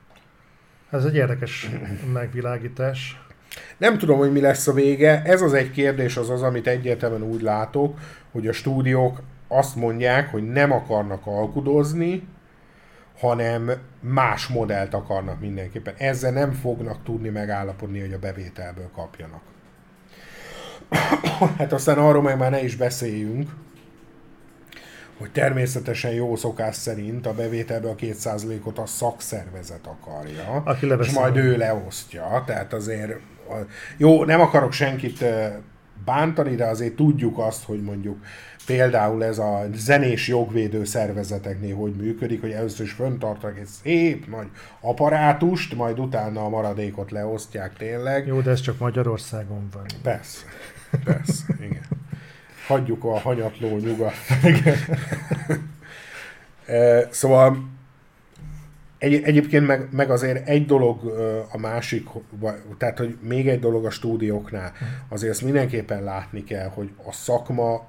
Ez 0.90 1.06
egy 1.06 1.16
érdekes 1.16 1.70
megvilágítás. 2.14 3.22
Nem 3.78 3.98
tudom, 3.98 4.18
hogy 4.18 4.32
mi 4.32 4.40
lesz 4.40 4.68
a 4.68 4.74
vége. 4.74 5.22
Ez 5.26 5.42
az 5.42 5.54
egy 5.54 5.72
kérdés, 5.72 6.18
az 6.18 6.30
az, 6.30 6.42
amit 6.42 6.68
egyértelműen 6.68 7.24
úgy 7.24 7.42
látok, 7.42 8.00
hogy 8.32 8.48
a 8.48 8.54
stúdiók 8.54 9.22
azt 9.48 9.76
mondják, 9.76 10.32
hogy 10.32 10.44
nem 10.52 10.72
akarnak 10.72 11.26
alkudozni, 11.26 12.28
hanem 13.20 13.72
más 14.00 14.48
modellt 14.48 14.94
akarnak 14.94 15.40
mindenképpen. 15.40 15.94
Ezzel 15.98 16.32
nem 16.32 16.52
fognak 16.52 17.04
tudni 17.04 17.30
megállapodni, 17.30 18.00
hogy 18.00 18.14
a 18.14 18.20
bevételből 18.20 18.90
kapjanak. 18.96 19.42
hát 21.58 21.74
aztán 21.74 21.98
arról 21.98 22.22
meg 22.22 22.38
már 22.38 22.52
ne 22.52 22.64
is 22.64 22.76
beszéljünk, 22.76 23.50
hogy 25.18 25.32
természetesen 25.32 26.12
jó 26.12 26.36
szokás 26.36 26.76
szerint 26.76 27.26
a 27.26 27.34
bevételbe 27.34 27.90
a 27.90 27.96
2%-ot 27.96 28.78
a 28.78 28.86
szakszervezet 28.86 29.88
akarja, 29.88 30.62
Aki 30.66 30.88
és 31.00 31.12
majd 31.12 31.36
ő 31.36 31.58
leosztja, 31.58 32.44
tehát 32.46 32.74
azért 32.74 33.20
jó, 33.98 34.24
nem 34.24 34.42
akarok 34.42 34.72
senkit 34.72 35.24
bántani, 36.06 36.56
de 36.56 36.66
azért 36.66 36.96
tudjuk 36.96 37.38
azt, 37.38 37.64
hogy 37.64 37.82
mondjuk 37.82 38.18
például 38.66 39.24
ez 39.24 39.38
a 39.38 39.66
zenés 39.74 40.28
jogvédő 40.28 40.84
szervezeteknél 40.84 41.76
hogy 41.76 41.96
működik, 41.96 42.42
hogy 42.42 42.52
először 42.52 42.86
is 42.86 42.92
föntartak 42.92 43.58
egy 43.58 43.66
szép 43.66 44.28
nagy 44.28 44.48
aparátust, 44.82 45.76
majd 45.76 46.00
utána 46.00 46.46
a 46.46 46.50
maradékot 46.50 47.12
leosztják 47.12 47.74
tényleg. 47.78 48.28
Jó, 48.28 48.42
de 48.42 48.52
ez 48.52 48.62
csak 48.62 48.80
Magyarországon 48.80 49.70
van. 49.74 49.86
Persze, 50.02 50.46
persze, 51.04 51.44
igen. 51.60 51.86
Hagyjuk 52.68 53.04
a 53.04 53.20
hanyatló 53.20 53.78
nyugat. 53.78 54.14
szóval 57.10 57.70
egy, 58.98 59.22
egyébként 59.24 59.68
meg, 59.68 59.88
meg 59.92 60.10
azért 60.10 60.48
egy 60.48 60.66
dolog 60.66 61.06
a 61.52 61.58
másik, 61.58 62.08
tehát 62.78 62.98
hogy 62.98 63.18
még 63.22 63.48
egy 63.48 63.60
dolog 63.60 63.86
a 63.86 63.90
stúdióknál, 63.90 64.72
azért 65.10 65.32
ezt 65.32 65.42
mindenképpen 65.42 66.04
látni 66.04 66.44
kell, 66.44 66.70
hogy 66.70 66.92
a 67.06 67.12
szakma 67.12 67.88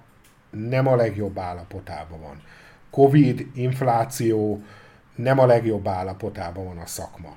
nem 0.50 0.86
a 0.86 0.96
legjobb 0.96 1.38
állapotában 1.38 2.20
van. 2.20 2.42
Covid, 2.90 3.46
infláció, 3.54 4.62
nem 5.14 5.38
a 5.38 5.46
legjobb 5.46 5.88
állapotában 5.88 6.64
van 6.64 6.78
a 6.78 6.86
szakma. 6.86 7.36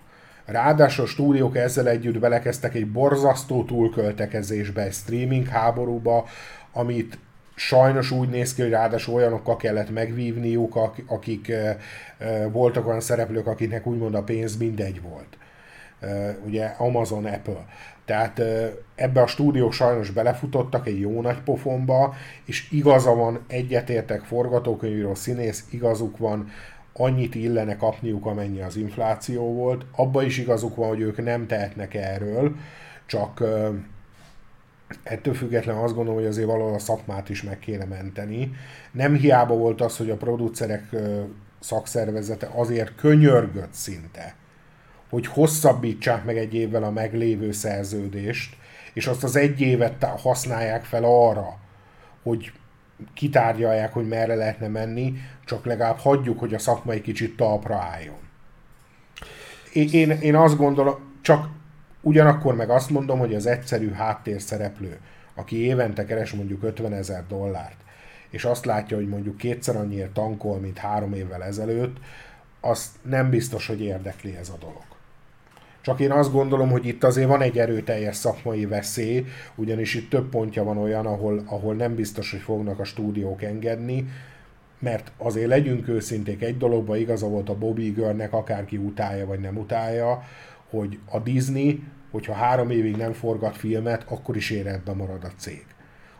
Ráadásul 0.51 1.03
a 1.03 1.07
stúdiók 1.07 1.57
ezzel 1.57 1.87
együtt 1.87 2.19
belekezdtek 2.19 2.75
egy 2.75 2.91
borzasztó 2.91 3.63
túlköltekezésbe, 3.63 4.81
egy 4.81 4.93
streaming 4.93 5.47
háborúba, 5.47 6.25
amit 6.73 7.17
sajnos 7.55 8.11
úgy 8.11 8.29
néz 8.29 8.53
ki, 8.53 8.61
hogy 8.61 8.71
ráadásul 8.71 9.13
olyanokkal 9.13 9.57
kellett 9.57 9.89
megvívniuk, 9.89 10.75
akik 11.07 11.51
voltak 12.51 12.87
olyan 12.87 13.01
szereplők, 13.01 13.47
akiknek 13.47 13.87
úgymond 13.87 14.15
a 14.15 14.23
pénz 14.23 14.57
mindegy 14.57 15.01
volt. 15.01 15.37
Ugye 16.45 16.65
Amazon, 16.65 17.25
Apple. 17.25 17.65
Tehát 18.05 18.41
ebbe 18.95 19.21
a 19.21 19.27
stúdiók 19.27 19.73
sajnos 19.73 20.09
belefutottak 20.09 20.87
egy 20.87 20.99
jó 20.99 21.21
nagy 21.21 21.41
pofonba, 21.41 22.13
és 22.45 22.71
igaza 22.71 23.15
van, 23.15 23.39
egyetértek 23.47 24.21
forgatókönyvíró 24.21 25.15
színész, 25.15 25.65
igazuk 25.69 26.17
van, 26.17 26.49
annyit 26.93 27.35
illene 27.35 27.77
kapniuk, 27.77 28.25
amennyi 28.25 28.61
az 28.61 28.75
infláció 28.75 29.53
volt. 29.53 29.85
Abba 29.95 30.23
is 30.23 30.37
igazuk 30.37 30.75
van, 30.75 30.87
hogy 30.87 30.99
ők 30.99 31.23
nem 31.23 31.47
tehetnek 31.47 31.93
erről, 31.93 32.55
csak 33.05 33.43
ettől 35.03 35.33
függetlenül 35.33 35.83
azt 35.83 35.93
gondolom, 35.93 36.19
hogy 36.19 36.29
azért 36.29 36.47
valahol 36.47 36.73
a 36.73 36.79
szakmát 36.79 37.29
is 37.29 37.43
meg 37.43 37.59
kéne 37.59 37.85
menteni. 37.85 38.51
Nem 38.91 39.15
hiába 39.15 39.55
volt 39.55 39.81
az, 39.81 39.97
hogy 39.97 40.09
a 40.09 40.17
producerek 40.17 40.95
szakszervezete 41.59 42.49
azért 42.55 42.95
könyörgött 42.95 43.73
szinte, 43.73 44.35
hogy 45.09 45.27
hosszabbítsák 45.27 46.25
meg 46.25 46.37
egy 46.37 46.53
évvel 46.53 46.83
a 46.83 46.91
meglévő 46.91 47.51
szerződést, 47.51 48.55
és 48.93 49.07
azt 49.07 49.23
az 49.23 49.35
egy 49.35 49.61
évet 49.61 50.03
használják 50.03 50.83
fel 50.83 51.03
arra, 51.03 51.57
hogy 52.23 52.51
kitárgyalják, 53.13 53.93
hogy 53.93 54.07
merre 54.07 54.35
lehetne 54.35 54.67
menni, 54.67 55.13
csak 55.45 55.65
legalább 55.65 55.97
hagyjuk, 55.97 56.39
hogy 56.39 56.53
a 56.53 56.59
szakma 56.59 56.91
egy 56.91 57.01
kicsit 57.01 57.35
talpra 57.35 57.75
álljon. 57.75 58.19
Én, 59.73 60.09
én 60.09 60.35
azt 60.35 60.57
gondolom, 60.57 60.95
csak 61.21 61.47
Ugyanakkor 62.01 62.55
meg 62.55 62.69
azt 62.69 62.89
mondom, 62.89 63.19
hogy 63.19 63.35
az 63.35 63.45
egyszerű 63.45 63.91
háttérszereplő, 63.91 64.99
aki 65.35 65.65
évente 65.65 66.05
keres 66.05 66.31
mondjuk 66.31 66.63
50 66.63 66.93
ezer 66.93 67.23
dollárt, 67.27 67.77
és 68.29 68.45
azt 68.45 68.65
látja, 68.65 68.97
hogy 68.97 69.07
mondjuk 69.07 69.37
kétszer 69.37 69.75
annyiért 69.75 70.11
tankol, 70.11 70.59
mint 70.59 70.77
három 70.77 71.13
évvel 71.13 71.43
ezelőtt, 71.43 71.97
azt 72.59 72.89
nem 73.01 73.29
biztos, 73.29 73.67
hogy 73.67 73.81
érdekli 73.81 74.35
ez 74.35 74.49
a 74.49 74.57
dolog. 74.59 74.83
Csak 75.81 75.99
én 75.99 76.11
azt 76.11 76.31
gondolom, 76.31 76.69
hogy 76.69 76.85
itt 76.85 77.03
azért 77.03 77.27
van 77.27 77.41
egy 77.41 77.57
erőteljes 77.57 78.15
szakmai 78.15 78.65
veszély, 78.65 79.25
ugyanis 79.55 79.93
itt 79.93 80.09
több 80.09 80.29
pontja 80.29 80.63
van 80.63 80.77
olyan, 80.77 81.05
ahol, 81.05 81.43
ahol 81.45 81.73
nem 81.73 81.95
biztos, 81.95 82.31
hogy 82.31 82.39
fognak 82.39 82.79
a 82.79 82.83
stúdiók 82.83 83.43
engedni, 83.43 84.07
mert 84.79 85.11
azért 85.17 85.47
legyünk 85.47 85.87
őszinték, 85.87 86.41
egy 86.41 86.57
dologban 86.57 86.97
igaza 86.97 87.27
volt 87.27 87.49
a 87.49 87.57
Bobby 87.57 87.89
Görnek, 87.89 88.33
akárki 88.33 88.77
utálja 88.77 89.25
vagy 89.25 89.39
nem 89.39 89.57
utálja, 89.57 90.23
hogy 90.69 90.99
a 91.09 91.19
Disney, 91.19 91.83
hogyha 92.11 92.33
három 92.33 92.69
évig 92.69 92.95
nem 92.95 93.13
forgat 93.13 93.57
filmet, 93.57 94.05
akkor 94.09 94.35
is 94.35 94.49
életben 94.49 94.95
marad 94.95 95.23
a 95.23 95.31
cég. 95.37 95.65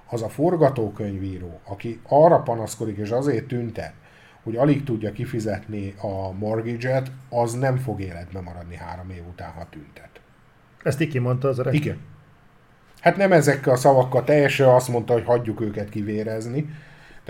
Az 0.09 0.21
a 0.21 0.29
forgatókönyvíró, 0.29 1.59
aki 1.63 1.99
arra 2.07 2.39
panaszkodik 2.39 2.97
és 2.97 3.09
azért 3.09 3.47
tüntet, 3.47 3.93
hogy 4.43 4.55
alig 4.55 4.83
tudja 4.83 5.11
kifizetni 5.11 5.93
a 6.01 6.31
mortgage-et, 6.31 7.11
az 7.29 7.53
nem 7.53 7.77
fog 7.77 8.01
életben 8.01 8.43
maradni 8.43 8.75
három 8.75 9.09
év 9.09 9.27
után, 9.29 9.51
ha 9.51 9.67
tüntet. 9.69 10.21
Ezt 10.83 11.01
így 11.01 11.19
mondta 11.19 11.47
az 11.47 11.59
öreg? 11.59 11.73
Igen. 11.73 11.97
Hát 13.01 13.17
nem 13.17 13.31
ezekkel 13.31 13.73
a 13.73 13.77
szavakkal 13.77 14.23
teljesen 14.23 14.67
azt 14.67 14.87
mondta, 14.87 15.13
hogy 15.13 15.23
hagyjuk 15.25 15.61
őket 15.61 15.89
kivérezni, 15.89 16.69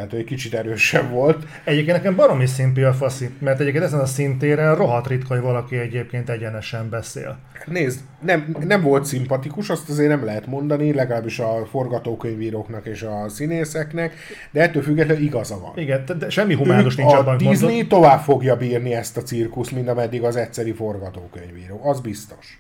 tehát 0.01 0.15
ő 0.15 0.17
egy 0.17 0.29
kicsit 0.29 0.53
erősebb 0.53 1.09
volt. 1.09 1.45
Egyébként 1.63 1.97
nekem 1.97 2.15
baromi 2.15 2.45
szimpi 2.45 2.81
a 2.81 2.93
faszi, 2.93 3.29
mert 3.39 3.59
egyébként 3.59 3.83
ezen 3.83 3.99
a 3.99 4.05
szintéren 4.05 4.75
rohadt 4.75 5.07
ritka, 5.07 5.33
hogy 5.33 5.43
valaki 5.43 5.77
egyébként 5.77 6.29
egyenesen 6.29 6.89
beszél. 6.89 7.37
Nézd, 7.65 7.99
nem, 8.21 8.55
nem 8.59 8.81
volt 8.81 9.05
szimpatikus, 9.05 9.69
azt 9.69 9.89
azért 9.89 10.09
nem 10.09 10.25
lehet 10.25 10.45
mondani, 10.45 10.93
legalábbis 10.93 11.39
a 11.39 11.65
forgatókönyvíróknak 11.69 12.85
és 12.85 13.01
a 13.01 13.29
színészeknek, 13.29 14.13
de 14.51 14.61
ettől 14.61 14.83
függetlenül 14.83 15.23
igaza 15.23 15.59
van. 15.59 15.71
Igen, 15.75 16.03
de 16.17 16.29
semmi 16.29 16.53
humánus 16.53 16.95
nincs 16.95 17.13
abban. 17.13 17.33
A 17.33 17.37
Disney 17.37 17.69
mondod. 17.69 17.87
tovább 17.87 18.19
fogja 18.19 18.57
bírni 18.57 18.93
ezt 18.93 19.17
a 19.17 19.21
cirkuszt, 19.21 19.71
mint 19.71 19.87
ameddig 19.87 20.23
az 20.23 20.35
egyszeri 20.35 20.71
forgatókönyvíró, 20.71 21.81
az 21.83 21.99
biztos. 21.99 22.59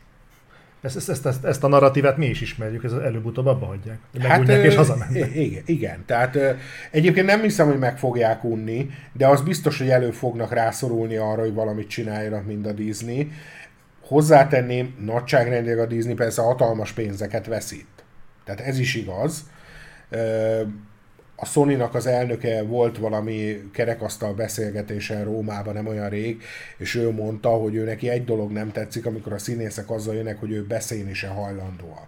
Ezt, 0.81 0.95
ezt, 0.95 1.09
ezt, 1.09 1.25
ezt, 1.25 1.45
ezt 1.45 1.63
a 1.63 1.67
narratívet 1.67 2.17
mi 2.17 2.25
is 2.25 2.41
ismerjük, 2.41 2.83
ez 2.83 2.91
előbb-utóbb 2.91 3.45
abba 3.45 3.65
hagyják. 3.65 3.99
Hát, 4.21 4.47
és 4.47 4.75
hazamennek. 4.75 5.35
Igen, 5.35 5.63
igen, 5.65 6.03
tehát 6.05 6.37
egyébként 6.91 7.25
nem 7.25 7.41
hiszem, 7.41 7.67
hogy 7.67 7.79
meg 7.79 7.97
fogják 7.97 8.43
unni, 8.43 8.89
de 9.13 9.27
az 9.27 9.41
biztos, 9.41 9.77
hogy 9.77 9.89
elő 9.89 10.11
fognak 10.11 10.53
rászorulni 10.53 11.15
arra, 11.15 11.41
hogy 11.41 11.53
valamit 11.53 11.87
csináljanak, 11.87 12.45
mint 12.45 12.67
a 12.67 12.71
Disney. 12.71 13.31
Hozzátenném, 14.01 14.95
nagyságrendileg 15.05 15.79
a 15.79 15.85
Disney 15.85 16.13
persze 16.13 16.41
hatalmas 16.41 16.91
pénzeket 16.91 17.45
veszít. 17.45 17.87
Tehát 18.43 18.61
ez 18.61 18.79
is 18.79 18.95
igaz 18.95 19.49
a 21.41 21.45
sony 21.45 21.81
az 21.81 22.05
elnöke 22.05 22.63
volt 22.63 22.97
valami 22.97 23.69
kerekasztal 23.73 24.33
beszélgetésen 24.33 25.23
Rómában 25.23 25.73
nem 25.73 25.87
olyan 25.87 26.09
rég, 26.09 26.43
és 26.77 26.95
ő 26.95 27.11
mondta, 27.11 27.49
hogy 27.49 27.75
ő 27.75 27.83
neki 27.83 28.09
egy 28.09 28.25
dolog 28.25 28.51
nem 28.51 28.71
tetszik, 28.71 29.05
amikor 29.05 29.33
a 29.33 29.37
színészek 29.37 29.89
azzal 29.89 30.15
jönnek, 30.15 30.39
hogy 30.39 30.51
ő 30.51 30.63
beszélni 30.63 31.13
se 31.13 31.27
hajlandóak. 31.27 32.07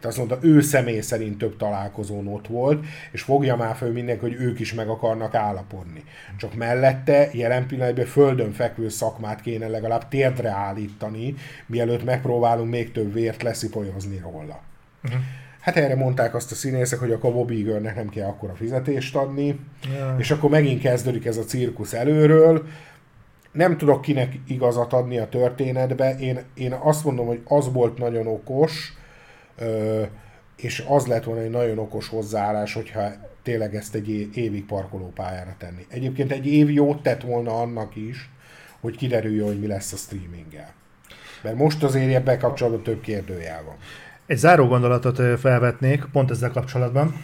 Tehát 0.00 0.04
azt 0.04 0.16
mondta, 0.16 0.38
ő 0.40 0.60
személy 0.60 1.00
szerint 1.00 1.38
több 1.38 1.56
találkozón 1.56 2.28
ott 2.28 2.46
volt, 2.46 2.84
és 3.12 3.22
fogja 3.22 3.56
már 3.56 3.76
föl 3.76 3.92
mindenki, 3.92 4.20
hogy 4.20 4.34
ők 4.34 4.60
is 4.60 4.74
meg 4.74 4.88
akarnak 4.88 5.34
állapodni. 5.34 6.04
Csak 6.36 6.54
mellette 6.54 7.28
jelen 7.32 7.66
pillanatban 7.66 8.04
földön 8.04 8.52
fekvő 8.52 8.88
szakmát 8.88 9.40
kéne 9.40 9.68
legalább 9.68 10.08
térdre 10.08 10.50
állítani, 10.50 11.34
mielőtt 11.66 12.04
megpróbálunk 12.04 12.70
még 12.70 12.92
több 12.92 13.12
vért 13.12 13.42
leszipolyozni 13.42 14.18
róla. 14.18 14.62
Uh-huh. 15.04 15.20
Hát 15.64 15.76
erre 15.76 15.94
mondták 15.94 16.34
azt 16.34 16.52
a 16.52 16.54
színészek, 16.54 16.98
hogy 16.98 17.12
a 17.12 17.18
Bobby 17.18 17.56
Eagernek 17.56 17.94
nem 17.94 18.08
kell 18.08 18.28
akkora 18.28 18.54
fizetést 18.54 19.16
adni, 19.16 19.60
ja. 19.94 20.16
és 20.18 20.30
akkor 20.30 20.50
megint 20.50 20.80
kezdődik 20.80 21.24
ez 21.24 21.36
a 21.36 21.44
cirkusz 21.44 21.92
előről. 21.92 22.66
Nem 23.52 23.76
tudok 23.76 24.00
kinek 24.00 24.38
igazat 24.46 24.92
adni 24.92 25.18
a 25.18 25.28
történetbe. 25.28 26.16
Én, 26.18 26.40
én 26.54 26.72
azt 26.72 27.04
mondom, 27.04 27.26
hogy 27.26 27.40
az 27.44 27.72
volt 27.72 27.98
nagyon 27.98 28.26
okos, 28.26 28.92
és 30.56 30.84
az 30.88 31.06
lett 31.06 31.24
volna 31.24 31.40
egy 31.42 31.50
nagyon 31.50 31.78
okos 31.78 32.08
hozzáállás, 32.08 32.74
hogyha 32.74 33.10
tényleg 33.42 33.74
ezt 33.74 33.94
egy 33.94 34.08
évig 34.34 34.64
parkolópályára 34.64 35.54
tenni. 35.58 35.86
Egyébként 35.88 36.32
egy 36.32 36.46
év 36.46 36.70
jót 36.70 37.02
tett 37.02 37.22
volna 37.22 37.60
annak 37.60 37.96
is, 37.96 38.30
hogy 38.80 38.96
kiderüljön, 38.96 39.46
hogy 39.46 39.60
mi 39.60 39.66
lesz 39.66 39.92
a 39.92 39.96
streaminggel. 39.96 40.72
Mert 41.42 41.56
most 41.56 41.82
azért 41.82 42.14
ebben 42.14 42.38
kapcsolatban 42.38 42.82
több 42.82 43.00
kérdőjel 43.00 43.62
van. 43.64 43.76
Egy 44.26 44.36
záró 44.36 44.66
gondolatot 44.66 45.40
felvetnék 45.40 46.04
pont 46.12 46.30
ezzel 46.30 46.50
kapcsolatban. 46.50 47.14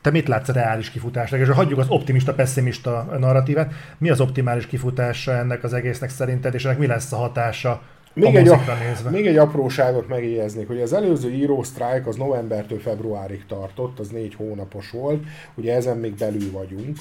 Te 0.00 0.10
mit 0.10 0.28
látsz 0.28 0.48
reális 0.48 0.90
kifutásnak? 0.90 1.40
És 1.40 1.48
hagyjuk 1.48 1.78
az 1.78 1.88
optimista, 1.88 2.34
pessimista 2.34 3.16
narratívát. 3.18 3.72
Mi 3.98 4.10
az 4.10 4.20
optimális 4.20 4.66
kifutása 4.66 5.32
ennek 5.32 5.64
az 5.64 5.72
egésznek 5.72 6.10
szerinted, 6.10 6.54
és 6.54 6.64
ennek 6.64 6.78
mi 6.78 6.86
lesz 6.86 7.12
a 7.12 7.16
hatása 7.16 7.82
még 8.12 8.36
a 8.36 8.38
egy, 8.38 8.48
a, 8.48 8.60
nézve. 8.88 9.10
még 9.10 9.26
egy 9.26 9.36
apróságot 9.36 10.08
megjegyeznék, 10.08 10.66
hogy 10.66 10.80
az 10.80 10.92
előző 10.92 11.30
író 11.30 11.62
sztrájk 11.62 12.06
az 12.06 12.16
novembertől 12.16 12.78
februárig 12.78 13.46
tartott, 13.46 13.98
az 13.98 14.08
négy 14.08 14.34
hónapos 14.34 14.90
volt, 14.90 15.24
ugye 15.54 15.74
ezen 15.74 15.96
még 15.96 16.14
belül 16.14 16.50
vagyunk. 16.52 16.96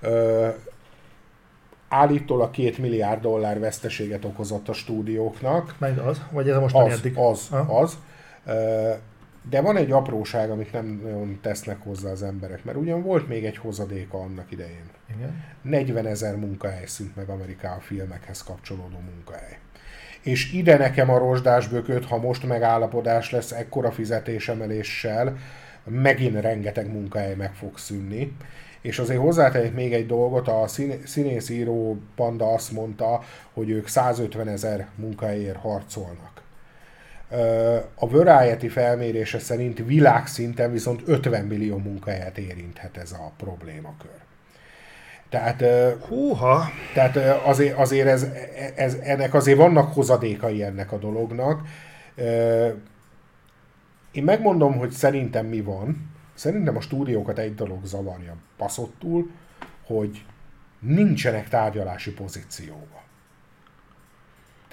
Ö, 0.00 0.48
állítólag 1.88 2.50
két 2.50 2.78
milliárd 2.78 3.20
dollár 3.20 3.60
veszteséget 3.60 4.24
okozott 4.24 4.68
a 4.68 4.72
stúdióknak. 4.72 5.74
Meg 5.78 5.98
az? 5.98 6.22
Vagy 6.30 6.48
ez 6.48 6.56
most 6.56 6.74
az, 6.74 6.92
eddig? 6.92 7.16
Az, 7.16 7.48
az. 7.50 7.64
az 7.68 7.96
De 9.50 9.60
van 9.60 9.76
egy 9.76 9.90
apróság, 9.90 10.50
amit 10.50 10.72
nem 10.72 11.00
nagyon 11.02 11.38
tesznek 11.42 11.82
hozzá 11.82 12.10
az 12.10 12.22
emberek, 12.22 12.64
mert 12.64 12.78
ugyan 12.78 13.02
volt 13.02 13.28
még 13.28 13.44
egy 13.44 13.56
hozadéka 13.56 14.18
annak 14.18 14.50
idején. 14.50 14.84
Igen. 15.16 15.44
40 15.62 16.06
ezer 16.06 16.36
munkahely 16.36 16.86
szűnt 16.86 17.16
meg 17.16 17.28
Ameriká 17.28 17.76
a 17.76 17.80
filmekhez 17.80 18.42
kapcsolódó 18.42 18.98
munkahely. 18.98 19.58
És 20.22 20.52
ide 20.52 20.76
nekem 20.76 21.10
a 21.10 21.18
rozsdás 21.18 21.68
bököt, 21.68 22.04
ha 22.04 22.18
most 22.18 22.46
megállapodás 22.46 23.30
lesz 23.30 23.52
ekkora 23.52 23.92
fizetésemeléssel, 23.92 25.36
megint 25.84 26.40
rengeteg 26.40 26.92
munkahely 26.92 27.34
meg 27.34 27.54
fog 27.54 27.78
szűnni. 27.78 28.36
És 28.80 28.98
azért 28.98 29.20
hozzátehet 29.20 29.74
még 29.74 29.92
egy 29.92 30.06
dolgot, 30.06 30.48
a 30.48 30.64
színészíró 31.04 31.98
Panda 32.14 32.52
azt 32.52 32.72
mondta, 32.72 33.22
hogy 33.52 33.70
ők 33.70 33.86
150 33.86 34.48
ezer 34.48 34.86
munkahelyért 34.94 35.56
harcolnak. 35.56 36.42
A 37.94 38.08
Variety 38.08 38.68
felmérése 38.68 39.38
szerint 39.38 39.84
világszinten 39.86 40.72
viszont 40.72 41.02
50 41.06 41.44
millió 41.44 41.78
munkahelyet 41.78 42.38
érinthet 42.38 42.96
ez 42.96 43.12
a 43.12 43.32
problémakör. 43.36 44.22
Tehát, 45.28 45.64
Húha. 46.08 46.64
tehát 46.94 47.16
azért, 47.46 47.78
azért 47.78 48.06
ez, 48.06 48.26
ez, 48.76 48.94
ennek 49.02 49.34
azért 49.34 49.58
vannak 49.58 49.92
hozadékai 49.92 50.62
ennek 50.62 50.92
a 50.92 50.98
dolognak. 50.98 51.60
Én 54.12 54.22
megmondom, 54.24 54.78
hogy 54.78 54.90
szerintem 54.90 55.46
mi 55.46 55.60
van. 55.60 56.12
Szerintem 56.34 56.76
a 56.76 56.80
stúdiókat 56.80 57.38
egy 57.38 57.54
dolog 57.54 57.84
zavarja 57.84 58.36
baszottul, 58.58 59.30
hogy 59.86 60.24
nincsenek 60.80 61.48
tárgyalási 61.48 62.12
pozícióba. 62.12 63.03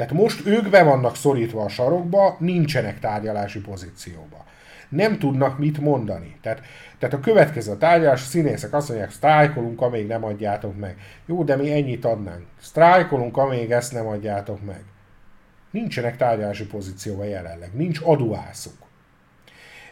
Tehát 0.01 0.15
most 0.15 0.45
ők 0.45 0.69
be 0.69 0.83
vannak 0.83 1.15
szorítva 1.15 1.63
a 1.63 1.67
sarokba, 1.67 2.35
nincsenek 2.39 2.99
tárgyalási 2.99 3.59
pozícióba. 3.59 4.45
Nem 4.89 5.19
tudnak 5.19 5.57
mit 5.57 5.79
mondani. 5.79 6.37
Tehát, 6.41 6.61
tehát 6.99 7.15
a 7.15 7.19
következő 7.19 7.77
tárgyalás, 7.77 8.21
a 8.21 8.25
színészek 8.25 8.73
azt 8.73 8.87
mondják, 8.89 9.11
sztrájkolunk, 9.11 9.81
amíg 9.81 10.07
nem 10.07 10.23
adjátok 10.23 10.79
meg. 10.79 10.95
Jó, 11.25 11.43
de 11.43 11.55
mi 11.55 11.71
ennyit 11.71 12.05
adnánk. 12.05 12.45
Sztrájkolunk, 12.61 13.37
amíg 13.37 13.71
ezt 13.71 13.93
nem 13.93 14.07
adjátok 14.07 14.65
meg. 14.65 14.83
Nincsenek 15.71 16.17
tárgyalási 16.17 16.65
pozícióban 16.65 17.25
jelenleg. 17.25 17.69
Nincs 17.73 17.99
aduászuk. 18.03 18.77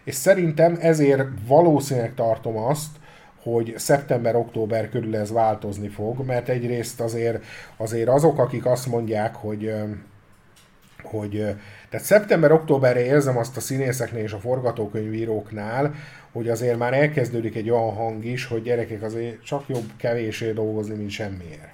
És 0.03 0.15
szerintem 0.15 0.77
ezért 0.81 1.27
valószínűleg 1.47 2.13
tartom 2.13 2.57
azt, 2.57 2.98
hogy 3.43 3.73
szeptember-október 3.77 4.89
körül 4.89 5.15
ez 5.15 5.31
változni 5.31 5.87
fog, 5.87 6.25
mert 6.25 6.49
egyrészt 6.49 7.01
azért, 7.01 7.43
azért 7.77 8.09
azok, 8.09 8.39
akik 8.39 8.65
azt 8.65 8.87
mondják, 8.87 9.35
hogy 9.35 9.73
hogy 11.03 11.55
tehát 11.89 12.05
szeptember-októberre 12.05 13.05
érzem 13.05 13.37
azt 13.37 13.57
a 13.57 13.59
színészeknél 13.59 14.23
és 14.23 14.31
a 14.31 14.39
forgatókönyvíróknál, 14.39 15.93
hogy 16.31 16.49
azért 16.49 16.77
már 16.77 16.93
elkezdődik 16.93 17.55
egy 17.55 17.69
olyan 17.69 17.93
hang 17.93 18.25
is, 18.25 18.45
hogy 18.45 18.61
gyerekek 18.61 19.03
azért 19.03 19.43
csak 19.43 19.67
jobb 19.67 19.91
kevésé 19.97 20.51
dolgozni, 20.51 20.95
mint 20.95 21.09
semmiért. 21.09 21.73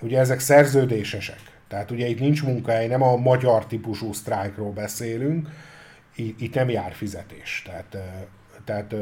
Ugye 0.00 0.18
ezek 0.18 0.40
szerződésesek. 0.40 1.40
Tehát 1.68 1.90
ugye 1.90 2.06
itt 2.06 2.20
nincs 2.20 2.42
munkahely, 2.42 2.86
nem 2.86 3.02
a 3.02 3.16
magyar 3.16 3.66
típusú 3.66 4.12
sztrájkról 4.12 4.70
beszélünk, 4.70 5.48
itt 6.16 6.54
nem 6.54 6.68
jár 6.68 6.92
fizetés. 6.92 7.62
Tehát, 7.66 7.96
tehát 8.64 8.94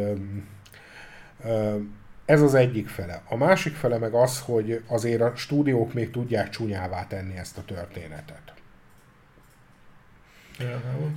ez 2.25 2.43
az 2.43 2.55
egyik 2.55 2.89
fele. 2.89 3.23
A 3.29 3.37
másik 3.37 3.75
fele 3.75 3.99
meg 3.99 4.15
az, 4.15 4.41
hogy 4.41 4.83
azért 4.87 5.21
a 5.21 5.33
stúdiók 5.37 5.93
még 5.93 6.11
tudják 6.11 6.49
csúnyává 6.49 7.07
tenni 7.07 7.37
ezt 7.37 7.59
a 7.59 7.65
történetet. 7.65 8.53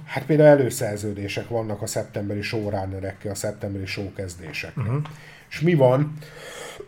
Hát 0.05 0.25
például 0.25 0.59
előszerződések 0.59 1.47
vannak 1.47 1.81
a 1.81 1.85
szeptemberi 1.85 2.41
showrunnerekkel, 2.41 3.31
a 3.31 3.35
szeptemberi 3.35 3.85
showkezdésekkel. 3.85 4.83
Uh-huh. 4.83 5.03
És 5.49 5.59
mi 5.59 5.73
van, 5.73 6.17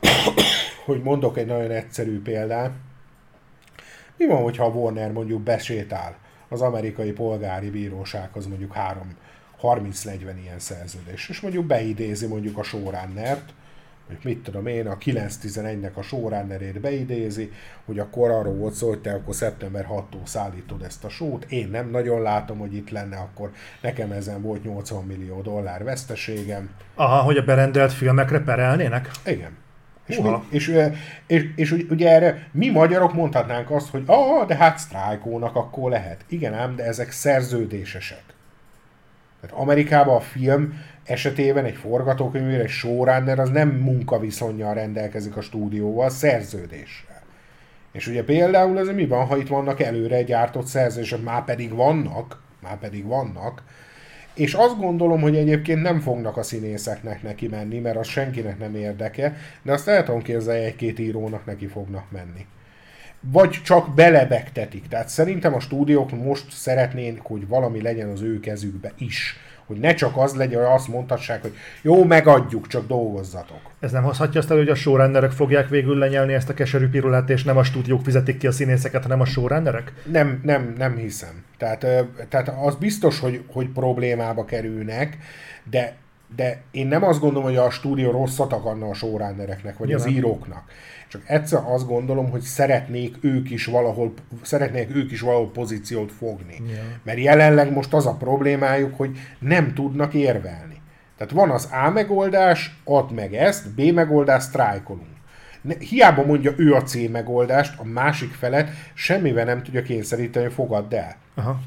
hogy 0.86 1.02
mondok 1.02 1.38
egy 1.38 1.46
nagyon 1.46 1.72
egyszerű 1.72 2.22
példát, 2.22 2.72
mi 4.18 4.26
van, 4.26 4.42
hogyha 4.42 4.66
a 4.66 4.70
Warner 4.70 5.12
mondjuk 5.12 5.42
besétál 5.42 6.18
az 6.50 6.62
amerikai 6.62 7.12
polgári 7.12 7.70
bírósághoz 7.70 8.48
mondjuk 8.48 8.74
30-40 9.62 10.34
ilyen 10.44 10.60
szerződés, 10.60 11.30
és 11.30 11.42
mondjuk 11.42 11.66
beidézi 11.66 12.28
mondjuk 12.28 12.58
a 12.58 12.64
showrunnert, 12.64 13.54
hogy 14.08 14.18
mit 14.24 14.44
tudom 14.44 14.68
én, 14.68 14.88
a 14.88 14.98
9-11-nek 14.98 15.94
a 15.94 16.02
showrunnerét 16.02 16.80
beidézi, 16.80 17.52
hogy 17.86 18.00
akkor 18.00 18.32
arról 18.32 18.54
volt 18.54 18.74
szó, 18.74 18.88
hogy 18.88 19.02
te 19.02 19.14
akkor 19.14 19.36
szeptember 19.36 19.88
6-tól 19.92 20.24
szállítod 20.24 20.82
ezt 20.82 21.04
a 21.04 21.10
sót, 21.10 21.46
én 21.52 21.70
nem 21.70 21.90
nagyon 21.90 22.22
látom, 22.22 22.58
hogy 22.58 22.76
itt 22.76 22.90
lenne, 22.90 23.18
akkor 23.18 23.52
nekem 23.82 24.12
ezen 24.12 24.42
volt 24.42 24.64
80 24.64 25.04
millió 25.04 25.42
dollár 25.42 25.84
veszteségem. 25.84 26.70
Aha, 26.96 27.22
hogy 27.22 27.38
a 27.38 27.44
berendelt 27.44 27.94
filmekre 27.94 28.40
perelnének? 28.40 29.12
Igen. 29.26 29.58
És, 30.06 30.18
mi, 30.18 30.30
és, 30.50 30.68
és, 30.68 31.44
és, 31.56 31.72
és 31.72 31.86
ugye 31.90 32.10
erre 32.10 32.48
mi 32.52 32.70
magyarok 32.70 33.14
mondhatnánk 33.14 33.72
azt, 33.72 33.90
hogy 33.90 34.04
ah, 34.06 34.46
de 34.46 34.56
hát 34.56 34.78
sztrájkónak 34.78 35.56
akkor 35.56 35.90
lehet. 35.90 36.26
Igen 36.28 36.54
ám, 36.54 36.76
de 36.76 36.84
ezek 36.84 37.12
szerződésesek. 37.12 38.24
Tehát 39.42 39.56
Amerikában 39.56 40.16
a 40.16 40.20
film 40.20 40.82
esetében 41.04 41.66
egy 41.66 41.76
forgatókönyvűr, 41.76 42.60
egy 42.60 42.70
showrunner 42.70 43.40
az 43.40 43.50
nem 43.50 43.70
munkaviszonyjal 43.70 44.74
rendelkezik 44.74 45.38
a 45.38 45.42
stúdióval, 45.42 46.10
szerződéssel. 46.10 47.22
És 47.92 48.08
ugye 48.08 48.24
például 48.24 48.80
ez 48.80 48.88
mi 48.88 49.06
van, 49.06 49.26
ha 49.26 49.38
itt 49.38 49.48
vannak 49.48 49.82
előre 49.82 50.24
gyártott 50.24 50.66
szerződések, 50.66 51.24
már 51.24 51.44
pedig 51.44 51.74
vannak, 51.74 52.42
már 52.62 52.78
pedig 52.80 53.06
vannak, 53.06 53.64
és 54.34 54.54
azt 54.54 54.78
gondolom, 54.78 55.22
hogy 55.22 55.36
egyébként 55.36 55.82
nem 55.82 56.00
fognak 56.00 56.38
a 56.38 56.44
színészeknek 56.44 57.24
neki 57.24 57.48
menni, 57.48 57.80
mert 57.80 57.98
az 57.98 58.08
senkinek 58.08 58.60
nem 58.60 58.76
érdeke, 58.76 59.36
de 59.62 59.72
azt 59.72 59.88
el 59.88 60.04
tudom 60.04 60.22
képzelni, 60.22 60.64
egy-két 60.64 61.00
írónak 61.00 61.46
neki 61.46 61.68
fognak 61.68 62.12
menni. 62.12 62.46
Vagy 63.20 63.50
csak 63.64 63.94
belebegtetik. 63.94 64.88
Tehát 64.88 65.10
szerintem 65.10 65.54
a 65.54 65.60
stúdiók 65.60 66.12
most 66.12 66.52
szeretnének, 66.52 67.22
hogy 67.22 67.48
valami 67.48 67.82
legyen 67.82 68.10
az 68.10 68.22
ő 68.22 68.40
kezükbe 68.40 68.92
is 68.98 69.40
hogy 69.68 69.80
ne 69.80 69.94
csak 69.94 70.18
az 70.18 70.36
legyen, 70.36 70.64
hogy 70.64 70.74
azt 70.74 70.88
mondhassák, 70.88 71.42
hogy 71.42 71.54
jó, 71.82 72.04
megadjuk, 72.04 72.68
csak 72.68 72.88
dolgozzatok. 72.88 73.60
Ez 73.80 73.92
nem 73.92 74.04
hozhatja 74.04 74.40
azt 74.40 74.52
el, 74.52 74.58
hogy 74.58 74.70
a 74.70 74.76
showrunnerek 74.76 75.32
fogják 75.32 75.70
végül 75.70 75.98
lenyelni 75.98 76.34
ezt 76.34 76.50
a 76.50 76.54
keserű 76.54 76.88
pirulát, 76.88 77.30
és 77.30 77.44
nem 77.44 77.58
a 77.58 77.64
stúdiók 77.64 78.04
fizetik 78.04 78.38
ki 78.38 78.48
a 78.48 78.52
színészeket, 78.52 79.04
hanem 79.04 79.22
a 79.22 79.26
showrunnerek? 79.26 79.94
Nem, 80.12 80.40
nem, 80.44 80.74
nem 80.78 80.96
hiszem. 80.96 81.44
Tehát, 81.58 81.86
tehát 82.30 82.54
az 82.62 82.76
biztos, 82.76 83.20
hogy, 83.20 83.44
hogy 83.48 83.68
problémába 83.70 84.46
kerülnek, 84.46 85.18
de 85.70 85.96
de 86.36 86.62
én 86.72 86.88
nem 86.88 87.04
azt 87.04 87.20
gondolom, 87.20 87.48
hogy 87.48 87.58
a 87.58 87.70
stúdió 87.70 88.12
rosszat 88.12 88.54
akarna 88.54 88.88
a 88.88 88.94
showrunnereknek, 88.94 89.78
vagy 89.78 89.90
ja, 89.90 89.96
az 89.96 90.08
íróknak. 90.08 90.64
Csak 91.08 91.22
egyszer 91.26 91.62
azt 91.66 91.88
gondolom, 91.88 92.30
hogy 92.30 92.42
szeretnék 92.42 93.16
ők 93.22 93.50
is 93.52 93.66
valahol, 93.66 94.14
szeretnék 94.42 94.96
ők 94.96 95.12
is 95.12 95.22
valahol 95.22 95.52
pozíciót 95.52 96.12
fogni. 96.12 96.62
Ja. 96.68 96.82
Mert 97.04 97.20
jelenleg 97.20 97.72
most 97.72 97.94
az 97.94 98.06
a 98.06 98.14
problémájuk, 98.14 98.98
hogy 98.98 99.18
nem 99.40 99.74
tudnak 99.74 100.14
érvelni. 100.14 100.82
Tehát 101.18 101.34
van 101.34 101.50
az 101.50 101.70
A 101.86 101.90
megoldás, 101.90 102.80
add 102.84 103.14
meg 103.14 103.34
ezt, 103.34 103.70
B 103.70 103.82
megoldás, 103.94 104.44
sztrájkolunk. 104.44 105.16
Hiába 105.80 106.26
mondja 106.26 106.54
ő 106.58 106.74
a 106.74 106.82
C 106.82 107.10
megoldást, 107.12 107.80
a 107.80 107.86
másik 107.86 108.32
felet 108.32 108.70
semmivel 108.94 109.46
nem 109.46 109.64
tudja 109.64 109.82
kényszeríteni, 109.82 110.46
hogy 110.46 110.54
fogadd 110.54 110.96
el. 110.96 111.16
Aha. 111.36 111.60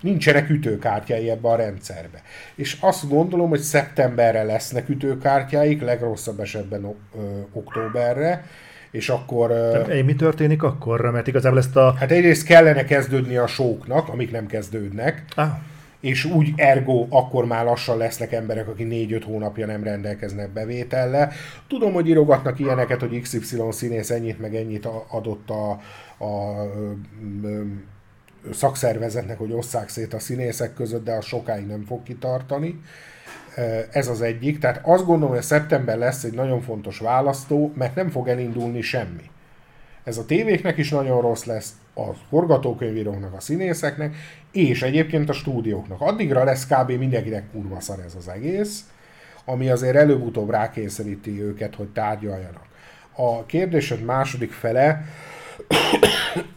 Nincsenek 0.00 0.50
ütőkártyái 0.50 1.30
ebbe 1.30 1.48
a 1.48 1.56
rendszerbe. 1.56 2.22
És 2.54 2.76
azt 2.80 3.08
gondolom, 3.08 3.48
hogy 3.48 3.60
szeptemberre 3.60 4.42
lesznek 4.42 4.88
ütőkártyáik, 4.88 5.82
legrosszabb 5.82 6.40
esetben 6.40 6.84
ö, 6.84 7.18
októberre, 7.52 8.44
és 8.90 9.08
akkor... 9.08 9.48
Tehát, 9.48 10.04
mi 10.04 10.14
történik 10.14 10.62
akkor? 10.62 11.00
Mert 11.00 11.26
igazából 11.26 11.58
ezt 11.58 11.76
a... 11.76 11.94
Hát 11.98 12.10
egyrészt 12.10 12.46
kellene 12.46 12.84
kezdődni 12.84 13.36
a 13.36 13.46
sóknak, 13.46 14.08
amik 14.08 14.30
nem 14.30 14.46
kezdődnek, 14.46 15.24
ah. 15.34 15.48
és 16.00 16.24
úgy 16.24 16.52
ergo 16.56 17.06
akkor 17.10 17.44
már 17.44 17.64
lassan 17.64 17.96
lesznek 17.96 18.32
emberek, 18.32 18.68
akik 18.68 18.86
4-5 18.90 19.22
hónapja 19.24 19.66
nem 19.66 19.82
rendelkeznek 19.82 20.50
bevétellel. 20.52 21.32
Tudom, 21.68 21.92
hogy 21.92 22.08
írogatnak 22.08 22.58
ilyeneket, 22.58 23.00
hogy 23.00 23.20
XY 23.20 23.62
színész 23.70 24.10
ennyit 24.10 24.40
meg 24.40 24.54
ennyit 24.54 24.88
adott 25.08 25.50
a, 25.50 25.70
a, 26.24 26.24
a 26.24 26.66
szakszervezetnek, 28.52 29.38
hogy 29.38 29.52
osszák 29.52 29.88
szét 29.88 30.14
a 30.14 30.18
színészek 30.18 30.74
között, 30.74 31.04
de 31.04 31.12
az 31.12 31.24
sokáig 31.24 31.66
nem 31.66 31.84
fog 31.84 32.02
kitartani. 32.02 32.80
Ez 33.90 34.08
az 34.08 34.22
egyik. 34.22 34.58
Tehát 34.58 34.80
azt 34.84 35.04
gondolom, 35.04 35.34
hogy 35.34 35.42
szeptember 35.42 35.98
lesz 35.98 36.24
egy 36.24 36.34
nagyon 36.34 36.60
fontos 36.60 36.98
választó, 36.98 37.72
mert 37.74 37.94
nem 37.94 38.08
fog 38.08 38.28
elindulni 38.28 38.80
semmi. 38.80 39.30
Ez 40.04 40.18
a 40.18 40.24
tévéknek 40.24 40.76
is 40.76 40.90
nagyon 40.90 41.20
rossz 41.20 41.44
lesz, 41.44 41.72
a 41.94 42.12
forgatókönyvíróknak, 42.28 43.34
a 43.34 43.40
színészeknek, 43.40 44.16
és 44.52 44.82
egyébként 44.82 45.28
a 45.28 45.32
stúdióknak. 45.32 46.00
Addigra 46.00 46.44
lesz 46.44 46.66
kb. 46.66 46.90
mindenkinek 46.90 47.50
kurva 47.52 47.80
szar 47.80 47.98
ez 48.06 48.14
az 48.14 48.28
egész, 48.28 48.84
ami 49.44 49.68
azért 49.68 49.96
előbb-utóbb 49.96 50.50
rákényszeríti 50.50 51.42
őket, 51.42 51.74
hogy 51.74 51.88
tárgyaljanak. 51.88 52.64
A 53.16 53.46
kérdésed 53.46 54.04
második 54.04 54.52
fele, 54.52 55.04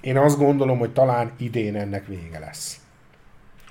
én 0.01 0.17
azt 0.17 0.37
gondolom, 0.37 0.77
hogy 0.77 0.93
talán 0.93 1.31
idén 1.37 1.75
ennek 1.75 2.07
vége 2.07 2.39
lesz. 2.39 2.81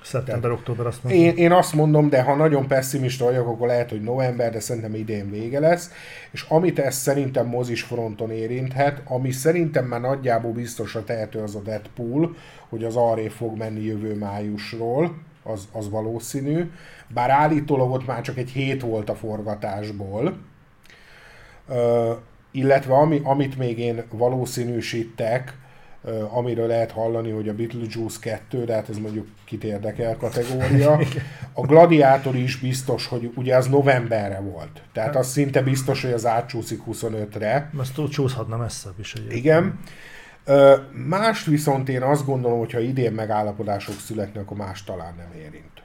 Szeptember-október 0.03 0.85
azt 0.85 1.03
mondom. 1.03 1.21
Én, 1.21 1.35
én 1.35 1.51
azt 1.51 1.73
mondom, 1.73 2.09
de 2.09 2.21
ha 2.21 2.35
nagyon 2.35 2.67
pessimista 2.67 3.25
vagyok, 3.25 3.47
akkor 3.47 3.67
lehet, 3.67 3.89
hogy 3.89 4.01
november, 4.01 4.51
de 4.51 4.59
szerintem 4.59 4.95
idén 4.95 5.29
vége 5.29 5.59
lesz. 5.59 5.91
És 6.31 6.45
amit 6.49 6.79
ez 6.79 6.95
szerintem 6.95 7.47
mozis 7.47 7.81
fronton 7.81 8.31
érinthet, 8.31 9.01
ami 9.05 9.31
szerintem 9.31 9.85
már 9.85 10.01
nagyjából 10.01 10.51
biztosra 10.51 11.03
tehető 11.03 11.39
az 11.39 11.55
a 11.55 11.59
Deadpool, 11.59 12.35
hogy 12.69 12.83
az 12.83 12.95
arré 12.95 13.27
fog 13.27 13.57
menni 13.57 13.83
jövő 13.83 14.15
májusról, 14.15 15.15
az, 15.43 15.67
az 15.71 15.89
valószínű. 15.89 16.71
Bár 17.07 17.29
állítólag 17.29 17.91
ott 17.91 18.05
már 18.05 18.21
csak 18.21 18.37
egy 18.37 18.49
hét 18.49 18.81
volt 18.81 19.09
a 19.09 19.15
forgatásból. 19.15 20.37
Illetve 22.51 22.93
ami, 22.93 23.21
amit 23.23 23.57
még 23.57 23.79
én 23.79 24.03
valószínűsítek, 24.09 25.57
amiről 26.29 26.67
lehet 26.67 26.91
hallani, 26.91 27.29
hogy 27.29 27.49
a 27.49 27.53
Beetlejuice 27.53 28.17
2, 28.21 28.63
de 28.63 28.73
hát 28.73 28.89
ez 28.89 28.97
mondjuk 28.97 29.27
kit 29.45 29.63
érdekel 29.63 30.17
kategória. 30.17 30.99
A 31.53 31.61
Gladiátor 31.65 32.35
is 32.35 32.59
biztos, 32.59 33.07
hogy 33.07 33.31
ugye 33.35 33.55
az 33.55 33.67
novemberre 33.67 34.39
volt. 34.39 34.81
Tehát 34.93 35.15
az 35.15 35.27
szinte 35.27 35.61
biztos, 35.61 36.01
hogy 36.01 36.11
az 36.11 36.25
átcsúszik 36.25 36.81
25-re. 36.91 37.69
Azt 37.77 37.93
túl 37.93 38.09
csúszhatna 38.09 38.57
messzebb 38.57 38.99
is 38.99 39.13
egyébként. 39.13 39.39
Igen. 39.39 39.79
Mást 41.07 41.45
viszont 41.45 41.89
én 41.89 42.01
azt 42.01 42.25
gondolom, 42.25 42.59
hogy 42.59 42.71
ha 42.71 42.79
idén 42.79 43.11
megállapodások 43.11 43.95
születnek, 43.95 44.43
akkor 44.43 44.57
más 44.57 44.83
talán 44.83 45.13
nem 45.17 45.41
érint. 45.41 45.83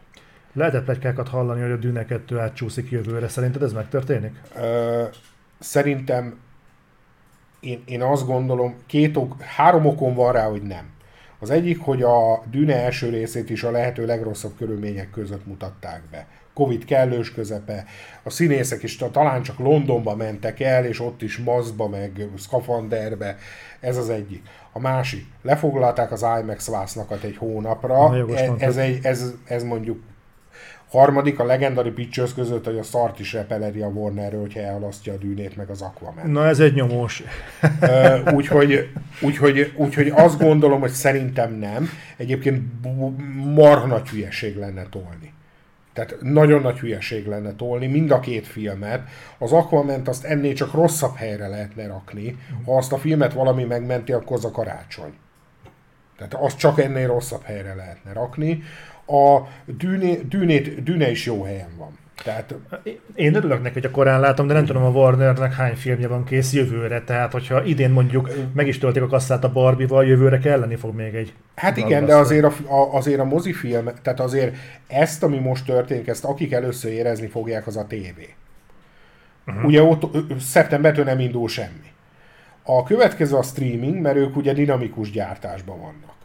Lehet-e 0.52 0.80
pletykákat 0.80 1.28
hallani, 1.28 1.60
hogy 1.60 1.70
a 1.70 1.76
Dűne 1.76 2.04
2 2.04 2.38
átcsúszik 2.38 2.90
jövőre? 2.90 3.28
Szerinted 3.28 3.62
ez 3.62 3.72
megtörténik? 3.72 4.40
Szerintem 5.58 6.38
én, 7.66 7.82
én 7.86 8.02
azt 8.02 8.26
gondolom, 8.26 8.74
két 8.86 9.16
ok, 9.16 9.42
három 9.42 9.86
okom 9.86 10.14
van 10.14 10.32
rá, 10.32 10.48
hogy 10.48 10.62
nem. 10.62 10.94
Az 11.38 11.50
egyik, 11.50 11.80
hogy 11.80 12.02
a 12.02 12.42
Dűne 12.50 12.74
első 12.74 13.08
részét 13.08 13.50
is 13.50 13.62
a 13.62 13.70
lehető 13.70 14.06
legrosszabb 14.06 14.56
körülmények 14.56 15.10
között 15.10 15.46
mutatták 15.46 16.02
be. 16.10 16.26
Covid 16.54 16.84
kellős 16.84 17.32
közepe, 17.32 17.84
a 18.22 18.30
színészek 18.30 18.82
is 18.82 18.96
talán 18.96 19.42
csak 19.42 19.58
Londonba 19.58 20.16
mentek 20.16 20.60
el, 20.60 20.84
és 20.84 21.00
ott 21.00 21.22
is 21.22 21.38
maszkba, 21.38 21.88
meg 21.88 22.28
szkafanderbe, 22.38 23.36
ez 23.80 23.96
az 23.96 24.08
egyik. 24.08 24.42
A 24.72 24.78
másik, 24.78 25.26
lefoglalták 25.42 26.12
az 26.12 26.26
IMAX 26.40 26.68
vásznakat 26.68 27.22
egy 27.22 27.36
hónapra, 27.36 28.16
ez, 28.34 28.50
ez, 28.58 28.76
egy, 28.76 28.98
ez, 29.02 29.32
ez 29.44 29.62
mondjuk 29.62 30.02
Harmadik, 30.96 31.38
a 31.38 31.44
Legendary 31.44 31.90
Pictures 31.90 32.34
között, 32.34 32.64
hogy 32.64 32.78
a 32.78 32.82
szart 32.82 33.20
is 33.20 33.32
repeleri 33.32 33.80
a 33.80 33.86
Warnerről, 33.86 34.40
hogyha 34.40 34.60
elhalasztja 34.60 35.12
a 35.12 35.16
dűnét, 35.16 35.56
meg 35.56 35.70
az 35.70 35.82
Aquaman. 35.82 36.30
Na 36.30 36.46
ez 36.46 36.60
egy 36.60 36.74
nyomós. 36.74 37.22
úgyhogy, 38.34 38.88
úgyhogy, 39.20 39.72
úgyhogy 39.76 40.12
azt 40.14 40.38
gondolom, 40.38 40.80
hogy 40.80 40.90
szerintem 40.90 41.52
nem. 41.52 41.88
Egyébként 42.16 42.62
marha 43.54 43.86
nagy 43.86 44.08
hülyeség 44.08 44.56
lenne 44.56 44.86
tolni. 44.90 45.32
Tehát 45.92 46.16
nagyon 46.20 46.60
nagy 46.60 46.78
hülyeség 46.78 47.26
lenne 47.26 47.54
tolni 47.54 47.86
mind 47.86 48.10
a 48.10 48.20
két 48.20 48.46
filmet. 48.46 49.08
Az 49.38 49.52
aquaman 49.52 50.02
azt 50.04 50.24
ennél 50.24 50.54
csak 50.54 50.72
rosszabb 50.72 51.16
helyre 51.16 51.48
lehetne 51.48 51.86
rakni. 51.86 52.36
Ha 52.64 52.76
azt 52.76 52.92
a 52.92 52.98
filmet 52.98 53.32
valami 53.32 53.64
megmenti, 53.64 54.12
akkor 54.12 54.36
az 54.36 54.44
a 54.44 54.50
karácsony. 54.50 55.12
Tehát 56.16 56.34
azt 56.34 56.58
csak 56.58 56.80
ennél 56.80 57.06
rosszabb 57.06 57.42
helyre 57.42 57.74
lehetne 57.74 58.12
rakni 58.12 58.62
a 59.06 59.40
dűné, 59.64 60.20
dűnét, 60.28 60.82
dűne 60.82 61.10
is 61.10 61.26
jó 61.26 61.42
helyen 61.42 61.68
van. 61.78 61.98
Tehát... 62.24 62.54
Én 63.14 63.34
örülök 63.34 63.62
neki, 63.62 63.74
hogy 63.74 63.84
a 63.84 63.90
korán 63.90 64.20
látom, 64.20 64.46
de 64.46 64.54
nem 64.54 64.64
tudom 64.64 64.82
a 64.82 64.88
Warnernek 64.88 65.54
hány 65.54 65.74
filmje 65.74 66.08
van 66.08 66.24
kész 66.24 66.52
jövőre, 66.52 67.02
tehát 67.02 67.32
hogyha 67.32 67.64
idén 67.64 67.90
mondjuk 67.90 68.30
meg 68.54 68.66
is 68.66 68.78
töltik 68.78 69.02
a 69.02 69.06
kasszát 69.06 69.44
a 69.44 69.52
Barbie-val, 69.52 70.06
jövőre 70.06 70.38
kelleni 70.38 70.76
fog 70.76 70.94
még 70.94 71.14
egy. 71.14 71.34
Hát 71.54 71.76
igen, 71.76 72.06
de 72.06 72.14
azért 72.14 72.44
a, 72.44 72.52
a, 72.74 72.94
azért 72.94 73.20
a 73.20 73.24
mozifilm, 73.24 73.90
tehát 74.02 74.20
azért 74.20 74.56
ezt, 74.86 75.22
ami 75.22 75.38
most 75.38 75.66
történik, 75.66 76.06
ezt 76.06 76.24
akik 76.24 76.52
először 76.52 76.92
érezni 76.92 77.26
fogják, 77.26 77.66
az 77.66 77.76
a 77.76 77.86
tévé. 77.86 78.34
Uh-huh. 79.46 79.64
Ugye 79.64 79.82
ott 79.82 80.16
szeptembertől 80.40 81.04
nem 81.04 81.18
indul 81.18 81.48
semmi. 81.48 81.92
A 82.62 82.82
következő 82.82 83.36
a 83.36 83.42
streaming, 83.42 84.00
mert 84.00 84.16
ők 84.16 84.36
ugye 84.36 84.52
dinamikus 84.52 85.10
gyártásban 85.10 85.80
vannak. 85.80 86.15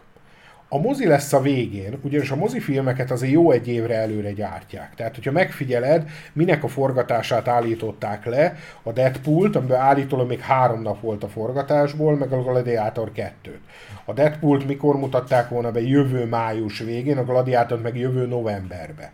A 0.74 0.78
mozi 0.78 1.08
lesz 1.08 1.34
a 1.34 1.42
végén, 1.42 2.00
ugyanis 2.02 2.32
a 2.32 2.36
mozifilmeket 2.36 3.12
azért 3.12 3.32
jó 3.32 3.52
egy 3.52 3.68
évre 3.68 3.96
előre 3.96 4.32
gyártják. 4.32 4.96
Tehát, 4.96 5.16
hogyha 5.16 5.32
megfigyeled, 5.32 6.10
minek 6.34 6.64
a 6.64 6.68
forgatását 6.68 7.48
állították 7.48 8.26
le, 8.26 8.56
a 8.84 8.92
Deadpool-t, 8.92 9.56
amiben 9.56 9.80
állítólag 9.80 10.28
még 10.28 10.40
három 10.40 10.82
nap 10.82 11.02
volt 11.02 11.24
a 11.24 11.28
forgatásból, 11.28 12.16
meg 12.16 12.32
a 12.32 12.42
Gladiator 12.42 13.12
2 13.12 13.60
A 14.06 14.14
Deadpool-t 14.14 14.68
mikor 14.68 14.96
mutatták 14.98 15.50
volna 15.50 15.72
be 15.72 15.82
jövő 15.82 16.26
május 16.26 16.80
végén, 16.80 17.18
a 17.18 17.24
Gladiator 17.24 17.82
meg 17.82 17.98
jövő 17.98 18.26
novemberbe. 18.26 19.12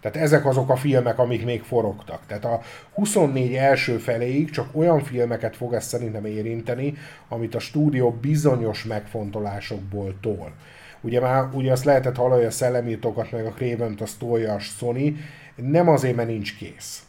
Tehát 0.00 0.16
ezek 0.16 0.46
azok 0.46 0.70
a 0.70 0.76
filmek, 0.76 1.18
amik 1.18 1.44
még 1.44 1.62
forogtak. 1.62 2.20
Tehát 2.26 2.44
a 2.44 2.60
24 2.94 3.54
első 3.54 3.98
feléig 3.98 4.50
csak 4.50 4.68
olyan 4.72 5.00
filmeket 5.00 5.56
fog 5.56 5.74
ezt 5.74 5.88
szerintem 5.88 6.24
érinteni, 6.24 6.94
amit 7.28 7.54
a 7.54 7.58
stúdió 7.58 8.10
bizonyos 8.10 8.84
megfontolásokból 8.84 10.14
tol. 10.20 10.52
Ugye 11.02 11.20
már 11.20 11.48
ugye 11.52 11.72
azt 11.72 11.84
lehetett 11.84 12.16
hallani, 12.16 12.44
a 12.44 12.50
szellemírtókat 12.50 13.30
meg 13.30 13.46
a 13.46 13.50
craven 13.50 13.96
azt 14.00 14.18
tolja 14.18 14.54
a 14.54 14.58
Sony, 14.58 15.16
nem 15.54 15.88
azért, 15.88 16.16
mert 16.16 16.28
nincs 16.28 16.56
kész. 16.56 17.02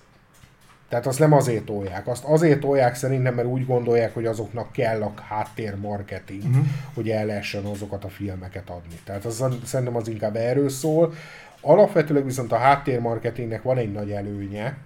Tehát 0.90 1.08
azt 1.08 1.20
nem 1.20 1.34
azért 1.34 1.64
tolják. 1.64 2.08
Azt 2.08 2.24
azért 2.24 2.60
tolják 2.60 2.96
szerintem, 2.96 3.34
mert 3.34 3.48
úgy 3.48 3.66
gondolják, 3.66 4.14
hogy 4.14 4.26
azoknak 4.26 4.72
kell 4.72 5.02
a 5.02 5.14
háttérmarketing, 5.28 6.44
uh-huh. 6.44 6.66
hogy 6.94 7.10
el 7.10 7.26
lehessen 7.26 7.66
azokat 7.66 8.04
a 8.04 8.10
filmeket 8.10 8.70
adni. 8.70 9.00
Tehát 9.04 9.26
az, 9.26 9.46
szerintem 9.64 9.96
az 9.96 10.08
inkább 10.08 10.36
erről 10.36 10.70
szól. 10.70 11.14
Alapvetőleg 11.62 12.26
viszont 12.26 12.52
a 12.52 12.58
háttérmarketingnek 12.58 13.62
van 13.62 13.78
egy 13.78 13.92
nagy 13.92 14.12
előnye, 14.12 14.78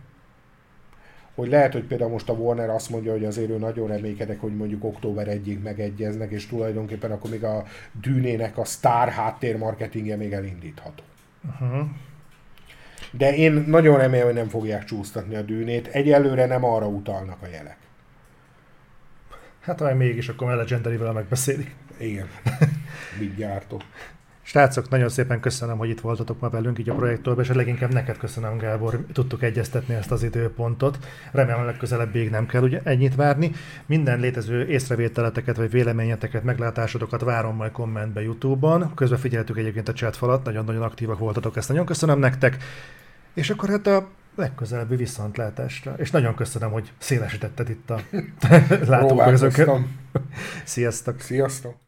hogy 1.37 1.49
lehet, 1.49 1.73
hogy 1.73 1.83
például 1.83 2.11
most 2.11 2.29
a 2.29 2.33
Warner 2.33 2.69
azt 2.69 2.89
mondja, 2.89 3.11
hogy 3.11 3.25
azért 3.25 3.49
ő 3.49 3.57
nagyon 3.57 3.87
reménykedek, 3.87 4.39
hogy 4.41 4.55
mondjuk 4.55 4.83
október 4.83 5.27
1-ig 5.29 5.61
megegyeznek, 5.61 6.31
és 6.31 6.47
tulajdonképpen 6.47 7.11
akkor 7.11 7.29
még 7.29 7.43
a 7.43 7.63
dűnének 8.01 8.57
a 8.57 8.65
sztár 8.65 9.09
háttérmarketingje 9.09 10.15
még 10.15 10.33
elindítható. 10.33 11.03
Uh-huh. 11.45 11.87
De 13.11 13.35
én 13.35 13.51
nagyon 13.67 13.97
remélem, 13.97 14.25
hogy 14.25 14.35
nem 14.35 14.47
fogják 14.47 14.83
csúsztatni 14.83 15.35
a 15.35 15.41
dűnét. 15.41 15.87
Egyelőre 15.87 16.45
nem 16.45 16.63
arra 16.63 16.87
utalnak 16.87 17.41
a 17.41 17.47
jelek. 17.47 17.77
Hát 19.59 19.79
ha 19.79 19.95
mégis, 19.95 20.29
akkor 20.29 20.49
a 20.49 20.55
Legendary-vel 20.55 21.13
megbeszélik. 21.13 21.75
Igen. 21.97 22.27
Mit 23.19 23.35
gyártó. 23.35 23.81
Srácok, 24.47 24.89
nagyon 24.89 25.09
szépen 25.09 25.39
köszönöm, 25.39 25.77
hogy 25.77 25.89
itt 25.89 25.99
voltatok 25.99 26.39
ma 26.39 26.49
velünk 26.49 26.79
így 26.79 26.89
a 26.89 26.93
projektől, 26.95 27.39
és 27.39 27.47
leginkább 27.47 27.93
neked 27.93 28.17
köszönöm, 28.17 28.57
Gábor, 28.57 29.05
tudtuk 29.13 29.43
egyeztetni 29.43 29.93
ezt 29.93 30.11
az 30.11 30.23
időpontot. 30.23 30.97
Remélem, 31.31 31.65
legközelebb 31.65 32.13
még 32.13 32.29
nem 32.29 32.45
kell 32.45 32.61
ugye 32.61 32.81
ennyit 32.83 33.15
várni. 33.15 33.51
Minden 33.85 34.19
létező 34.19 34.67
észrevételeteket 34.67 35.55
vagy 35.55 35.69
véleményeteket, 35.69 36.43
meglátásodokat 36.43 37.21
várom 37.21 37.55
majd 37.55 37.71
kommentbe 37.71 38.21
YouTube-on. 38.21 38.93
Közben 38.95 39.19
figyeltük 39.19 39.57
egyébként 39.57 39.87
a 39.87 39.93
chat 39.93 40.15
falat, 40.15 40.43
nagyon-nagyon 40.43 40.81
aktívak 40.81 41.19
voltatok, 41.19 41.57
ezt 41.57 41.69
nagyon 41.69 41.85
köszönöm 41.85 42.19
nektek. 42.19 42.57
És 43.33 43.49
akkor 43.49 43.69
hát 43.69 43.87
a 43.87 44.07
legközelebbi 44.35 44.95
viszontlátásra. 44.95 45.93
És 45.97 46.11
nagyon 46.11 46.35
köszönöm, 46.35 46.71
hogy 46.71 46.91
szélesítetted 46.97 47.69
itt 47.69 47.89
a 47.89 47.99
látóközöket. 48.87 49.69
Sziasztok! 50.63 51.19
Sziasztok! 51.19 51.86